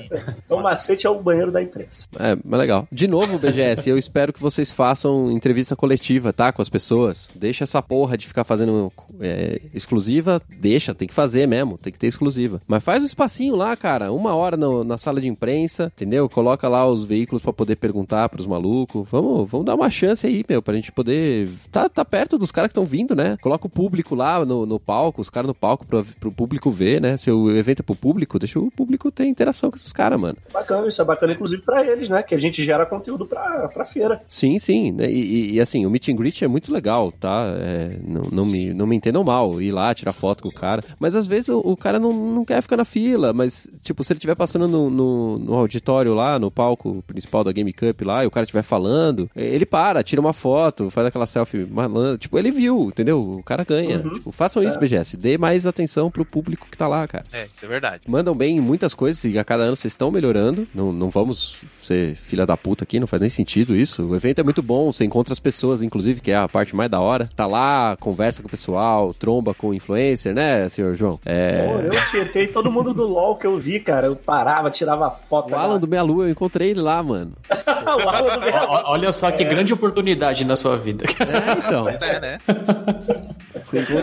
Então 0.46 0.60
o 0.60 0.64
macete 0.64 1.06
é 1.06 1.10
o 1.10 1.20
banheiro 1.22 1.52
da 1.52 1.62
imprensa. 1.62 2.06
É, 2.20 2.38
mas 2.44 2.60
legal. 2.60 2.88
De 2.92 3.08
novo, 3.08 3.38
BGS, 3.38 3.90
eu 3.90 3.98
espero 3.98 4.34
que 4.34 4.42
vocês 4.42 4.72
façam 4.72 5.32
entrevista 5.32 5.76
coletiva, 5.76 6.34
tá? 6.34 6.52
Com 6.52 6.62
as 6.62 6.70
pessoas. 6.70 7.30
Deixa 7.36 7.64
essa 7.64 7.82
porra 7.82 8.18
de 8.18 8.28
ficar 8.28 8.44
fazendo 8.44 8.92
é, 9.22 9.62
exclusiva. 9.74 10.42
Deixa, 10.60 10.94
tem 10.96 11.08
que 11.08 11.14
fazer 11.14 11.48
mesmo. 11.48 11.78
Tem 11.78 11.92
que 11.94 12.00
ter 12.00 12.08
exclusiva. 12.08 12.62
Mas 12.68 12.84
faz 12.84 13.04
um 13.04 13.06
espacinho 13.06 13.56
lá, 13.56 13.76
cara. 13.76 14.12
Uma 14.12 14.36
hora 14.36 14.58
no- 14.58 14.84
na 14.84 14.98
sala 14.98 15.22
de 15.22 15.28
imprensa, 15.28 15.92
entendeu? 15.96 16.28
Coloca 16.30 16.68
lá 16.68 16.88
os 16.88 17.04
veículos 17.04 17.42
pra 17.44 17.54
poder 17.54 17.76
perguntar 17.88 18.28
pros 18.30 18.46
malucos. 18.46 19.08
Vamos, 19.10 19.50
vamos 19.50 19.66
dar 19.66 19.76
uma 19.76 19.90
chance 19.90 20.28
aí, 20.28 20.44
meu, 20.48 20.62
pra 20.62 20.74
gente 20.76 20.92
poder. 20.92 21.50
Tá, 21.72 21.88
tá 21.88 22.04
perto 22.04 22.38
dos 22.38 22.52
caras 22.52 22.68
que 22.68 22.72
estão 22.72 22.84
vindo, 22.86 23.16
né? 23.16 23.38
Coloca 23.42 23.66
o 23.66 23.70
público 23.70 24.14
lá 24.14 24.46
no, 24.46 24.66
no 24.66 24.80
palco, 24.80 25.22
os 25.22 25.30
caras 25.30 25.48
no 25.48 25.56
palco 25.56 25.86
pro, 25.86 26.04
pro 26.20 26.32
público 26.32 26.70
ver, 26.70 27.00
né? 27.02 27.16
Se 27.18 27.32
o 27.32 27.50
evento 27.56 27.80
é 27.80 27.84
pro 27.84 27.96
público, 27.96 28.38
deixa 28.38 28.60
o 28.60 28.70
público 28.70 29.10
ter 29.12 29.26
interação 29.26 29.70
com 29.72 29.78
esses 29.78 29.94
caras, 29.94 30.20
mano. 30.20 30.38
Bacana, 30.54 30.88
isso 30.88 31.02
é 31.02 31.06
bacana, 31.06 31.34
inclusive, 31.34 31.62
pra 31.62 31.86
eles, 31.86 32.10
né? 32.10 32.22
Que 32.24 32.36
a 32.36 32.40
gente 32.40 32.64
gera 32.64 32.86
conteúdo 32.86 33.26
pra, 33.26 33.68
pra 33.70 33.86
feira. 33.86 34.22
Sim, 34.28 34.60
sim. 34.60 34.92
né? 34.92 35.10
E, 35.10 35.20
e- 35.20 35.54
e, 35.56 35.62
assim, 35.62 35.86
o 35.86 35.90
meet 35.90 36.10
and 36.10 36.16
greet 36.16 36.44
é 36.44 36.48
muito 36.48 36.72
legal, 36.74 37.12
tá? 37.12 37.54
É, 37.60 37.98
não, 38.06 38.24
não, 38.32 38.46
me, 38.46 38.74
não 38.74 38.86
me 38.86 38.96
entendam 38.96 39.24
mal, 39.24 39.62
ir 39.62 39.72
lá, 39.72 39.94
tirar 39.94 40.12
foto 40.14 40.44
com 40.44 40.50
o 40.50 40.54
cara. 40.54 40.84
Mas 41.00 41.16
às 41.16 41.26
vezes 41.28 41.50
o, 41.50 41.60
o 41.60 41.78
cara 41.78 42.00
não, 42.00 42.12
não 42.12 42.44
quer 42.46 42.62
ficar 42.62 42.78
na 42.78 42.86
fila, 42.86 43.32
mas, 43.34 43.68
tipo, 43.82 44.04
se 44.04 44.12
ele 44.12 44.18
estiver 44.18 44.36
passando 44.36 44.68
no, 44.68 44.90
no, 44.90 45.40
no 45.40 45.54
auditório 45.56 46.14
lá, 46.14 46.38
no 46.40 46.52
palco 46.52 47.04
principal 47.08 47.44
da 47.44 47.52
Game 47.52 47.72
Cup 47.78 48.02
lá, 48.02 48.24
e 48.24 48.28
o 48.28 48.32
cara 48.32 48.44
estiver 48.44 48.64
falando, 48.64 49.30
ele 49.36 49.66
para, 49.66 50.04
tira 50.04 50.20
uma 50.22 50.34
foto, 50.34 50.90
faz 50.90 51.08
aquela 51.08 51.26
selfie 51.26 51.66
malandra. 51.66 52.18
Tipo, 52.18 52.38
ele 52.38 52.52
viu, 52.52 52.88
entendeu? 52.90 53.22
O 53.22 53.44
cara 53.44 53.64
ganha. 53.64 54.00
Tipo, 54.00 54.32
façam 54.32 54.64
isso, 54.64 54.80
BGS. 54.80 55.16
Dê 55.18 55.38
mais 55.38 55.66
atenção 55.66 56.10
pro 56.10 56.26
público 56.26 56.68
que 56.70 56.78
tá 56.78 56.88
lá, 56.88 57.08
cara. 57.08 57.26
É, 57.32 57.48
isso 57.52 57.64
é 57.66 57.68
verdade. 57.68 58.02
Mandam 58.08 58.36
bem 58.36 58.58
em 58.58 58.62
muitas 58.62 58.94
coisas 58.94 59.24
e 59.26 59.38
a 59.38 59.44
cada 59.44 59.64
ano 59.64 59.76
vocês 59.76 59.94
estão 59.94 60.10
melhorando. 60.12 60.68
Não, 60.74 60.92
não 60.92 61.10
vamos 61.10 61.62
ser 61.82 62.16
filha 62.16 62.46
da 62.46 62.58
puta 62.58 62.84
aqui, 62.84 63.00
não 63.00 63.08
faz 63.08 63.22
nem 63.22 63.30
sentido 63.30 63.76
isso. 63.76 64.06
O 64.08 64.16
evento 64.16 64.40
é 64.40 64.44
muito 64.44 64.62
bom, 64.64 64.92
você 64.92 65.06
encontra 65.06 65.34
as 65.34 65.40
pessoas, 65.40 65.82
inclusive, 65.82 66.20
que 66.22 66.32
é 66.32 66.38
a 66.38 66.48
parte 66.48 66.76
mais 66.76 66.90
da 66.90 67.00
hora. 67.00 67.30
Tá 67.36 67.46
lá, 67.46 67.96
conversa 68.00 68.42
com 68.42 68.48
o 68.48 68.52
pessoal, 68.52 69.14
tromba 69.14 69.54
com 69.54 69.70
o 69.70 69.74
influencer, 69.74 70.34
né, 70.34 70.68
senhor 70.70 70.96
João? 70.96 71.18
Pô, 71.18 71.30
É. 71.30 71.88
eu 71.88 72.06
tietei 72.12 72.48
todo 72.48 72.72
mundo 72.72 72.94
do 72.94 73.04
LOL 73.06 73.36
que 73.36 73.46
eu 73.46 73.58
vi, 73.60 73.80
cara. 73.80 74.08
Eu 74.08 74.16
parava, 74.16 74.70
tirava 74.72 75.10
foto. 75.12 75.52
O 75.52 75.56
Alan 75.56 75.80
do 75.80 75.88
Meia 75.88 76.02
Lua, 76.04 76.26
eu 76.26 76.30
encontrei 76.30 76.72
ele 76.72 76.82
lá, 76.82 77.02
mano. 77.04 77.34
o 78.06 78.10
Alan 78.10 78.40
do 78.40 78.48
Ó, 78.48 78.66
ó, 78.68 78.92
Olha 78.94 79.12
só 79.12 79.30
que 79.32 79.44
grande 79.44 79.74
oportunidade 79.74 80.46
na 80.46 80.56
sua 80.56 80.78
vida. 80.78 81.06
É, 81.06 81.68
então. 81.68 81.84
Pois 81.84 82.02
é, 82.02 82.20
né? 82.20 82.40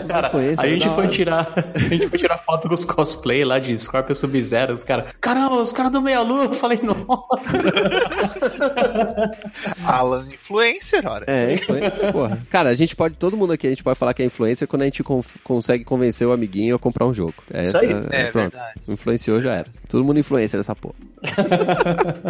Cara, 0.07 0.27
influência, 0.27 0.63
a 0.63 0.67
é 0.67 0.71
gente 0.71 0.85
foi 0.89 0.97
hora. 1.03 1.07
tirar. 1.07 1.53
A 1.75 1.79
gente 1.79 2.09
foi 2.09 2.19
tirar 2.19 2.37
foto 2.39 2.67
dos 2.67 2.85
cosplay 2.85 3.43
lá 3.45 3.59
de 3.59 3.77
Scorpio 3.77 4.15
Sub-Zero. 4.15 4.73
Os 4.73 4.83
caras. 4.83 5.11
Caramba, 5.21 5.57
os 5.57 5.71
caras 5.71 5.91
do 5.91 6.01
Meia 6.01 6.21
Lua. 6.21 6.45
Eu 6.45 6.51
falei, 6.53 6.79
nossa. 6.81 7.51
Alan 9.85 10.25
Influencer, 10.27 11.07
ora. 11.07 11.25
É, 11.27 11.53
influência, 11.53 12.11
porra. 12.11 12.39
Cara, 12.49 12.69
a 12.69 12.73
gente 12.73 12.95
pode, 12.95 13.15
todo 13.15 13.37
mundo 13.37 13.53
aqui, 13.53 13.67
a 13.67 13.69
gente 13.69 13.83
pode 13.83 13.97
falar 13.97 14.13
que 14.13 14.23
é 14.23 14.25
influencer 14.25 14.67
quando 14.67 14.81
a 14.83 14.85
gente 14.85 15.03
con- 15.03 15.23
consegue 15.43 15.83
convencer 15.83 16.27
o 16.27 16.31
amiguinho 16.33 16.75
a 16.75 16.79
comprar 16.79 17.05
um 17.05 17.13
jogo. 17.13 17.33
É 17.51 17.61
Isso 17.63 17.77
aí. 17.77 17.91
É 18.11 18.31
pronto. 18.31 18.51
verdade. 18.53 18.73
Influenciou, 18.87 19.41
já 19.41 19.53
era. 19.53 19.67
Todo 19.87 20.03
mundo 20.03 20.19
influencer 20.19 20.57
nessa 20.57 20.75
porra. 20.75 20.95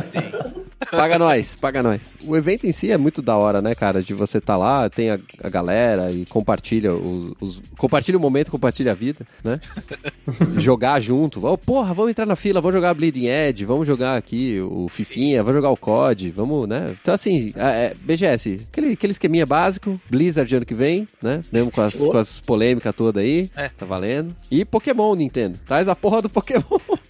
Sim. 0.08 0.66
Paga 0.92 1.15
nós, 1.20 1.56
paga 1.56 1.82
nós. 1.84 2.16
O 2.26 2.36
evento 2.36 2.66
em 2.68 2.72
si 2.72 2.92
é 2.92 2.98
muito 2.98 3.22
da 3.22 3.36
hora, 3.38 3.62
né, 3.62 3.74
cara? 3.76 4.02
De 4.02 4.14
você 4.14 4.40
tá 4.42 4.56
lá, 4.58 4.90
tem 4.90 5.10
a, 5.12 5.20
a 5.44 5.50
galera 5.50 6.12
e 6.12 6.26
compartilha 6.26 6.94
os, 6.94 7.34
os- 7.42 7.62
Compartilha 7.78 8.18
o 8.18 8.22
momento, 8.22 8.52
compartilha 8.52 8.92
a 8.92 8.96
vida, 8.96 9.26
né? 9.44 9.60
jogar 10.58 11.00
junto. 11.00 11.40
Vamos, 11.40 11.60
porra, 11.66 11.94
vamos 11.94 12.12
entrar 12.12 12.26
na 12.26 12.36
fila, 12.36 12.62
vamos 12.62 12.76
jogar 12.76 12.94
Bleeding 12.94 13.28
Edge, 13.28 13.66
vamos 13.66 13.86
jogar 13.88 14.18
aqui 14.18 14.60
o 14.62 14.88
Fifinha, 14.90 15.44
vamos 15.44 15.56
jogar 15.58 15.70
o 15.70 15.78
COD, 15.78 16.32
vamos, 16.32 16.68
né? 16.68 16.96
Então, 17.02 17.14
assim, 17.14 17.54
é, 17.56 17.86
é, 17.88 17.94
BGS, 18.00 18.68
aquele, 18.72 18.94
aquele 18.94 19.12
esqueminha 19.12 19.46
básico, 19.46 20.00
Blizzard 20.10 20.56
ano 20.56 20.66
que 20.66 20.74
vem, 20.74 21.08
né? 21.22 21.44
Mesmo 21.52 21.72
com 21.72 21.82
as, 21.82 21.96
Oh. 22.00 22.10
com 22.12 22.18
as 22.18 22.40
polêmicas 22.40 22.94
todas 22.96 23.24
aí, 23.24 23.50
É. 23.56 23.70
tá 23.70 23.86
valendo. 23.86 24.36
E 24.52 24.66
Pokémon, 24.66 25.16
Nintendo. 25.16 25.58
Traz 25.66 25.88
a 25.88 25.96
porra 25.96 26.22
do 26.22 26.30
Pokémon. 26.30 26.64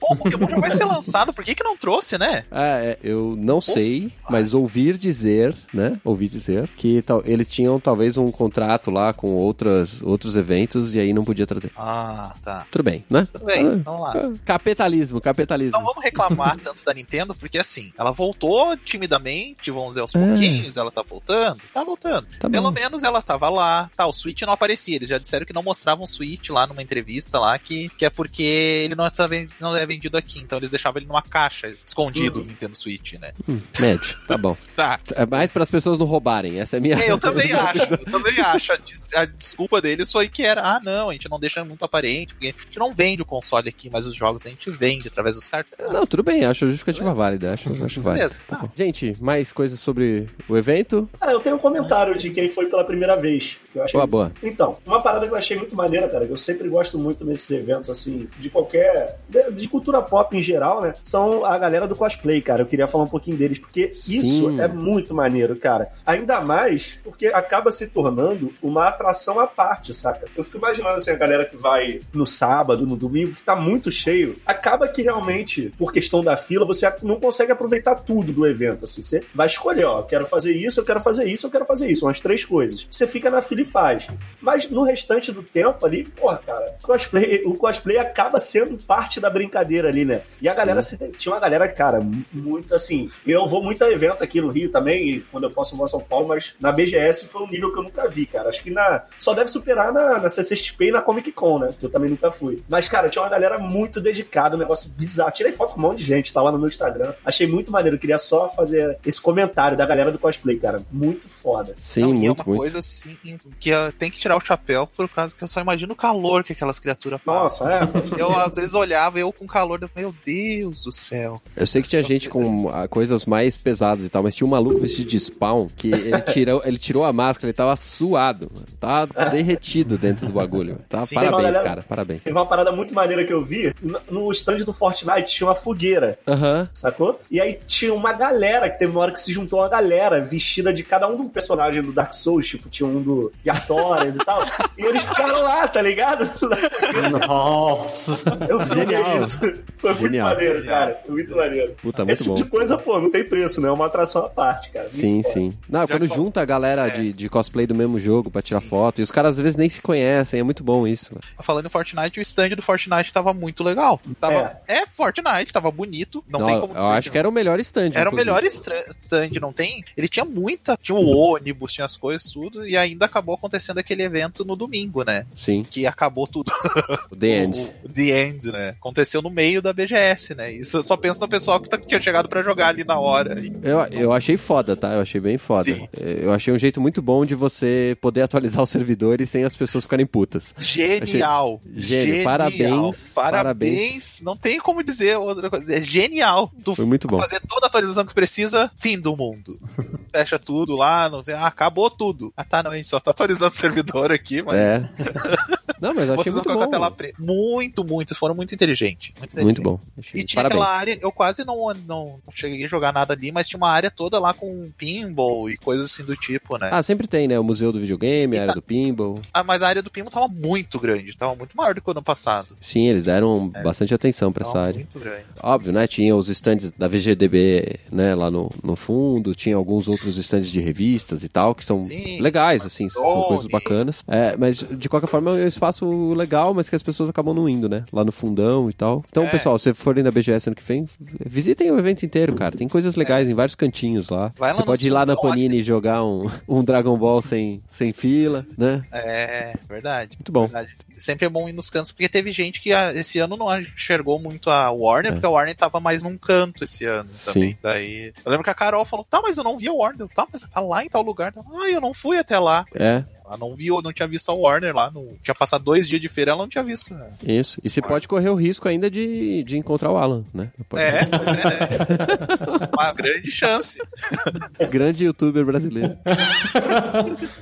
Pô, 0.08 0.14
o 0.14 0.18
Pokémon 0.18 0.48
já 0.50 0.58
vai 0.58 0.72
ser 0.72 0.86
lançado, 0.86 1.34
por 1.34 1.44
que 1.44 1.56
que 1.56 1.64
não 1.64 1.76
trouxe, 1.78 2.18
né? 2.18 2.44
Ah, 2.52 2.78
é, 2.80 2.98
eu 3.04 3.36
não 3.38 3.60
sei, 3.60 4.12
mas 4.30 4.54
ouvir 4.54 4.98
dizer, 4.98 5.56
né? 5.74 6.00
Ouvi 6.04 6.28
dizer 6.28 6.68
que 6.78 7.02
tal- 7.02 7.24
eles 7.26 7.52
tinham 7.52 7.80
talvez 7.80 8.18
um 8.18 8.30
contrato 8.32 8.92
lá 8.92 9.14
com 9.14 9.34
outras, 9.36 10.02
outros 10.02 10.36
eventos 10.36 10.94
e 10.96 11.00
aí 11.00 11.14
não 11.14 11.24
podia 11.26 11.48
trazer. 11.48 11.72
Ah, 11.76 12.34
tá. 12.44 12.66
Tudo 12.70 12.84
bem, 12.84 13.04
né? 13.10 13.28
Tudo 13.32 13.46
bem, 13.46 13.66
Ah, 13.68 13.82
vamos 13.84 14.02
lá. 14.02 14.14
ah, 14.16 14.32
Capitalismo, 14.46 15.20
capitalismo. 15.22 15.70
Então 15.78 15.84
vamos 15.84 16.04
reclamar 16.04 16.58
tanto 16.58 16.84
da 16.86 16.94
Nintendo, 16.94 17.34
porque 17.34 17.58
assim, 17.58 17.92
ela 17.98 18.12
voltou 18.12 18.76
timidamente, 18.78 19.72
vamos 19.72 19.90
dizer, 19.90 20.02
aos 20.02 20.14
É. 20.16 20.20
pouquinhos, 20.20 20.78
ela 20.78 20.92
tá 20.92 21.02
voltando, 21.08 21.62
tá 21.74 21.84
voltando. 21.84 22.28
Tá 22.40 22.50
Pelo 22.50 22.72
bom. 22.72 22.80
menos 22.80 23.04
ela 23.04 23.22
tava 23.22 23.50
lá, 23.50 23.90
tá, 23.96 24.06
o 24.08 24.14
Switch 24.14 24.42
não 24.44 24.54
aparecia, 24.54 24.96
eles 24.96 25.10
já 25.10 25.18
disseram 25.18 25.46
que 25.46 25.54
não 25.54 25.64
mostravam 25.64 26.04
o 26.04 26.08
Switch 26.08 26.50
lá 26.50 26.68
numa 26.68 26.82
entrevista 26.82 27.40
lá, 27.40 27.58
que, 27.58 27.90
que 27.90 28.06
é 28.06 28.10
porque 28.10 28.44
ele 28.44 28.96
não, 28.96 29.10
tá 29.10 29.28
não 29.62 29.76
é 29.76 29.86
vendido 29.96 30.18
aqui, 30.18 30.40
então 30.40 30.58
eles 30.58 30.70
deixavam 30.72 31.00
ele 31.00 31.08
numa 31.08 31.22
caixa, 31.22 31.70
escondido, 31.86 32.42
o 32.42 32.44
Nintendo 32.44 32.76
Switch, 32.76 33.14
né? 33.14 33.32
Hum, 33.48 33.60
médio, 33.80 34.18
tá 34.28 34.38
bom. 34.38 34.56
Tá, 34.76 35.00
É 35.16 35.26
mais 35.26 35.52
para 35.54 35.64
as 35.64 35.72
pessoas 35.72 35.98
não 35.98 36.06
roubarem, 36.06 36.60
essa 36.60 36.76
é 36.76 36.80
a 36.80 36.82
minha... 36.82 36.96
É, 36.96 37.10
eu 37.10 37.18
também 37.18 37.52
acho, 37.54 37.94
eu 37.94 37.98
também 38.06 38.40
acho. 38.40 38.74
A, 38.74 38.76
des- 38.76 39.10
a 39.16 39.26
desculpa 39.26 39.82
deles 39.82 40.12
foi 40.12 40.28
que 40.28 40.44
era, 40.44 40.62
ah, 40.62 40.82
não, 40.84 41.10
a 41.10 41.14
gente 41.14 41.30
não 41.30 41.40
deixa 41.40 41.64
muito 41.64 41.84
aparente, 41.86 42.34
porque 42.34 42.48
a 42.58 42.62
gente 42.64 42.78
não 42.78 42.92
vende 42.94 43.22
o 43.22 43.26
console 43.26 43.70
aqui, 43.70 43.90
mas 43.92 44.06
os 44.06 44.16
jogos 44.16 44.46
a 44.46 44.50
gente 44.50 44.70
vende 44.72 45.08
através 45.08 45.36
dos 45.36 45.48
cartões. 45.48 45.92
Não, 45.94 46.06
tudo 46.06 46.24
bem, 46.24 46.44
acho 46.44 46.66
a 46.66 46.68
justificativa 46.68 47.14
válida, 47.14 47.54
acho, 47.54 47.70
acho 47.86 48.02
válida. 48.02 48.26
Beleza, 48.26 48.42
tá. 48.48 48.70
Gente, 48.76 49.14
mais 49.22 49.54
coisas 49.54 49.80
sobre 49.80 50.28
o 50.50 50.58
evento? 50.58 51.10
Ah, 51.22 51.32
eu 51.32 51.40
tenho 51.40 51.56
um 51.56 51.60
comentário 51.60 52.18
de 52.18 52.30
quem 52.32 52.50
foi 52.50 52.66
pela 52.68 52.84
primeira 52.84 53.16
vez. 53.16 53.58
Que 53.72 53.80
eu 53.80 53.84
achei... 53.84 53.98
Boa, 53.98 54.08
boa. 54.08 54.32
Então, 54.44 54.78
uma 54.86 55.02
parada 55.02 55.26
que 55.26 55.32
eu 55.34 55.38
achei 55.38 55.56
muito 55.58 55.76
maneira, 55.76 56.10
cara, 56.10 56.26
que 56.26 56.32
eu 56.34 56.38
sempre 56.38 56.68
gosto 56.68 56.98
muito 57.00 57.24
nesses 57.24 57.50
eventos, 57.52 57.90
assim, 57.90 58.28
de 58.40 58.50
qualquer. 58.50 59.18
de, 59.30 59.52
de 59.52 59.68
cultura 59.86 60.02
pop 60.02 60.36
em 60.36 60.42
geral, 60.42 60.82
né? 60.82 60.96
São 61.04 61.46
a 61.46 61.58
galera 61.58 61.88
do 61.88 61.96
cosplay, 61.96 62.42
cara. 62.42 62.64
Eu 62.64 62.66
queria 62.66 62.88
falar 62.88 63.04
um 63.04 63.08
pouquinho 63.08 63.38
deles, 63.38 63.60
porque 63.60 63.92
isso 64.08 64.50
Sim. 64.50 64.60
é 64.60 64.68
muito 64.68 65.14
maneiro, 65.14 65.56
cara. 65.56 65.90
Ainda 66.06 66.42
mais 66.42 67.00
porque 67.04 67.28
acaba 67.28 67.72
se 67.72 67.88
tornando 67.88 68.52
uma 68.62 68.88
atração 68.88 69.40
à 69.40 69.46
parte, 69.46 69.94
saca? 69.94 70.26
Eu 70.36 70.44
fico 70.44 70.58
imaginando, 70.58 70.96
assim, 70.96 71.12
a 71.12 71.16
galera 71.16 71.46
que 71.46 71.56
vai 71.56 72.00
no 72.12 72.26
sábado, 72.26 72.88
no 72.88 72.96
domingo, 72.96 73.36
que 73.36 73.44
tá 73.44 73.56
muito 73.56 73.92
cheio, 73.92 74.38
acaba 74.46 74.88
que 74.88 75.04
realmente, 75.04 75.72
por 75.78 75.94
questão 75.94 76.24
da 76.24 76.36
fila, 76.36 76.66
você 76.66 76.92
não 77.04 77.20
consegue 77.20 77.52
aproveitar 77.52 77.96
tudo 77.96 78.34
do 78.34 78.48
evento, 78.48 78.86
assim. 78.86 79.04
Você 79.04 79.24
vai 79.34 79.46
escolher, 79.46 79.86
ó, 79.86 80.02
quero 80.02 80.26
fazer 80.26 80.54
isso, 80.54 80.80
eu 80.80 80.84
quero 80.84 81.00
fazer 81.00 81.26
isso, 81.26 81.46
eu 81.46 81.52
quero 81.52 81.66
fazer 81.66 81.88
isso, 81.88 82.06
umas 82.06 82.20
três 82.20 82.44
coisas. 82.44 82.88
Você 82.90 83.06
fica 83.06 83.30
na 83.30 83.42
fila 83.42 83.62
e 83.62 83.66
faz. 83.66 84.08
Mas 84.42 84.68
no 84.70 84.82
restante 84.82 85.32
do 85.32 85.44
tempo 85.44 85.86
ali, 85.86 86.06
porra, 86.06 86.42
cara, 86.44 86.76
cosplay, 86.82 87.44
o 87.46 87.54
cosplay 87.56 87.98
acaba 87.98 88.40
sendo 88.40 88.78
parte 88.78 89.20
da 89.20 89.30
brincadeira 89.30 89.75
ali, 89.84 90.06
né? 90.06 90.22
E 90.40 90.48
a 90.48 90.54
Sim. 90.54 90.58
galera, 90.60 90.82
se- 90.82 91.12
tinha 91.18 91.34
uma 91.34 91.42
galera, 91.42 91.68
cara, 91.68 92.00
mu- 92.00 92.24
muito 92.32 92.74
assim. 92.76 93.10
Eu 93.26 93.48
vou 93.48 93.64
muito 93.64 93.84
a 93.84 93.92
evento 93.92 94.24
aqui 94.24 94.40
no 94.40 94.50
Rio 94.50 94.70
também, 94.70 95.10
e 95.10 95.20
quando 95.32 95.46
eu 95.46 95.52
posso 95.52 95.74
eu 95.74 95.78
vou 95.78 95.86
a 95.86 95.88
São 95.88 96.00
Paulo, 96.00 96.28
mas 96.28 96.54
na 96.60 96.72
BGS 96.72 97.26
foi 97.26 97.42
um 97.42 97.48
nível 97.50 97.74
que 97.74 97.80
eu 97.80 97.84
nunca 97.84 98.08
vi, 98.08 98.26
cara. 98.28 98.48
Acho 98.50 98.62
que 98.64 98.70
na. 98.72 99.04
Só 99.18 99.34
deve 99.34 99.50
superar 99.50 99.92
na, 99.92 100.20
na 100.20 100.30
CCXP 100.30 100.86
e 100.86 100.92
na 100.92 101.02
Comic 101.02 101.32
Con, 101.32 101.58
né? 101.60 101.74
Que 101.80 101.86
eu 101.88 101.90
também 101.90 102.10
nunca 102.10 102.30
fui. 102.32 102.64
Mas, 102.70 102.88
cara, 102.88 103.10
tinha 103.10 103.22
uma 103.24 103.30
galera 103.30 103.58
muito 103.58 104.00
dedicada, 104.00 104.56
um 104.56 104.60
negócio 104.60 104.90
bizarro. 104.92 105.32
Tirei 105.32 105.52
foto 105.52 105.74
com 105.74 105.80
um 105.80 105.84
monte 105.84 105.98
de 106.00 106.04
gente, 106.06 106.32
tá 106.32 106.42
lá 106.42 106.52
no 106.52 106.60
meu 106.60 106.68
Instagram. 106.68 107.14
Achei 107.26 107.48
muito 107.48 107.72
maneiro. 107.72 107.98
Queria 107.98 108.18
só 108.18 108.48
fazer 108.50 108.98
esse 109.06 109.20
comentário 109.20 109.76
da 109.76 109.86
galera 109.86 110.12
do 110.12 110.20
cosplay, 110.20 110.58
cara. 110.58 110.82
Muito 110.92 111.28
foda. 111.28 111.74
Sim, 111.82 112.02
Não, 112.02 112.10
e 112.14 112.18
é 112.18 112.20
muito, 112.28 112.40
uma 112.40 112.46
muito. 112.46 112.60
coisa 112.60 112.80
assim 112.80 113.18
que 113.60 113.70
eu 113.70 113.92
tem 113.92 114.12
que 114.12 114.18
tirar 114.20 114.38
o 114.38 114.42
chapéu 114.46 114.86
por 114.88 115.10
causa 115.10 115.36
que 115.36 115.44
eu 115.44 115.48
só 115.48 115.60
imagino 115.62 115.94
o 115.94 115.96
calor 115.96 116.44
que 116.44 116.54
aquelas 116.54 116.80
criaturas 116.80 117.20
passam. 117.24 117.68
Nossa, 117.68 117.74
é. 118.16 118.22
Eu 118.22 118.38
às 118.38 118.56
vezes 118.56 118.74
olhava 118.74 119.20
eu 119.20 119.32
com 119.32 119.48
calor, 119.48 119.65
eu, 119.74 119.90
meu 119.96 120.16
Deus 120.26 120.82
do 120.82 120.92
céu. 120.92 121.42
Eu 121.56 121.66
sei 121.68 121.82
que 121.82 121.90
tinha 121.90 122.04
gente 122.04 122.30
com 122.30 122.70
ah, 122.70 122.88
coisas 122.88 123.26
mais 123.26 123.58
pesadas 123.58 124.06
e 124.06 124.10
tal, 124.10 124.24
mas 124.24 124.36
tinha 124.36 124.46
um 124.48 124.50
maluco 124.52 124.80
vestido 124.80 125.10
de 125.10 125.20
spawn 125.20 125.68
que 125.76 125.90
ele 125.92 126.22
tirou, 126.22 126.62
ele 126.66 126.78
tirou 126.78 127.04
a 127.04 127.12
máscara, 127.14 127.48
ele 127.48 127.54
tava 127.54 127.76
suado, 127.76 128.50
mano. 128.54 128.66
tava 128.80 129.30
derretido 129.32 129.98
dentro 129.98 130.28
do 130.28 130.34
bagulho. 130.34 130.78
Tá, 130.88 131.00
Sim, 131.00 131.16
parabéns, 131.16 131.44
galera- 131.44 131.64
cara, 131.64 131.86
parabéns. 131.88 132.24
Teve 132.24 132.36
uma 132.38 132.46
parada 132.46 132.72
muito 132.72 132.94
maneira 132.94 133.26
que 133.26 133.34
eu 133.34 133.44
vi. 133.44 133.74
No- 134.10 134.32
stand 134.32 134.58
do 134.58 134.74
Fortnite 134.74 135.34
tinha 135.34 135.48
uma 135.48 135.56
fogueira. 135.56 136.18
Aham. 136.28 136.70
Sacou? 136.74 137.20
E 137.32 137.40
aí 137.42 137.58
tinha 137.66 137.94
uma 137.94 138.14
galera, 138.14 138.70
que 138.70 138.78
teve 138.80 138.92
uma 138.92 139.02
hora 139.02 139.12
que 139.12 139.20
se 139.20 139.32
juntou 139.34 139.60
uma 139.60 139.70
galera 139.70 140.22
vestida 140.22 140.74
de 140.74 140.84
cada 140.84 141.08
um 141.08 141.16
do 141.16 141.26
personagem 141.30 141.82
do 141.82 141.92
Dark 141.92 142.14
Souls, 142.14 142.48
tipo, 142.48 142.70
tinha 142.70 142.88
um 142.88 143.02
do 143.02 143.32
de 143.44 143.50
Artorias 143.50 144.16
e 144.16 144.20
tal. 144.20 144.40
E 144.78 144.82
eles 144.84 145.04
ficaram 145.04 145.42
lá, 145.42 145.66
tá 145.68 145.82
ligado? 145.82 146.30
Nossa. 147.28 148.38
Eu 148.50 148.60
vi 148.60 148.76
Genial. 148.76 149.18
isso. 149.22 149.40
Foi 149.78 149.92
muito 149.92 150.04
Genial. 150.06 150.30
maneiro, 150.30 150.66
cara. 150.66 151.00
Foi 151.06 151.16
muito 151.16 151.36
maneiro. 151.36 151.76
Puta, 151.82 152.04
muito 152.04 152.12
Esse 152.14 152.24
tipo 152.24 152.36
bom. 152.36 152.44
de 152.44 152.50
coisa, 152.50 152.78
pô, 152.78 153.00
não 153.00 153.12
tem 153.12 153.24
preço, 153.24 153.60
né? 153.62 153.68
É 153.68 153.72
uma 153.72 153.86
atração 153.86 154.26
à 154.26 154.30
parte, 154.30 154.70
cara. 154.70 154.86
Muito 154.86 154.98
Sim, 154.98 155.22
foda. 155.24 155.34
sim. 155.34 155.58
Não, 155.70 155.80
Já 155.82 155.88
quando 155.88 156.08
junta 156.08 156.42
a 156.42 156.46
galera 156.46 156.88
É. 156.88 156.90
de, 156.90 157.14
de 157.14 157.30
cosplay 157.30 157.66
do 157.68 157.76
mesmo 157.76 158.00
jogo 158.00 158.30
pra 158.32 158.42
tirar 158.42 158.62
foto, 158.62 159.00
e 159.00 159.04
os 159.04 159.12
caras 159.12 159.36
às 159.38 159.42
vezes 159.42 159.56
nem 159.56 159.70
se 159.70 159.82
conhecem, 159.82 160.40
é 160.40 160.44
muito 160.44 160.64
bom 160.64 160.88
isso. 160.88 161.14
mano. 161.14 161.24
Falando 161.42 161.66
em 161.66 161.70
Fortnite, 161.70 162.20
o 162.20 162.22
stand 162.22 162.50
do 162.50 162.62
Fortnite 162.62 163.12
tava 163.14 163.34
muito 163.34 163.64
legal. 163.64 164.00
Tava, 164.20 164.58
é. 164.68 164.86
Fortnite, 164.94 165.52
tava 165.54 165.70
bonito. 165.72 166.24
Não, 166.30 166.40
Não, 166.40 166.48
tem 166.48 166.60
como 166.60 166.74
eu 166.74 166.78
dizer 166.78 166.90
acho 166.94 167.12
que 167.12 167.18
era 167.18 167.28
o 167.30 167.32
melhor 167.32 167.60
stand. 167.60 167.92
Era 167.94 168.10
o 168.10 168.14
inclusive. 168.14 168.16
melhor 168.26 168.44
estra- 168.44 168.86
stand, 169.00 169.30
não 169.42 169.52
tem? 169.54 169.84
Ele 169.96 170.08
tinha 170.08 170.26
muita, 170.26 170.78
tinha 170.82 170.96
o 170.98 171.06
ônibus, 171.06 171.74
tinha 171.74 171.86
as 171.86 171.96
coisas, 171.98 172.32
tudo, 172.32 172.66
e 172.66 172.76
ainda 172.78 173.06
acabou 173.06 173.36
acontecendo 173.36 173.78
aquele 173.78 174.04
evento 174.04 174.44
no 174.46 174.56
domingo, 174.56 175.04
né? 175.04 175.26
Sim, 175.36 175.64
Que 175.70 175.86
acabou 175.86 176.28
tudo. 176.28 176.52
o 177.12 177.16
The 177.16 177.28
End. 177.28 177.72
O, 177.84 177.88
o 177.88 177.90
The 177.92 178.04
End, 178.28 178.52
né? 178.52 178.70
Aconteceu 178.80 179.22
no 179.22 179.30
meio 179.30 179.45
da 179.62 179.72
BGS, 179.74 180.36
né? 180.36 180.52
Isso 180.52 180.78
eu 180.78 180.84
só 180.84 180.98
penso 180.98 181.20
no 181.20 181.28
pessoal 181.28 181.60
que, 181.60 181.70
tá- 181.70 181.78
que 181.78 181.88
tinha 181.88 182.02
chegado 182.02 182.28
pra 182.28 182.42
jogar 182.42 182.68
ali 182.70 182.84
na 182.84 183.00
hora. 183.00 183.36
Eu, 183.62 183.80
eu 183.92 184.14
achei 184.14 184.38
foda, 184.38 184.76
tá? 184.76 184.94
Eu 184.94 185.02
achei 185.02 185.22
bem 185.22 185.38
foda. 185.38 185.64
Sim. 185.64 185.88
Eu 185.98 186.32
achei 186.34 186.54
um 186.54 186.58
jeito 186.58 186.82
muito 186.82 187.02
bom 187.02 187.26
de 187.26 187.36
você 187.36 187.98
poder 188.02 188.22
atualizar 188.24 188.64
os 188.64 188.70
servidores 188.70 189.30
sem 189.30 189.44
as 189.44 189.56
pessoas 189.56 189.84
ficarem 189.84 190.06
putas. 190.06 190.54
Genial! 190.58 191.62
Gênio, 191.76 192.06
Genial. 192.08 192.24
parabéns, 192.24 193.14
Parabéns! 193.14 193.14
parabéns. 193.14 194.22
Não 194.22 194.36
tem 194.36 194.60
como 194.60 194.84
dizer 194.84 195.18
outra 195.18 195.50
coisa. 195.50 195.76
É 195.76 195.82
genial. 195.82 196.52
Tu 196.64 196.76
Foi 196.76 196.86
muito 196.86 197.08
bom. 197.08 197.20
fazer 197.20 197.40
toda 197.48 197.66
a 197.66 197.68
atualização 197.68 198.06
que 198.06 198.14
precisa, 198.14 198.72
fim 198.76 199.00
do 199.00 199.16
mundo. 199.16 199.60
Fecha 200.12 200.40
tudo 200.40 200.76
lá, 200.76 201.10
não 201.10 201.22
tem, 201.22 201.36
ah, 201.36 201.48
acabou 201.48 201.90
tudo. 201.90 202.34
Ah, 202.38 202.44
tá, 202.44 202.64
não, 202.64 202.72
a 202.72 202.78
gente 202.78 202.88
só 202.90 203.00
tá 203.00 203.12
atualizando 203.12 203.52
o 203.52 203.56
servidor 203.58 204.12
aqui, 204.12 204.42
mas 204.42 204.56
É. 204.56 204.90
Não, 205.82 205.94
mas 205.94 206.10
achei 206.10 206.32
vocês 206.32 206.36
muito 206.36 206.54
bom. 206.54 206.96
Muito, 207.20 207.84
muito, 207.84 208.16
foram 208.16 208.34
muito 208.34 208.56
inteligentes. 208.56 209.12
Muito, 209.20 209.35
Muito 209.44 209.62
bom. 209.62 209.80
Achei- 209.98 210.22
E 210.22 210.24
tinha 210.24 210.42
Parabéns. 210.44 210.62
aquela 210.62 210.78
área, 210.78 210.98
eu 211.02 211.12
quase 211.12 211.46
não, 211.46 211.74
não, 211.88 212.20
cheguei 212.32 212.66
a 212.66 212.68
jogar 212.68 212.92
nada 212.94 213.14
ali, 213.14 213.32
mas 213.32 213.48
tinha 213.48 213.58
uma 213.58 213.70
área 213.70 213.90
toda 213.92 214.20
lá 214.20 214.34
com 214.34 214.70
pinball 214.78 215.50
e 215.50 215.58
coisas 215.58 215.86
assim 215.86 216.04
do 216.04 216.16
tipo, 216.16 216.58
né? 216.58 216.70
Ah, 216.72 216.82
sempre 216.84 217.08
tem, 217.08 217.28
né? 217.28 217.40
O 217.40 217.44
museu 217.44 217.72
do 217.72 217.80
videogame, 217.80 218.38
a 218.38 218.42
área 218.44 218.54
do 218.54 218.62
pinball. 218.62 219.22
Ah, 219.34 219.44
mas 219.44 219.62
a 219.62 219.68
área 219.68 219.82
do 219.82 219.90
pinball 219.90 220.12
tava 220.12 220.28
muito 220.28 220.80
grande, 220.80 221.16
tava 221.18 221.36
muito 221.36 221.56
maior 221.56 221.74
do 221.76 221.82
que 221.82 221.90
o 221.90 221.92
ano 221.92 222.04
passado. 222.04 222.50
Sim, 222.62 222.88
eles 222.88 223.06
deram 223.06 223.52
É. 223.54 223.62
bastante 223.64 223.94
atenção 223.94 224.32
pra 224.32 224.46
essa 224.46 224.60
área. 224.60 224.76
muito 224.76 225.00
grande. 225.00 225.24
Óbvio, 225.42 225.72
né? 225.74 225.88
Tinha 225.88 226.16
os 226.16 226.30
stands 226.30 226.72
da 226.78 226.88
VGDB, 226.88 227.80
né, 227.92 228.14
lá 228.16 228.30
no, 228.30 228.52
no 228.64 228.76
fundo, 228.76 229.34
tinha 229.36 229.56
alguns 229.56 229.88
outros 229.88 230.18
stands 230.18 230.52
de 230.52 230.60
revistas 230.60 231.24
e 231.24 231.30
tal, 231.30 231.56
que 231.56 231.64
são 231.64 231.82
Sim. 231.82 232.20
legais, 232.22 232.66
assim, 232.66 232.90
são 232.90 233.02
Drone. 233.04 233.28
coisas 233.28 233.48
bacanas. 233.48 234.04
É, 234.08 234.36
mas 234.38 234.66
de 234.70 234.90
qualquer 234.90 235.08
forma 235.08 235.32
é 235.40 235.46
um 235.46 235.48
espaço 235.48 236.14
legal, 236.14 236.54
mas 236.54 236.70
que 236.70 236.76
as 236.76 236.84
pessoas 236.84 237.10
acabam 237.10 237.34
não 237.34 237.48
indo, 237.50 237.68
né? 237.70 237.86
Lá 237.92 238.04
no 238.04 238.12
fundão 238.12 238.70
e 238.70 238.74
tal. 238.74 239.04
Então, 239.10 239.25
É. 239.28 239.32
pessoal, 239.32 239.58
se 239.58 239.74
forem 239.74 240.04
da 240.04 240.12
BGS 240.12 240.50
ano 240.50 240.56
que 240.56 240.64
vem, 240.64 240.88
visitem 241.26 241.72
o 241.72 241.78
evento 241.80 242.06
inteiro, 242.06 242.34
cara. 242.34 242.58
Tem 242.58 242.68
coisas 242.68 242.96
legais 242.96 243.30
em 243.30 243.34
vários 243.34 243.56
cantinhos 243.56 244.10
lá. 244.10 244.32
Você 244.38 244.64
pode 244.64 244.88
ir 244.88 244.90
lá 244.90 245.06
na 245.06 245.16
Panini 245.16 245.60
e 245.60 245.64
jogar 245.64 246.04
um, 246.04 246.30
um 246.48 246.64
Dragon 246.64 246.98
Ball 246.98 247.22
sem, 247.22 247.62
sem 247.68 247.92
fila, 247.94 248.46
né? 248.58 248.84
É, 248.92 249.54
verdade. 249.68 250.18
Muito 250.18 250.32
bom. 250.32 250.44
Verdade. 250.48 250.76
Sempre 250.98 251.26
é 251.26 251.30
bom 251.30 251.48
ir 251.50 251.54
nos 251.54 251.70
cantos, 251.70 251.92
porque 251.92 252.08
teve 252.10 252.32
gente 252.32 252.62
que 252.62 252.72
ah, 252.74 252.94
esse 252.94 253.20
ano 253.20 253.36
não 253.38 253.60
enxergou 253.60 254.20
muito 254.20 254.50
a 254.50 254.72
Warner, 254.72 255.12
porque 255.14 255.26
a 255.26 255.30
Warner 255.30 255.56
tava 255.56 255.80
mais 255.80 256.02
num 256.04 256.18
canto 256.18 256.64
esse 256.64 256.86
ano 256.86 257.10
também. 257.26 257.50
É. 257.50 257.52
Sim. 257.54 257.58
Daí. 257.62 258.14
Eu 258.24 258.32
lembro 258.32 258.44
que 258.44 258.50
a 258.50 258.54
Carol 258.56 258.86
falou: 258.86 259.06
tá, 259.10 259.22
mas 259.22 259.38
eu 259.38 259.44
não 259.44 259.58
vi 259.58 259.68
a 259.68 259.74
Warner. 259.74 260.02
Eu, 260.02 260.08
tá, 260.10 260.28
mas 260.32 260.44
tá 260.44 260.60
lá 260.62 260.84
em 260.84 260.90
tal 260.90 261.02
lugar. 261.02 261.34
Ah, 261.38 261.70
eu 261.70 261.82
não 261.82 261.94
fui 261.94 262.18
até 262.18 262.38
lá. 262.40 262.66
É, 262.76 263.04
Ela 263.26 263.38
não 263.38 263.56
viu, 263.56 263.82
não 263.82 263.92
tinha 263.94 264.08
visto 264.08 264.30
a 264.32 264.34
Warner 264.34 264.74
lá. 264.76 264.90
No... 264.92 265.18
Tinha 265.24 265.36
passado 265.36 265.64
dois 265.64 265.88
dias 265.88 266.02
de 266.02 266.08
feira, 266.10 266.32
ela 266.32 266.42
não 266.42 266.50
tinha 266.50 266.64
visto. 266.64 266.94
né? 266.94 267.10
isso. 267.24 267.60
E 267.64 267.70
você 267.70 267.82
pode 267.82 268.08
correr 268.08 268.30
o 268.30 268.36
risco 268.36 268.68
ainda 268.68 268.90
de, 268.90 269.44
de 269.44 269.58
encontrar 269.58 269.92
o 269.92 269.98
Alan, 269.98 270.24
né? 270.34 270.50
Pode- 270.70 270.84
É, 270.84 271.06
pois 271.06 271.28
é, 271.28 271.44
né? 271.44 272.70
Uma 272.74 272.92
grande 272.94 273.32
chance. 273.32 273.78
Grande 274.70 275.06
youtuber 275.06 275.46
brasileiro. 275.46 275.98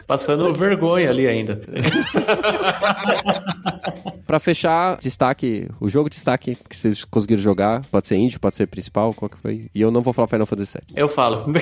Passando 0.07 0.53
vergonha 0.53 1.09
ali 1.09 1.27
ainda. 1.27 1.59
Pra 4.25 4.39
fechar, 4.39 4.97
destaque, 4.97 5.69
o 5.79 5.87
jogo 5.89 6.09
de 6.09 6.15
destaque 6.15 6.57
que 6.69 6.75
vocês 6.75 7.03
conseguiram 7.05 7.41
jogar, 7.41 7.85
pode 7.91 8.07
ser 8.07 8.15
indie, 8.15 8.39
pode 8.39 8.55
ser 8.55 8.67
principal, 8.67 9.13
qual 9.13 9.29
que 9.29 9.37
foi? 9.37 9.69
E 9.75 9.81
eu 9.81 9.91
não 9.91 10.01
vou 10.01 10.13
falar 10.13 10.27
Final 10.27 10.45
Fantasy 10.45 10.77
VII. 10.77 10.95
Eu 10.95 11.07
falo. 11.07 11.45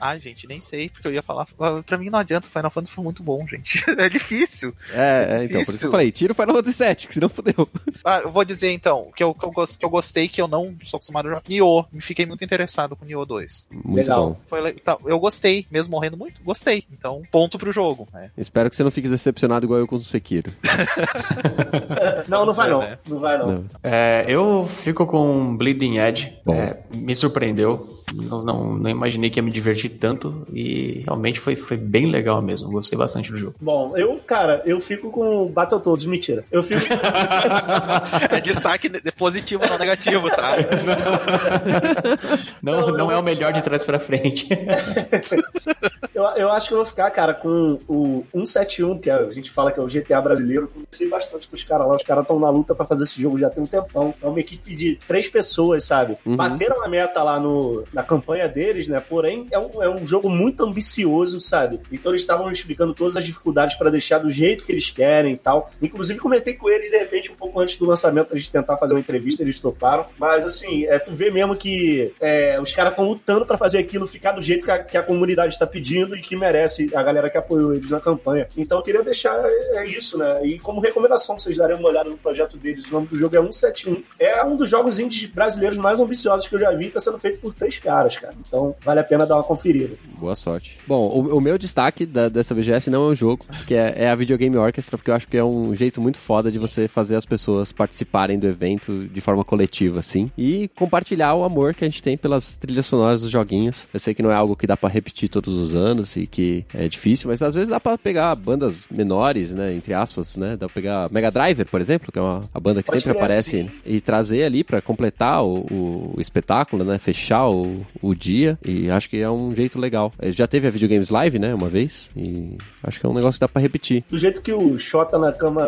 Ah, 0.00 0.16
gente, 0.18 0.46
nem 0.46 0.60
sei, 0.60 0.88
porque 0.88 1.06
eu 1.06 1.12
ia 1.12 1.22
falar. 1.22 1.46
ah, 1.60 1.82
Pra 1.84 1.98
mim 1.98 2.08
não 2.10 2.18
adianta, 2.18 2.46
o 2.46 2.50
Final 2.50 2.70
Fantasy 2.70 2.92
foi 2.94 3.04
muito 3.04 3.22
bom, 3.22 3.46
gente. 3.46 3.84
É 4.00 4.08
difícil. 4.08 4.74
É, 4.92 5.40
é, 5.42 5.44
então, 5.44 5.46
por 5.46 5.46
isso 5.46 5.48
que 5.50 5.64
Difícil. 5.66 5.88
eu 5.88 5.90
falei, 5.90 6.10
tira 6.12 6.32
o 6.32 6.34
Final 6.34 6.54
Fantasy 6.56 6.84
VII, 6.84 6.94
que 7.08 7.14
senão 7.14 7.28
fodeu. 7.28 7.68
Ah, 8.04 8.20
eu 8.24 8.30
vou 8.32 8.44
dizer 8.44 8.70
então, 8.72 9.08
que 9.14 9.22
eu, 9.22 9.34
que, 9.34 9.44
eu, 9.44 9.50
que 9.52 9.84
eu 9.84 9.90
gostei, 9.90 10.26
que 10.26 10.40
eu 10.40 10.48
não 10.48 10.74
sou 10.84 10.96
acostumado 10.96 11.26
a 11.26 11.28
jogar. 11.30 11.42
Nioh, 11.48 11.84
me 11.92 12.00
fiquei 12.00 12.24
muito 12.24 12.42
interessado 12.42 12.96
com 12.96 13.04
Nioh 13.04 13.26
2. 13.26 13.68
Muito 13.70 13.94
Legal. 13.96 14.30
bom. 14.30 14.40
Foi 14.46 14.72
tá, 14.72 14.96
eu 15.04 15.18
gostei, 15.20 15.66
mesmo 15.70 15.90
morrendo 15.90 16.16
muito, 16.16 16.42
gostei. 16.42 16.84
Então, 16.90 17.22
ponto 17.30 17.58
pro 17.58 17.70
jogo. 17.72 18.08
né? 18.12 18.30
Espero 18.38 18.70
que 18.70 18.76
você 18.76 18.82
não 18.82 18.90
fique 18.90 19.08
decepcionado 19.08 19.66
igual 19.66 19.80
eu 19.80 19.86
com 19.86 19.96
o 19.96 20.02
Sekiro. 20.02 20.50
Não, 22.28 22.46
não 22.46 22.52
vai 22.54 22.70
não. 22.70 22.80
né? 22.80 22.98
Não 23.06 23.18
vai 23.18 23.38
não. 23.38 23.46
Não. 23.52 23.64
É, 23.82 24.24
eu 24.28 24.66
fico 24.66 25.06
com 25.06 25.56
Bleeding 25.56 25.98
Edge. 25.98 26.38
É, 26.48 26.78
me 26.94 27.14
surpreendeu. 27.14 27.99
Não, 28.14 28.42
não, 28.42 28.74
não 28.74 28.90
imaginei 28.90 29.30
que 29.30 29.38
ia 29.38 29.42
me 29.42 29.50
divertir 29.50 29.90
tanto. 29.90 30.46
E 30.52 31.02
realmente 31.04 31.40
foi, 31.40 31.56
foi 31.56 31.76
bem 31.76 32.06
legal 32.06 32.40
mesmo. 32.42 32.70
Gostei 32.70 32.98
bastante 32.98 33.30
do 33.30 33.38
jogo. 33.38 33.54
Bom, 33.60 33.96
eu, 33.96 34.20
cara, 34.26 34.62
eu 34.64 34.80
fico 34.80 35.10
com 35.10 35.46
Battletoads, 35.46 36.06
mentira. 36.06 36.44
Eu 36.50 36.62
fico. 36.62 36.80
É 38.30 38.40
destaque 38.40 38.88
positivo, 39.12 39.62
não 39.66 39.78
negativo, 39.78 40.28
tá? 40.30 40.56
Não, 42.62 42.88
não, 42.88 43.10
é 43.10 43.16
o 43.16 43.22
melhor 43.22 43.52
de 43.52 43.62
trás 43.62 43.82
pra 43.82 43.98
frente. 43.98 44.48
eu, 46.14 46.22
eu 46.22 46.52
acho 46.52 46.68
que 46.68 46.74
eu 46.74 46.78
vou 46.78 46.84
ficar, 46.84 47.10
cara, 47.10 47.32
com 47.32 47.78
o 47.88 48.24
171, 48.32 48.98
que 48.98 49.10
a 49.10 49.30
gente 49.30 49.50
fala 49.50 49.72
que 49.72 49.80
é 49.80 49.82
o 49.82 49.86
GTA 49.86 50.20
brasileiro. 50.20 50.68
Conheci 50.68 51.08
bastante 51.08 51.48
com 51.48 51.56
os 51.56 51.64
caras 51.64 51.88
lá. 51.88 51.96
Os 51.96 52.02
caras 52.02 52.22
estão 52.22 52.38
na 52.38 52.50
luta 52.50 52.74
pra 52.74 52.84
fazer 52.84 53.04
esse 53.04 53.20
jogo 53.20 53.38
já 53.38 53.48
tem 53.48 53.62
um 53.62 53.66
tempão. 53.66 54.14
É 54.22 54.26
uma 54.26 54.40
equipe 54.40 54.74
de 54.74 54.98
três 55.06 55.28
pessoas, 55.28 55.84
sabe? 55.84 56.16
Uhum. 56.24 56.36
Bateram 56.36 56.84
a 56.84 56.88
meta 56.88 57.22
lá 57.22 57.40
no, 57.40 57.84
na 57.92 57.99
campanha 58.02 58.48
deles, 58.48 58.88
né? 58.88 59.00
Porém, 59.00 59.46
é 59.50 59.58
um, 59.58 59.82
é 59.82 59.88
um 59.88 60.06
jogo 60.06 60.28
muito 60.28 60.64
ambicioso, 60.64 61.40
sabe? 61.40 61.80
Então 61.90 62.12
eles 62.12 62.22
estavam 62.22 62.50
explicando 62.50 62.94
todas 62.94 63.16
as 63.16 63.24
dificuldades 63.24 63.76
pra 63.76 63.90
deixar 63.90 64.18
do 64.18 64.30
jeito 64.30 64.64
que 64.64 64.72
eles 64.72 64.90
querem 64.90 65.34
e 65.34 65.36
tal. 65.36 65.70
Inclusive, 65.80 66.18
comentei 66.18 66.54
com 66.54 66.68
eles, 66.68 66.90
de 66.90 66.96
repente, 66.96 67.30
um 67.30 67.34
pouco 67.34 67.60
antes 67.60 67.76
do 67.76 67.86
lançamento, 67.86 68.28
pra 68.28 68.36
gente 68.36 68.50
tentar 68.50 68.76
fazer 68.76 68.94
uma 68.94 69.00
entrevista, 69.00 69.42
eles 69.42 69.58
toparam. 69.58 70.06
Mas, 70.18 70.44
assim, 70.44 70.84
é, 70.86 70.98
tu 70.98 71.12
vê 71.12 71.30
mesmo 71.30 71.56
que 71.56 72.12
é, 72.20 72.60
os 72.60 72.72
caras 72.72 72.92
estão 72.92 73.08
lutando 73.08 73.46
pra 73.46 73.56
fazer 73.56 73.78
aquilo 73.78 74.06
ficar 74.06 74.32
do 74.32 74.42
jeito 74.42 74.64
que 74.64 74.70
a, 74.70 74.82
que 74.82 74.96
a 74.96 75.02
comunidade 75.02 75.54
está 75.54 75.66
pedindo 75.66 76.16
e 76.16 76.20
que 76.20 76.36
merece 76.36 76.90
a 76.94 77.02
galera 77.02 77.30
que 77.30 77.38
apoiou 77.38 77.74
eles 77.74 77.90
na 77.90 78.00
campanha. 78.00 78.48
Então, 78.56 78.78
eu 78.78 78.84
queria 78.84 79.02
deixar 79.02 79.36
é, 79.44 79.78
é 79.78 79.86
isso, 79.86 80.18
né? 80.18 80.44
E 80.44 80.58
como 80.58 80.80
recomendação, 80.80 81.38
vocês 81.38 81.56
darem 81.56 81.76
uma 81.76 81.88
olhada 81.88 82.08
no 82.08 82.18
projeto 82.18 82.56
deles, 82.56 82.88
o 82.90 82.92
nome 82.92 83.06
do 83.06 83.16
jogo 83.16 83.36
é 83.36 83.40
171. 83.40 84.02
É 84.18 84.44
um 84.44 84.56
dos 84.56 84.68
jogos 84.68 84.98
indies 84.98 85.26
brasileiros 85.26 85.78
mais 85.78 86.00
ambiciosos 86.00 86.46
que 86.46 86.54
eu 86.54 86.60
já 86.60 86.70
vi, 86.72 86.90
tá 86.90 87.00
sendo 87.00 87.18
feito 87.18 87.38
por 87.40 87.54
três 87.54 87.78
caras, 87.78 87.89
cara. 88.20 88.34
Então, 88.46 88.74
vale 88.82 89.00
a 89.00 89.04
pena 89.04 89.26
dar 89.26 89.36
uma 89.36 89.42
conferida. 89.44 89.94
Boa 90.18 90.34
sorte. 90.36 90.78
Bom, 90.86 91.08
o, 91.08 91.36
o 91.36 91.40
meu 91.40 91.56
destaque 91.58 92.04
da- 92.06 92.28
dessa 92.28 92.54
BGS 92.54 92.90
não 92.90 93.08
é 93.08 93.12
um 93.12 93.14
jogo, 93.14 93.44
que 93.66 93.74
é, 93.74 93.94
é 94.04 94.10
a 94.10 94.14
Videogame 94.14 94.56
Orchestra, 94.56 94.96
porque 94.98 95.10
eu 95.10 95.14
acho 95.14 95.26
que 95.26 95.36
é 95.36 95.44
um 95.44 95.74
jeito 95.74 96.00
muito 96.00 96.18
foda 96.18 96.50
de 96.50 96.58
você 96.58 96.86
fazer 96.88 97.16
as 97.16 97.24
pessoas 97.24 97.72
participarem 97.72 98.38
do 98.38 98.46
evento 98.46 99.08
de 99.08 99.20
forma 99.20 99.44
coletiva, 99.44 100.00
assim, 100.00 100.30
e 100.36 100.68
compartilhar 100.78 101.34
o 101.34 101.44
amor 101.44 101.74
que 101.74 101.84
a 101.84 101.88
gente 101.88 102.02
tem 102.02 102.16
pelas 102.16 102.54
trilhas 102.56 102.86
sonoras 102.86 103.20
dos 103.22 103.30
joguinhos. 103.30 103.88
Eu 103.92 104.00
sei 104.00 104.14
que 104.14 104.22
não 104.22 104.30
é 104.30 104.34
algo 104.34 104.54
que 104.56 104.66
dá 104.66 104.76
pra 104.76 104.88
repetir 104.90 105.28
todos 105.28 105.58
os 105.58 105.74
anos 105.74 106.16
e 106.16 106.26
que 106.26 106.64
é 106.74 106.86
difícil, 106.88 107.28
mas 107.30 107.40
às 107.42 107.54
vezes 107.54 107.68
dá 107.70 107.80
pra 107.80 107.96
pegar 107.96 108.34
bandas 108.34 108.86
menores, 108.90 109.54
né, 109.54 109.72
entre 109.74 109.94
aspas, 109.94 110.36
né, 110.36 110.50
dá 110.56 110.66
pra 110.66 110.74
pegar 110.74 111.10
Mega 111.10 111.30
Driver, 111.30 111.66
por 111.66 111.80
exemplo, 111.80 112.12
que 112.12 112.18
é 112.18 112.22
uma 112.22 112.40
a 112.52 112.60
banda 112.60 112.82
que 112.82 112.88
Pode 112.90 113.02
sempre 113.02 113.16
aparece 113.18 113.50
sim. 113.62 113.70
e 113.86 114.00
trazer 114.00 114.44
ali 114.44 114.62
pra 114.64 114.80
completar 114.82 115.42
o- 115.44 116.12
o 116.16 116.20
espetáculo, 116.20 116.84
né? 116.84 116.98
Fechar 116.98 117.48
o, 117.48 117.79
o 118.02 118.14
dia. 118.14 118.58
E 118.64 118.90
acho 118.90 119.08
que 119.08 119.18
é 119.20 119.30
um 119.30 119.54
jeito 119.54 119.78
legal. 119.78 120.12
Eh, 120.20 120.32
Já 120.32 120.46
teve 120.46 120.66
a 120.66 120.70
Videogames 120.70 121.10
Live, 121.10 121.38
né? 121.38 121.54
Uma 121.54 121.68
vez. 121.68 122.10
E 122.16 122.56
acho 122.82 122.98
que 123.00 123.06
é 123.06 123.08
um 123.08 123.14
negócio 123.14 123.34
que 123.34 123.40
dá 123.40 123.48
pra 123.48 123.60
repetir. 123.60 124.04
Do 124.08 124.18
jeito 124.18 124.42
que 124.42 124.52
o 124.52 124.78
Xota 124.78 125.18
na 125.18 125.32
cama 125.32 125.66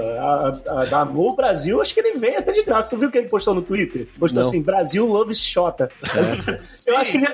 da 0.90 1.00
Amor 1.00 1.36
Brasil, 1.36 1.80
acho 1.80 1.92
que 1.94 2.00
ele 2.00 2.18
vem 2.18 2.36
até 2.36 2.52
de 2.52 2.62
graça. 2.62 2.90
Tu 2.90 2.98
viu 2.98 3.08
o 3.08 3.12
que 3.12 3.18
ele 3.18 3.28
postou 3.28 3.54
no 3.54 3.62
Twitter? 3.62 4.06
Postou 4.18 4.42
Não. 4.42 4.48
assim, 4.48 4.62
Brasil 4.62 5.06
loves 5.06 5.38
Xota. 5.38 5.90
Eu 6.86 6.96
acho 6.98 7.12
que 7.12 7.18
ele, 7.18 7.26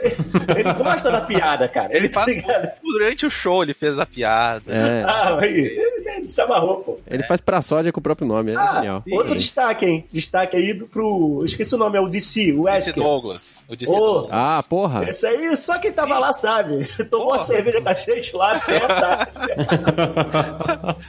ele 0.56 0.72
gosta 0.74 1.10
da 1.10 1.20
piada, 1.22 1.68
cara. 1.68 1.96
Ele 1.96 2.08
tá 2.08 2.22
faz 2.24 2.34
ligado? 2.36 2.70
durante 2.82 3.26
o 3.26 3.30
show, 3.30 3.62
ele 3.62 3.74
fez 3.74 3.98
a 3.98 4.06
piada. 4.06 4.62
É, 4.68 5.02
Ah, 5.06 5.38
aí, 5.40 5.97
ele, 6.18 6.30
se 6.30 6.40
amarrou, 6.40 6.78
pô. 6.78 6.98
ele 7.06 7.22
faz 7.22 7.40
pra 7.40 7.62
sódia 7.62 7.92
com 7.92 8.00
o 8.00 8.02
próprio 8.02 8.26
nome. 8.26 8.52
É 8.52 8.56
Ah, 8.56 8.74
genial. 8.76 9.02
outro 9.12 9.34
destaque, 9.36 9.86
hein? 9.86 10.04
Destaque 10.12 10.56
aí 10.56 10.74
do, 10.74 10.86
pro. 10.86 11.42
Esqueci 11.44 11.74
o 11.74 11.78
nome, 11.78 11.96
é 11.96 12.00
o 12.00 12.08
DC, 12.08 12.52
o 12.52 12.62
Wesker. 12.62 12.94
Douglas. 12.94 13.64
O 13.68 13.76
Disse 13.76 13.92
Ô, 13.92 13.98
Douglas. 13.98 14.30
Ah, 14.32 14.60
porra. 14.68 15.08
Esse 15.08 15.26
aí, 15.26 15.56
só 15.56 15.78
quem 15.78 15.92
tava 15.92 16.18
lá 16.18 16.32
sabe. 16.32 16.86
Tomou 17.10 17.28
a 17.28 17.36
Porra. 17.36 17.38
cerveja 17.40 17.80
com 17.80 17.88
a 17.88 17.94
gente 17.94 18.36
lá 18.36 18.52
até 18.56 18.78
tarde. 18.80 19.32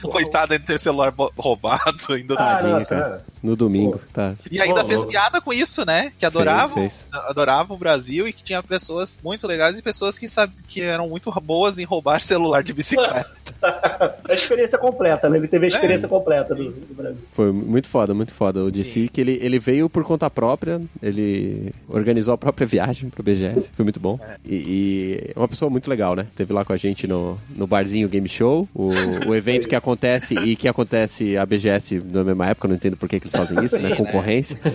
Coitado 0.10 0.58
de 0.58 0.64
ter 0.64 0.78
celular 0.78 1.12
roubado 1.38 1.96
ainda. 2.10 2.34
Ah, 2.38 2.62
nossa, 2.62 2.96
cara. 2.96 3.24
No 3.42 3.56
domingo, 3.56 4.00
tá. 4.12 4.34
E 4.50 4.60
ainda 4.60 4.84
fez 4.84 5.04
piada 5.04 5.40
com 5.40 5.52
isso, 5.52 5.84
né? 5.86 6.12
Que 6.18 6.26
adoravam, 6.26 6.74
fez. 6.74 7.06
adoravam 7.10 7.74
o 7.76 7.78
Brasil 7.78 8.28
e 8.28 8.32
que 8.32 8.42
tinha 8.44 8.62
pessoas 8.62 9.18
muito 9.24 9.46
legais 9.46 9.78
e 9.78 9.82
pessoas 9.82 10.18
que, 10.18 10.28
sabe, 10.28 10.52
que 10.68 10.80
eram 10.82 11.08
muito 11.08 11.30
boas 11.40 11.78
em 11.78 11.84
roubar 11.84 12.20
celular 12.22 12.62
de 12.62 12.72
bicicleta. 12.74 13.30
a 14.28 14.34
experiência 14.34 14.78
completa, 14.78 15.28
né? 15.28 15.38
Ele 15.38 15.48
teve 15.48 15.66
a 15.66 15.68
É. 15.68 15.72
experiência 15.72 16.06
completa 16.08 16.54
do, 16.54 16.70
do 16.70 16.94
Brasil. 16.94 17.18
Foi 17.32 17.50
muito 17.52 17.88
foda, 17.88 18.12
muito 18.12 18.32
foda. 18.34 18.62
O 18.62 18.70
DC, 18.70 18.84
Sim. 18.92 19.08
que 19.12 19.20
ele, 19.20 19.38
ele 19.40 19.58
veio 19.58 19.88
por 19.88 20.04
conta 20.04 20.28
própria, 20.30 20.80
ele 21.02 21.72
organizou 21.88 22.34
a 22.34 22.38
própria 22.38 22.66
viagem 22.68 23.08
pro 23.10 23.22
BGS, 23.22 23.70
foi 23.72 23.84
muito 23.84 23.98
bom. 24.00 24.18
E, 24.44 24.54
e 24.54 25.32
é 25.34 25.38
uma 25.38 25.48
pessoa 25.48 25.70
muito 25.70 25.88
legal, 25.88 26.14
né? 26.14 26.26
Teve 26.36 26.52
lá 26.52 26.64
com 26.64 26.72
a 26.72 26.76
gente 26.76 27.06
no, 27.06 27.38
no 27.56 27.66
barzinho 27.66 28.08
Game 28.08 28.28
Show, 28.28 28.68
o, 28.74 28.90
o 29.28 29.34
evento 29.34 29.68
que 29.68 29.74
acontece 29.74 30.34
e 30.34 30.56
que 30.56 30.68
acontece 30.68 31.36
a 31.36 31.46
BGS 31.46 32.02
na 32.12 32.22
mesma 32.24 32.46
época, 32.48 32.68
não 32.68 32.74
entendo 32.74 32.96
por 32.96 33.08
que, 33.08 33.18
que 33.20 33.29
eles 33.36 33.48
fazem 33.48 33.64
isso, 33.64 33.78
né? 33.78 33.94
Concorrência. 33.96 34.58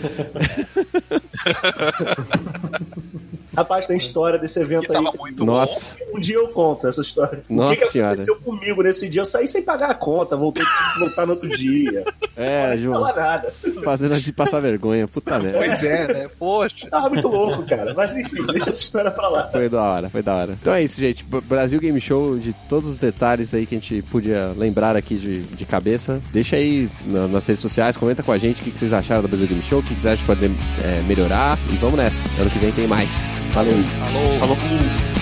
Rapaz, 3.56 3.88
tem 3.88 3.96
história 3.96 4.38
desse 4.38 4.60
evento 4.60 4.92
aí. 4.96 5.02
muito 5.18 5.46
Nossa. 5.46 5.96
Um 6.14 6.20
dia 6.20 6.36
eu 6.36 6.50
conto 6.50 6.88
essa 6.88 7.00
história. 7.02 7.42
Nossa 7.50 7.72
o 7.72 7.76
que, 7.78 7.86
que 7.86 7.92
Senhora. 7.94 8.10
aconteceu 8.12 8.36
comigo 8.42 8.84
nesse 8.84 9.08
dia? 9.08 9.22
Eu 9.22 9.26
saí 9.26 9.48
sem 9.48 9.62
pagar 9.64 9.92
a 9.92 9.94
conta, 9.96 10.36
voltei 10.36 10.66
voltar 11.00 11.26
no 11.26 11.32
outro 11.34 11.48
dia. 11.48 12.04
É, 12.36 12.72
Não 12.72 12.78
João, 12.78 13.02
fala 13.06 13.14
nada. 13.16 13.54
fazendo 13.82 14.14
a 14.14 14.18
gente 14.18 14.34
passar 14.34 14.60
vergonha, 14.60 15.08
puta 15.08 15.38
bom. 15.38 15.44
merda. 15.46 15.58
Pois 15.60 15.84
é, 15.84 16.14
né? 16.14 16.30
Poxa. 16.38 16.90
Tava 16.90 17.10
muito 17.10 17.30
louco, 17.30 17.64
cara. 17.64 17.94
Mas 17.94 18.14
enfim, 18.14 18.46
deixa 18.46 18.68
essa 18.70 18.82
história 18.82 19.10
pra 19.10 19.30
lá. 19.30 19.48
Foi 19.48 19.70
da 19.70 19.82
hora, 19.82 20.10
foi 20.10 20.22
da 20.22 20.36
hora. 20.36 20.58
Então 20.62 20.74
é 20.74 20.84
isso, 20.84 21.00
gente. 21.00 21.24
Brasil 21.24 21.80
Game 21.80 22.02
Show, 22.02 22.38
de 22.38 22.52
todos 22.68 22.90
os 22.90 23.00
detalhes 23.00 23.54
aí 23.54 23.66
que 23.66 23.76
a 23.76 23.80
gente 23.80 24.02
podia 24.12 24.52
lembrar 24.58 24.98
aqui 24.98 25.16
de, 25.16 25.44
de 25.44 25.66
cabeça. 25.66 26.22
Deixa 26.34 26.58
aí 26.58 26.90
na- 27.06 27.30
nas 27.30 27.48
redes 27.48 27.62
sociais, 27.62 27.96
comenta 27.96 28.22
com 28.22 28.34
a 28.34 28.38
gente 28.38 28.45
o 28.52 28.56
que, 28.56 28.72
vocês 28.72 28.94
acharam 28.94 29.22
do 29.22 29.28
Brasil 29.28 29.48
Game 29.48 29.62
Show, 29.62 29.80
o 29.80 29.84
que, 29.84 29.94
vocês 29.94 30.06
acham 30.06 30.20
que 30.20 30.26
pode 30.26 30.46
é, 30.84 31.02
melhorar. 31.08 31.58
E 31.72 31.78
vamos 31.78 31.98
nessa. 31.98 32.22
Ano 32.42 32.50
que 32.50 32.60
vem 32.60 32.72
tem 32.72 32.88
mais. 32.88 33.34
Valeu. 33.54 33.74
Alô. 33.74 34.40
Falou. 34.40 35.15